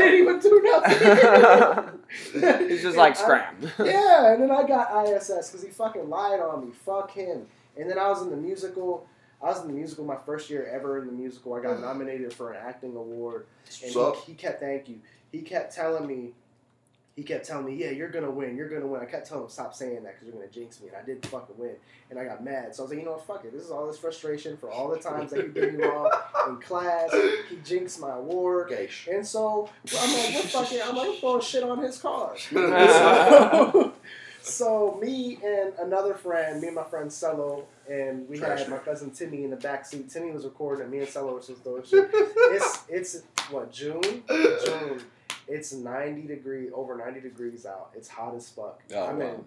didn't 0.00 0.20
even 0.20 0.38
do 0.38 0.62
nothing. 0.62 1.98
He's 2.68 2.82
just 2.82 2.96
like 2.96 3.16
And 3.16 3.18
I- 3.18 3.22
scram. 3.22 3.56
yeah, 3.84 4.32
and 4.32 4.42
then 4.42 4.50
I 4.50 4.64
got 4.66 5.06
ISS 5.08 5.48
because 5.50 5.62
he 5.62 5.68
fucking 5.70 6.08
lied 6.08 6.40
on 6.40 6.66
me. 6.66 6.72
Fuck 6.72 7.12
him. 7.12 7.46
And 7.76 7.90
then 7.90 7.98
I 7.98 8.08
was 8.08 8.22
in 8.22 8.30
the 8.30 8.36
musical. 8.36 9.06
I 9.42 9.46
was 9.46 9.60
in 9.62 9.68
the 9.68 9.74
musical 9.74 10.04
my 10.04 10.16
first 10.24 10.50
year 10.50 10.66
ever 10.72 10.98
in 11.00 11.06
the 11.06 11.12
musical. 11.12 11.54
I 11.54 11.60
got 11.62 11.80
nominated 11.88 12.32
for 12.32 12.52
an 12.52 12.60
acting 12.64 12.94
award, 12.96 13.46
and 13.82 13.92
he, 13.92 14.12
he 14.26 14.34
kept 14.34 14.60
thank 14.60 14.88
you. 14.88 15.00
He 15.32 15.40
kept 15.42 15.74
telling 15.74 16.06
me, 16.06 16.32
he 17.14 17.22
kept 17.22 17.46
telling 17.46 17.66
me, 17.66 17.74
yeah, 17.74 17.90
you're 17.90 18.08
gonna 18.08 18.30
win, 18.30 18.56
you're 18.56 18.68
gonna 18.68 18.86
win. 18.86 19.02
I 19.02 19.04
kept 19.04 19.28
telling 19.28 19.44
him 19.44 19.50
stop 19.50 19.74
saying 19.74 20.02
that 20.04 20.14
because 20.14 20.28
you're 20.28 20.34
gonna 20.34 20.50
jinx 20.50 20.80
me, 20.80 20.88
and 20.88 20.96
I 20.96 21.02
didn't 21.02 21.26
fucking 21.26 21.58
win, 21.58 21.76
and 22.08 22.18
I 22.18 22.24
got 22.24 22.42
mad. 22.42 22.74
So 22.74 22.82
I 22.82 22.84
was 22.84 22.90
like, 22.90 23.00
you 23.00 23.04
know 23.04 23.12
what, 23.12 23.26
fuck 23.26 23.44
it. 23.44 23.52
This 23.52 23.64
is 23.64 23.70
all 23.70 23.86
this 23.86 23.98
frustration 23.98 24.56
for 24.56 24.70
all 24.70 24.88
the 24.88 24.98
times 24.98 25.30
that 25.32 25.44
he 25.44 25.48
did 25.48 25.74
me 25.74 25.84
wrong 25.84 26.10
in 26.48 26.56
class. 26.60 27.12
He 27.50 27.56
jinxed 27.64 28.00
my 28.00 28.12
award. 28.12 28.72
And 29.10 29.26
so 29.26 29.68
I'm 30.00 30.12
like, 30.12 30.34
what 30.34 30.44
fucking? 30.44 30.80
I'm 30.82 30.96
like, 30.96 31.08
I'm 31.08 31.16
throwing 31.16 31.42
shit 31.42 31.62
on 31.64 31.78
his 31.82 31.98
car. 31.98 32.34
so, 32.38 33.92
so 34.42 34.98
me 35.02 35.38
and 35.44 35.74
another 35.80 36.14
friend, 36.14 36.62
me 36.62 36.68
and 36.68 36.76
my 36.76 36.84
friend 36.84 37.12
Cello, 37.12 37.66
and 37.90 38.26
we 38.26 38.38
had 38.38 38.46
Treasure. 38.46 38.70
my 38.70 38.78
cousin 38.78 39.10
Timmy 39.10 39.44
in 39.44 39.50
the 39.50 39.56
back 39.56 39.84
seat. 39.84 40.08
Timmy 40.08 40.30
was 40.30 40.44
recording, 40.44 40.84
and 40.84 40.90
me 40.90 41.00
and 41.00 41.08
Cello 41.08 41.34
were 41.34 41.40
just 41.40 41.62
throwing 41.62 41.84
shit. 41.84 42.08
It's 42.12 42.84
it's 42.88 43.22
what 43.50 43.70
June? 43.70 44.00
June. 44.00 45.02
It's 45.48 45.72
90 45.72 46.22
degree 46.22 46.70
over 46.70 46.96
90 46.96 47.20
degrees 47.20 47.66
out. 47.66 47.90
It's 47.94 48.08
hot 48.08 48.34
as 48.34 48.48
fuck. 48.48 48.82
Oh, 48.94 49.06
I'm 49.06 49.18
wow. 49.18 49.26
in 49.26 49.44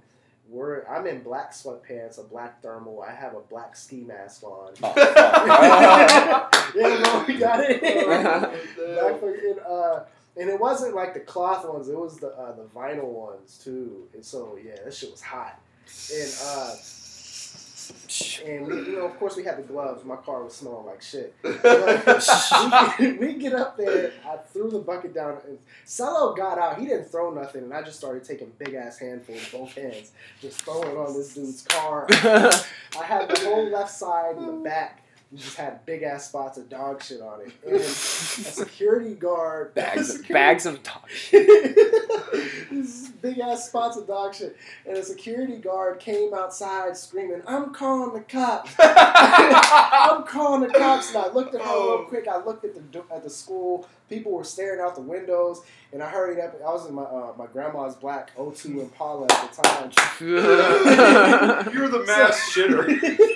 we're 0.49 0.85
I'm 0.87 1.07
in 1.07 1.23
black 1.23 1.51
sweatpants, 1.51 2.19
a 2.19 2.23
black 2.23 2.61
thermal. 2.61 3.01
I 3.01 3.11
have 3.11 3.33
a 3.33 3.39
black 3.39 3.75
ski 3.75 4.01
mask 4.01 4.43
on. 4.43 4.73
Oh, 4.83 4.93
yeah, 6.75 7.03
bro, 7.03 7.25
we 7.27 7.37
got 7.37 7.61
it. 7.61 7.81
Black 8.77 9.19
fucking, 9.19 9.55
uh, 9.67 10.05
and 10.37 10.49
it 10.49 10.59
wasn't 10.59 10.93
like 10.93 11.13
the 11.13 11.19
cloth 11.21 11.67
ones; 11.67 11.89
it 11.89 11.97
was 11.97 12.19
the 12.19 12.27
uh, 12.27 12.55
the 12.55 12.63
vinyl 12.63 13.05
ones 13.05 13.59
too. 13.63 14.07
And 14.13 14.23
so 14.23 14.57
yeah, 14.63 14.75
that 14.83 14.93
shit 14.93 15.11
was 15.11 15.21
hot. 15.21 15.59
And 16.13 16.33
uh, 16.43 16.75
and 18.45 18.67
we, 18.67 18.75
you 18.75 18.95
know, 18.97 19.05
of 19.05 19.17
course, 19.17 19.35
we 19.35 19.43
had 19.43 19.57
the 19.57 19.63
gloves. 19.63 20.03
My 20.03 20.15
car 20.15 20.43
was 20.43 20.55
smelling 20.55 20.85
like 20.85 21.01
shit. 21.01 21.33
But 21.43 22.95
we, 22.99 23.13
we 23.13 23.33
get 23.33 23.53
up 23.53 23.77
there. 23.77 24.11
I 24.25 24.37
threw 24.37 24.69
the 24.69 24.79
bucket 24.79 25.13
down. 25.13 25.37
And 25.47 25.57
Cello 25.87 26.35
got 26.35 26.57
out. 26.57 26.79
He 26.79 26.85
didn't 26.85 27.05
throw 27.05 27.33
nothing, 27.33 27.63
and 27.63 27.73
I 27.73 27.81
just 27.81 27.97
started 27.97 28.23
taking 28.23 28.51
big 28.57 28.73
ass 28.73 28.99
handfuls, 28.99 29.49
both 29.51 29.73
hands, 29.73 30.11
just 30.41 30.61
throwing 30.61 30.97
on 30.97 31.13
this 31.13 31.33
dude's 31.33 31.63
car. 31.63 32.07
I 32.11 33.03
had 33.03 33.29
the 33.29 33.39
whole 33.45 33.69
left 33.69 33.91
side 33.91 34.35
and 34.37 34.47
the 34.47 34.63
back 34.63 35.04
Just 35.35 35.57
had 35.57 35.85
big 35.85 36.03
ass 36.03 36.29
spots 36.29 36.57
of 36.57 36.69
dog 36.69 37.03
shit 37.03 37.19
on 37.21 37.41
it. 37.41 37.51
And 37.65 37.75
a 37.75 37.83
security 37.83 39.15
guard 39.15 39.73
Bags, 39.75 40.07
security- 40.07 40.33
bags 40.33 40.65
of 40.65 40.81
dog. 40.83 41.01
Shit. 41.09 41.75
Big 43.21 43.39
ass 43.39 43.67
spots 43.67 43.97
of 43.97 44.07
dog 44.07 44.35
shit. 44.35 44.55
And 44.87 44.97
a 44.97 45.03
security 45.03 45.57
guard 45.57 45.99
came 45.99 46.33
outside 46.33 46.95
screaming, 46.97 47.41
I'm 47.47 47.73
calling 47.73 48.13
the 48.13 48.21
cops. 48.21 48.71
I'm 48.79 50.23
calling 50.25 50.61
the 50.61 50.69
cops. 50.77 51.13
And 51.13 51.25
I 51.25 51.31
looked 51.31 51.55
at 51.55 51.61
her 51.61 51.67
Oh. 51.69 51.97
real 51.99 52.07
quick. 52.07 52.27
I 52.27 52.43
looked 52.43 52.65
at 52.65 52.73
the 52.75 53.03
at 53.13 53.23
the 53.23 53.29
school. 53.29 53.87
People 54.09 54.31
were 54.33 54.43
staring 54.43 54.79
out 54.79 54.95
the 54.95 55.01
windows. 55.01 55.61
And 55.91 56.03
I 56.03 56.09
hurried 56.09 56.39
up. 56.39 56.55
I 56.61 56.71
was 56.71 56.87
in 56.87 56.93
my 56.93 57.03
uh, 57.03 57.33
my 57.37 57.45
grandma's 57.47 57.95
black 57.95 58.35
O2 58.35 58.81
Impala 58.81 59.27
at 59.31 59.55
the 59.55 59.61
time. 59.61 59.91
You're 61.73 61.87
the 61.87 62.03
mass 62.05 62.51
shitter. 62.51 62.85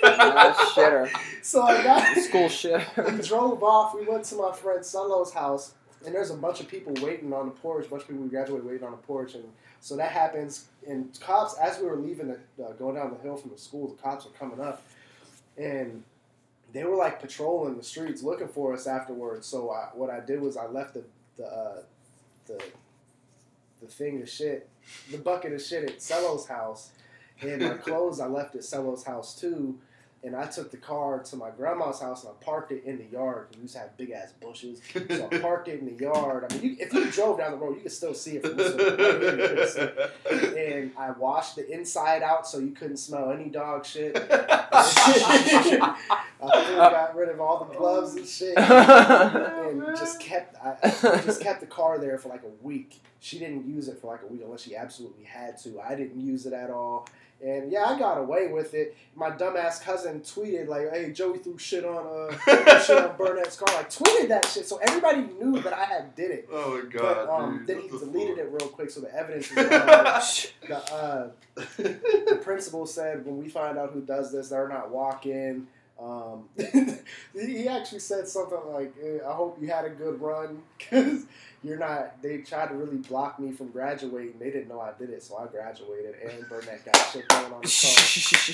Ah, 0.02 0.72
shitter. 0.74 1.08
So 1.42 1.62
I 1.62 1.82
got 1.82 2.16
School 2.18 2.48
shit. 2.48 2.82
we 2.96 3.22
drove 3.22 3.62
off. 3.62 3.94
We 3.94 4.04
went 4.04 4.24
to 4.26 4.34
my 4.34 4.52
friend 4.52 4.84
Solo's 4.84 5.32
house, 5.32 5.74
and 6.04 6.14
there's 6.14 6.30
a 6.30 6.36
bunch 6.36 6.60
of 6.60 6.68
people 6.68 6.92
waiting 7.00 7.32
on 7.32 7.46
the 7.46 7.52
porch. 7.52 7.86
A 7.86 7.88
bunch 7.88 8.02
of 8.02 8.08
people 8.08 8.24
we 8.24 8.28
graduated 8.28 8.66
waiting 8.66 8.84
on 8.84 8.92
the 8.92 8.98
porch, 8.98 9.34
and 9.34 9.44
so 9.80 9.96
that 9.96 10.12
happens. 10.12 10.66
And 10.86 11.18
cops, 11.20 11.56
as 11.58 11.78
we 11.78 11.86
were 11.86 11.96
leaving, 11.96 12.28
the, 12.28 12.64
uh, 12.64 12.72
going 12.72 12.96
down 12.96 13.14
the 13.14 13.22
hill 13.22 13.36
from 13.36 13.50
the 13.50 13.58
school, 13.58 13.88
the 13.88 14.02
cops 14.02 14.24
were 14.24 14.32
coming 14.32 14.60
up, 14.60 14.82
and 15.56 16.02
they 16.72 16.84
were 16.84 16.96
like 16.96 17.20
patrolling 17.20 17.76
the 17.76 17.82
streets 17.82 18.22
looking 18.22 18.48
for 18.48 18.72
us 18.72 18.86
afterwards. 18.86 19.46
So 19.46 19.70
I, 19.70 19.88
what 19.94 20.10
I 20.10 20.20
did 20.20 20.40
was 20.40 20.56
I 20.56 20.66
left 20.66 20.94
the 20.94 21.04
the 21.36 21.46
uh, 21.46 21.82
the 22.46 22.62
the 23.80 23.86
thing 23.86 24.20
of 24.20 24.28
shit, 24.28 24.68
the 25.10 25.18
bucket 25.18 25.52
of 25.52 25.62
shit 25.62 25.90
at 25.90 26.02
Solo's 26.02 26.46
house, 26.46 26.90
and 27.40 27.62
my 27.62 27.74
clothes 27.86 28.20
I 28.20 28.26
left 28.26 28.54
at 28.54 28.64
Solo's 28.64 29.04
house 29.04 29.38
too. 29.38 29.78
And 30.22 30.36
I 30.36 30.44
took 30.44 30.70
the 30.70 30.76
car 30.76 31.20
to 31.20 31.36
my 31.36 31.48
grandma's 31.48 31.98
house 31.98 32.24
and 32.24 32.34
I 32.38 32.44
parked 32.44 32.72
it 32.72 32.84
in 32.84 32.98
the 32.98 33.06
yard. 33.06 33.46
We 33.56 33.62
used 33.62 33.72
to 33.72 33.80
have 33.80 33.96
big 33.96 34.10
ass 34.10 34.32
bushes, 34.32 34.82
so 34.92 35.28
I 35.32 35.38
parked 35.40 35.68
it 35.68 35.80
in 35.80 35.86
the 35.86 35.94
yard. 36.04 36.44
I 36.44 36.54
mean, 36.54 36.62
you, 36.62 36.76
if 36.78 36.92
you 36.92 37.10
drove 37.10 37.38
down 37.38 37.52
the 37.52 37.56
road, 37.56 37.76
you 37.76 37.80
could 37.80 37.90
still 37.90 38.12
see 38.12 38.32
it 38.32 38.42
from 38.46 38.58
this. 38.58 38.74
Right 38.74 38.98
here, 39.18 39.30
you 39.30 39.48
couldn't 39.48 39.68
see 39.68 39.80
it. 39.80 40.72
And 40.74 40.92
I 40.98 41.12
washed 41.12 41.56
the 41.56 41.72
inside 41.72 42.22
out 42.22 42.46
so 42.46 42.58
you 42.58 42.72
couldn't 42.72 42.98
smell 42.98 43.30
any 43.30 43.48
dog 43.48 43.86
shit. 43.86 44.14
I 46.80 46.90
got 46.90 47.16
rid 47.16 47.28
of 47.28 47.40
all 47.40 47.64
the 47.64 47.74
gloves 47.76 48.14
and 48.16 48.26
shit, 48.26 48.56
and 48.58 49.84
just 49.96 50.20
kept 50.20 50.56
I, 50.64 50.76
I 50.82 51.20
just 51.22 51.40
kept 51.40 51.60
the 51.60 51.66
car 51.66 51.98
there 51.98 52.18
for 52.18 52.28
like 52.28 52.42
a 52.42 52.64
week. 52.64 53.00
She 53.20 53.38
didn't 53.38 53.68
use 53.68 53.88
it 53.88 54.00
for 54.00 54.06
like 54.08 54.22
a 54.22 54.26
week 54.26 54.40
unless 54.44 54.62
she 54.62 54.74
absolutely 54.76 55.24
had 55.24 55.58
to. 55.58 55.80
I 55.80 55.94
didn't 55.94 56.20
use 56.20 56.46
it 56.46 56.52
at 56.52 56.70
all. 56.70 57.06
And 57.42 57.72
yeah, 57.72 57.84
I 57.86 57.98
got 57.98 58.18
away 58.18 58.48
with 58.48 58.74
it. 58.74 58.94
My 59.14 59.30
dumbass 59.30 59.80
cousin 59.82 60.20
tweeted 60.20 60.68
like, 60.68 60.90
"Hey, 60.92 61.10
Joey 61.10 61.38
threw 61.38 61.56
shit 61.56 61.86
on 61.86 62.30
uh 62.46 62.78
shit 62.80 62.98
on 62.98 63.16
Burnett's 63.16 63.56
car." 63.56 63.74
Like 63.74 63.88
tweeted 63.90 64.28
that 64.28 64.44
shit, 64.44 64.66
so 64.66 64.76
everybody 64.76 65.22
knew 65.22 65.58
that 65.60 65.72
I 65.72 65.84
had 65.84 66.14
did 66.14 66.30
it. 66.32 66.48
Oh 66.52 66.76
my 66.76 66.82
But 66.82 66.92
god, 66.92 67.28
um, 67.30 67.58
dude. 67.58 67.66
then 67.66 67.80
he 67.80 67.88
deleted 67.88 68.36
it 68.38 68.48
real 68.50 68.68
quick, 68.68 68.90
so 68.90 69.00
the 69.00 69.14
evidence 69.14 69.50
is 69.50 69.54
gone. 69.54 69.66
the, 70.68 70.94
uh, 70.94 71.30
the 71.78 72.40
principal 72.42 72.84
said 72.86 73.24
when 73.24 73.38
we 73.38 73.48
find 73.48 73.78
out 73.78 73.92
who 73.92 74.02
does 74.02 74.30
this, 74.32 74.50
they're 74.50 74.68
not 74.68 74.90
walking. 74.90 75.66
Um, 76.02 76.48
he 77.34 77.68
actually 77.68 77.98
said 77.98 78.26
something 78.26 78.58
like, 78.72 78.94
"I 79.26 79.32
hope 79.32 79.58
you 79.60 79.68
had 79.68 79.84
a 79.84 79.90
good 79.90 80.20
run 80.20 80.62
because 80.78 81.26
you're 81.62 81.78
not." 81.78 82.22
They 82.22 82.38
tried 82.38 82.68
to 82.68 82.74
really 82.74 82.96
block 82.96 83.38
me 83.38 83.52
from 83.52 83.68
graduating. 83.68 84.38
They 84.38 84.50
didn't 84.50 84.68
know 84.68 84.80
I 84.80 84.92
did 84.98 85.10
it, 85.10 85.22
so 85.22 85.36
I 85.36 85.46
graduated. 85.46 86.14
And 86.22 86.48
Burnett 86.48 86.84
got 86.86 86.96
shit 87.12 87.28
going 87.28 87.52
on 87.52 87.60
car. 87.60 87.60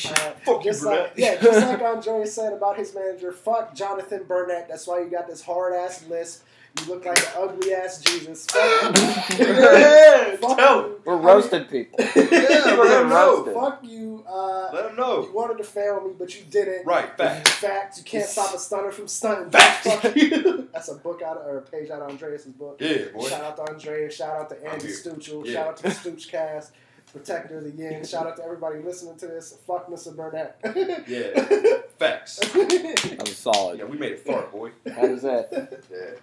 Uh, 0.06 0.32
Fuck 0.44 0.64
you, 0.64 0.70
just 0.70 0.84
like, 0.84 1.14
Burnett. 1.14 1.18
yeah, 1.18 1.40
just 1.40 1.66
like 1.66 1.80
Andre 1.82 2.24
said 2.24 2.52
about 2.52 2.76
his 2.76 2.94
manager. 2.94 3.32
Fuck 3.32 3.74
Jonathan 3.74 4.24
Burnett. 4.24 4.68
That's 4.68 4.86
why 4.86 5.00
you 5.00 5.08
got 5.08 5.28
this 5.28 5.42
hard 5.42 5.74
ass 5.74 6.04
list. 6.08 6.42
You 6.80 6.92
look 6.94 7.04
like 7.04 7.18
an 7.18 7.24
ugly 7.36 7.72
ass 7.74 8.00
Jesus. 8.02 8.46
Fuck 8.46 8.98
you. 9.38 9.46
Yeah, 9.46 10.36
Fuck 10.36 10.56
tell 10.58 10.80
you. 10.82 11.00
We're 11.04 11.16
roasting 11.16 11.64
people. 11.64 11.98
Yeah, 12.00 12.76
let 12.78 13.00
him 13.02 13.08
know. 13.08 13.44
Fuck 13.54 13.80
you. 13.84 14.24
Uh, 14.28 14.70
Let 14.72 14.90
him 14.90 14.96
know. 14.96 15.22
you 15.26 15.32
wanted 15.32 15.58
to 15.58 15.64
fail 15.64 16.00
me, 16.00 16.12
but 16.18 16.36
you 16.38 16.44
didn't. 16.50 16.84
Right, 16.86 17.16
back. 17.16 17.46
Fact, 17.46 17.98
you 17.98 18.04
can't 18.04 18.26
stop 18.26 18.54
a 18.54 18.58
stunner 18.58 18.90
from 18.90 19.06
stunning. 19.08 19.50
Fact. 19.50 19.84
Fuck 19.84 20.16
you. 20.16 20.68
That's 20.72 20.88
a 20.88 20.94
book 20.96 21.22
out 21.22 21.36
of, 21.38 21.46
or 21.46 21.58
a 21.58 21.62
page 21.62 21.90
out 21.90 22.02
of 22.02 22.10
Andreas' 22.10 22.44
book. 22.46 22.78
Yeah, 22.80 23.06
boy. 23.14 23.28
Shout 23.28 23.44
out 23.44 23.56
to 23.56 23.72
Andreas. 23.72 24.14
Shout 24.16 24.36
out 24.36 24.48
to 24.50 24.60
I'm 24.66 24.72
Andy 24.74 24.86
here. 24.88 24.96
Stuchel. 24.96 25.46
Yeah. 25.46 25.52
Shout 25.52 25.66
out 25.68 25.76
to 25.78 25.82
the 25.84 25.88
Stooch 25.90 26.28
cast. 26.28 26.72
Protector 27.12 27.58
of 27.58 27.64
the 27.64 27.70
Yin. 27.70 28.04
Shout 28.04 28.26
out 28.26 28.36
to 28.36 28.44
everybody 28.44 28.80
listening 28.80 29.16
to 29.18 29.26
this. 29.26 29.56
Fuck 29.66 29.86
Mr. 29.88 30.14
Burnett. 30.14 30.58
Yeah. 31.06 31.80
Facts. 31.98 32.36
That 32.40 33.16
was 33.24 33.36
solid. 33.36 33.78
Yeah, 33.78 33.84
we 33.86 33.96
made 33.96 34.12
it 34.12 34.20
far, 34.26 34.42
boy. 34.48 34.72
How 34.94 35.02
does 35.02 35.22
that? 35.22 35.48
Yeah. 35.90 36.18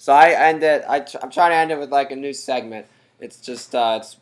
So 0.00 0.14
I 0.14 0.30
end 0.30 0.62
it. 0.62 0.82
I 0.88 1.00
tr- 1.00 1.18
I'm 1.22 1.30
trying 1.30 1.50
to 1.50 1.56
end 1.56 1.70
it 1.72 1.78
with 1.78 1.90
like 1.90 2.10
a 2.10 2.16
new 2.16 2.32
segment. 2.32 2.86
It's 3.20 3.38
just 3.38 3.74
uh, 3.74 4.00
it's 4.00 4.16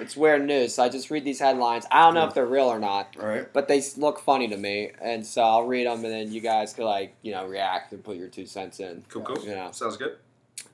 it's 0.00 0.16
weird 0.16 0.46
news. 0.46 0.76
So 0.76 0.84
I 0.84 0.88
just 0.88 1.10
read 1.10 1.24
these 1.24 1.40
headlines. 1.40 1.84
I 1.90 2.04
don't 2.04 2.14
know 2.14 2.24
if 2.24 2.34
they're 2.34 2.46
real 2.46 2.68
or 2.68 2.78
not, 2.78 3.16
right. 3.16 3.52
but 3.52 3.66
they 3.66 3.82
look 3.96 4.20
funny 4.20 4.46
to 4.46 4.56
me, 4.56 4.92
and 5.02 5.26
so 5.26 5.42
I'll 5.42 5.66
read 5.66 5.88
them, 5.88 6.04
and 6.04 6.14
then 6.14 6.32
you 6.32 6.40
guys 6.40 6.72
could 6.72 6.84
like 6.84 7.16
you 7.22 7.32
know 7.32 7.48
react 7.48 7.92
and 7.92 8.04
put 8.04 8.16
your 8.16 8.28
two 8.28 8.46
cents 8.46 8.78
in. 8.78 9.04
Cool, 9.08 9.22
cool. 9.22 9.44
You 9.44 9.56
know. 9.56 9.72
Sounds 9.72 9.96
good. 9.96 10.18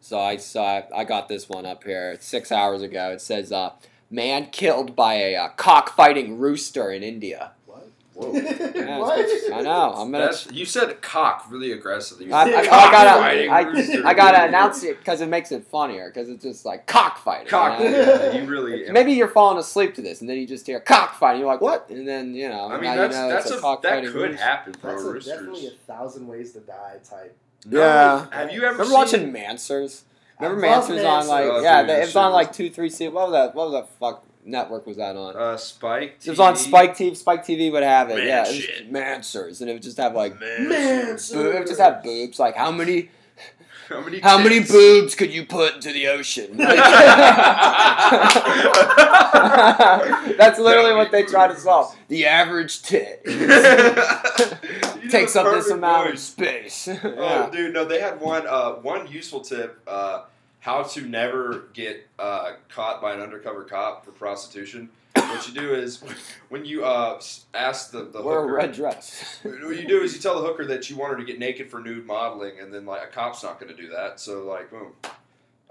So 0.03 0.21
I 0.21 0.37
saw 0.37 0.83
I 0.95 1.05
got 1.05 1.29
this 1.29 1.49
one 1.49 1.65
up 1.65 1.83
here. 1.83 2.13
It's 2.13 2.27
six 2.27 2.53
hours 2.53 2.83
ago. 2.83 3.13
It 3.13 3.23
says 3.23 3.53
uh, 3.53 3.73
man 4.11 4.51
killed 4.51 4.95
by 4.95 5.15
a 5.15 5.37
uh, 5.37 5.49
cockfighting 5.57 6.39
rooster 6.39 6.91
in 6.91 7.03
India. 7.03 7.53
what? 8.29 8.33
Whoa. 8.33 8.71
Yeah, 8.81 8.99
what? 8.99 9.53
I 9.55 9.61
know. 9.63 9.93
I'm 9.97 10.11
gonna. 10.11 10.25
That's, 10.27 10.51
you 10.53 10.65
said 10.65 11.01
cock 11.01 11.47
really 11.51 11.73
aggressively. 11.73 12.27
You 12.27 12.35
I, 12.35 12.45
said 12.45 12.55
I, 12.55 12.61
I 12.61 12.91
gotta. 12.91 13.51
I, 14.05 14.09
I 14.11 14.15
gotta 14.15 14.45
announce 14.49 14.83
it 14.85 14.99
because 14.99 15.21
it 15.21 15.29
makes 15.29 15.53
it 15.53 15.65
funnier. 15.67 16.09
Because 16.09 16.29
it's 16.29 16.43
just 16.43 16.65
like 16.65 16.87
cockfighting. 16.87 17.49
Cock. 17.49 17.81
you 17.81 17.91
know? 17.91 17.99
Yeah, 17.99 18.33
you 18.33 18.47
really. 18.49 18.91
Maybe 18.93 19.13
you're 19.13 19.29
falling 19.29 19.59
asleep 19.59 19.95
to 19.95 20.03
this, 20.03 20.21
and 20.21 20.29
then 20.29 20.37
you 20.39 20.47
just 20.47 20.67
hear 20.67 20.81
cockfighting. 20.81 21.41
You're 21.41 21.51
like, 21.51 21.61
what? 21.61 21.89
And 21.91 22.07
then 22.07 22.35
you 22.35 22.49
know, 22.49 22.67
I 22.71 22.81
mean, 22.81 22.95
that's 22.97 23.15
you 23.17 23.23
know 23.23 23.29
that's 23.29 23.47
it's 23.47 23.55
a, 23.55 23.59
a, 23.59 23.61
that 23.61 23.63
cockfighting 23.63 24.13
could 24.13 24.15
rooster. 24.31 24.37
happen 24.45 24.73
for 24.75 24.87
That's 24.91 25.03
a, 25.03 25.13
roosters. 25.13 25.33
definitely 25.33 25.67
a 25.69 25.71
thousand 25.71 26.27
ways 26.29 26.53
to 26.53 26.61
die 26.61 26.97
type. 27.09 27.37
No, 27.67 27.79
Yeah. 27.81 28.27
Have 28.33 28.51
you 28.53 28.63
ever 28.63 28.73
Remember 28.73 28.85
seen? 28.85 28.93
watching 28.93 29.33
Manswers? 29.33 30.03
Remember 30.41 30.67
Manswers 30.67 31.07
on 31.07 31.27
like 31.29 31.45
Manswers. 31.45 31.63
yeah, 31.63 31.79
Oh, 31.79 31.81
dude, 31.83 31.91
they, 31.91 31.97
it 31.97 32.01
was 32.07 32.17
on 32.17 32.33
like 32.33 32.49
was- 32.49 32.57
two, 32.57 32.71
three 32.71 32.89
C. 32.91 33.09
What 33.09 33.31
was 33.31 33.33
that? 33.33 33.55
What 33.55 33.71
was 33.71 33.83
that 33.83 33.89
fuck 33.99 34.25
network 34.45 34.87
was 34.87 34.97
that 34.97 35.17
on? 35.17 35.37
Uh, 35.37 35.57
Spike. 35.57 36.19
it 36.25 36.31
was 36.31 36.41
on 36.41 36.57
Spike 36.57 36.97
TV. 36.97 37.17
Spike 37.17 37.45
TV 37.45 37.71
would 37.73 37.83
have 37.83 38.11
it. 38.11 38.17
Man 38.17 38.27
yeah, 38.27 38.45
it 38.47 38.91
was. 38.91 39.03
Manswers, 39.03 39.61
and 39.61 39.71
it 39.71 39.75
would 39.75 39.83
just 39.83 39.97
have 39.99 40.15
like 40.15 40.39
Man, 40.41 40.69
boo- 40.69 41.51
it 41.51 41.59
would 41.59 41.67
just 41.67 41.81
have 41.81 42.03
boobs. 42.03 42.39
Like 42.39 42.57
how 42.57 42.71
many 42.71 43.11
How 43.89 44.01
many? 44.01 44.21
how 44.21 44.39
many 44.39 44.61
tits? 44.61 44.71
boobs 44.71 45.15
could 45.17 45.33
you 45.35 45.45
put 45.47 45.75
into 45.75 45.93
the 45.93 46.07
ocean? 46.09 46.57
That's 50.37 50.59
literally 50.59 50.95
what 50.95 51.11
they 51.11 51.23
try 51.25 51.49
to 51.49 51.57
solve. 51.57 51.95
The 52.09 52.27
average 52.27 52.83
tit 52.83 53.23
takes 53.25 53.49
up 55.37 55.47
this 55.47 55.65
perfect 55.65 55.71
amount 55.73 56.11
of 56.11 56.19
space. 56.19 56.89
Oh, 56.89 56.99
yeah. 57.05 57.51
dude, 57.51 57.75
no, 57.75 57.85
they 57.85 58.01
had 58.01 58.21
one 58.21 58.47
uh, 58.47 58.73
one 58.75 59.11
useful 59.11 59.41
tip: 59.41 59.81
uh, 59.87 60.25
how 60.61 60.83
to 60.83 61.03
never 61.03 61.65
get 61.73 62.07
uh, 62.19 62.53
caught 62.69 63.01
by 63.03 63.15
an 63.15 63.21
undercover 63.21 63.65
cop 63.65 64.05
for 64.05 64.13
prostitution. 64.13 64.91
What 65.15 65.47
you 65.49 65.55
do 65.55 65.75
is 65.75 66.03
when 66.49 66.65
you 66.65 66.85
uh, 66.85 67.21
ask 67.55 67.91
the, 67.91 68.05
the 68.05 68.23
Wear 68.23 68.39
a 68.39 68.43
hooker, 68.43 68.55
red 68.55 68.73
dress. 68.73 69.39
what 69.43 69.77
you 69.77 69.87
do 69.87 70.03
is 70.03 70.15
you 70.15 70.21
tell 70.21 70.41
the 70.41 70.47
hooker 70.47 70.65
that 70.67 70.89
you 70.91 70.97
want 70.97 71.13
her 71.13 71.19
to 71.19 71.25
get 71.25 71.39
naked 71.39 71.71
for 71.71 71.81
nude 71.81 72.07
modeling, 72.07 72.61
and 72.61 72.73
then 72.73 72.87
like 72.87 73.03
a 73.03 73.07
cop's 73.07 73.43
not 73.43 73.59
going 73.61 73.75
to 73.75 73.81
do 73.81 73.89
that. 73.91 74.21
So 74.21 74.45
like, 74.45 74.71
boom. 74.71 74.93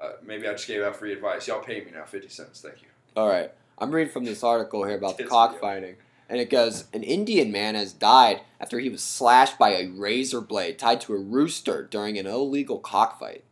Uh, 0.02 0.12
maybe 0.26 0.48
I 0.48 0.54
just 0.54 0.68
gave 0.68 0.82
out 0.82 0.96
free 0.96 1.12
advice. 1.12 1.48
Y'all 1.48 1.62
pay 1.62 1.82
me 1.82 1.92
now, 1.94 2.06
fifty 2.06 2.30
cents. 2.30 2.62
Thank 2.62 2.82
you. 2.82 2.88
All 3.16 3.28
right. 3.28 3.52
I'm 3.78 3.92
reading 3.92 4.12
from 4.12 4.26
this 4.26 4.44
article 4.44 4.84
here 4.86 4.98
about 4.98 5.18
the 5.18 5.24
Piss 5.24 5.32
me 5.32 5.38
off. 5.38 5.52
cockfighting. 5.52 5.96
And 6.30 6.40
it 6.40 6.50
goes 6.50 6.86
An 6.94 7.04
Indian 7.04 7.52
man 7.52 7.76
has 7.76 7.92
died 7.92 8.42
after 8.62 8.80
he 8.80 8.90
was 8.90 9.02
slashed 9.02 9.58
by 9.58 9.72
a 9.72 9.88
razor 9.88 10.42
blade 10.42 10.78
tied 10.78 11.02
to 11.02 11.14
a 11.14 11.18
rooster 11.18 11.84
during 11.90 12.18
an 12.18 12.28
illegal 12.28 12.80
cockfight. 12.80 13.44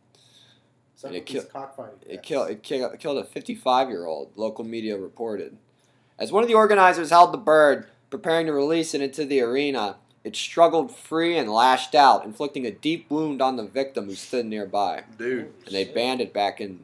Some 0.98 1.10
And 1.10 1.18
it 1.18 1.26
killed 1.26 1.44
these 1.44 1.52
cockfighting. 1.52 2.00
It 2.08 2.14
cats. 2.16 2.26
killed, 2.28 2.50
it 2.50 2.62
ki- 2.64 2.84
killed 2.98 3.18
a 3.18 3.24
55 3.24 3.88
year 3.88 4.04
old, 4.04 4.32
local 4.34 4.64
media 4.64 4.98
reported. 4.98 5.56
As 6.18 6.32
one 6.32 6.42
of 6.42 6.48
the 6.48 6.56
organizers 6.56 7.10
held 7.10 7.32
the 7.32 7.38
bird, 7.38 7.86
preparing 8.10 8.46
to 8.46 8.52
release 8.52 8.94
it 8.94 9.00
into 9.00 9.24
the 9.24 9.40
arena, 9.40 9.98
it 10.24 10.34
struggled 10.34 10.92
free 10.92 11.38
and 11.38 11.48
lashed 11.52 11.94
out, 11.94 12.24
inflicting 12.24 12.66
a 12.66 12.72
deep 12.72 13.08
wound 13.12 13.40
on 13.40 13.54
the 13.54 13.62
victim 13.64 14.06
who 14.06 14.16
stood 14.16 14.46
nearby. 14.46 15.04
Dude. 15.16 15.52
And 15.66 15.72
they 15.72 15.84
banned 15.84 16.20
it 16.20 16.34
back 16.34 16.60
in 16.60 16.80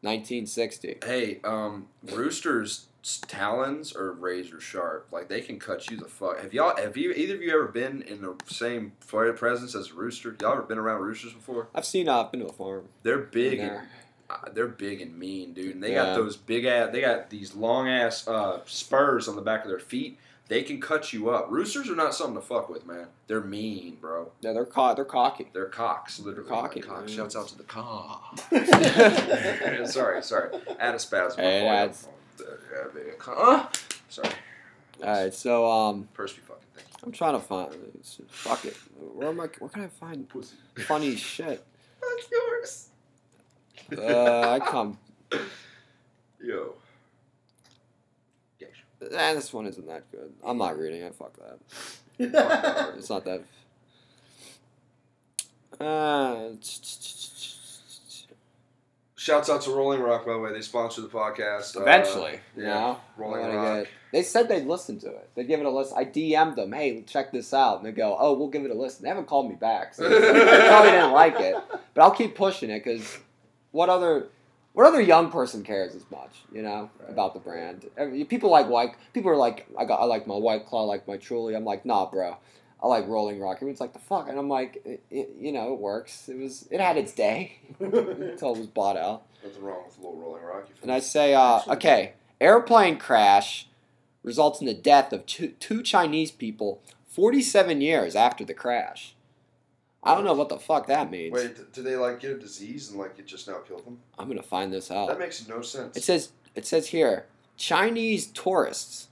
1960. 0.00 1.00
Hey, 1.04 1.40
um, 1.44 1.88
roosters' 2.02 2.86
talons 3.04 3.94
are 3.94 4.12
razor 4.12 4.60
sharp. 4.60 5.08
Like 5.12 5.28
they 5.28 5.40
can 5.40 5.58
cut 5.58 5.90
you 5.90 5.96
the 5.96 6.06
fuck. 6.06 6.40
Have 6.40 6.54
y'all? 6.54 6.76
Have 6.76 6.96
you? 6.96 7.12
Either 7.12 7.34
of 7.34 7.42
you 7.42 7.50
ever 7.52 7.68
been 7.68 8.02
in 8.02 8.22
the 8.22 8.34
same 8.46 8.92
presence 9.06 9.74
as 9.74 9.90
a 9.90 9.94
rooster? 9.94 10.34
Y'all 10.40 10.52
ever 10.52 10.62
been 10.62 10.78
around 10.78 11.02
roosters 11.02 11.32
before? 11.32 11.68
I've 11.74 11.84
seen, 11.86 12.08
uh, 12.08 12.22
I've 12.22 12.30
been 12.30 12.40
to 12.40 12.46
a 12.46 12.52
farm. 12.52 12.88
They're 13.02 13.18
big. 13.18 13.60
And, 13.60 13.80
uh, 14.30 14.36
they're 14.54 14.66
big 14.66 15.00
and 15.02 15.18
mean, 15.18 15.52
dude. 15.52 15.74
And 15.74 15.82
they 15.84 15.92
Yeah. 15.92 16.04
got 16.06 16.16
those 16.16 16.36
big 16.36 16.64
ass. 16.64 16.90
They 16.92 17.02
got 17.02 17.28
these 17.30 17.54
long 17.54 17.88
ass 17.88 18.26
uh, 18.26 18.60
spurs 18.66 19.28
on 19.28 19.36
the 19.36 19.42
back 19.42 19.62
of 19.64 19.68
their 19.68 19.78
feet. 19.78 20.18
they 20.48 20.62
can 20.62 20.78
cut 20.78 21.10
you 21.14 21.30
up. 21.30 21.46
Roosters 21.50 21.88
are 21.88 21.96
not 21.96 22.14
something 22.14 22.34
to 22.36 22.40
fuck 22.42 22.68
with, 22.68 22.86
man. 22.86 23.06
They're 23.28 23.40
mean, 23.40 23.96
bro. 23.98 24.30
Yeah, 24.42 24.52
they're 24.52 24.66
co- 24.66 24.94
they're 24.94 25.06
cocky. 25.06 25.48
They're 25.54 25.64
cocks, 25.64 26.20
literally. 26.20 26.50
cocky, 26.50 26.80
cocks. 26.80 27.06
man. 27.08 27.16
Shouts 27.16 27.34
out 27.34 27.48
to 27.48 27.56
the 27.56 27.62
cock. 27.64 28.38
sorry, 29.86 30.22
sorry. 30.22 30.50
Add 30.78 30.94
a 30.94 30.98
spasm. 30.98 31.40
Hey, 31.40 31.64
it 31.64 31.68
adds. 31.68 32.08
Huh? 33.20 33.68
Sorry. 34.08 34.28
All 35.02 35.08
right, 35.10 35.34
so 35.34 35.70
um, 35.70 36.08
First, 36.12 36.36
be 36.36 36.42
fucking 36.42 36.62
thank 36.74 36.88
you. 36.88 36.94
I'm 37.04 37.12
trying 37.12 37.34
to 37.34 37.40
find. 37.40 37.74
Fuck 38.28 38.64
it. 38.64 38.76
Where 39.14 39.28
am 39.28 39.40
I? 39.40 39.48
Where 39.58 39.70
can 39.70 39.82
I 39.82 39.88
find 39.88 40.28
Pussy. 40.28 40.56
funny 40.86 41.16
shit? 41.16 41.64
That's 42.00 42.30
yours. 42.30 42.88
Uh, 43.98 44.50
I 44.50 44.60
come. 44.60 44.98
Yo. 46.42 46.74
Eh, 49.12 49.34
this 49.34 49.52
one 49.52 49.66
isn't 49.66 49.86
that 49.86 50.10
good. 50.10 50.32
I'm 50.44 50.58
not 50.58 50.78
reading 50.78 51.02
it. 51.02 51.14
Fuck 51.14 51.36
that. 51.36 51.58
It's 52.96 53.10
not 53.10 53.24
that. 53.24 53.42
Uh, 55.80 56.50
Shouts 59.24 59.48
out 59.48 59.62
to 59.62 59.70
Rolling 59.70 60.00
Rock, 60.00 60.26
by 60.26 60.34
the 60.34 60.38
way. 60.38 60.52
They 60.52 60.60
sponsor 60.60 61.00
the 61.00 61.08
podcast. 61.08 61.78
Uh, 61.78 61.80
eventually, 61.80 62.40
you 62.54 62.64
yeah. 62.64 62.74
know. 62.74 63.00
Rolling 63.16 63.56
Rock. 63.56 63.86
they 64.12 64.22
said 64.22 64.50
they'd 64.50 64.66
listen 64.66 64.98
to 64.98 65.08
it. 65.08 65.30
They'd 65.34 65.48
give 65.48 65.60
it 65.60 65.66
a 65.66 65.70
listen. 65.70 65.96
I 65.96 66.04
DM'd 66.04 66.56
them, 66.56 66.72
hey, 66.72 67.00
check 67.06 67.32
this 67.32 67.54
out. 67.54 67.78
And 67.78 67.86
they 67.86 67.92
go, 67.92 68.14
oh, 68.20 68.34
we'll 68.34 68.48
give 68.48 68.66
it 68.66 68.70
a 68.70 68.74
listen. 68.74 69.02
They 69.02 69.08
haven't 69.08 69.26
called 69.26 69.48
me 69.48 69.54
back. 69.54 69.94
So 69.94 70.06
they 70.10 70.68
probably 70.68 70.90
didn't 70.90 71.12
like 71.12 71.40
it. 71.40 71.56
But 71.94 72.02
I'll 72.02 72.10
keep 72.10 72.34
pushing 72.34 72.68
it 72.68 72.84
because 72.84 73.16
what 73.72 73.88
other. 73.88 74.28
What 74.74 74.86
other 74.86 75.00
young 75.00 75.30
person 75.30 75.62
cares 75.62 75.94
as 75.94 76.04
much, 76.10 76.42
you 76.52 76.60
know, 76.60 76.90
Right. 76.98 77.08
about 77.10 77.32
the 77.32 77.38
brand? 77.38 77.88
Every- 77.96 78.24
People 78.24 78.50
like 78.50 78.68
white. 78.68 78.96
People 79.12 79.30
are 79.30 79.36
like, 79.36 79.68
I 79.78 79.84
got, 79.84 80.00
I 80.00 80.04
like 80.04 80.26
my 80.26 80.34
white 80.34 80.66
claw, 80.66 80.82
I 80.82 80.86
like 80.86 81.06
my 81.06 81.16
Truly. 81.16 81.54
I'm 81.54 81.64
like, 81.64 81.86
nah, 81.86 82.10
bro. 82.10 82.36
I 82.84 82.86
like 82.86 83.08
Rolling 83.08 83.40
Rock. 83.40 83.56
Everyone's 83.56 83.80
like, 83.80 83.94
the 83.94 83.98
fuck, 83.98 84.28
and 84.28 84.38
I'm 84.38 84.50
like, 84.50 84.82
it, 84.84 85.02
it, 85.10 85.30
you 85.40 85.52
know, 85.52 85.72
it 85.72 85.80
works. 85.80 86.28
It 86.28 86.36
was, 86.36 86.68
it 86.70 86.80
had 86.80 86.98
its 86.98 87.12
day 87.12 87.56
until 87.80 88.54
it 88.54 88.58
was 88.58 88.66
bought 88.66 88.98
out. 88.98 89.22
Nothing 89.42 89.62
wrong 89.62 89.84
with 89.86 89.96
a 89.96 90.02
little 90.02 90.18
Rolling 90.18 90.42
Rock. 90.42 90.68
And 90.82 90.92
I 90.92 91.00
say, 91.00 91.32
uh, 91.32 91.60
okay, 91.66 92.12
airplane 92.42 92.98
crash 92.98 93.68
results 94.22 94.60
in 94.60 94.66
the 94.66 94.74
death 94.74 95.14
of 95.14 95.24
two, 95.24 95.48
two 95.58 95.82
Chinese 95.82 96.30
people 96.30 96.82
47 97.08 97.80
years 97.80 98.14
after 98.14 98.44
the 98.44 98.52
crash. 98.52 99.14
I 100.02 100.14
don't 100.14 100.24
know 100.24 100.34
what 100.34 100.50
the 100.50 100.58
fuck 100.58 100.86
that 100.88 101.10
means. 101.10 101.32
Wait, 101.32 101.56
d- 101.56 101.62
do 101.72 101.82
they 101.82 101.96
like 101.96 102.20
get 102.20 102.32
a 102.32 102.38
disease 102.38 102.90
and 102.90 102.98
like 102.98 103.18
it 103.18 103.26
just 103.26 103.48
now 103.48 103.60
killed 103.66 103.86
them? 103.86 103.98
I'm 104.18 104.28
gonna 104.28 104.42
find 104.42 104.70
this 104.70 104.90
out. 104.90 105.08
That 105.08 105.18
makes 105.18 105.48
no 105.48 105.62
sense. 105.62 105.96
It 105.96 106.04
says 106.04 106.32
it 106.54 106.66
says 106.66 106.88
here 106.88 107.24
Chinese 107.56 108.26
tourists 108.26 109.08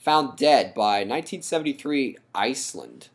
found 0.00 0.36
dead 0.36 0.74
by 0.74 1.00
1973 1.04 2.16
Iceland 2.34 3.08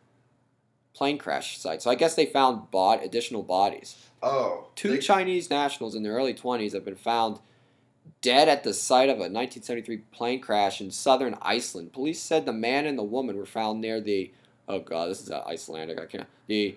plane 0.94 1.18
crash 1.18 1.58
site. 1.58 1.82
So 1.82 1.90
I 1.90 1.94
guess 1.94 2.14
they 2.14 2.24
found 2.24 2.70
bod 2.70 3.02
additional 3.02 3.42
bodies. 3.42 3.96
oh, 4.22 4.68
Two 4.74 4.92
they- 4.92 4.98
Chinese 4.98 5.50
nationals 5.50 5.94
in 5.94 6.02
their 6.02 6.14
early 6.14 6.32
20s 6.32 6.72
have 6.72 6.84
been 6.86 6.96
found 6.96 7.40
dead 8.22 8.48
at 8.48 8.62
the 8.64 8.72
site 8.72 9.08
of 9.10 9.16
a 9.16 9.28
1973 9.28 9.98
plane 10.12 10.40
crash 10.40 10.80
in 10.80 10.90
southern 10.90 11.36
Iceland. 11.42 11.92
Police 11.92 12.20
said 12.20 12.46
the 12.46 12.52
man 12.52 12.86
and 12.86 12.96
the 12.98 13.02
woman 13.02 13.36
were 13.36 13.44
found 13.46 13.80
near 13.80 14.00
the 14.00 14.30
oh 14.68 14.78
god, 14.80 15.10
this 15.10 15.20
is 15.20 15.30
uh, 15.30 15.42
Icelandic. 15.46 16.00
I 16.00 16.06
can't 16.06 16.26
the 16.46 16.76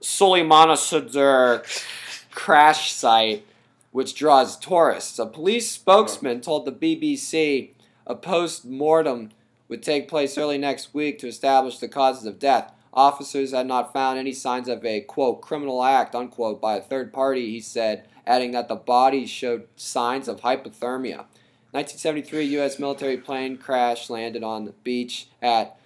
Suleimanasöder 0.00 1.84
crash 2.30 2.92
site, 2.92 3.44
which 3.92 4.14
draws 4.14 4.56
tourists. 4.58 5.18
A 5.18 5.26
police 5.26 5.70
spokesman 5.70 6.40
told 6.40 6.64
the 6.64 6.72
BBC 6.72 7.70
a 8.06 8.14
post 8.14 8.64
mortem 8.64 9.30
would 9.70 9.82
take 9.82 10.08
place 10.08 10.36
early 10.36 10.58
next 10.58 10.92
week 10.92 11.18
to 11.20 11.28
establish 11.28 11.78
the 11.78 11.88
causes 11.88 12.26
of 12.26 12.38
death. 12.38 12.72
Officers 12.92 13.52
had 13.52 13.66
not 13.66 13.92
found 13.92 14.18
any 14.18 14.32
signs 14.32 14.68
of 14.68 14.84
a 14.84 15.00
quote 15.00 15.40
criminal 15.40 15.82
act 15.82 16.14
unquote 16.14 16.60
by 16.60 16.76
a 16.76 16.80
third 16.82 17.12
party. 17.12 17.50
He 17.50 17.60
said, 17.60 18.04
adding 18.26 18.50
that 18.50 18.68
the 18.68 18.74
bodies 18.74 19.30
showed 19.30 19.68
signs 19.76 20.28
of 20.28 20.40
hypothermia. 20.40 21.24
1973 21.72 22.44
U.S. 22.46 22.78
military 22.80 23.16
plane 23.16 23.56
crash 23.56 24.10
landed 24.10 24.42
on 24.42 24.64
the 24.64 24.72
beach 24.82 25.28
at 25.40 25.78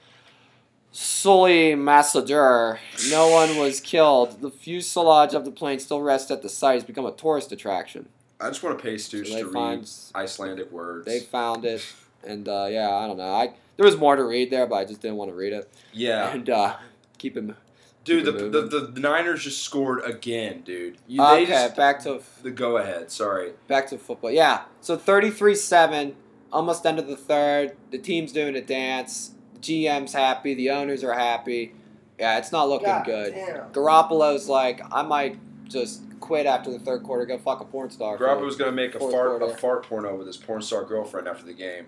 Sully 0.93 1.75
Massadur. 1.75 2.79
No 3.11 3.29
one 3.29 3.59
was 3.59 3.81
killed. 3.81 4.41
The 4.41 4.51
fuselage 4.51 5.35
of 5.35 5.45
the 5.45 5.51
plane 5.51 5.79
still 5.79 6.01
rests 6.01 6.31
at 6.31 6.41
the 6.41 6.49
site. 6.49 6.77
It's 6.77 6.87
become 6.87 7.05
a 7.05 7.13
tourist 7.13 7.53
attraction. 7.53 8.09
I 8.41 8.49
just 8.49 8.63
want 8.63 8.79
to 8.79 8.83
pay 8.83 8.97
Stooge 8.97 9.29
So 9.31 9.39
to 9.39 9.47
read 9.51 9.89
Icelandic 10.15 10.71
words. 10.73 11.05
they 11.05 11.21
found 11.21 11.65
it, 11.65 11.85
and 12.27 12.49
uh, 12.49 12.67
yeah, 12.71 12.91
I 12.95 13.07
don't 13.07 13.17
know. 13.17 13.33
I 13.33 13.53
there 13.77 13.85
was 13.87 13.97
more 13.97 14.15
to 14.17 14.25
read 14.25 14.51
there, 14.51 14.67
but 14.67 14.77
I 14.77 14.85
just 14.85 15.01
didn't 15.01 15.17
want 15.17 15.31
to 15.31 15.35
read 15.35 15.53
it. 15.53 15.69
yeah, 15.93 16.31
And 16.33 16.49
uh, 16.49 16.77
keep 17.19 17.37
him. 17.37 17.57
dude, 18.05 18.25
the, 18.25 18.33
keep 18.33 18.41
it 18.43 18.53
the, 18.53 18.63
moving. 18.63 18.95
the 18.95 19.01
Niners 19.01 19.43
just 19.45 19.63
scored 19.63 20.05
again, 20.05 20.61
dude. 20.63 20.99
You, 21.09 21.21
okay, 21.23 21.47
just, 21.47 21.75
back 21.77 22.01
to 22.05 22.21
the 22.43 22.51
go 22.53 22.77
ahead. 22.77 23.11
Sorry. 23.11 23.53
back 23.67 23.89
to 23.89 23.99
football. 23.99 24.31
Yeah, 24.31 24.63
so 24.81 24.97
33-7, 24.97 26.15
almost 26.53 26.87
end 26.87 26.99
of 26.99 27.07
the 27.09 27.17
third. 27.17 27.77
The 27.91 27.99
team's 27.99 28.33
doing 28.33 28.55
a 28.57 28.61
dance. 28.63 29.33
The 29.55 29.59
GM's 29.61 30.13
happy. 30.13 30.55
The 30.55 30.71
owners 30.71 31.03
are 31.03 31.15
happy. 31.15 31.75
Yeah, 32.19 32.39
it's 32.39 32.53
not 32.53 32.69
looking 32.69 32.87
God 32.87 33.05
good. 33.07 33.35
damn. 33.35 33.73
Garoppolo's 33.73 34.49
like, 34.49 34.81
I 34.93 35.03
might 35.03 35.37
just 35.69 36.03
quit 36.21 36.47
after 36.47 36.71
the 36.71 36.79
third 36.79 37.03
quarter. 37.03 37.27
Go 37.27 37.39
fuck 37.39 37.61
a 37.61 37.65
porn 37.65 37.91
star. 37.91 38.17
for 38.17 38.25
Garoppolo 38.25 38.45
was 38.45 38.57
gonna 38.57 38.71
make 38.73 38.95
a 38.95 38.99
Fourth 39.01 39.13
fart 39.13 39.35
a 39.35 39.39
quarter. 39.41 39.57
fart 39.57 39.83
porno 39.89 40.15
with 40.17 40.27
his 40.29 40.37
porn 40.37 40.63
star 40.63 40.85
girlfriend 40.85 41.27
after 41.27 41.45
the 41.45 41.53
game. 41.55 41.87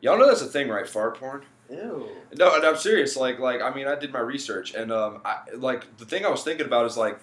Y'all 0.00 0.18
know 0.18 0.26
that's 0.26 0.42
a 0.42 0.46
thing, 0.46 0.68
right? 0.68 0.88
Fart 0.88 1.18
porn. 1.18 1.42
Ew. 1.70 2.08
No, 2.38 2.54
and 2.54 2.64
I'm 2.64 2.76
serious. 2.76 3.16
Like, 3.16 3.38
like 3.38 3.60
I 3.62 3.74
mean, 3.74 3.88
I 3.88 3.96
did 3.96 4.12
my 4.12 4.20
research, 4.20 4.74
and 4.74 4.92
um, 4.92 5.20
I 5.24 5.38
like 5.54 5.96
the 5.98 6.04
thing 6.04 6.24
I 6.24 6.28
was 6.30 6.42
thinking 6.44 6.66
about 6.66 6.86
is 6.86 6.96
like, 6.96 7.18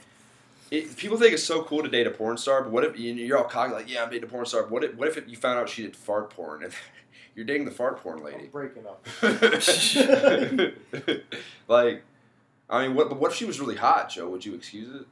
it, 0.72 0.98
people 0.98 1.18
think 1.18 1.34
it's 1.34 1.44
so 1.44 1.64
cool 1.64 1.84
to 1.84 1.90
date 1.90 2.08
a 2.08 2.12
porn 2.12 2.38
star, 2.38 2.62
but 2.64 2.72
what 2.72 2.84
if 2.84 2.98
you- 3.00 3.14
you're 3.14 3.38
all 3.38 3.44
cocky 3.46 3.74
like, 3.74 3.90
yeah, 3.90 4.04
I'm 4.04 4.10
dating 4.10 4.26
a 4.26 4.28
porn 4.28 4.46
star. 4.46 4.64
But 4.64 4.72
what 4.72 4.84
if 4.84 4.96
what 4.96 5.08
if 5.08 5.28
you 5.30 5.38
found 5.38 5.60
out 5.60 5.70
she 5.70 5.84
did 5.84 5.96
fart 5.96 6.30
porn 6.32 6.64
and 6.64 6.74
you're 7.36 7.46
dating 7.46 7.66
the 7.66 7.72
fart 7.72 8.02
porn 8.02 8.20
I'm 8.20 8.26
lady? 8.26 8.48
breaking 8.48 8.84
up. 8.86 9.06
like, 11.68 12.04
I 12.70 12.88
mean, 12.88 12.96
what? 12.96 13.10
But 13.10 13.20
what 13.20 13.32
if 13.32 13.38
she 13.38 13.46
was 13.46 13.60
really 13.60 13.76
hot, 13.76 14.10
Joe? 14.10 14.28
Would 14.30 14.46
you 14.46 14.56
excuse 14.56 14.94
it? 15.02 15.08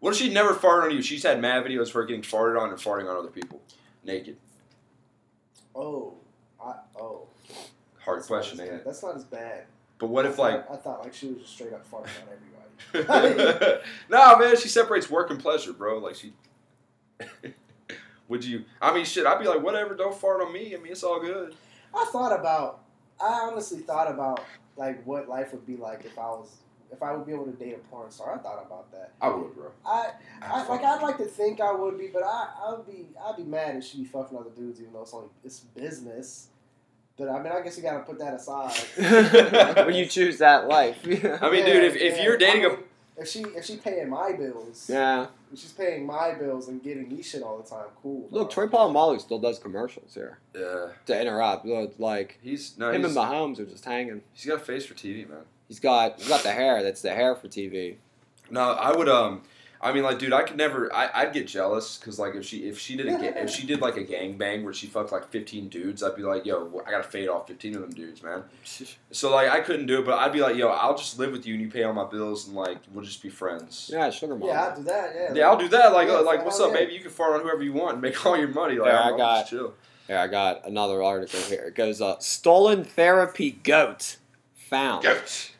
What 0.00 0.12
if 0.12 0.18
she 0.18 0.32
never 0.32 0.54
farted 0.54 0.84
on 0.84 0.90
you? 0.90 1.02
She's 1.02 1.22
had 1.22 1.40
mad 1.40 1.64
videos 1.64 1.88
of 1.88 1.92
her 1.92 2.04
getting 2.04 2.22
farted 2.22 2.60
on 2.60 2.70
and 2.70 2.78
farting 2.78 3.08
on 3.08 3.16
other 3.16 3.28
people, 3.30 3.60
naked. 4.04 4.36
Oh, 5.74 6.14
I, 6.66 7.00
oh. 7.00 7.26
Hard 7.98 8.18
That's 8.20 8.30
not 8.30 8.36
question, 8.36 8.60
as 8.60 8.60
ain't 8.60 8.70
bad. 8.70 8.80
it? 8.80 8.84
That's 8.84 9.02
not 9.02 9.16
as 9.16 9.24
bad. 9.24 9.64
But 9.98 10.08
what 10.08 10.26
I 10.26 10.28
if 10.28 10.38
like? 10.38 10.70
I 10.70 10.76
thought 10.76 11.02
like 11.02 11.14
she 11.14 11.28
was 11.28 11.38
just 11.38 11.52
straight 11.52 11.72
up 11.72 11.90
farting 11.90 12.10
on 12.22 12.28
everybody. 12.32 13.82
no, 14.10 14.38
man, 14.38 14.56
she 14.56 14.68
separates 14.68 15.10
work 15.10 15.30
and 15.30 15.40
pleasure, 15.40 15.72
bro. 15.72 15.98
Like 15.98 16.14
she. 16.14 16.32
Would 18.28 18.44
you? 18.44 18.64
I 18.82 18.92
mean, 18.92 19.04
shit. 19.04 19.26
I'd 19.26 19.40
be 19.40 19.46
like, 19.46 19.62
whatever. 19.62 19.94
Don't 19.94 20.14
fart 20.14 20.42
on 20.42 20.52
me. 20.52 20.74
I 20.74 20.78
mean, 20.78 20.92
it's 20.92 21.04
all 21.04 21.20
good. 21.20 21.54
I 21.94 22.04
thought 22.12 22.38
about. 22.38 22.80
I 23.20 23.48
honestly 23.50 23.78
thought 23.78 24.10
about 24.10 24.44
like 24.76 25.04
what 25.06 25.28
life 25.28 25.52
would 25.52 25.66
be 25.66 25.76
like 25.76 26.04
if 26.04 26.18
I 26.18 26.26
was 26.26 26.56
if 26.92 27.02
I 27.02 27.12
would 27.12 27.26
be 27.26 27.32
able 27.32 27.46
to 27.46 27.52
date 27.52 27.74
a 27.74 27.78
porn 27.88 28.10
star. 28.10 28.34
I 28.34 28.38
thought 28.38 28.64
about 28.64 28.90
that. 28.92 29.12
I 29.20 29.28
would, 29.28 29.54
bro. 29.54 29.70
I, 29.84 30.10
I 30.42 30.66
like 30.68 30.82
I'd 30.82 31.02
like 31.02 31.18
to 31.18 31.24
think 31.24 31.60
I 31.60 31.72
would 31.72 31.98
be, 31.98 32.08
but 32.08 32.22
I 32.22 32.48
I'd 32.68 32.86
be 32.86 33.06
I'd 33.24 33.36
be 33.36 33.44
mad 33.44 33.76
if 33.76 33.84
she 33.84 33.98
be 33.98 34.04
fucking 34.04 34.36
other 34.36 34.50
dudes, 34.50 34.80
even 34.80 34.92
though 34.92 35.02
it's 35.02 35.14
only 35.14 35.28
it's 35.44 35.60
business. 35.60 36.48
But 37.18 37.28
I 37.30 37.42
mean, 37.42 37.52
I 37.52 37.62
guess 37.62 37.76
you 37.76 37.82
gotta 37.82 38.00
put 38.00 38.18
that 38.18 38.34
aside. 38.34 38.76
when 39.86 39.94
you 39.94 40.06
choose 40.16 40.38
that 40.38 40.68
life. 40.68 40.98
I 41.04 41.08
mean, 41.08 41.20
Yeah, 41.20 41.72
dude, 41.72 41.84
if, 41.84 41.96
if 41.96 42.16
yeah. 42.16 42.22
you're 42.24 42.36
dating 42.36 42.64
I 42.64 42.66
a 42.66 42.70
mean, 42.70 42.78
if 43.18 43.28
she 43.28 43.40
if 43.40 43.64
she 43.64 43.76
paying 43.76 44.10
my 44.10 44.32
bills, 44.32 44.90
yeah. 44.92 45.28
if 45.50 45.58
she's 45.58 45.72
paying 45.72 46.04
my 46.04 46.32
bills 46.34 46.68
and 46.68 46.82
getting 46.82 47.08
me 47.08 47.22
shit 47.22 47.42
all 47.42 47.56
the 47.56 47.66
time, 47.68 47.86
cool. 48.02 48.28
Look, 48.30 48.54
bro. 48.54 48.66
Troy 48.66 48.78
Polamalu 48.78 49.18
still 49.20 49.38
does 49.38 49.58
commercials 49.58 50.12
here 50.12 50.38
yeah, 50.54 50.88
to 51.06 51.18
interrupt. 51.20 51.64
Look, 51.64 51.94
Like 51.98 52.38
he's 52.42 52.76
no, 52.76 52.90
him 52.92 53.02
he's, 53.02 53.16
and 53.16 53.16
Mahomes 53.16 53.58
are 53.58 53.64
just 53.64 53.86
hanging. 53.86 54.20
he's 54.34 54.44
got 54.44 54.56
a 54.56 54.64
face 54.64 54.84
for 54.84 54.92
TV, 54.92 55.26
man. 55.26 55.38
He's 55.68 55.80
got 55.80 56.18
he's 56.18 56.28
got 56.28 56.42
the 56.42 56.52
hair. 56.52 56.82
That's 56.82 57.00
the 57.00 57.14
hair 57.14 57.34
for 57.34 57.48
TV. 57.48 57.96
No, 58.50 58.72
I 58.72 58.94
would. 58.94 59.08
Um, 59.08 59.42
I 59.80 59.92
mean, 59.92 60.02
like, 60.04 60.18
dude, 60.18 60.32
I 60.32 60.42
could 60.42 60.56
never. 60.56 60.92
I, 60.94 61.10
I'd 61.14 61.32
get 61.32 61.46
jealous 61.46 61.98
because, 61.98 62.18
like, 62.18 62.34
if 62.34 62.44
she 62.44 62.66
if 62.68 62.78
she 62.78 62.96
did 62.96 63.06
a 63.08 63.10
ga- 63.18 63.40
if 63.42 63.50
she 63.50 63.66
did 63.66 63.80
like 63.80 63.96
a 63.96 64.02
gang 64.02 64.36
bang 64.38 64.64
where 64.64 64.72
she 64.72 64.86
fucked 64.86 65.12
like 65.12 65.28
fifteen 65.30 65.68
dudes, 65.68 66.02
I'd 66.02 66.16
be 66.16 66.22
like, 66.22 66.46
yo, 66.46 66.82
I 66.86 66.90
gotta 66.90 67.02
fade 67.04 67.28
off 67.28 67.46
fifteen 67.46 67.74
of 67.74 67.82
them 67.82 67.90
dudes, 67.90 68.22
man. 68.22 68.42
So 69.12 69.34
like, 69.34 69.48
I 69.50 69.60
couldn't 69.60 69.86
do 69.86 70.00
it, 70.00 70.04
but 70.06 70.18
I'd 70.18 70.32
be 70.32 70.40
like, 70.40 70.56
yo, 70.56 70.68
I'll 70.68 70.96
just 70.96 71.18
live 71.18 71.32
with 71.32 71.46
you 71.46 71.54
and 71.54 71.62
you 71.62 71.70
pay 71.70 71.84
all 71.84 71.92
my 71.92 72.04
bills 72.06 72.46
and 72.48 72.56
like 72.56 72.78
we'll 72.92 73.04
just 73.04 73.22
be 73.22 73.28
friends. 73.30 73.88
Yeah, 73.92 74.10
sugar 74.10 74.34
mama. 74.36 74.52
Yeah, 74.52 74.62
I'll 74.64 74.76
do 74.76 74.82
that. 74.84 75.12
Yeah. 75.14 75.34
Yeah, 75.34 75.48
I'll 75.48 75.56
do 75.58 75.68
that. 75.68 75.92
Like, 75.92 76.08
Yeah, 76.08 76.14
like, 76.18 76.44
what's 76.44 76.58
up, 76.60 76.70
yeah. 76.72 76.78
baby? 76.78 76.94
You 76.94 77.00
can 77.00 77.10
fart 77.10 77.34
on 77.34 77.40
whoever 77.42 77.62
you 77.62 77.72
want 77.72 77.94
and 77.94 78.02
make 78.02 78.24
all 78.26 78.36
your 78.36 78.48
money. 78.48 78.76
Like, 78.78 78.92
Yeah, 78.92 79.00
I'm, 79.02 79.14
I 79.14 79.16
got- 79.16 79.38
just 79.40 79.50
chill. 79.50 79.74
Here, 80.06 80.18
I 80.18 80.26
got 80.28 80.66
another 80.66 81.02
article 81.02 81.40
here. 81.40 81.64
It 81.68 81.74
goes, 81.74 82.00
uh, 82.00 82.18
stolen 82.20 82.84
therapy 82.84 83.50
goat 83.50 84.16
found. 84.54 85.02
Goat. 85.02 85.50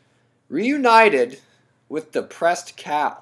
Reunited 0.48 1.40
with 1.88 2.12
depressed 2.12 2.76
cow. 2.76 3.18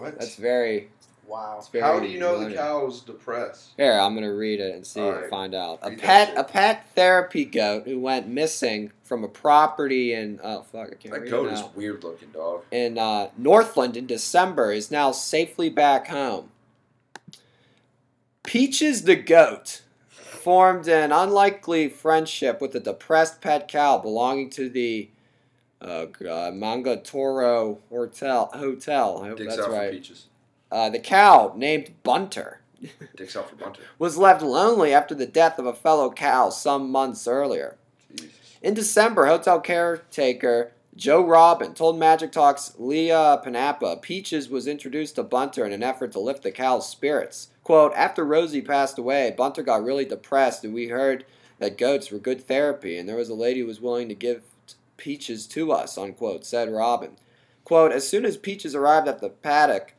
What? 0.00 0.18
That's 0.18 0.36
very, 0.36 0.88
Wow. 1.26 1.62
Very 1.70 1.84
How 1.84 2.00
do 2.00 2.08
you 2.08 2.18
know 2.18 2.38
the 2.38 2.46
learned. 2.46 2.56
cow's 2.56 3.02
depressed? 3.02 3.68
Here, 3.76 3.92
I'm 3.92 4.14
gonna 4.14 4.34
read 4.34 4.58
it 4.58 4.74
and 4.74 4.84
see, 4.84 5.00
Alright. 5.00 5.30
find 5.30 5.54
out. 5.54 5.78
A 5.82 5.90
Read 5.90 5.98
that 6.00 6.04
pet, 6.04 6.36
a 6.36 6.42
pet 6.42 6.86
therapy 6.96 7.44
goat 7.44 7.84
who 7.84 8.00
went 8.00 8.26
missing 8.26 8.90
from 9.04 9.22
a 9.22 9.28
property 9.28 10.12
in 10.12 10.40
oh 10.42 10.62
fuck, 10.62 10.88
I 10.90 10.94
can't 10.96 11.04
read 11.04 11.12
That 11.12 11.20
read 11.20 11.30
goat 11.30 11.46
it 11.48 11.52
is 11.52 11.64
weird 11.76 12.02
looking, 12.02 12.30
dog. 12.30 12.62
in 12.72 12.98
uh, 12.98 13.28
Northland 13.38 13.96
in 13.96 14.06
December 14.06 14.72
is 14.72 14.90
now 14.90 15.12
safely 15.12 15.68
back 15.68 16.08
home. 16.08 16.50
Peaches 18.42 19.02
the 19.04 19.16
goat 19.16 19.82
formed 20.08 20.88
an 20.88 21.12
unlikely 21.12 21.88
friendship 21.88 22.60
with 22.60 22.74
a 22.74 22.80
depressed 22.80 23.40
pet 23.40 23.68
cow 23.68 23.98
belonging 23.98 24.50
to 24.50 24.68
the 24.68 25.10
uh, 25.80 26.06
uh, 26.28 26.50
Manga 26.52 26.96
Toro 26.96 27.78
Hotel. 27.90 28.50
Hotel. 28.52 29.22
I 29.22 29.28
hope 29.28 29.38
Dicks 29.38 29.56
that's 29.56 29.66
out 29.66 29.70
for 29.70 29.76
right. 29.76 29.92
peaches. 29.92 30.26
Uh, 30.70 30.88
the 30.88 30.98
cow, 31.00 31.52
named 31.56 31.92
Bunter, 32.02 32.60
Dicks 33.16 33.36
out 33.36 33.50
for 33.50 33.56
bunter. 33.56 33.82
was 33.98 34.16
left 34.16 34.42
lonely 34.42 34.94
after 34.94 35.14
the 35.14 35.26
death 35.26 35.58
of 35.58 35.66
a 35.66 35.74
fellow 35.74 36.10
cow 36.10 36.50
some 36.50 36.90
months 36.90 37.26
earlier. 37.26 37.76
Jesus. 38.14 38.32
In 38.62 38.74
December, 38.74 39.26
hotel 39.26 39.60
caretaker 39.60 40.72
Joe 40.96 41.24
Robin 41.24 41.72
told 41.72 41.98
Magic 41.98 42.32
Talk's 42.32 42.74
Leah 42.78 43.40
Panapa 43.44 44.00
Peaches 44.02 44.48
was 44.48 44.66
introduced 44.66 45.14
to 45.16 45.22
Bunter 45.22 45.64
in 45.64 45.72
an 45.72 45.82
effort 45.82 46.12
to 46.12 46.20
lift 46.20 46.42
the 46.42 46.50
cow's 46.50 46.88
spirits. 46.88 47.48
Quote, 47.64 47.92
after 47.94 48.24
Rosie 48.24 48.62
passed 48.62 48.98
away, 48.98 49.32
Bunter 49.36 49.62
got 49.62 49.84
really 49.84 50.04
depressed 50.04 50.64
and 50.64 50.74
we 50.74 50.88
heard 50.88 51.24
that 51.58 51.78
goats 51.78 52.10
were 52.10 52.18
good 52.18 52.46
therapy 52.46 52.98
and 52.98 53.08
there 53.08 53.16
was 53.16 53.28
a 53.28 53.34
lady 53.34 53.60
who 53.60 53.66
was 53.66 53.80
willing 53.80 54.08
to 54.08 54.14
give 54.14 54.42
Peaches 55.00 55.48
to 55.48 55.72
us, 55.72 55.98
unquote, 55.98 56.46
said 56.46 56.70
Robin. 56.70 57.16
Quote, 57.64 57.90
as 57.90 58.06
soon 58.06 58.24
as 58.24 58.36
Peaches 58.36 58.74
arrived 58.76 59.08
at 59.08 59.20
the 59.20 59.30
paddock, 59.30 59.94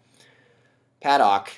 paddock, 1.01 1.51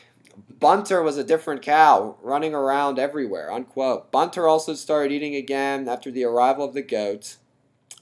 Bunter 0.59 1.03
was 1.03 1.17
a 1.17 1.23
different 1.23 1.61
cow, 1.61 2.15
running 2.21 2.55
around 2.55 2.97
everywhere, 2.97 3.51
unquote. 3.51 4.11
Bunter 4.11 4.47
also 4.47 4.73
started 4.73 5.11
eating 5.11 5.35
again 5.35 5.87
after 5.87 6.09
the 6.09 6.23
arrival 6.23 6.65
of 6.65 6.73
the 6.73 6.81
goats. 6.81 7.37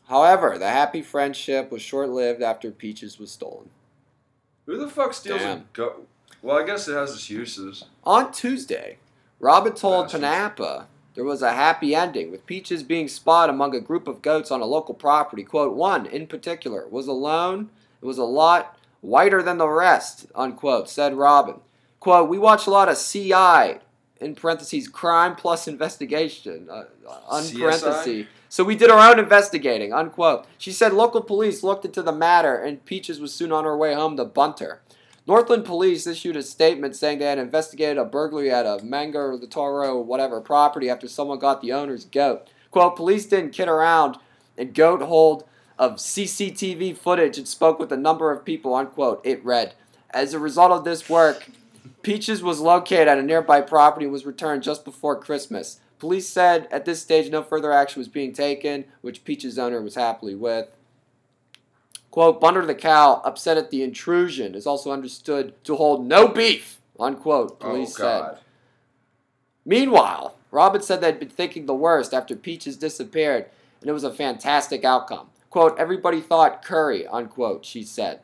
However, 0.07 0.57
the 0.57 0.69
happy 0.69 1.01
friendship 1.01 1.71
was 1.71 1.81
short 1.81 2.09
lived 2.09 2.41
after 2.41 2.71
Peaches 2.71 3.19
was 3.19 3.31
stolen. 3.31 3.69
Who 4.65 4.77
the 4.77 4.87
fuck 4.87 5.13
steals 5.13 5.41
a 5.41 5.63
goat? 5.73 6.07
Well, 6.41 6.57
I 6.57 6.65
guess 6.65 6.87
it 6.87 6.93
has 6.93 7.13
its 7.13 7.29
uses. 7.29 7.85
On 8.03 8.31
Tuesday, 8.31 8.97
Robin 9.39 9.73
told 9.73 10.05
Bastards. 10.05 10.23
Panapa 10.23 10.85
there 11.13 11.23
was 11.23 11.41
a 11.41 11.53
happy 11.53 11.93
ending, 11.93 12.31
with 12.31 12.45
Peaches 12.45 12.83
being 12.83 13.07
spotted 13.07 13.53
among 13.53 13.75
a 13.75 13.81
group 13.81 14.07
of 14.07 14.21
goats 14.21 14.51
on 14.51 14.61
a 14.61 14.65
local 14.65 14.93
property. 14.93 15.43
Quote, 15.43 15.75
one 15.75 16.05
in 16.05 16.27
particular 16.27 16.87
was 16.87 17.07
alone 17.07 17.69
it 18.01 18.05
was 18.05 18.17
a 18.17 18.23
lot 18.23 18.77
whiter 19.01 19.43
than 19.43 19.57
the 19.57 19.67
rest, 19.67 20.25
unquote, 20.35 20.89
said 20.89 21.13
Robin. 21.13 21.55
Quote, 21.99 22.29
we 22.29 22.39
watch 22.39 22.65
a 22.65 22.71
lot 22.71 22.89
of 22.89 22.97
CI, 22.97 23.79
in 24.19 24.35
parentheses, 24.35 24.87
crime 24.87 25.35
plus 25.35 25.67
investigation, 25.67 26.67
uh, 26.69 26.85
uh, 27.07 27.19
unparentheses. 27.31 28.27
So 28.49 28.63
we 28.63 28.75
did 28.75 28.91
our 28.91 29.11
own 29.11 29.17
investigating, 29.17 29.93
unquote. 29.93 30.45
She 30.57 30.71
said 30.71 30.93
local 30.93 31.21
police 31.21 31.63
looked 31.63 31.85
into 31.85 32.03
the 32.03 32.11
matter 32.11 32.55
and 32.55 32.85
Peaches 32.85 33.19
was 33.19 33.33
soon 33.33 33.51
on 33.51 33.63
her 33.63 33.75
way 33.75 33.93
home 33.93 34.17
to 34.17 34.25
Bunter. 34.25 34.81
Northland 35.27 35.65
police 35.65 36.07
issued 36.07 36.35
a 36.35 36.43
statement 36.43 36.95
saying 36.95 37.19
they 37.19 37.25
had 37.25 37.37
investigated 37.37 37.97
a 37.97 38.05
burglary 38.05 38.51
at 38.51 38.65
a 38.65 38.83
Mango 38.83 39.37
the 39.37 39.47
Toro 39.47 39.97
or 39.97 40.03
whatever 40.03 40.41
property 40.41 40.89
after 40.89 41.07
someone 41.07 41.39
got 41.39 41.61
the 41.61 41.71
owner's 41.71 42.05
goat. 42.05 42.47
Quote, 42.71 42.95
police 42.95 43.25
didn't 43.25 43.51
kid 43.51 43.67
around 43.67 44.17
and 44.57 44.73
goat 44.73 45.01
hold 45.01 45.43
of 45.77 45.97
CCTV 45.97 46.97
footage 46.97 47.37
and 47.37 47.47
spoke 47.47 47.79
with 47.79 47.91
a 47.91 47.97
number 47.97 48.31
of 48.31 48.45
people, 48.45 48.73
unquote. 48.73 49.21
It 49.23 49.43
read. 49.45 49.75
As 50.11 50.33
a 50.33 50.39
result 50.39 50.71
of 50.71 50.83
this 50.83 51.09
work, 51.09 51.49
Peaches 52.01 52.41
was 52.41 52.59
located 52.59 53.07
at 53.07 53.19
a 53.19 53.23
nearby 53.23 53.61
property 53.61 54.05
and 54.05 54.13
was 54.13 54.25
returned 54.25 54.63
just 54.63 54.83
before 54.83 55.19
Christmas. 55.19 55.79
Police 55.99 56.27
said 56.27 56.67
at 56.71 56.85
this 56.85 57.01
stage 57.01 57.29
no 57.29 57.43
further 57.43 57.71
action 57.71 57.99
was 57.99 58.07
being 58.07 58.33
taken, 58.33 58.85
which 59.01 59.23
Peaches' 59.23 59.59
owner 59.59 59.81
was 59.81 59.95
happily 59.95 60.33
with. 60.33 60.67
Quote, 62.11 62.41
Bunter 62.41 62.65
the 62.65 62.75
cow, 62.75 63.21
upset 63.23 63.57
at 63.57 63.71
the 63.71 63.83
intrusion, 63.83 64.53
is 64.53 64.67
also 64.67 64.91
understood 64.91 65.53
to 65.63 65.77
hold 65.77 66.05
no 66.05 66.27
beef, 66.27 66.81
unquote, 66.99 67.59
police 67.59 67.97
oh 67.99 68.03
God. 68.03 68.35
said. 68.35 68.43
Meanwhile, 69.65 70.35
Robin 70.51 70.81
said 70.81 70.99
they'd 70.99 71.19
been 71.19 71.29
thinking 71.29 71.65
the 71.65 71.73
worst 71.73 72.13
after 72.13 72.35
Peaches 72.35 72.75
disappeared, 72.75 73.45
and 73.79 73.89
it 73.89 73.93
was 73.93 74.03
a 74.03 74.13
fantastic 74.13 74.83
outcome. 74.83 75.27
Quote, 75.49 75.77
everybody 75.79 76.19
thought 76.19 76.63
curry, 76.63 77.07
unquote, 77.07 77.63
she 77.63 77.83
said. 77.83 78.19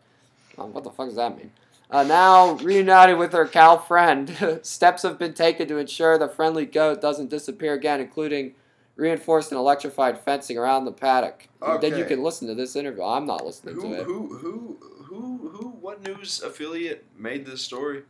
Oh, 0.58 0.66
what 0.66 0.84
the 0.84 0.90
fuck 0.90 1.08
does 1.08 1.16
that 1.16 1.38
mean? 1.38 1.52
Uh, 1.90 2.04
now, 2.04 2.54
reunited 2.56 3.18
with 3.18 3.32
her 3.32 3.48
cow 3.48 3.78
friend, 3.78 4.60
steps 4.64 5.04
have 5.04 5.18
been 5.18 5.34
taken 5.34 5.68
to 5.70 5.78
ensure 5.78 6.18
the 6.18 6.28
friendly 6.28 6.66
goat 6.66 7.00
doesn't 7.00 7.30
disappear 7.30 7.74
again, 7.74 8.02
including 8.02 8.54
reinforced 8.98 9.52
and 9.52 9.60
electrified 9.60 10.20
fencing 10.20 10.58
around 10.58 10.84
the 10.86 10.92
paddock. 10.92 11.48
Then 11.80 11.98
you 11.98 12.04
can 12.04 12.22
listen 12.22 12.48
to 12.50 12.56
this 12.56 12.76
interview. 12.76 13.04
I'm 13.04 13.26
not 13.26 13.46
listening 13.46 13.76
Who, 13.76 13.82
to 13.82 13.94
it. 13.94 14.04
who, 14.04 14.38
who, 14.38 14.78
who, 15.06 15.50
who, 15.50 15.70
what 15.80 16.06
news 16.06 16.42
affiliate 16.42 17.06
made 17.18 17.46
this 17.46 17.62
story? 17.62 18.04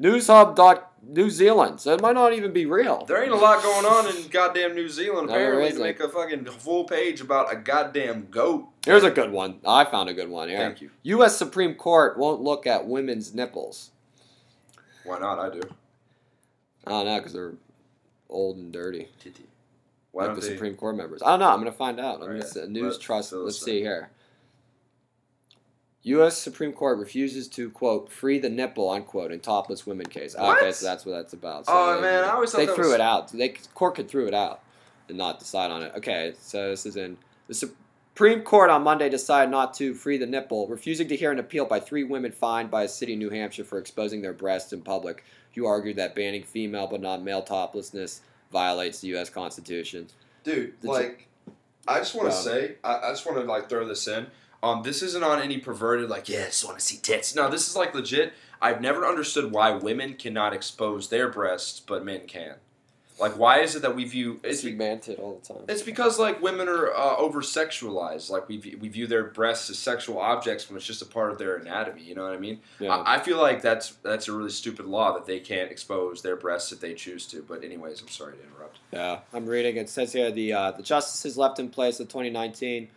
Newshub 0.00 0.56
dot 0.56 0.92
New 1.06 1.30
Zealand. 1.30 1.80
So 1.80 1.94
it 1.94 2.00
might 2.00 2.14
not 2.14 2.32
even 2.32 2.52
be 2.52 2.66
real. 2.66 3.04
There 3.04 3.22
ain't 3.22 3.32
a 3.32 3.36
lot 3.36 3.62
going 3.62 3.86
on 3.86 4.16
in 4.16 4.28
goddamn 4.28 4.74
New 4.74 4.88
Zealand. 4.88 5.28
No, 5.28 5.34
Apparently, 5.34 5.70
to 5.70 5.78
make 5.78 6.00
a 6.00 6.08
fucking 6.08 6.46
full 6.46 6.82
page 6.82 7.20
about 7.20 7.52
a 7.52 7.56
goddamn 7.56 8.26
goat. 8.28 8.66
Here's 8.84 9.04
a 9.04 9.10
good 9.10 9.30
one. 9.30 9.60
I 9.64 9.84
found 9.84 10.08
a 10.08 10.14
good 10.14 10.28
one 10.28 10.48
here. 10.48 10.58
Thank 10.58 10.80
you. 10.80 10.90
U.S. 11.04 11.36
Supreme 11.36 11.76
Court 11.76 12.18
won't 12.18 12.40
look 12.40 12.66
at 12.66 12.88
women's 12.88 13.34
nipples. 13.34 13.92
Why 15.04 15.20
not? 15.20 15.38
I 15.38 15.50
do. 15.50 15.60
I 16.86 16.90
don't 16.90 17.06
know, 17.06 17.18
because 17.18 17.32
they're 17.32 17.54
old 18.28 18.56
and 18.56 18.72
dirty. 18.72 19.08
Titty. 19.20 19.44
Why 20.14 20.26
like 20.26 20.36
the 20.36 20.40
they? 20.42 20.48
Supreme 20.50 20.76
Court 20.76 20.96
members. 20.96 21.22
I 21.22 21.30
don't 21.30 21.40
know. 21.40 21.48
I'm 21.48 21.58
going 21.60 21.70
to 21.70 21.76
find 21.76 21.98
out. 21.98 22.16
I'm 22.22 22.28
Alright, 22.28 22.44
gonna 22.54 22.68
news 22.68 22.94
let 22.94 23.00
trust. 23.00 23.30
Phil 23.30 23.44
Let's 23.44 23.60
see 23.60 23.80
here. 23.80 24.10
U.S. 26.04 26.36
Supreme 26.38 26.72
Court 26.72 26.98
refuses 26.98 27.48
to 27.48 27.68
quote 27.70 28.12
free 28.12 28.38
the 28.38 28.48
nipple 28.50 28.90
unquote 28.90 29.32
in 29.32 29.40
topless 29.40 29.86
women 29.86 30.06
case. 30.06 30.36
Ah, 30.38 30.44
what? 30.48 30.62
Okay, 30.62 30.70
so 30.72 30.86
that's 30.86 31.04
what 31.04 31.12
that's 31.12 31.32
about. 31.32 31.66
So 31.66 31.72
Oh, 31.74 31.96
they, 31.96 32.02
man, 32.02 32.24
I 32.24 32.28
always 32.30 32.52
thought 32.52 32.58
they 32.58 32.66
threw 32.66 32.84
was- 32.84 32.92
it 32.94 33.00
out. 33.00 33.32
They 33.32 33.48
court 33.74 33.96
could 33.96 34.08
threw 34.08 34.28
it 34.28 34.34
out 34.34 34.60
and 35.08 35.18
not 35.18 35.38
decide 35.40 35.70
on 35.70 35.82
it. 35.82 35.92
Okay, 35.96 36.34
so 36.38 36.70
this 36.70 36.86
is 36.86 36.96
in 36.96 37.16
the 37.48 37.54
Supreme 37.54 38.42
Court 38.42 38.70
on 38.70 38.82
Monday 38.82 39.08
decided 39.08 39.50
not 39.50 39.74
to 39.74 39.94
free 39.94 40.18
the 40.18 40.26
nipple, 40.26 40.68
refusing 40.68 41.08
to 41.08 41.16
hear 41.16 41.32
an 41.32 41.38
appeal 41.40 41.64
by 41.64 41.80
three 41.80 42.04
women 42.04 42.30
fined 42.30 42.70
by 42.70 42.82
a 42.84 42.88
city 42.88 43.14
in 43.14 43.18
New 43.18 43.30
Hampshire 43.30 43.64
for 43.64 43.78
exposing 43.78 44.20
their 44.22 44.32
breasts 44.34 44.72
in 44.72 44.82
public. 44.82 45.24
You 45.54 45.66
argued 45.66 45.96
that 45.96 46.14
banning 46.14 46.42
female 46.44 46.86
but 46.86 47.00
not 47.00 47.22
male 47.22 47.42
toplessness 47.42 48.20
violates 48.52 49.00
the 49.00 49.08
U.S. 49.08 49.30
Constitution. 49.30 50.08
Dude, 50.44 50.74
The 50.80 50.88
like, 50.88 51.28
I 51.88 51.98
just 51.98 52.14
want 52.14 52.30
to 52.30 52.34
Yeah. 52.36 52.40
say, 52.42 52.74
I, 52.84 52.98
I 52.98 53.10
just 53.10 53.26
want 53.26 53.38
to 53.38 53.44
like 53.44 53.68
throw 53.68 53.86
this 53.86 54.06
in. 54.08 54.26
Um, 54.62 54.82
this 54.82 55.02
isn't 55.02 55.22
on 55.22 55.42
any 55.42 55.58
perverted 55.58 56.08
like, 56.08 56.28
yeah, 56.28 56.42
I 56.42 56.46
just 56.46 56.64
want 56.64 56.78
to 56.78 56.84
see 56.84 56.96
tits. 56.96 57.34
No, 57.34 57.50
this 57.50 57.68
is 57.68 57.76
like 57.76 57.94
legit. 57.94 58.32
I've 58.62 58.80
never 58.80 59.06
understood 59.06 59.52
why 59.52 59.72
women 59.72 60.14
cannot 60.14 60.54
expose 60.54 61.08
their 61.10 61.28
breasts, 61.28 61.80
but 61.80 62.04
men 62.04 62.26
can. 62.26 62.54
Like, 63.18 63.38
why 63.38 63.60
is 63.60 63.76
it 63.76 63.82
that 63.82 63.94
we 63.94 64.04
view 64.04 64.40
It's 64.42 64.64
manted 64.64 65.20
all 65.20 65.40
the 65.40 65.54
time. 65.54 65.64
it's 65.68 65.82
because 65.82 66.18
like 66.18 66.42
women 66.42 66.68
are 66.68 66.92
uh, 66.92 67.16
over 67.16 67.42
sexualized. 67.42 68.28
Like 68.28 68.48
we 68.48 68.56
view, 68.56 68.78
we 68.80 68.88
view 68.88 69.06
their 69.06 69.24
breasts 69.24 69.70
as 69.70 69.78
sexual 69.78 70.18
objects 70.18 70.68
when 70.68 70.76
it's 70.76 70.86
just 70.86 71.02
a 71.02 71.06
part 71.06 71.30
of 71.30 71.38
their 71.38 71.56
anatomy. 71.56 72.02
You 72.02 72.16
know 72.16 72.24
what 72.24 72.32
I 72.32 72.38
mean? 72.38 72.60
Yeah. 72.80 72.90
I, 72.96 73.16
I 73.16 73.18
feel 73.20 73.38
like 73.40 73.62
that's 73.62 73.90
that's 74.02 74.26
a 74.28 74.32
really 74.32 74.50
stupid 74.50 74.86
law 74.86 75.12
that 75.14 75.26
they 75.26 75.38
can't 75.38 75.70
expose 75.70 76.22
their 76.22 76.36
breasts 76.36 76.72
if 76.72 76.80
they 76.80 76.94
choose 76.94 77.26
to. 77.28 77.42
But 77.42 77.62
anyways, 77.62 78.00
I'm 78.00 78.08
sorry 78.08 78.34
to 78.36 78.42
interrupt. 78.42 78.78
Yeah, 78.92 79.20
I'm 79.32 79.46
reading. 79.46 79.76
It 79.76 79.88
says 79.88 80.12
here 80.12 80.32
the 80.32 80.52
uh, 80.52 80.70
the 80.72 80.82
justices 80.82 81.38
left 81.38 81.58
in 81.60 81.68
place 81.68 81.98
the 81.98 82.04
2019 82.04 82.88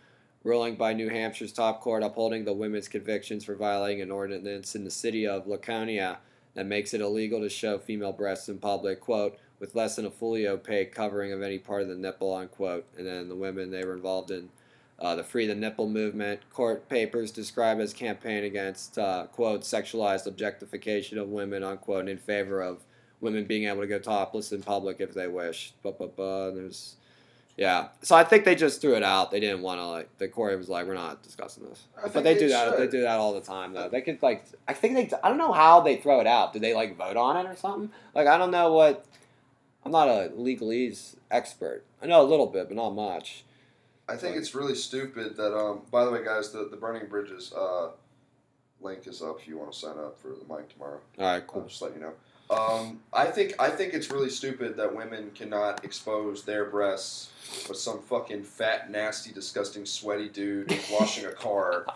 ruling 0.44 0.76
by 0.76 0.92
New 0.92 1.10
Hampshire's 1.10 1.52
top 1.52 1.80
court 1.80 2.02
upholding 2.02 2.44
the 2.44 2.52
women's 2.52 2.88
convictions 2.88 3.44
for 3.44 3.54
violating 3.54 4.02
an 4.02 4.10
ordinance 4.10 4.74
in 4.74 4.84
the 4.84 4.90
city 4.90 5.26
of 5.26 5.46
Laconia 5.46 6.18
that 6.54 6.64
makes 6.66 6.94
it 6.94 7.00
illegal 7.00 7.40
to 7.40 7.48
show 7.48 7.78
female 7.78 8.12
breasts 8.12 8.48
in 8.48 8.58
public. 8.58 9.00
Quote 9.00 9.38
with 9.60 9.74
less 9.74 9.96
than 9.96 10.06
a 10.06 10.10
fully 10.10 10.46
opaque 10.46 10.94
covering 10.94 11.32
of 11.32 11.42
any 11.42 11.58
part 11.58 11.82
of 11.82 11.88
the 11.88 11.96
nipple. 11.96 12.34
Unquote. 12.34 12.86
And 12.96 13.06
then 13.06 13.28
the 13.28 13.36
women 13.36 13.70
they 13.70 13.84
were 13.84 13.94
involved 13.94 14.30
in. 14.30 14.50
Uh, 15.00 15.14
the 15.14 15.22
Free 15.22 15.46
the 15.46 15.54
Nipple 15.54 15.88
movement. 15.88 16.40
Court 16.52 16.88
papers 16.88 17.30
describe 17.30 17.78
as 17.78 17.92
campaign 17.92 18.42
against, 18.42 18.98
uh, 18.98 19.26
quote, 19.30 19.60
sexualized 19.60 20.26
objectification 20.26 21.18
of 21.18 21.28
women, 21.28 21.62
unquote, 21.62 22.00
and 22.00 22.08
in 22.08 22.18
favor 22.18 22.60
of 22.60 22.82
women 23.20 23.44
being 23.44 23.68
able 23.68 23.82
to 23.82 23.86
go 23.86 24.00
topless 24.00 24.50
in 24.50 24.60
public 24.60 25.00
if 25.00 25.14
they 25.14 25.28
wish. 25.28 25.72
Blah, 25.84 25.92
blah, 25.92 26.08
blah. 26.08 26.48
And 26.48 26.56
there's, 26.56 26.96
yeah. 27.56 27.90
So 28.02 28.16
I 28.16 28.24
think 28.24 28.44
they 28.44 28.56
just 28.56 28.80
threw 28.80 28.96
it 28.96 29.04
out. 29.04 29.30
They 29.30 29.38
didn't 29.38 29.62
want 29.62 29.78
to, 29.78 29.86
like, 29.86 30.18
the 30.18 30.26
court 30.26 30.58
was 30.58 30.68
like, 30.68 30.84
we're 30.88 30.94
not 30.94 31.22
discussing 31.22 31.68
this. 31.68 31.84
I 31.96 32.08
But 32.08 32.24
they 32.24 32.34
they 32.34 32.40
do 32.40 32.48
that. 32.48 32.76
They 32.76 32.88
do 32.88 33.02
that 33.02 33.20
all 33.20 33.34
the 33.34 33.40
time, 33.40 33.74
though. 33.74 33.88
They 33.88 34.00
could, 34.00 34.20
like, 34.20 34.46
I 34.66 34.72
think 34.72 34.94
they, 34.94 35.16
I 35.22 35.28
don't 35.28 35.38
know 35.38 35.52
how 35.52 35.80
they 35.80 35.96
throw 35.96 36.18
it 36.18 36.26
out. 36.26 36.52
Do 36.52 36.58
they, 36.58 36.74
like, 36.74 36.96
vote 36.96 37.16
on 37.16 37.36
it 37.36 37.48
or 37.48 37.54
something? 37.54 37.92
Like, 38.16 38.26
I 38.26 38.36
don't 38.36 38.50
know 38.50 38.72
what, 38.72 39.06
I'm 39.88 39.92
not 39.92 40.08
a 40.08 40.28
legalese 40.36 41.16
expert. 41.30 41.82
I 42.02 42.06
know 42.06 42.20
a 42.20 42.28
little 42.28 42.46
bit, 42.46 42.68
but 42.68 42.76
not 42.76 42.90
much. 42.90 43.44
I 44.06 44.16
think 44.16 44.36
it's 44.36 44.54
really 44.54 44.74
stupid 44.74 45.36
that 45.38 45.56
um 45.56 45.80
by 45.90 46.04
the 46.04 46.10
way 46.10 46.22
guys 46.22 46.50
the, 46.52 46.68
the 46.70 46.76
burning 46.76 47.06
bridges 47.08 47.52
uh 47.54 47.90
Link 48.82 49.06
is 49.06 49.22
up 49.22 49.38
if 49.40 49.48
you 49.48 49.56
want 49.58 49.72
to 49.72 49.78
sign 49.78 49.96
up 49.98 50.18
for 50.20 50.28
the 50.28 50.54
mic 50.54 50.68
tomorrow. 50.72 51.00
All 51.18 51.24
right, 51.24 51.44
Cool. 51.46 51.62
cool. 51.62 51.68
Just 51.68 51.82
let 51.82 51.94
you 51.94 52.00
know. 52.00 52.12
Um, 52.54 53.00
I 53.12 53.26
think 53.26 53.54
I 53.58 53.70
think 53.70 53.92
it's 53.94 54.10
really 54.10 54.28
stupid 54.30 54.76
that 54.76 54.94
women 54.94 55.30
cannot 55.34 55.84
expose 55.84 56.44
their 56.44 56.66
breasts, 56.66 57.30
but 57.66 57.76
some 57.76 58.00
fucking 58.02 58.42
fat, 58.42 58.90
nasty, 58.90 59.32
disgusting, 59.32 59.84
sweaty 59.86 60.28
dude 60.28 60.76
washing 60.92 61.26
a 61.26 61.32
car 61.32 61.86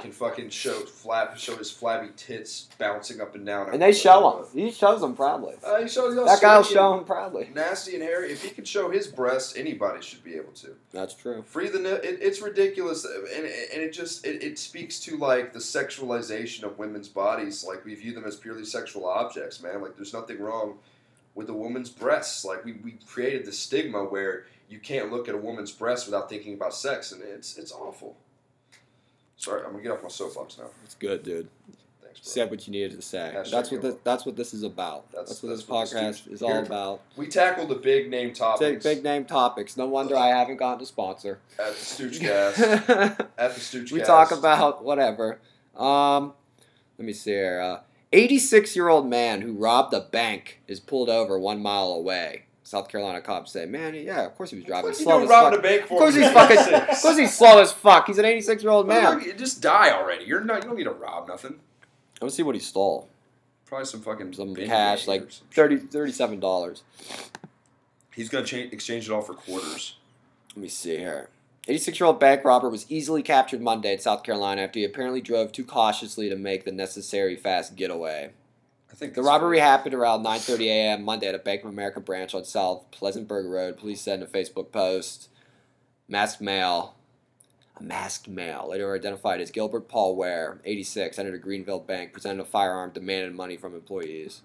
can 0.00 0.12
fucking 0.12 0.50
show 0.50 0.72
flap 0.80 1.36
show 1.38 1.56
his 1.56 1.70
flabby 1.70 2.08
tits 2.16 2.68
bouncing 2.78 3.20
up 3.20 3.34
and 3.34 3.46
down. 3.46 3.70
And 3.72 3.80
they 3.80 3.92
show 3.92 4.44
them. 4.52 4.64
He 4.64 4.70
shows 4.70 5.00
them 5.00 5.14
proudly. 5.14 5.54
Uh, 5.64 5.80
he 5.80 5.88
shows 5.88 6.14
That 6.14 6.40
guy 6.40 6.56
will 6.56 6.64
sweaty 6.64 6.74
show 6.74 6.96
them 6.96 7.04
proudly. 7.04 7.50
Nasty 7.54 7.94
and 7.94 8.02
hairy. 8.02 8.32
If 8.32 8.42
he 8.42 8.50
can 8.50 8.64
show 8.64 8.90
his 8.90 9.06
breasts, 9.06 9.56
anybody 9.56 10.02
should 10.02 10.24
be 10.24 10.34
able 10.34 10.52
to. 10.54 10.74
That's 10.92 11.14
true. 11.14 11.42
Free 11.42 11.68
the 11.68 11.94
it, 11.96 12.18
it's 12.20 12.40
ridiculous, 12.40 13.04
and, 13.04 13.46
and 13.46 13.82
it 13.82 13.92
just 13.92 14.26
it, 14.26 14.42
it 14.42 14.58
speaks 14.58 14.98
to 15.00 15.16
like 15.16 15.52
the 15.52 15.58
sexualization 15.58 16.64
of 16.64 16.78
women's 16.78 17.08
bodies. 17.08 17.64
Like 17.64 17.84
we 17.84 17.94
view 17.94 18.12
them 18.12 18.24
as 18.24 18.36
purely 18.36 18.64
sexual 18.64 19.06
objects, 19.06 19.62
man. 19.62 19.82
Like 19.82 19.96
there's 19.96 20.12
nothing 20.12 20.40
wrong 20.40 20.78
with 21.34 21.48
a 21.48 21.54
woman's 21.54 21.90
breasts. 21.90 22.44
Like 22.44 22.64
we, 22.64 22.72
we 22.72 22.96
created 23.06 23.46
the 23.46 23.52
stigma 23.52 24.04
where 24.04 24.46
you 24.68 24.78
can't 24.78 25.10
look 25.12 25.28
at 25.28 25.34
a 25.34 25.38
woman's 25.38 25.70
breast 25.72 26.06
without 26.06 26.28
thinking 26.28 26.54
about 26.54 26.74
sex, 26.74 27.12
and 27.12 27.22
it's 27.22 27.58
it's 27.58 27.72
awful. 27.72 28.16
Sorry, 29.36 29.62
I'm 29.64 29.72
gonna 29.72 29.82
get 29.82 29.92
off 29.92 30.02
my 30.02 30.08
soapbox 30.08 30.58
now. 30.58 30.66
It's 30.84 30.94
good, 30.94 31.22
dude. 31.24 31.48
Thanks, 32.02 32.20
bro. 32.20 32.30
Said 32.30 32.50
what 32.50 32.66
you 32.66 32.72
needed 32.72 32.92
to 32.92 33.02
say. 33.02 33.32
Hashtag 33.34 33.50
That's 33.50 33.70
what 33.70 33.82
this, 33.82 33.94
that's 34.04 34.26
what 34.26 34.36
this 34.36 34.54
is 34.54 34.62
about. 34.62 35.10
That's- 35.10 35.28
That's, 35.30 35.42
what 35.42 35.48
that's 35.50 35.60
this 35.62 35.68
what 35.68 35.86
podcast 35.88 36.24
dude- 36.24 36.32
is 36.34 36.42
all 36.42 36.58
about. 36.58 37.00
We 37.16 37.26
tackled 37.26 37.68
the 37.68 37.74
big 37.76 38.08
name 38.10 38.28
Big, 38.28 38.36
topics 38.36 38.84
big 38.84 39.02
name 39.02 39.24
topics. 39.24 39.76
No 39.76 39.86
wonder 39.86 40.16
I 40.16 40.28
haven't 40.28 40.58
gotten 40.58 40.82
a 40.82 40.86
sponsor. 40.86 41.40
at 41.58 41.72
the 41.74 41.74
Stoochcast. 41.74 42.58
at 43.38 43.54
the 43.54 43.60
Stoochcast. 43.60 43.92
we 43.92 44.00
talk 44.00 44.30
about 44.30 44.84
whatever. 44.84 45.38
Um, 45.76 46.34
let 46.98 47.06
me 47.06 47.12
see 47.12 47.32
here. 47.32 47.60
Uh, 47.60 47.80
86 48.12 48.76
year 48.76 48.88
old 48.88 49.08
man 49.08 49.40
who 49.40 49.54
robbed 49.54 49.94
a 49.94 50.00
bank 50.00 50.60
is 50.68 50.78
pulled 50.78 51.08
over 51.08 51.38
one 51.38 51.60
mile 51.62 51.88
away. 51.92 52.44
South 52.64 52.88
Carolina 52.88 53.20
cops 53.20 53.52
say, 53.52 53.66
"Man, 53.66 53.94
yeah, 53.94 54.24
of 54.24 54.36
course 54.36 54.50
he 54.50 54.56
was 54.56 54.64
driving 54.64 54.90
What's 54.90 55.02
slow 55.02 55.22
as 55.22 55.28
fuck. 55.28 55.52
Of 55.54 55.88
course 55.88 56.14
he's 56.14 56.30
fucking. 56.30 56.58
Of 56.74 57.00
course 57.00 57.18
he's 57.18 57.36
slow 57.36 57.60
as 57.60 57.72
fuck. 57.72 58.06
He's 58.06 58.18
an 58.18 58.24
86 58.24 58.62
year 58.62 58.72
old 58.72 58.86
man. 58.86 59.18
Look, 59.18 59.36
just 59.36 59.60
die 59.60 59.90
already. 59.90 60.24
You're 60.24 60.40
not. 60.40 60.62
You 60.62 60.68
don't 60.68 60.76
need 60.76 60.84
to 60.84 60.90
rob 60.90 61.28
nothing. 61.28 61.56
I 62.20 62.24
Let's 62.24 62.36
see 62.36 62.42
what 62.42 62.54
he 62.54 62.60
stole. 62.60 63.08
Probably 63.66 63.86
some 63.86 64.00
fucking 64.02 64.32
Some 64.34 64.54
cash, 64.54 65.08
like 65.08 65.32
some 65.32 65.46
30 65.52 65.78
37. 65.78 66.38
dollars. 66.40 66.82
He's 68.14 68.28
gonna 68.28 68.44
change, 68.44 68.72
exchange 68.72 69.08
it 69.08 69.12
all 69.12 69.22
for 69.22 69.34
quarters. 69.34 69.96
Let 70.54 70.62
me 70.62 70.68
see 70.68 70.98
here. 70.98 71.30
86 71.68 71.98
year 72.00 72.06
old 72.06 72.20
bank 72.20 72.44
robber 72.44 72.68
was 72.68 72.90
easily 72.90 73.22
captured 73.22 73.60
Monday 73.62 73.94
in 73.94 73.98
South 73.98 74.22
Carolina 74.22 74.62
after 74.62 74.78
he 74.78 74.84
apparently 74.84 75.20
drove 75.20 75.52
too 75.52 75.64
cautiously 75.64 76.28
to 76.28 76.36
make 76.36 76.64
the 76.64 76.72
necessary 76.72 77.36
fast 77.36 77.76
getaway. 77.76 78.32
I 78.92 78.94
think 78.94 79.14
The 79.14 79.22
robbery 79.22 79.58
happened 79.58 79.94
around 79.94 80.22
9:30 80.22 80.66
a.m. 80.66 81.02
Monday 81.04 81.26
at 81.26 81.34
a 81.34 81.38
Bank 81.38 81.62
of 81.64 81.70
America 81.70 81.98
branch 82.00 82.34
on 82.34 82.44
South 82.44 82.84
Pleasantburg 82.92 83.48
Road. 83.48 83.78
Police 83.78 84.00
said 84.02 84.20
in 84.20 84.22
a 84.24 84.28
Facebook 84.28 84.70
post. 84.70 85.28
Masked 86.08 86.42
male, 86.42 86.94
a 87.78 87.82
masked 87.82 88.28
male, 88.28 88.66
later 88.68 88.94
identified 88.94 89.40
as 89.40 89.50
Gilbert 89.50 89.88
Paul 89.88 90.14
Ware, 90.14 90.60
86, 90.64 91.18
entered 91.18 91.34
a 91.34 91.38
Greenville 91.38 91.80
bank, 91.80 92.12
presented 92.12 92.42
a 92.42 92.44
firearm, 92.44 92.90
demanded 92.90 93.34
money 93.34 93.56
from 93.56 93.74
employees. 93.74 94.42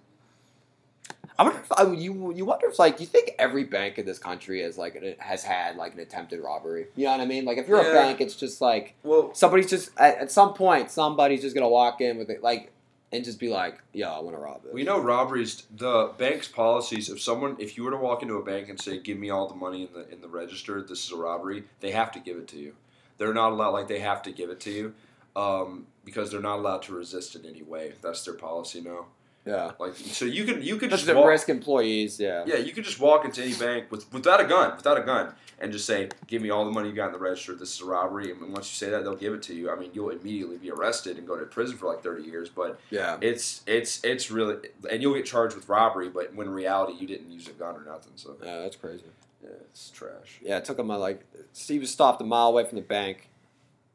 I 1.38 1.44
wonder 1.44 1.60
if 1.60 1.72
I 1.76 1.84
mean, 1.84 2.00
you 2.00 2.32
you 2.34 2.46
wonder 2.46 2.68
if 2.68 2.80
like 2.80 3.00
you 3.02 3.06
think 3.06 3.32
every 3.38 3.64
bank 3.66 3.98
in 3.98 4.06
this 4.06 4.18
country 4.18 4.62
is 4.62 4.78
like 4.78 4.96
an, 4.96 5.16
has 5.20 5.44
had 5.44 5.76
like 5.76 5.94
an 5.94 6.00
attempted 6.00 6.40
robbery. 6.42 6.88
You 6.96 7.06
know 7.06 7.12
what 7.12 7.22
I 7.22 7.26
mean? 7.26 7.44
Like 7.44 7.58
if 7.58 7.68
you're 7.68 7.82
Yeah. 7.84 7.90
a 7.90 7.94
bank, 7.94 8.22
it's 8.22 8.36
just 8.36 8.62
like 8.62 8.96
Well, 9.04 9.34
somebody's 9.34 9.70
just 9.70 9.92
at, 9.98 10.18
at 10.20 10.32
some 10.32 10.54
point 10.54 10.90
somebody's 10.90 11.42
just 11.42 11.54
gonna 11.56 11.68
walk 11.70 12.00
in 12.02 12.18
with 12.18 12.30
it 12.30 12.42
like 12.42 12.72
and 13.12 13.24
just 13.24 13.40
be 13.40 13.50
like, 13.50 13.80
"Yeah, 13.94 14.12
I 14.12 14.20
want 14.20 14.36
to 14.36 14.42
rob 14.42 14.66
it." 14.66 14.74
we 14.74 14.84
know 14.84 15.00
robberies. 15.00 15.64
The 15.76 16.12
bank's 16.18 16.48
policies. 16.48 17.10
If 17.10 17.22
someone, 17.22 17.56
if 17.60 17.78
you 17.78 17.84
were 17.84 17.92
to 17.92 17.98
walk 17.98 18.22
into 18.22 18.36
a 18.36 18.44
bank 18.44 18.70
and 18.70 18.80
say, 18.80 19.00
"Give 19.00 19.18
me 19.18 19.30
all 19.30 19.48
the 19.48 19.56
money 19.56 19.84
in 19.84 19.94
the 19.94 20.10
in 20.10 20.22
the 20.22 20.28
register. 20.28 20.82
This 20.82 21.06
is 21.06 21.12
a 21.12 21.18
robbery," 21.18 21.64
they 21.80 21.92
have 21.92 22.12
to 22.14 22.20
give 22.20 22.38
it 22.38 22.48
to 22.50 22.58
you. 22.58 22.76
They're 23.18 23.34
not 23.34 23.52
allowed. 23.52 23.72
Like 23.72 23.88
they 23.88 24.00
have 24.00 24.22
to 24.24 24.32
give 24.32 24.50
it 24.50 24.60
to 24.62 24.72
you, 24.72 24.94
um, 25.36 25.88
because 26.06 26.32
they're 26.32 26.42
not 26.42 26.60
allowed 26.60 26.84
to 26.84 26.96
resist 26.96 27.36
in 27.36 27.46
any 27.46 27.64
way. 27.64 27.94
That's 28.02 28.24
their 28.24 28.34
policy 28.34 28.82
now. 28.82 29.08
Yeah. 29.48 29.72
Like 29.80 29.96
so, 29.96 30.26
you 30.26 30.44
can 30.46 30.62
you 30.62 30.76
could 30.76 30.90
Just 30.90 31.06
just 31.06 31.16
walk, 31.16 31.28
risk 31.28 31.48
employees, 31.50 32.20
yeah. 32.20 32.44
Yeah, 32.46 32.58
you 32.58 32.74
could 32.74 32.84
just 32.84 33.00
walk 33.00 33.24
into 33.26 33.42
any 33.42 33.54
bank 33.56 33.90
with 33.92 34.12
without 34.14 34.42
a 34.42 34.46
gun, 34.46 34.76
without 34.76 34.98
a 34.98 35.02
gun, 35.04 35.34
and 35.60 35.72
just 35.72 35.86
say, 35.86 36.10
"Give 36.28 36.42
me 36.42 36.50
all 36.50 36.66
the 36.66 36.72
money 36.72 36.90
you 36.90 36.96
got 36.96 37.08
in 37.08 37.14
the 37.14 37.20
register. 37.20 37.56
This 37.56 37.74
is 37.76 37.82
a 37.82 37.86
robbery." 37.86 38.30
And 38.32 38.42
once 38.52 38.68
you 38.70 38.76
say 38.86 38.92
that, 38.92 39.04
they'll 39.04 39.16
give 39.16 39.34
it 39.34 39.42
to 39.44 39.54
you. 39.56 39.72
I 39.72 39.76
mean, 39.76 39.92
you'll 39.94 40.10
immediately 40.10 40.58
be 40.58 40.70
arrested 40.70 41.18
and 41.18 41.26
go 41.26 41.38
to 41.38 41.46
prison 41.46 41.78
for 41.78 41.88
like 41.88 42.04
thirty 42.04 42.24
years. 42.24 42.50
But 42.50 42.80
Yeah. 42.90 43.18
it's 43.22 43.62
it's 43.66 44.04
it's 44.04 44.30
really, 44.30 44.58
and 44.92 45.02
you'll 45.02 45.14
get 45.16 45.26
charged 45.26 45.56
with 45.56 45.70
robbery. 45.70 46.10
But 46.10 46.36
when 46.36 46.48
in 46.48 46.54
reality, 46.54 46.94
you 47.00 47.08
didn't 47.08 47.32
use 47.32 47.48
a 47.48 47.54
gun 47.54 47.76
or 47.76 47.86
nothing. 47.86 48.14
So 48.16 48.36
Yeah, 48.44 48.60
that's 48.60 48.76
crazy. 48.76 49.04
yeah, 49.42 49.50
it's 49.72 49.90
trash. 49.92 50.40
Yeah, 50.42 50.58
it 50.58 50.66
took 50.66 50.78
him 50.78 50.92
uh, 50.92 50.98
like 50.98 51.24
Steve 51.54 51.82
was 51.82 51.92
stopped 51.92 52.22
a 52.22 52.26
mile 52.26 52.50
away 52.50 52.66
from 52.66 52.76
the 52.76 52.82
bank. 52.84 53.30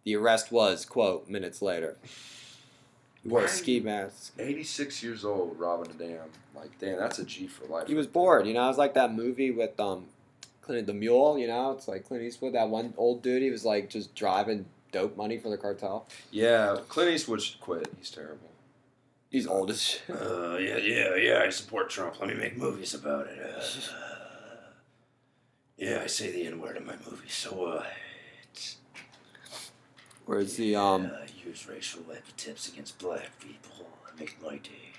The 0.05 0.16
arrest 0.16 0.51
was, 0.51 0.85
quote, 0.85 1.29
minutes 1.29 1.61
later. 1.62 1.97
He 3.23 3.28
wore 3.28 3.44
a 3.44 3.49
ski 3.49 3.81
mask. 3.81 4.35
Eighty 4.39 4.65
six 4.65 5.03
years 5.03 5.24
old, 5.24 5.59
robbing 5.59 5.90
a 5.90 5.94
dam. 5.94 6.28
Like, 6.55 6.78
damn, 6.78 6.99
that's 6.99 7.19
a 7.19 7.24
G 7.24 7.47
for 7.47 7.66
life. 7.66 7.89
He 7.89 7.94
was 7.94 8.07
bored, 8.07 8.47
you 8.47 8.55
know. 8.55 8.65
It 8.65 8.69
was 8.69 8.78
like 8.78 8.94
that 8.94 9.15
movie 9.15 9.51
with 9.51 9.78
um, 9.78 10.07
Clint 10.61 10.86
the 10.86 10.94
Mule, 10.94 11.39
you 11.39 11.47
know. 11.47 11.73
It's 11.73 11.89
like 11.89 12.07
Clint 12.07 12.24
Eastwood. 12.24 12.55
That 12.55 12.69
one 12.69 12.94
old 12.97 13.23
dude. 13.23 13.43
He 13.43 13.51
was 13.51 13.65
like 13.65 13.90
just 13.90 14.15
driving 14.15 14.66
dope 14.90 15.16
money 15.16 15.39
for 15.39 15.49
the 15.49 15.57
cartel. 15.57 16.07
Yeah, 16.31 16.78
Clint 16.89 17.11
Eastwood 17.11 17.43
should 17.43 17.61
quit. 17.61 17.93
He's 17.99 18.11
terrible. 18.11 18.51
He's 19.31 19.47
old 19.47 19.70
as 19.70 19.82
shit. 19.82 20.03
Uh, 20.11 20.59
yeah, 20.59 20.77
yeah, 20.77 21.15
yeah, 21.16 21.43
I 21.44 21.49
support 21.49 21.89
Trump. 21.89 22.20
Let 22.20 22.28
me 22.28 22.35
make 22.35 22.59
movies 22.59 22.93
about 22.93 23.28
it. 23.28 23.39
Uh, 23.40 23.62
yeah, 25.78 26.01
I 26.03 26.07
say 26.07 26.31
the 26.31 26.47
N 26.47 26.61
word 26.61 26.77
in 26.77 26.85
my 26.85 26.97
movies, 27.11 27.32
so, 27.32 27.65
uh, 27.65 27.85
it's, 28.53 28.77
Whereas 30.27 30.57
the 30.57 30.77
um, 30.77 31.07
uh, 31.07 31.27
use 31.44 31.66
racial 31.69 32.02
epithets 32.12 32.69
against 32.69 32.98
black 32.98 33.39
people. 33.40 33.86
Make 34.19 34.43
my 34.43 34.56
day. 34.59 34.93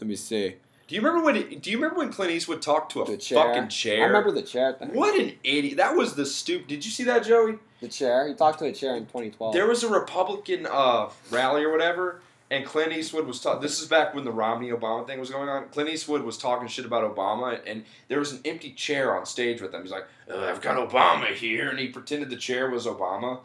let 0.00 0.06
me 0.08 0.14
see 0.14 0.54
Do 0.86 0.94
you 0.94 1.00
remember 1.00 1.24
when? 1.24 1.58
Do 1.58 1.70
you 1.70 1.76
remember 1.76 1.98
when 1.98 2.12
Clint 2.12 2.30
Eastwood 2.32 2.62
talked 2.62 2.92
to 2.92 3.02
a 3.02 3.04
the 3.04 3.16
chair. 3.16 3.42
fucking 3.42 3.68
chair? 3.68 4.04
I 4.04 4.06
remember 4.06 4.30
the 4.30 4.42
chair 4.42 4.72
thing. 4.74 4.90
What 4.94 5.18
an 5.18 5.32
idiot! 5.42 5.76
That 5.76 5.96
was 5.96 6.14
the 6.14 6.24
stoop. 6.24 6.68
Did 6.68 6.84
you 6.84 6.90
see 6.90 7.04
that, 7.04 7.24
Joey? 7.24 7.58
The 7.80 7.88
chair. 7.88 8.28
He 8.28 8.34
talked 8.34 8.60
to 8.60 8.66
a 8.66 8.72
chair 8.72 8.94
in 8.96 9.06
2012. 9.06 9.52
There 9.52 9.66
was 9.66 9.82
a 9.82 9.88
Republican 9.88 10.66
uh, 10.70 11.08
rally 11.30 11.64
or 11.64 11.72
whatever, 11.72 12.20
and 12.48 12.64
Clint 12.64 12.92
Eastwood 12.92 13.26
was 13.26 13.40
talking. 13.40 13.60
This 13.60 13.80
is 13.80 13.88
back 13.88 14.14
when 14.14 14.24
the 14.24 14.30
Romney 14.30 14.70
Obama 14.70 15.04
thing 15.04 15.18
was 15.18 15.30
going 15.30 15.48
on. 15.48 15.68
Clint 15.70 15.90
Eastwood 15.90 16.22
was 16.22 16.38
talking 16.38 16.68
shit 16.68 16.84
about 16.84 17.02
Obama, 17.14 17.58
and 17.66 17.84
there 18.06 18.20
was 18.20 18.32
an 18.32 18.40
empty 18.44 18.70
chair 18.70 19.16
on 19.18 19.26
stage 19.26 19.60
with 19.60 19.74
him. 19.74 19.82
He's 19.82 19.90
like, 19.90 20.06
uh, 20.32 20.38
"I've 20.38 20.60
got 20.60 20.76
Obama 20.76 21.34
here," 21.34 21.68
and 21.68 21.78
he 21.80 21.88
pretended 21.88 22.30
the 22.30 22.36
chair 22.36 22.70
was 22.70 22.86
Obama. 22.86 23.40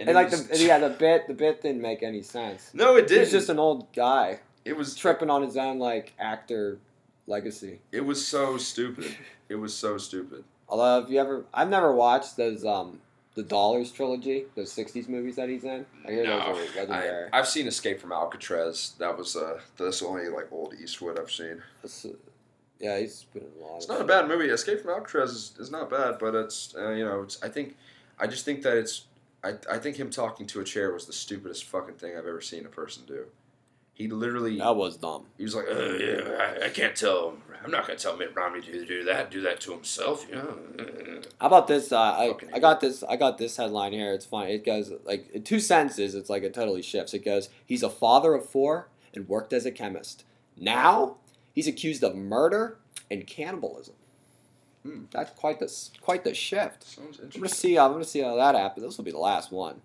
And 0.00 0.08
it 0.08 0.14
like 0.14 0.30
was- 0.30 0.48
the 0.48 0.58
yeah, 0.64 0.78
the 0.78 0.90
bit 0.90 1.26
the 1.28 1.34
bit 1.34 1.62
didn't 1.62 1.80
make 1.82 2.02
any 2.02 2.22
sense. 2.22 2.70
no, 2.74 2.96
it 2.96 3.02
He 3.02 3.14
did. 3.16 3.20
was 3.20 3.30
just 3.30 3.48
an 3.48 3.58
old 3.58 3.92
guy 3.94 4.40
it 4.64 4.76
was 4.76 4.94
tripping 4.94 5.30
on 5.30 5.42
his 5.42 5.56
own 5.56 5.78
like 5.78 6.12
actor 6.18 6.78
legacy. 7.26 7.80
It 7.92 8.04
was 8.04 8.26
so 8.26 8.56
stupid. 8.58 9.14
It 9.48 9.54
was 9.56 9.74
so 9.74 9.98
stupid. 9.98 10.44
Although, 10.68 10.98
if 11.04 11.10
you 11.10 11.18
ever, 11.18 11.44
I've 11.52 11.68
never 11.70 11.92
watched 11.94 12.36
those 12.36 12.64
um 12.64 13.00
the 13.34 13.42
Dollars 13.42 13.90
trilogy, 13.90 14.44
those 14.56 14.72
'60s 14.74 15.08
movies 15.08 15.36
that 15.36 15.48
he's 15.48 15.64
in. 15.64 15.86
I 16.06 16.10
hear 16.10 16.26
those 16.26 16.40
are 16.42 16.54
I, 16.54 16.76
legendary. 16.76 17.28
I've 17.32 17.48
seen 17.48 17.66
Escape 17.66 18.00
from 18.00 18.12
Alcatraz. 18.12 18.92
That 18.98 19.16
was 19.16 19.34
uh, 19.34 19.60
that's 19.78 20.00
the 20.00 20.06
only 20.06 20.28
like 20.28 20.52
old 20.52 20.74
Eastwood 20.80 21.18
I've 21.18 21.30
seen. 21.30 21.62
Uh, 21.84 21.88
yeah, 22.78 22.98
he's 22.98 23.24
been 23.32 23.42
in 23.44 23.62
a 23.62 23.66
lot. 23.66 23.76
It's 23.78 23.88
not 23.88 24.00
a 24.00 24.04
bad 24.04 24.28
movie. 24.28 24.46
Escape 24.46 24.80
from 24.82 24.90
Alcatraz 24.90 25.30
is, 25.32 25.52
is 25.58 25.70
not 25.70 25.90
bad, 25.90 26.18
but 26.18 26.34
it's 26.34 26.74
uh, 26.78 26.90
you 26.90 27.04
know 27.04 27.22
it's, 27.22 27.42
I 27.42 27.48
think 27.48 27.76
I 28.18 28.26
just 28.26 28.44
think 28.44 28.62
that 28.62 28.76
it's 28.76 29.04
I, 29.42 29.54
I 29.70 29.78
think 29.78 29.96
him 29.96 30.10
talking 30.10 30.46
to 30.48 30.60
a 30.60 30.64
chair 30.64 30.92
was 30.92 31.06
the 31.06 31.12
stupidest 31.12 31.64
fucking 31.64 31.94
thing 31.94 32.12
I've 32.12 32.26
ever 32.26 32.40
seen 32.40 32.66
a 32.66 32.68
person 32.68 33.04
do. 33.06 33.26
He 33.94 34.08
literally 34.08 34.58
That 34.58 34.76
was 34.76 34.96
dumb. 34.96 35.26
he 35.36 35.42
was 35.44 35.54
like 35.54 35.66
yeah, 35.68 36.56
I, 36.62 36.66
I 36.66 36.68
can't 36.70 36.96
tell. 36.96 37.30
him. 37.30 37.42
I'm 37.62 37.70
not 37.70 37.86
gonna 37.86 37.98
tell 37.98 38.16
Mitt 38.16 38.34
Romney 38.34 38.62
to 38.62 38.86
do 38.86 39.04
that. 39.04 39.30
Do 39.30 39.42
that 39.42 39.60
to 39.62 39.72
himself, 39.72 40.26
you 40.28 40.36
know. 40.36 40.56
How 41.38 41.46
about 41.48 41.66
this? 41.66 41.92
Uh, 41.92 41.98
I 42.00 42.34
I 42.54 42.58
got 42.58 42.80
this. 42.80 43.02
I 43.02 43.16
got 43.16 43.36
this 43.36 43.58
headline 43.58 43.92
here. 43.92 44.14
It's 44.14 44.24
fine. 44.24 44.48
It 44.48 44.64
goes 44.64 44.90
like 45.04 45.28
in 45.32 45.42
two 45.42 45.60
sentences. 45.60 46.14
It's 46.14 46.30
like 46.30 46.42
it 46.42 46.54
totally 46.54 46.80
shifts. 46.80 47.12
It 47.12 47.24
goes, 47.24 47.50
he's 47.66 47.82
a 47.82 47.90
father 47.90 48.32
of 48.34 48.48
four 48.48 48.88
and 49.14 49.28
worked 49.28 49.52
as 49.52 49.66
a 49.66 49.70
chemist. 49.70 50.24
Now 50.56 51.16
he's 51.52 51.66
accused 51.68 52.02
of 52.02 52.14
murder 52.16 52.78
and 53.10 53.26
cannibalism. 53.26 53.96
Hmm. 54.82 55.04
That's 55.10 55.30
quite 55.32 55.58
the 55.58 55.70
quite 56.00 56.24
the 56.24 56.34
shift. 56.34 56.84
sounds 56.84 57.20
I'm 57.20 57.28
gonna 57.28 57.48
see. 57.48 57.78
I'm 57.78 57.92
gonna 57.92 58.04
see 58.04 58.20
how 58.20 58.36
that 58.36 58.54
happens. 58.54 58.86
This 58.86 58.96
will 58.96 59.04
be 59.04 59.10
the 59.10 59.18
last 59.18 59.52
one. 59.52 59.82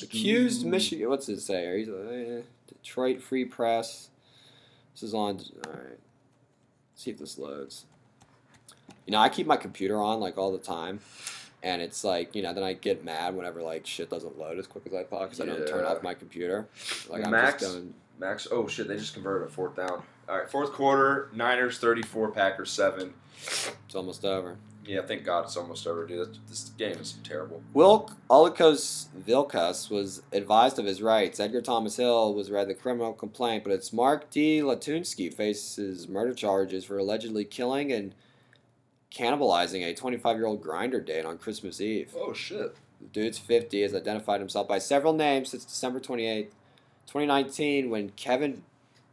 Accused 0.00 0.64
Michigan. 0.64 1.08
What's 1.08 1.28
it 1.28 1.40
say? 1.40 1.84
uh, 1.84 2.42
Detroit 2.68 3.20
Free 3.20 3.44
Press. 3.44 4.10
This 4.94 5.02
is 5.02 5.14
on. 5.14 5.40
All 5.66 5.72
right. 5.72 5.98
See 6.94 7.10
if 7.10 7.18
this 7.18 7.36
loads. 7.36 7.86
You 9.06 9.12
know, 9.12 9.18
I 9.18 9.28
keep 9.28 9.46
my 9.48 9.56
computer 9.56 10.00
on 10.00 10.20
like 10.20 10.38
all 10.38 10.52
the 10.52 10.58
time, 10.58 11.00
and 11.64 11.82
it's 11.82 12.04
like 12.04 12.36
you 12.36 12.42
know 12.42 12.54
then 12.54 12.62
I 12.62 12.74
get 12.74 13.04
mad 13.04 13.34
whenever 13.34 13.60
like 13.60 13.86
shit 13.86 14.08
doesn't 14.08 14.38
load 14.38 14.58
as 14.58 14.68
quick 14.68 14.86
as 14.86 14.94
I 14.94 15.02
thought 15.02 15.22
because 15.22 15.40
I 15.40 15.46
don't 15.46 15.66
turn 15.66 15.84
off 15.84 16.02
my 16.04 16.14
computer. 16.14 16.68
Like 17.08 17.24
I'm 17.24 17.32
Max- 17.32 17.62
just 17.62 17.74
going. 17.74 17.94
Max. 18.18 18.46
Oh 18.50 18.66
shit! 18.68 18.88
They 18.88 18.96
just 18.96 19.14
converted 19.14 19.48
a 19.48 19.50
fourth 19.50 19.76
down. 19.76 20.02
All 20.28 20.38
right, 20.38 20.50
fourth 20.50 20.72
quarter. 20.72 21.28
Niners 21.34 21.78
thirty-four, 21.78 22.30
Packers 22.32 22.70
seven. 22.70 23.14
It's 23.36 23.94
almost 23.94 24.24
over. 24.24 24.56
Yeah, 24.84 25.02
thank 25.02 25.24
God 25.24 25.44
it's 25.44 25.56
almost 25.56 25.86
over, 25.86 26.06
dude. 26.06 26.38
This- 26.48 26.70
game 26.76 26.98
is 26.98 27.12
terrible. 27.22 27.62
Wilk 27.72 28.12
Olikos 28.28 29.06
Vilkas 29.26 29.88
was 29.90 30.22
advised 30.32 30.78
of 30.78 30.84
his 30.84 31.00
rights. 31.00 31.38
Edgar 31.38 31.62
Thomas 31.62 31.96
Hill 31.96 32.34
was 32.34 32.50
read 32.50 32.66
the 32.68 32.74
criminal 32.74 33.12
complaint, 33.12 33.62
but 33.62 33.72
it's 33.72 33.92
Mark 33.92 34.30
D. 34.30 34.60
Latunski 34.60 35.32
faces 35.32 36.08
murder 36.08 36.34
charges 36.34 36.84
for 36.84 36.98
allegedly 36.98 37.44
killing 37.44 37.92
and 37.92 38.14
cannibalizing 39.14 39.82
a 39.84 39.94
25 39.94 40.36
year 40.36 40.46
old 40.46 40.62
Grindr 40.64 41.04
date 41.04 41.24
on 41.24 41.38
Christmas 41.38 41.80
Eve. 41.80 42.14
Oh 42.18 42.32
shit! 42.32 42.74
The 43.00 43.06
dude's 43.08 43.38
50 43.38 43.82
has 43.82 43.94
identified 43.94 44.40
himself 44.40 44.66
by 44.66 44.78
several 44.78 45.12
names 45.12 45.50
since 45.50 45.64
December 45.64 46.00
28, 46.00 46.52
2019, 47.06 47.90
when 47.90 48.10
Kevin 48.10 48.62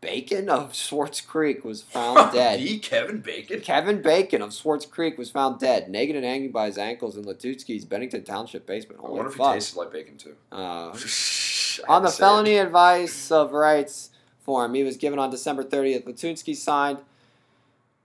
Bacon 0.01 0.49
of 0.49 0.75
Swartz 0.75 1.21
Creek 1.21 1.65
was 1.65 1.81
found 1.81 2.31
dead. 2.33 2.59
The 2.59 2.79
Kevin 2.79 3.19
Bacon. 3.19 3.61
Kevin 3.61 4.01
Bacon 4.01 4.41
of 4.41 4.53
Swartz 4.53 4.85
Creek 4.85 5.17
was 5.17 5.29
found 5.29 5.59
dead, 5.59 5.89
naked 5.89 6.15
and 6.15 6.25
hanging 6.25 6.51
by 6.51 6.67
his 6.67 6.77
ankles 6.77 7.17
in 7.17 7.25
Latutsky's 7.25 7.85
Bennington 7.85 8.23
Township 8.23 8.65
basement. 8.65 8.99
I 8.99 9.07
Holy 9.07 9.17
wonder 9.17 9.31
if 9.31 9.37
he 9.37 9.43
tasted 9.43 9.77
like 9.77 9.91
bacon 9.91 10.17
too. 10.17 10.35
Uh, 10.51 10.55
on 11.87 12.03
the 12.03 12.09
say 12.09 12.15
it. 12.15 12.17
felony 12.17 12.57
advice 12.57 13.31
of 13.31 13.51
rights 13.51 14.11
form 14.41 14.73
he 14.73 14.83
was 14.83 14.97
given 14.97 15.19
on 15.19 15.29
December 15.29 15.63
30th, 15.63 16.05
Latunski 16.05 16.55
signed 16.55 16.99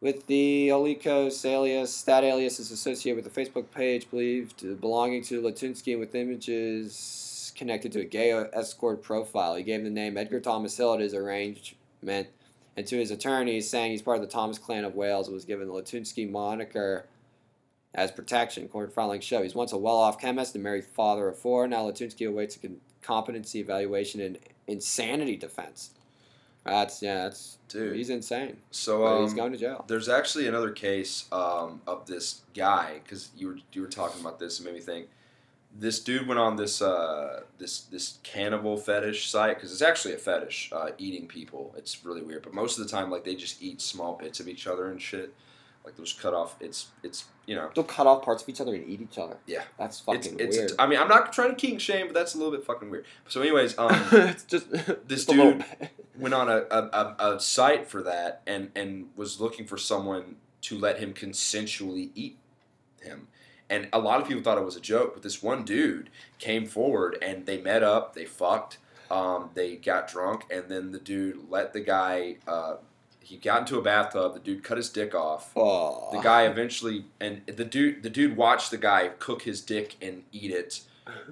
with 0.00 0.26
the 0.26 0.68
Olikos 0.68 1.44
alias. 1.44 2.02
That 2.02 2.24
alias 2.24 2.58
is 2.58 2.70
associated 2.70 3.24
with 3.24 3.32
the 3.32 3.40
Facebook 3.40 3.70
page 3.70 4.10
believed 4.10 4.80
belonging 4.80 5.22
to 5.24 5.40
Latunski 5.40 5.98
with 5.98 6.14
images 6.14 7.33
connected 7.54 7.92
to 7.92 8.00
a 8.00 8.04
gay 8.04 8.30
escort 8.52 9.02
profile. 9.02 9.54
He 9.56 9.62
gave 9.62 9.84
the 9.84 9.90
name 9.90 10.16
Edgar 10.16 10.40
Thomas 10.40 10.76
Hill 10.76 10.94
at 10.94 11.00
his 11.00 11.14
arrangement, 11.14 12.28
and 12.76 12.86
to 12.86 12.96
his 12.96 13.10
attorneys, 13.10 13.68
saying 13.68 13.92
he's 13.92 14.02
part 14.02 14.16
of 14.16 14.22
the 14.22 14.28
Thomas 14.28 14.58
clan 14.58 14.84
of 14.84 14.94
Wales, 14.94 15.30
was 15.30 15.44
given 15.44 15.68
the 15.68 15.74
Latunski 15.74 16.30
moniker 16.30 17.06
as 17.94 18.10
protection. 18.10 18.68
Court 18.68 18.92
filing 18.92 19.20
show 19.20 19.42
he's 19.42 19.54
once 19.54 19.72
a 19.72 19.78
well-off 19.78 20.20
chemist 20.20 20.54
and 20.54 20.64
married 20.64 20.84
father 20.84 21.28
of 21.28 21.38
four. 21.38 21.66
Now 21.68 21.84
Latunski 21.84 22.28
awaits 22.28 22.58
a 22.62 22.68
competency 23.02 23.60
evaluation 23.60 24.20
and 24.20 24.38
insanity 24.66 25.36
defense. 25.36 25.90
That's 26.64 27.02
yeah, 27.02 27.24
that's 27.24 27.58
Dude. 27.68 27.94
He's 27.94 28.10
insane. 28.10 28.56
So 28.70 29.06
um, 29.06 29.22
he's 29.22 29.34
going 29.34 29.52
to 29.52 29.58
jail. 29.58 29.84
There's 29.86 30.08
actually 30.08 30.48
another 30.48 30.70
case 30.70 31.26
um, 31.30 31.82
of 31.86 32.06
this 32.06 32.42
guy 32.54 33.00
because 33.02 33.30
you 33.36 33.48
were 33.48 33.56
you 33.72 33.82
were 33.82 33.88
talking 33.88 34.20
about 34.20 34.38
this 34.38 34.58
and 34.58 34.66
made 34.66 34.74
me 34.74 34.80
think. 34.80 35.08
This 35.76 35.98
dude 36.00 36.28
went 36.28 36.38
on 36.38 36.56
this 36.56 36.80
uh, 36.80 37.42
this 37.58 37.80
this 37.80 38.18
cannibal 38.22 38.76
fetish 38.76 39.28
site 39.28 39.56
because 39.56 39.72
it's 39.72 39.82
actually 39.82 40.14
a 40.14 40.18
fetish 40.18 40.70
uh, 40.72 40.90
eating 40.98 41.26
people. 41.26 41.74
It's 41.76 42.04
really 42.04 42.22
weird, 42.22 42.42
but 42.42 42.54
most 42.54 42.78
of 42.78 42.84
the 42.84 42.90
time 42.90 43.10
like 43.10 43.24
they 43.24 43.34
just 43.34 43.60
eat 43.60 43.80
small 43.80 44.14
bits 44.16 44.38
of 44.40 44.48
each 44.48 44.66
other 44.66 44.88
and 44.90 45.00
shit. 45.02 45.34
Like 45.84 45.96
those 45.96 46.12
cut 46.14 46.32
off. 46.32 46.56
It's 46.60 46.86
it's 47.02 47.24
you 47.44 47.56
know. 47.56 47.70
They'll 47.74 47.84
cut 47.84 48.06
off 48.06 48.24
parts 48.24 48.42
of 48.42 48.48
each 48.48 48.60
other 48.60 48.74
and 48.74 48.88
eat 48.88 49.02
each 49.02 49.18
other. 49.18 49.36
Yeah. 49.46 49.64
that's 49.78 50.00
fucking 50.00 50.38
it's 50.38 50.56
weird. 50.56 50.72
I 50.78 50.86
mean, 50.86 50.98
I'm 50.98 51.08
not 51.08 51.32
trying 51.32 51.50
to 51.50 51.56
king 51.56 51.76
shame, 51.78 52.06
but 52.06 52.14
that's 52.14 52.34
a 52.34 52.38
little 52.38 52.52
bit 52.52 52.64
fucking 52.64 52.88
weird. 52.88 53.04
So, 53.28 53.42
anyways, 53.42 53.76
um, 53.78 53.90
it's 54.12 54.44
just 54.44 54.70
this 55.06 55.26
dude- 55.26 55.64
went 56.18 56.32
on 56.32 56.48
a, 56.48 56.64
a, 56.70 56.78
a, 57.18 57.34
a 57.34 57.40
site 57.40 57.86
for 57.88 58.02
that 58.04 58.40
and, 58.46 58.70
and 58.74 59.08
was 59.16 59.40
looking 59.40 59.66
for 59.66 59.76
someone 59.76 60.36
to 60.62 60.78
let 60.78 60.98
him 60.98 61.12
consensually 61.12 62.10
eat 62.14 62.38
him. 63.02 63.28
And 63.70 63.88
a 63.92 63.98
lot 63.98 64.20
of 64.20 64.28
people 64.28 64.42
thought 64.42 64.58
it 64.58 64.64
was 64.64 64.76
a 64.76 64.80
joke, 64.80 65.14
but 65.14 65.22
this 65.22 65.42
one 65.42 65.64
dude 65.64 66.10
came 66.38 66.66
forward 66.66 67.16
and 67.22 67.46
they 67.46 67.60
met 67.60 67.82
up, 67.82 68.14
they 68.14 68.26
fucked, 68.26 68.78
um, 69.10 69.50
they 69.54 69.76
got 69.76 70.08
drunk, 70.08 70.44
and 70.50 70.68
then 70.68 70.92
the 70.92 70.98
dude 70.98 71.48
let 71.48 71.72
the 71.72 71.80
guy, 71.80 72.36
uh, 72.46 72.76
he 73.20 73.36
got 73.36 73.60
into 73.60 73.78
a 73.78 73.82
bathtub, 73.82 74.34
the 74.34 74.40
dude 74.40 74.62
cut 74.62 74.76
his 74.76 74.90
dick 74.90 75.14
off. 75.14 75.50
Oh. 75.56 76.10
The 76.12 76.20
guy 76.20 76.46
eventually, 76.46 77.06
and 77.20 77.40
the 77.46 77.64
dude, 77.64 78.02
the 78.02 78.10
dude 78.10 78.36
watched 78.36 78.70
the 78.70 78.76
guy 78.76 79.08
cook 79.18 79.42
his 79.42 79.62
dick 79.62 79.96
and 80.02 80.24
eat 80.30 80.50
it, 80.50 80.82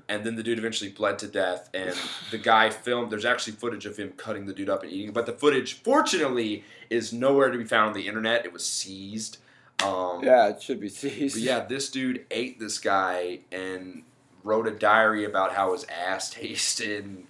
and 0.08 0.24
then 0.24 0.36
the 0.36 0.42
dude 0.42 0.58
eventually 0.58 0.90
bled 0.90 1.18
to 1.18 1.28
death. 1.28 1.68
And 1.74 1.94
the 2.30 2.38
guy 2.38 2.70
filmed. 2.70 3.10
There's 3.10 3.24
actually 3.24 3.54
footage 3.54 3.86
of 3.86 3.96
him 3.98 4.12
cutting 4.16 4.46
the 4.46 4.54
dude 4.54 4.70
up 4.70 4.82
and 4.82 4.92
eating 4.92 5.08
it, 5.08 5.14
but 5.14 5.26
the 5.26 5.32
footage, 5.32 5.82
fortunately, 5.82 6.64
is 6.88 7.12
nowhere 7.12 7.50
to 7.50 7.58
be 7.58 7.64
found 7.64 7.88
on 7.88 7.94
the 7.94 8.06
internet. 8.06 8.44
It 8.44 8.52
was 8.52 8.66
seized. 8.66 9.38
Um, 9.84 10.22
Yeah, 10.24 10.48
it 10.48 10.62
should 10.62 10.80
be 10.80 10.88
seized. 10.88 11.34
but 11.36 11.42
yeah, 11.42 11.60
this 11.60 11.90
dude 11.90 12.24
ate 12.30 12.58
this 12.60 12.78
guy 12.78 13.40
and 13.50 14.02
wrote 14.44 14.66
a 14.66 14.70
diary 14.70 15.24
about 15.24 15.52
how 15.54 15.72
his 15.72 15.84
ass 15.84 16.30
tasted. 16.34 17.04
And, 17.04 17.26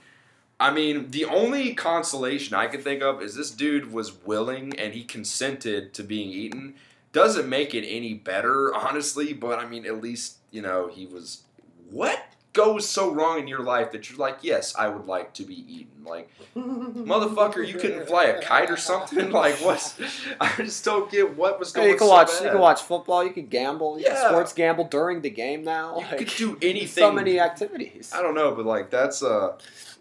I 0.60 0.70
mean, 0.72 1.10
the 1.10 1.24
only 1.24 1.74
consolation 1.74 2.54
I 2.54 2.66
can 2.68 2.80
think 2.80 3.02
of 3.02 3.20
is 3.20 3.34
this 3.34 3.50
dude 3.50 3.92
was 3.92 4.12
willing 4.24 4.78
and 4.78 4.94
he 4.94 5.04
consented 5.04 5.92
to 5.94 6.02
being 6.02 6.30
eaten. 6.30 6.74
Doesn't 7.12 7.48
make 7.48 7.74
it 7.74 7.86
any 7.86 8.14
better, 8.14 8.74
honestly, 8.74 9.32
but 9.32 9.58
I 9.58 9.66
mean, 9.66 9.84
at 9.86 10.00
least, 10.00 10.36
you 10.50 10.62
know, 10.62 10.88
he 10.88 11.06
was. 11.06 11.42
What 11.90 12.24
goes 12.52 12.88
so 12.88 13.10
wrong 13.12 13.38
in 13.38 13.48
your 13.48 13.62
life 13.62 13.92
that 13.92 14.08
you're 14.10 14.18
like, 14.18 14.38
yes, 14.42 14.74
I 14.76 14.88
would 14.88 15.06
like 15.06 15.32
to 15.34 15.42
be 15.44 15.54
eaten? 15.72 16.04
Like, 16.04 16.28
motherfucker, 16.56 17.66
you 17.66 17.74
couldn't 17.78 18.06
fly 18.06 18.24
a 18.24 18.42
kite 18.42 18.70
or 18.70 18.76
something? 18.76 19.30
Like, 19.42 19.54
what's. 19.56 19.98
I 20.40 20.52
just 20.56 20.84
don't 20.84 21.10
get 21.10 21.36
what 21.36 21.58
was 21.58 21.72
Hey, 21.72 21.80
going 21.80 21.90
you 21.90 21.96
can 21.96 22.06
so 22.06 22.12
watch. 22.12 22.26
bad. 22.28 22.44
You 22.44 22.50
can 22.50 22.60
watch 22.60 22.82
football. 22.82 23.24
You 23.24 23.30
can 23.30 23.46
gamble. 23.46 23.98
You 23.98 24.04
Yeah. 24.04 24.14
can 24.20 24.28
sports 24.30 24.52
gamble 24.52 24.84
during 24.84 25.22
the 25.22 25.30
game 25.30 25.64
now. 25.64 25.96
You 25.98 26.02
Like, 26.06 26.18
could 26.18 26.28
do 26.36 26.58
anything. 26.60 27.02
So 27.04 27.12
many 27.12 27.40
activities. 27.40 28.10
I 28.14 28.20
don't 28.22 28.34
know, 28.34 28.54
but 28.54 28.66
like 28.66 28.90
that's 28.90 29.22
uh 29.22 29.56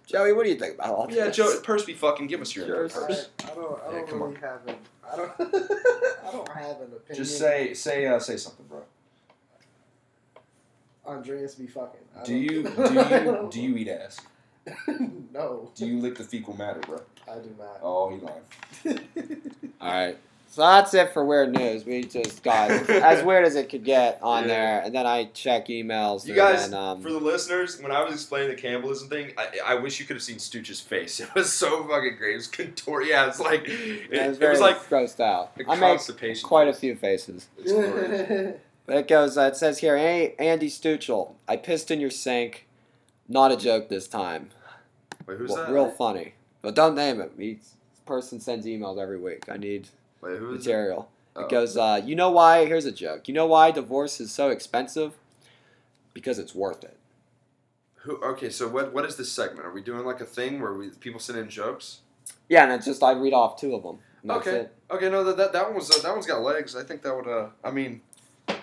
Joey, 0.06 0.34
what 0.34 0.44
do 0.44 0.49
you 0.49 0.57
think 0.60 0.76
about 0.76 0.90
all 0.94 1.07
yeah, 1.10 1.26
this? 1.28 1.38
Joey 1.38 1.56
Purse 1.64 1.86
fucking 1.86 2.28
give 2.28 2.41
us 2.41 2.53
your 2.56 2.65
Sure. 2.65 2.84
info 2.84 2.99
I. 3.07 3.14
I 3.14 3.56
don't. 3.56 3.82
I 3.88 3.91
don't 3.91 4.07
come 4.10 4.23
really 4.23 4.36
have 4.41 4.68
an. 4.68 4.76
I 5.10 5.15
don't. 5.15 5.32
I 5.40 6.32
don't 6.32 6.49
have 6.49 6.82
an 6.82 6.91
opinion. 6.94 7.15
Just 7.15 7.38
say 7.38 7.73
say 7.73 8.06
uh, 8.07 8.19
say 8.19 8.36
something, 8.36 8.65
bro. 8.68 8.82
Andreas 11.06 11.56
be 11.56 11.68
fucking. 11.68 11.99
I 12.19 12.23
Do 12.23 12.36
you 12.36 12.64
do 12.64 12.94
you 12.94 13.49
do 13.52 13.61
you 13.61 13.78
eat 13.78 13.88
ass? 13.88 14.19
no, 15.34 15.72
Do 15.76 15.88
you 15.88 15.99
lick 15.99 16.15
the 16.18 16.23
fecal 16.23 16.56
matter, 16.56 16.80
bro? 16.82 17.02
I 17.30 17.36
do 17.40 17.56
not. 17.57 17.80
Oh, 17.82 18.10
he 18.10 18.18
lying. 18.19 18.99
All 19.82 19.91
right. 19.91 20.18
So 20.49 20.61
that's 20.64 20.94
it 20.94 21.14
for 21.14 21.23
weird 21.23 21.53
news. 21.53 21.86
We 21.86 22.03
just 22.03 22.44
got 22.44 22.69
as 22.90 23.23
weird 23.23 23.45
as 23.45 23.56
it 23.56 23.69
could 23.69 23.86
get 23.86 24.19
on 24.22 24.44
Yeah. 24.44 24.48
there, 24.49 24.82
and 24.82 24.94
then 24.94 25.07
I 25.07 25.30
check 25.34 25.68
emails. 25.68 26.28
You 26.28 26.36
guys, 26.36 26.69
then, 26.69 26.78
um, 26.78 27.02
for 27.02 27.10
the 27.10 27.22
listeners, 27.22 27.82
when 27.82 27.90
I 27.90 28.03
was 28.03 28.14
explaining 28.14 28.49
the 28.49 28.61
cannibalism 28.61 29.07
thing, 29.07 29.32
I, 29.38 29.60
I 29.65 29.76
wish 29.76 30.02
you 30.02 30.06
could 30.06 30.18
have 30.18 30.23
seen 30.23 30.40
Stooch's 30.40 30.82
face. 30.82 31.22
It 31.22 31.34
was 31.34 31.53
so 31.53 31.86
fucking 31.86 32.18
great. 32.18 32.34
It 32.34 32.36
was 32.36 32.48
contor. 32.48 33.02
Yeah, 33.02 33.28
it's 33.28 33.40
like 33.40 33.64
it, 33.65 34.19
I 34.22 34.28
was 34.28 34.36
it 34.36 34.40
very 34.41 34.52
was 34.52 34.60
like 34.60 34.90
grossed 34.90 35.22
out. 35.22 35.53
a 35.57 35.72
I 35.72 35.78
make 35.78 36.44
quite 36.44 36.68
a 36.68 36.73
few 36.73 36.98
faces. 36.98 37.48
But 38.92 38.98
it 38.98 39.08
goes. 39.08 39.38
Uh, 39.38 39.44
it 39.44 39.56
says 39.56 39.78
here, 39.80 39.98
hey, 39.98 40.36
Andy 40.38 40.68
Stuchel, 40.68 41.36
I 41.48 41.56
pissed 41.56 41.92
in 41.92 42.02
your 42.02 42.10
sink. 42.10 42.68
Not 43.26 43.50
a 43.54 43.56
joke 43.56 43.88
this 43.88 44.06
time. 44.06 44.50
Wait, 45.26 45.38
who's 45.38 45.50
Well, 45.50 45.66
that? 45.66 45.72
Real 45.72 45.90
funny. 45.90 46.34
But 46.62 46.76
don't 46.76 46.94
name 46.94 47.22
it. 47.22 47.32
He, 47.38 47.54
this 47.54 47.76
person 48.06 48.42
sends 48.42 48.66
emails 48.66 49.02
every 49.02 49.18
week. 49.18 49.46
I 49.50 49.56
need 49.56 49.88
Wait, 50.20 50.38
who 50.38 50.50
is 50.50 50.68
it? 50.68 50.70
material. 50.70 51.10
Oh. 51.38 51.46
It 51.46 51.50
goes, 51.50 51.78
uh, 51.78 52.02
you 52.04 52.18
know 52.18 52.32
why? 52.32 52.66
Here's 52.66 52.84
a 52.84 52.92
joke. 52.92 53.30
You 53.30 53.34
know 53.34 53.46
why 53.46 53.72
divorce 53.72 54.20
is 54.20 54.30
so 54.30 54.50
expensive? 54.50 55.14
Because 56.14 56.38
it's 56.38 56.54
worth 56.54 56.84
it. 56.84 56.98
Who? 58.00 58.18
Okay, 58.18 58.50
so 58.50 58.68
what? 58.68 58.94
What 58.94 59.06
is 59.06 59.16
this 59.16 59.32
segment? 59.32 59.66
Are 59.66 59.72
we 59.72 59.82
doing 59.82 60.06
like 60.06 60.20
a 60.20 60.26
thing 60.26 60.60
where 60.60 60.74
we 60.74 60.90
people 60.90 61.22
send 61.22 61.40
in 61.40 61.50
jokes? 61.50 62.00
Yeah, 62.50 62.66
and 62.66 62.74
it's 62.74 62.88
just 62.88 63.02
I 63.02 63.14
read 63.14 63.32
off 63.32 63.56
two 63.56 63.74
of 63.74 63.84
them. 63.84 64.00
Okay. 64.30 64.68
Okay, 64.90 65.10
no, 65.10 65.24
that 65.24 65.38
that, 65.38 65.54
that 65.54 65.66
one 65.68 65.76
was 65.76 65.90
uh, 65.90 66.02
that 66.04 66.12
one's 66.12 66.28
got 66.28 66.42
legs. 66.42 66.76
I 66.76 66.84
think 66.84 67.04
that 67.04 67.16
would. 67.16 67.28
Uh, 67.28 67.48
I 67.64 67.72
mean, 67.72 68.02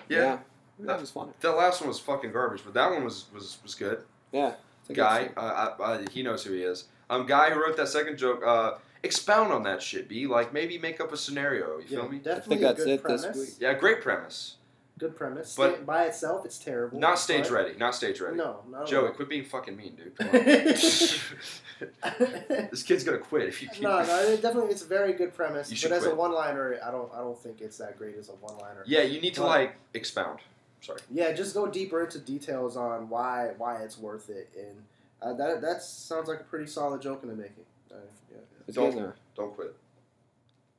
yeah, 0.09 0.39
that 0.79 0.99
was 0.99 1.11
funny. 1.11 1.31
that 1.41 1.51
last 1.51 1.81
one 1.81 1.87
was 1.87 1.99
fucking 1.99 2.31
garbage, 2.31 2.61
but 2.65 2.73
that 2.73 2.89
one 2.91 3.03
was 3.03 3.25
was 3.33 3.57
was 3.63 3.75
good. 3.75 4.03
Yeah, 4.31 4.53
it's 4.81 4.89
a 4.89 4.93
good 4.93 5.01
Guy, 5.01 5.29
uh, 5.37 5.39
uh, 5.39 5.83
uh, 5.83 6.05
he 6.11 6.23
knows 6.23 6.43
who 6.43 6.53
he 6.53 6.61
is. 6.63 6.85
Um, 7.09 7.25
guy 7.25 7.49
who 7.51 7.61
wrote 7.61 7.77
that 7.77 7.87
second 7.87 8.17
joke. 8.17 8.41
Uh, 8.45 8.73
expound 9.01 9.53
on 9.53 9.63
that 9.63 9.81
shit. 9.81 10.09
Be 10.09 10.27
like 10.27 10.51
maybe 10.53 10.77
make 10.77 10.99
up 10.99 11.13
a 11.13 11.17
scenario. 11.17 11.77
You 11.77 11.83
Yeah, 11.87 11.99
feel 12.01 12.09
me? 12.09 12.17
definitely 12.19 12.57
that's 12.57 12.81
a 12.81 12.85
good 12.85 12.99
it 12.99 13.03
this 13.07 13.35
week. 13.37 13.49
Yeah, 13.59 13.73
great 13.73 14.01
premise. 14.01 14.55
Good 14.99 15.15
premise. 15.15 15.55
But- 15.55 15.75
Sta- 15.77 15.83
by 15.85 16.03
itself, 16.05 16.45
it's 16.45 16.59
terrible. 16.59 16.99
Not 16.99 17.17
stage 17.17 17.45
but- 17.45 17.51
ready. 17.53 17.75
Not 17.77 17.95
stage 17.95 18.19
ready. 18.21 18.35
No, 18.37 18.59
no. 18.69 18.85
Joey, 18.85 19.11
quit 19.13 19.29
being 19.29 19.45
fucking 19.45 19.75
mean, 19.75 19.95
dude. 19.95 20.15
Come 20.17 20.27
on. 20.27 20.33
this 22.71 22.83
kid's 22.83 23.03
gonna 23.03 23.17
quit 23.17 23.47
if 23.47 23.61
you 23.61 23.69
keep. 23.69 23.81
no, 23.81 24.03
no. 24.03 24.19
it 24.21 24.41
definitely, 24.41 24.71
it's 24.71 24.83
a 24.83 24.87
very 24.87 25.13
good 25.13 25.33
premise. 25.33 25.69
You 25.69 25.75
But 25.75 25.79
should 25.79 25.91
as 25.93 26.05
a 26.05 26.13
one-liner, 26.13 26.77
I 26.85 26.91
don't, 26.91 27.11
I 27.13 27.19
don't 27.19 27.37
think 27.39 27.61
it's 27.61 27.77
that 27.77 27.97
great 27.97 28.17
as 28.17 28.29
a 28.29 28.33
one-liner. 28.33 28.83
Yeah, 28.85 29.01
you 29.01 29.21
need 29.21 29.33
to 29.35 29.41
But- 29.41 29.47
like 29.47 29.75
expound. 29.93 30.39
Sorry. 30.81 30.99
Yeah, 31.11 31.33
just 31.33 31.53
go 31.53 31.67
deeper 31.67 32.01
into 32.03 32.19
details 32.19 32.77
on 32.77 33.09
why, 33.09 33.51
why 33.57 33.81
it's 33.81 33.97
worth 33.97 34.29
it, 34.29 34.49
and 34.57 34.83
uh, 35.21 35.33
that, 35.33 35.61
that 35.61 35.83
sounds 35.83 36.27
like 36.29 36.39
a 36.39 36.43
pretty 36.45 36.67
solid 36.67 37.01
joke 37.01 37.21
in 37.23 37.29
the 37.29 37.35
making. 37.35 37.65
Uh, 37.91 37.95
yeah. 38.31 38.37
Don't- 38.73 39.13
Don't 39.35 39.55
quit. 39.55 39.75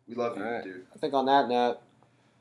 We 0.09 0.15
love 0.15 0.37
you, 0.37 0.43
Alright. 0.43 0.65
dude. 0.65 0.87
I 0.95 0.99
think 0.99 1.15
on 1.15 1.27
that 1.27 1.49
note, 1.49 1.79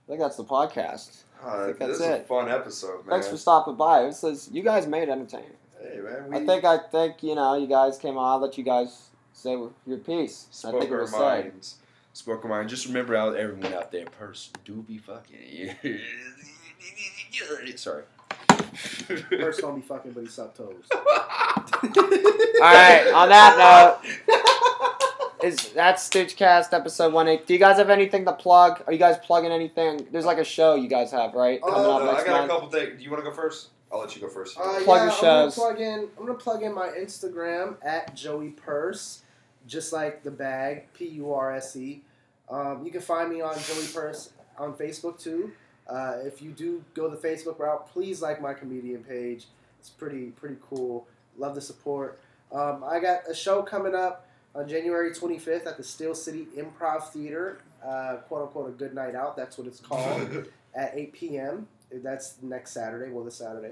think 0.10 0.20
that's 0.20 0.38
the 0.38 0.44
podcast. 0.44 1.22
Uh, 1.44 1.68
think 1.68 1.80
that's 1.80 1.92
this 1.92 2.00
is 2.02 2.06
a 2.06 2.16
it. 2.16 2.28
fun 2.28 2.50
episode, 2.50 3.06
man. 3.06 3.10
Thanks 3.10 3.28
for 3.28 3.38
stopping 3.38 3.76
by. 3.76 4.06
It 4.06 4.14
says 4.14 4.50
you 4.52 4.64
guys 4.64 4.88
made 4.88 5.04
it 5.04 5.10
entertaining. 5.10 5.52
hey, 5.82 6.00
man. 6.00 6.30
We 6.30 6.38
I 6.38 6.46
think 6.46 6.66
I 6.66 6.78
think 6.80 7.24
you 7.24 7.36
know 7.36 7.56
you 7.56 7.68
guys 7.68 7.98
came 7.98 8.18
on. 8.18 8.32
I'll 8.32 8.40
let 8.40 8.58
you 8.58 8.64
guys 8.64 9.10
say 9.34 9.52
your 9.86 9.98
piece. 10.00 10.48
I 10.50 10.56
spoke 10.70 10.80
think 10.82 10.92
it 10.92 10.96
our 10.96 11.02
was 11.02 11.12
said. 11.12 11.20
minds. 11.20 11.76
Spoke 12.14 12.44
our 12.44 12.50
mind. 12.50 12.70
Just 12.70 12.88
remember, 12.88 13.16
out 13.16 13.36
everyone 13.36 13.74
out 13.74 13.92
there, 13.92 14.06
person 14.08 14.54
do 14.66 14.82
be 14.82 14.98
fucking. 14.98 15.76
Sorry. 17.76 18.04
First 19.30 19.62
don't 19.62 19.76
be 19.76 19.82
fucking, 19.82 20.12
but 20.12 20.22
he 20.22 20.28
sucked 20.28 20.58
toes. 20.58 20.84
All 20.94 21.00
right. 22.60 23.12
On 23.14 23.30
that 23.30 24.02
note, 24.04 24.12
is 25.44 25.70
that's 25.74 26.08
Stoochcast 26.08 26.74
episode 26.74 27.14
one 27.14 27.28
eight. 27.28 27.48
Do 27.48 27.54
you 27.54 27.60
guys 27.60 27.78
have 27.78 27.90
anything 27.90 28.26
to 28.26 28.34
plug? 28.34 28.84
Are 28.88 28.94
you 28.94 29.00
guys 29.00 29.18
plugging 29.24 29.52
anything? 29.52 30.08
There's 30.12 30.26
like 30.26 30.38
a 30.38 30.44
show 30.44 30.76
you 30.76 30.88
guys 30.88 31.12
have, 31.12 31.34
right? 31.34 31.60
Oh, 31.64 31.72
Coming 31.72 31.86
Uh, 31.86 31.90
up 31.90 32.02
I 32.02 32.06
next 32.14 32.24
got 32.26 32.46
a 32.46 32.48
couple 32.48 32.70
things. 32.70 32.98
Do 32.98 33.04
you 33.04 33.12
want 33.12 33.24
to 33.24 33.30
go 33.30 33.36
first? 33.36 33.70
I'll 33.92 34.00
let 34.00 34.16
you 34.16 34.22
go 34.22 34.28
first. 34.30 34.58
Uh, 34.58 34.62
Plug 34.84 34.86
yeah, 34.86 35.04
your 35.06 35.14
I'm 35.14 35.20
gonna 35.22 35.52
plug 35.52 35.80
in. 35.82 36.00
I'm 36.18 36.26
gonna 36.26 36.38
plug 36.38 36.62
in 36.64 36.74
my 36.76 36.90
Instagram 36.90 37.76
at 37.84 38.16
Joey 38.16 38.50
Purse, 38.50 39.24
just 39.68 39.92
like 39.94 40.24
the 40.24 40.32
bag 40.32 40.92
P 40.94 41.06
U 41.08 41.34
R 41.34 41.56
S 41.56 41.76
E. 41.76 42.02
Um, 42.50 42.84
you 42.86 42.92
can 42.92 43.02
find 43.02 43.30
me 43.32 43.42
on 43.42 43.56
Joey 43.60 43.88
Purse 43.94 44.32
on 44.58 44.74
Facebook 44.74 45.20
too. 45.20 45.52
Uh, 45.88 46.18
if 46.24 46.40
you 46.42 46.52
do 46.52 46.84
go 46.94 47.10
the 47.10 47.18
Facebook 47.18 47.58
route, 47.58 47.88
please 47.92 48.22
like 48.22 48.40
my 48.42 48.54
comedian 48.54 49.04
page. 49.04 49.48
It's 49.80 49.90
pretty 49.90 50.28
pretty 50.32 50.58
cool. 50.70 51.08
Love 51.38 51.56
the 51.56 51.62
support. 51.62 52.20
Um, 52.52 52.84
I 52.84 53.00
got 53.00 53.22
a 53.28 53.34
show 53.34 53.64
coming 53.64 53.96
up 53.96 54.28
on 54.56 54.68
January 54.68 55.12
25th 55.12 55.68
at 55.68 55.78
the 55.78 55.84
Steel 55.84 56.16
City 56.16 56.48
Improv 56.58 57.10
Theater. 57.10 57.62
Uh, 57.86 58.18
quote 58.28 58.44
unquote 58.44 58.70
a 58.70 58.72
good 58.72 58.94
night 58.94 59.16
out. 59.16 59.38
That's 59.38 59.58
what 59.58 59.68
it's 59.68 59.80
called 59.80 60.46
at 60.76 60.92
8 60.94 61.14
p.m. 61.14 61.68
That's 61.92 62.36
next 62.42 62.72
Saturday. 62.72 63.12
Well, 63.12 63.24
this 63.24 63.36
Saturday. 63.36 63.72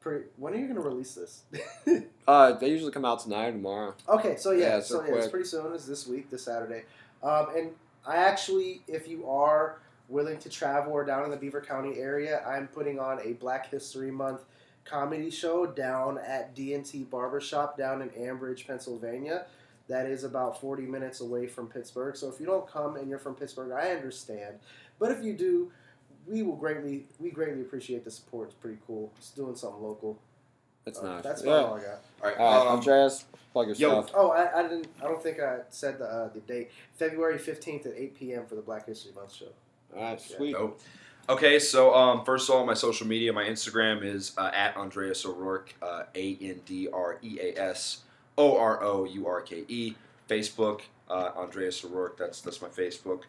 Pretty, 0.00 0.24
when 0.36 0.52
are 0.52 0.56
you 0.56 0.64
going 0.64 0.76
to 0.76 0.80
release 0.82 1.14
this? 1.14 1.42
Uh, 2.28 2.52
they 2.52 2.68
usually 2.70 2.92
come 2.92 3.04
out 3.04 3.18
tonight 3.18 3.48
or 3.48 3.52
tomorrow. 3.52 3.94
okay, 4.08 4.36
so 4.36 4.52
yeah, 4.52 4.76
Yeah, 4.76 4.80
so 4.80 5.00
so 5.00 5.06
yeah, 5.06 5.18
it's 5.18 5.26
pretty 5.26 5.44
soon. 5.44 5.74
It's 5.74 5.86
this 5.86 6.06
week, 6.06 6.30
this 6.30 6.44
Saturday. 6.44 6.84
Um, 7.20 7.48
and 7.56 7.70
I 8.06 8.14
actually, 8.14 8.82
if 8.86 9.08
you 9.08 9.28
are 9.28 9.80
willing 10.08 10.38
to 10.38 10.48
travel 10.48 10.92
or 10.92 11.04
down 11.04 11.24
in 11.24 11.32
the 11.32 11.36
Beaver 11.36 11.60
County 11.60 11.98
area, 11.98 12.40
I'm 12.46 12.68
putting 12.68 13.00
on 13.00 13.18
a 13.24 13.32
Black 13.32 13.68
History 13.72 14.12
Month 14.12 14.44
comedy 14.84 15.30
show 15.30 15.66
down 15.66 16.18
at 16.18 16.54
D&T 16.54 17.02
Barbershop 17.10 17.76
down 17.76 18.02
in 18.02 18.10
Ambridge, 18.10 18.68
Pennsylvania. 18.68 19.46
That 19.88 20.06
is 20.06 20.24
about 20.24 20.60
40 20.60 20.84
minutes 20.84 21.20
away 21.20 21.46
from 21.46 21.66
Pittsburgh. 21.66 22.16
So 22.16 22.28
if 22.28 22.38
you 22.40 22.46
don't 22.46 22.66
come 22.66 22.96
and 22.96 23.08
you're 23.08 23.18
from 23.18 23.34
Pittsburgh, 23.34 23.72
I 23.72 23.90
understand. 23.90 24.56
But 24.98 25.10
if 25.12 25.22
you 25.24 25.34
do, 25.34 25.70
we 26.26 26.42
will 26.42 26.56
greatly 26.56 27.06
we 27.18 27.30
greatly 27.30 27.60
appreciate 27.62 28.04
the 28.04 28.10
support. 28.10 28.48
It's 28.48 28.56
pretty 28.56 28.78
cool. 28.86 29.12
It's 29.18 29.30
doing 29.32 29.56
something 29.56 29.82
local. 29.82 30.18
That's 30.84 30.98
Uh, 31.00 31.14
nice. 31.14 31.22
That's 31.24 31.42
yeah. 31.44 31.50
about 31.50 31.64
all 31.68 31.74
I 31.74 31.80
got. 31.80 31.88
All 31.88 32.28
right. 32.30 32.38
All 32.38 32.64
right, 32.64 32.70
um, 32.72 32.78
Andreas, 32.78 33.24
plug 33.52 33.66
your 33.68 33.76
yo, 33.76 34.02
stuff. 34.02 34.14
Oh, 34.16 34.30
I, 34.30 34.58
I 34.60 34.62
didn't. 34.62 34.86
I 35.00 35.04
don't 35.04 35.22
think 35.22 35.40
I 35.40 35.58
said 35.70 35.98
the 35.98 36.04
uh, 36.06 36.28
the 36.32 36.40
date. 36.40 36.70
February 36.94 37.38
fifteenth 37.38 37.84
at 37.86 37.94
eight 37.96 38.14
p.m. 38.16 38.46
for 38.46 38.54
the 38.54 38.62
Black 38.62 38.86
History 38.86 39.12
Month 39.14 39.34
show. 39.34 39.46
All 39.96 40.02
right, 40.02 40.22
Yeah. 40.30 40.36
sweet. 40.36 40.52
Dope. 40.52 40.80
Okay, 41.28 41.58
so 41.60 41.94
um, 41.94 42.24
first 42.24 42.48
of 42.48 42.54
all, 42.56 42.66
my 42.66 42.74
social 42.74 43.06
media, 43.06 43.32
my 43.32 43.44
Instagram 43.44 44.02
is 44.04 44.32
uh, 44.36 44.50
at 44.52 44.76
Andreas 44.76 45.24
O'Rourke, 45.24 45.72
uh, 45.80 46.02
A 46.16 46.36
N 46.40 46.60
D 46.66 46.88
R 46.92 47.18
E 47.22 47.38
A 47.40 47.60
S 47.60 47.98
O 48.38 48.56
R 48.56 48.82
O 48.82 49.04
U 49.04 49.26
R 49.26 49.40
K 49.40 49.64
E. 49.68 49.94
Facebook, 50.32 50.82
uh, 51.10 51.30
Andreas 51.36 51.84
O'Rourke. 51.84 52.16
That's 52.16 52.40
that's 52.40 52.62
my 52.62 52.68
Facebook. 52.68 53.22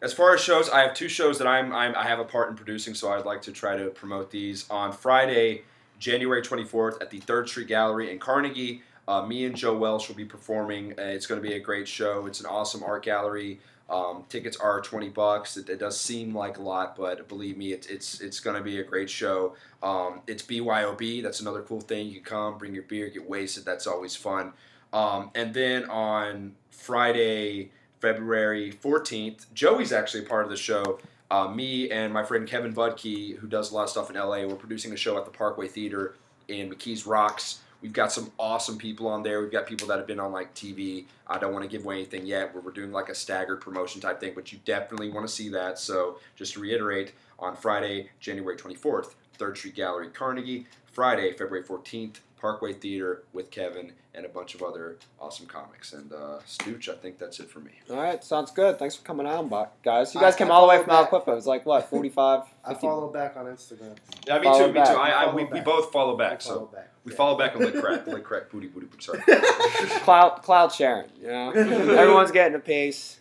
As 0.00 0.12
far 0.12 0.34
as 0.34 0.40
shows, 0.40 0.70
I 0.70 0.80
have 0.80 0.94
two 0.94 1.08
shows 1.08 1.38
that 1.38 1.46
I'm, 1.46 1.74
I'm 1.74 1.94
I 1.94 2.04
have 2.04 2.20
a 2.20 2.24
part 2.24 2.50
in 2.50 2.56
producing, 2.56 2.94
so 2.94 3.12
I'd 3.12 3.26
like 3.26 3.42
to 3.42 3.52
try 3.52 3.76
to 3.76 3.88
promote 3.90 4.30
these 4.30 4.68
on 4.70 4.92
Friday, 4.92 5.62
January 5.98 6.40
24th 6.40 7.02
at 7.02 7.10
the 7.10 7.18
Third 7.18 7.48
Street 7.48 7.68
Gallery 7.68 8.10
in 8.10 8.18
Carnegie. 8.18 8.82
Uh, 9.06 9.26
me 9.26 9.44
and 9.46 9.56
Joe 9.56 9.76
Welsh 9.76 10.08
will 10.08 10.16
be 10.16 10.24
performing. 10.24 10.92
Uh, 10.92 11.02
it's 11.02 11.26
going 11.26 11.40
to 11.42 11.46
be 11.46 11.54
a 11.54 11.60
great 11.60 11.88
show. 11.88 12.26
It's 12.26 12.40
an 12.40 12.46
awesome 12.46 12.82
art 12.82 13.02
gallery. 13.02 13.58
Um, 13.90 14.24
tickets 14.28 14.56
are 14.56 14.80
twenty 14.80 15.08
bucks. 15.08 15.56
It, 15.56 15.68
it 15.68 15.78
does 15.78 15.98
seem 15.98 16.34
like 16.34 16.58
a 16.58 16.62
lot, 16.62 16.96
but 16.96 17.26
believe 17.28 17.56
me, 17.56 17.72
it's 17.72 17.86
it's 17.86 18.20
it's 18.20 18.40
going 18.40 18.56
to 18.56 18.62
be 18.62 18.80
a 18.80 18.84
great 18.84 19.08
show. 19.08 19.54
Um, 19.82 20.20
it's 20.26 20.42
BYOB. 20.42 21.22
That's 21.22 21.40
another 21.40 21.62
cool 21.62 21.80
thing. 21.80 22.08
You 22.08 22.16
can 22.16 22.24
come, 22.24 22.58
bring 22.58 22.74
your 22.74 22.82
beer, 22.82 23.08
get 23.08 23.28
wasted. 23.28 23.64
That's 23.64 23.86
always 23.86 24.14
fun. 24.14 24.52
Um, 24.92 25.30
and 25.34 25.54
then 25.54 25.88
on 25.88 26.54
Friday, 26.70 27.70
February 28.00 28.70
fourteenth, 28.70 29.46
Joey's 29.54 29.92
actually 29.92 30.24
part 30.24 30.44
of 30.44 30.50
the 30.50 30.56
show. 30.56 30.98
Uh, 31.30 31.48
me 31.48 31.90
and 31.90 32.12
my 32.12 32.24
friend 32.24 32.46
Kevin 32.46 32.74
Budke, 32.74 33.36
who 33.36 33.46
does 33.46 33.70
a 33.70 33.74
lot 33.74 33.84
of 33.84 33.90
stuff 33.90 34.10
in 34.10 34.16
LA, 34.16 34.46
we're 34.46 34.54
producing 34.54 34.92
a 34.92 34.96
show 34.96 35.18
at 35.18 35.24
the 35.24 35.30
Parkway 35.30 35.68
Theater 35.68 36.14
in 36.48 36.70
McKees 36.70 37.06
Rocks. 37.06 37.60
We've 37.80 37.92
got 37.92 38.10
some 38.12 38.32
awesome 38.38 38.76
people 38.76 39.06
on 39.06 39.22
there. 39.22 39.40
We've 39.40 39.52
got 39.52 39.66
people 39.66 39.86
that 39.88 39.98
have 39.98 40.06
been 40.06 40.18
on 40.20 40.32
like 40.32 40.52
TV. 40.54 41.04
I 41.26 41.38
don't 41.38 41.52
want 41.52 41.62
to 41.64 41.68
give 41.70 41.84
away 41.84 41.96
anything 41.96 42.26
yet. 42.26 42.52
Where 42.54 42.62
we're 42.62 42.72
doing 42.72 42.90
like 42.92 43.08
a 43.08 43.14
staggered 43.14 43.60
promotion 43.60 44.00
type 44.00 44.18
thing, 44.20 44.32
but 44.34 44.52
you 44.52 44.58
definitely 44.64 45.10
want 45.10 45.26
to 45.26 45.32
see 45.32 45.48
that. 45.50 45.78
So 45.78 46.18
just 46.36 46.54
to 46.54 46.60
reiterate, 46.60 47.12
on 47.38 47.54
Friday, 47.54 48.10
January 48.18 48.56
24th, 48.56 49.14
Third 49.34 49.56
Street 49.56 49.76
Gallery, 49.76 50.08
Carnegie. 50.08 50.66
Friday, 50.90 51.30
February 51.30 51.62
14th, 51.64 52.16
Parkway 52.40 52.72
Theater 52.72 53.22
with 53.32 53.52
Kevin 53.52 53.92
and 54.14 54.26
a 54.26 54.28
bunch 54.28 54.56
of 54.56 54.62
other 54.64 54.96
awesome 55.20 55.46
comics. 55.46 55.92
And 55.92 56.12
uh, 56.12 56.40
Stooch, 56.44 56.88
I 56.88 56.96
think 56.96 57.18
that's 57.20 57.38
it 57.38 57.48
for 57.48 57.60
me. 57.60 57.70
All 57.88 57.96
right, 57.96 58.24
sounds 58.24 58.50
good. 58.50 58.80
Thanks 58.80 58.96
for 58.96 59.04
coming 59.04 59.24
on, 59.26 59.48
guys. 59.84 60.12
You 60.12 60.18
I- 60.18 60.24
guys 60.24 60.34
came 60.34 60.48
I 60.50 60.54
all 60.54 60.62
the 60.62 60.68
way 60.70 60.82
from 60.82 60.90
Al 60.90 61.02
back. 61.04 61.12
Quippo. 61.12 61.28
It 61.28 61.34
was 61.36 61.46
like 61.46 61.64
what, 61.66 61.88
45, 61.88 62.42
I 62.64 62.74
follow 62.74 63.12
back 63.12 63.36
on 63.36 63.46
Instagram. 63.46 63.96
Yeah, 64.26 64.38
me 64.38 64.44
Follow 64.44 64.58
too. 64.58 64.66
Me 64.68 64.72
back. 64.72 64.88
too. 64.88 64.94
I, 64.94 65.06
I, 65.22 65.24
Follow 65.26 65.36
we, 65.36 65.44
we 65.44 65.60
both 65.60 65.92
follow 65.92 66.14
I 66.16 66.18
back. 66.30 66.42
follow 66.42 66.58
So 66.70 66.76
back. 66.76 66.90
We 67.08 67.14
follow 67.14 67.36
back 67.38 67.56
on 67.56 67.62
lick 67.62 67.80
crack, 67.80 68.06
lick 68.06 68.24
crack, 68.24 68.50
booty, 68.50 68.66
booty, 68.68 68.86
booty. 68.86 69.02
Sorry. 69.02 69.20
cloud 70.02 70.42
cloud 70.42 70.72
sharing. 70.72 71.10
You 71.20 71.28
know, 71.28 71.50
everyone's 71.52 72.30
getting 72.32 72.54
a 72.54 72.60
piece. 72.60 73.18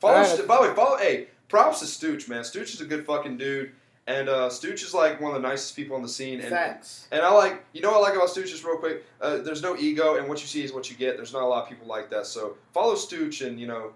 Follow. 0.00 0.16
Alright. 0.16 0.46
By 0.46 0.56
the 0.56 0.62
way, 0.68 0.74
follow. 0.74 0.96
Hey, 0.98 1.28
props 1.48 1.80
to 1.80 1.86
Stooch, 1.86 2.28
man. 2.28 2.42
Stooch 2.42 2.74
is 2.74 2.80
a 2.80 2.84
good 2.84 3.06
fucking 3.06 3.38
dude, 3.38 3.72
and 4.06 4.28
uh, 4.28 4.48
Stooch 4.48 4.82
is 4.82 4.92
like 4.92 5.20
one 5.20 5.34
of 5.34 5.40
the 5.40 5.48
nicest 5.48 5.74
people 5.76 5.96
on 5.96 6.02
the 6.02 6.08
scene. 6.08 6.40
And 6.40 6.50
Facts. 6.50 7.08
and 7.10 7.22
I 7.22 7.30
like, 7.32 7.64
you 7.72 7.80
know, 7.80 7.90
what 7.92 7.98
I 7.98 8.00
like 8.10 8.14
about 8.16 8.28
Stooch 8.28 8.48
just 8.48 8.64
real 8.64 8.76
quick. 8.76 9.04
Uh, 9.20 9.38
there's 9.38 9.62
no 9.62 9.76
ego, 9.76 10.16
and 10.16 10.28
what 10.28 10.40
you 10.40 10.46
see 10.46 10.62
is 10.62 10.72
what 10.72 10.90
you 10.90 10.96
get. 10.96 11.16
There's 11.16 11.32
not 11.32 11.42
a 11.42 11.46
lot 11.46 11.62
of 11.62 11.68
people 11.68 11.86
like 11.86 12.10
that. 12.10 12.26
So 12.26 12.56
follow 12.74 12.94
Stooch, 12.94 13.46
and 13.46 13.58
you 13.58 13.66
know, 13.66 13.92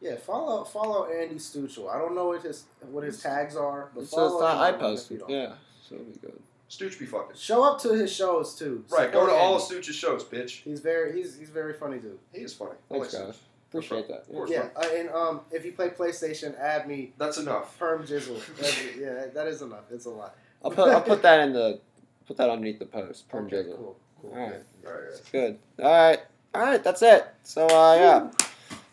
Yeah, 0.00 0.16
follow 0.16 0.64
follow 0.64 1.06
Andy 1.10 1.36
Stuchel. 1.36 1.88
I 1.94 1.98
don't 1.98 2.14
know 2.14 2.26
what 2.28 2.42
his 2.42 2.64
what 2.90 3.04
his 3.04 3.22
tags 3.22 3.56
are, 3.56 3.90
but 3.94 4.02
It's 4.02 4.10
follow 4.10 4.40
just 4.40 4.54
him 4.54 4.60
I 4.60 4.68
if 4.68 4.74
you 4.74 4.78
posted. 4.80 5.22
Yeah, 5.28 5.52
so 5.88 5.94
it'll 5.94 6.06
be 6.06 6.18
good. 6.20 6.42
Stooch 6.68 6.98
be 6.98 7.06
fucking. 7.06 7.36
Show 7.36 7.62
up 7.62 7.80
to 7.82 7.90
his 7.94 8.12
shows 8.12 8.54
too. 8.56 8.84
Right, 8.90 9.12
go 9.12 9.20
Support 9.20 9.30
to 9.30 9.34
all 9.36 9.56
of 9.56 9.62
Andy. 9.62 9.74
Stooch's 9.82 9.94
shows, 9.96 10.24
bitch. 10.24 10.62
He's 10.62 10.80
very 10.80 11.12
he's 11.16 11.36
he's 11.38 11.50
very 11.50 11.72
funny 11.74 11.98
dude. 11.98 12.18
He 12.32 12.40
is 12.40 12.52
funny. 12.54 12.72
I 12.90 12.94
Thanks, 12.94 13.14
like 13.14 13.26
guys. 13.26 13.34
Stooch. 13.36 13.42
Appreciate 13.68 14.08
that. 14.08 14.20
Of 14.22 14.28
course. 14.28 14.50
Yeah, 14.50 14.68
uh, 14.76 14.84
and 14.94 15.10
um, 15.10 15.40
if 15.50 15.64
you 15.64 15.72
play 15.72 15.90
PlayStation, 15.90 16.58
add 16.58 16.88
me 16.88 17.12
That's 17.18 17.36
enough. 17.38 17.76
Perm 17.78 18.04
Jizzle. 18.04 18.40
That's- 18.56 18.96
yeah, 18.98 19.26
that 19.34 19.46
is 19.48 19.60
enough. 19.62 19.84
It's 19.90 20.06
a 20.06 20.10
lot. 20.10 20.34
I'll 20.64 20.70
put 20.70 20.88
I'll 20.88 21.02
put 21.02 21.22
that 21.22 21.40
in 21.40 21.52
the 21.52 21.80
put 22.26 22.36
that 22.38 22.48
underneath 22.50 22.78
the 22.78 22.86
post. 22.86 23.28
Perm 23.28 23.46
Okay, 23.46 23.56
jizzle. 23.56 23.76
Cool. 23.76 23.96
cool. 24.22 24.30
All 24.32 24.38
right. 24.38 24.62
All 24.86 24.92
right. 24.92 25.22
Good. 25.30 25.58
All 25.80 25.84
right. 26.08 26.20
All 26.54 26.62
right. 26.62 26.82
That's 26.82 27.02
it. 27.02 27.26
So 27.44 27.66
uh, 27.66 27.94
yeah, 27.94 28.30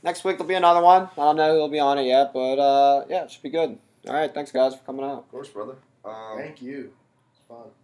next 0.03 0.23
week 0.23 0.37
there'll 0.37 0.47
be 0.49 0.53
another 0.55 0.81
one. 0.81 1.03
I 1.03 1.15
don't 1.15 1.37
know 1.37 1.53
who'll 1.55 1.69
be 1.69 1.79
on 1.79 1.97
it 1.97 2.05
yet, 2.05 2.33
but 2.33 2.59
uh, 2.59 3.05
yeah, 3.09 3.23
it 3.23 3.31
should 3.31 3.41
be 3.43 3.49
good. 3.49 3.77
All 4.07 4.13
right. 4.13 4.31
Thanks 4.33 4.51
guys 4.51 4.75
for 4.75 4.81
coming 4.83 5.05
out. 5.05 5.19
Of 5.19 5.29
course, 5.31 5.49
brother. 5.49 5.75
Um, 6.05 6.37
Thank 6.37 6.61
you. 6.61 6.91
Fun. 7.53 7.82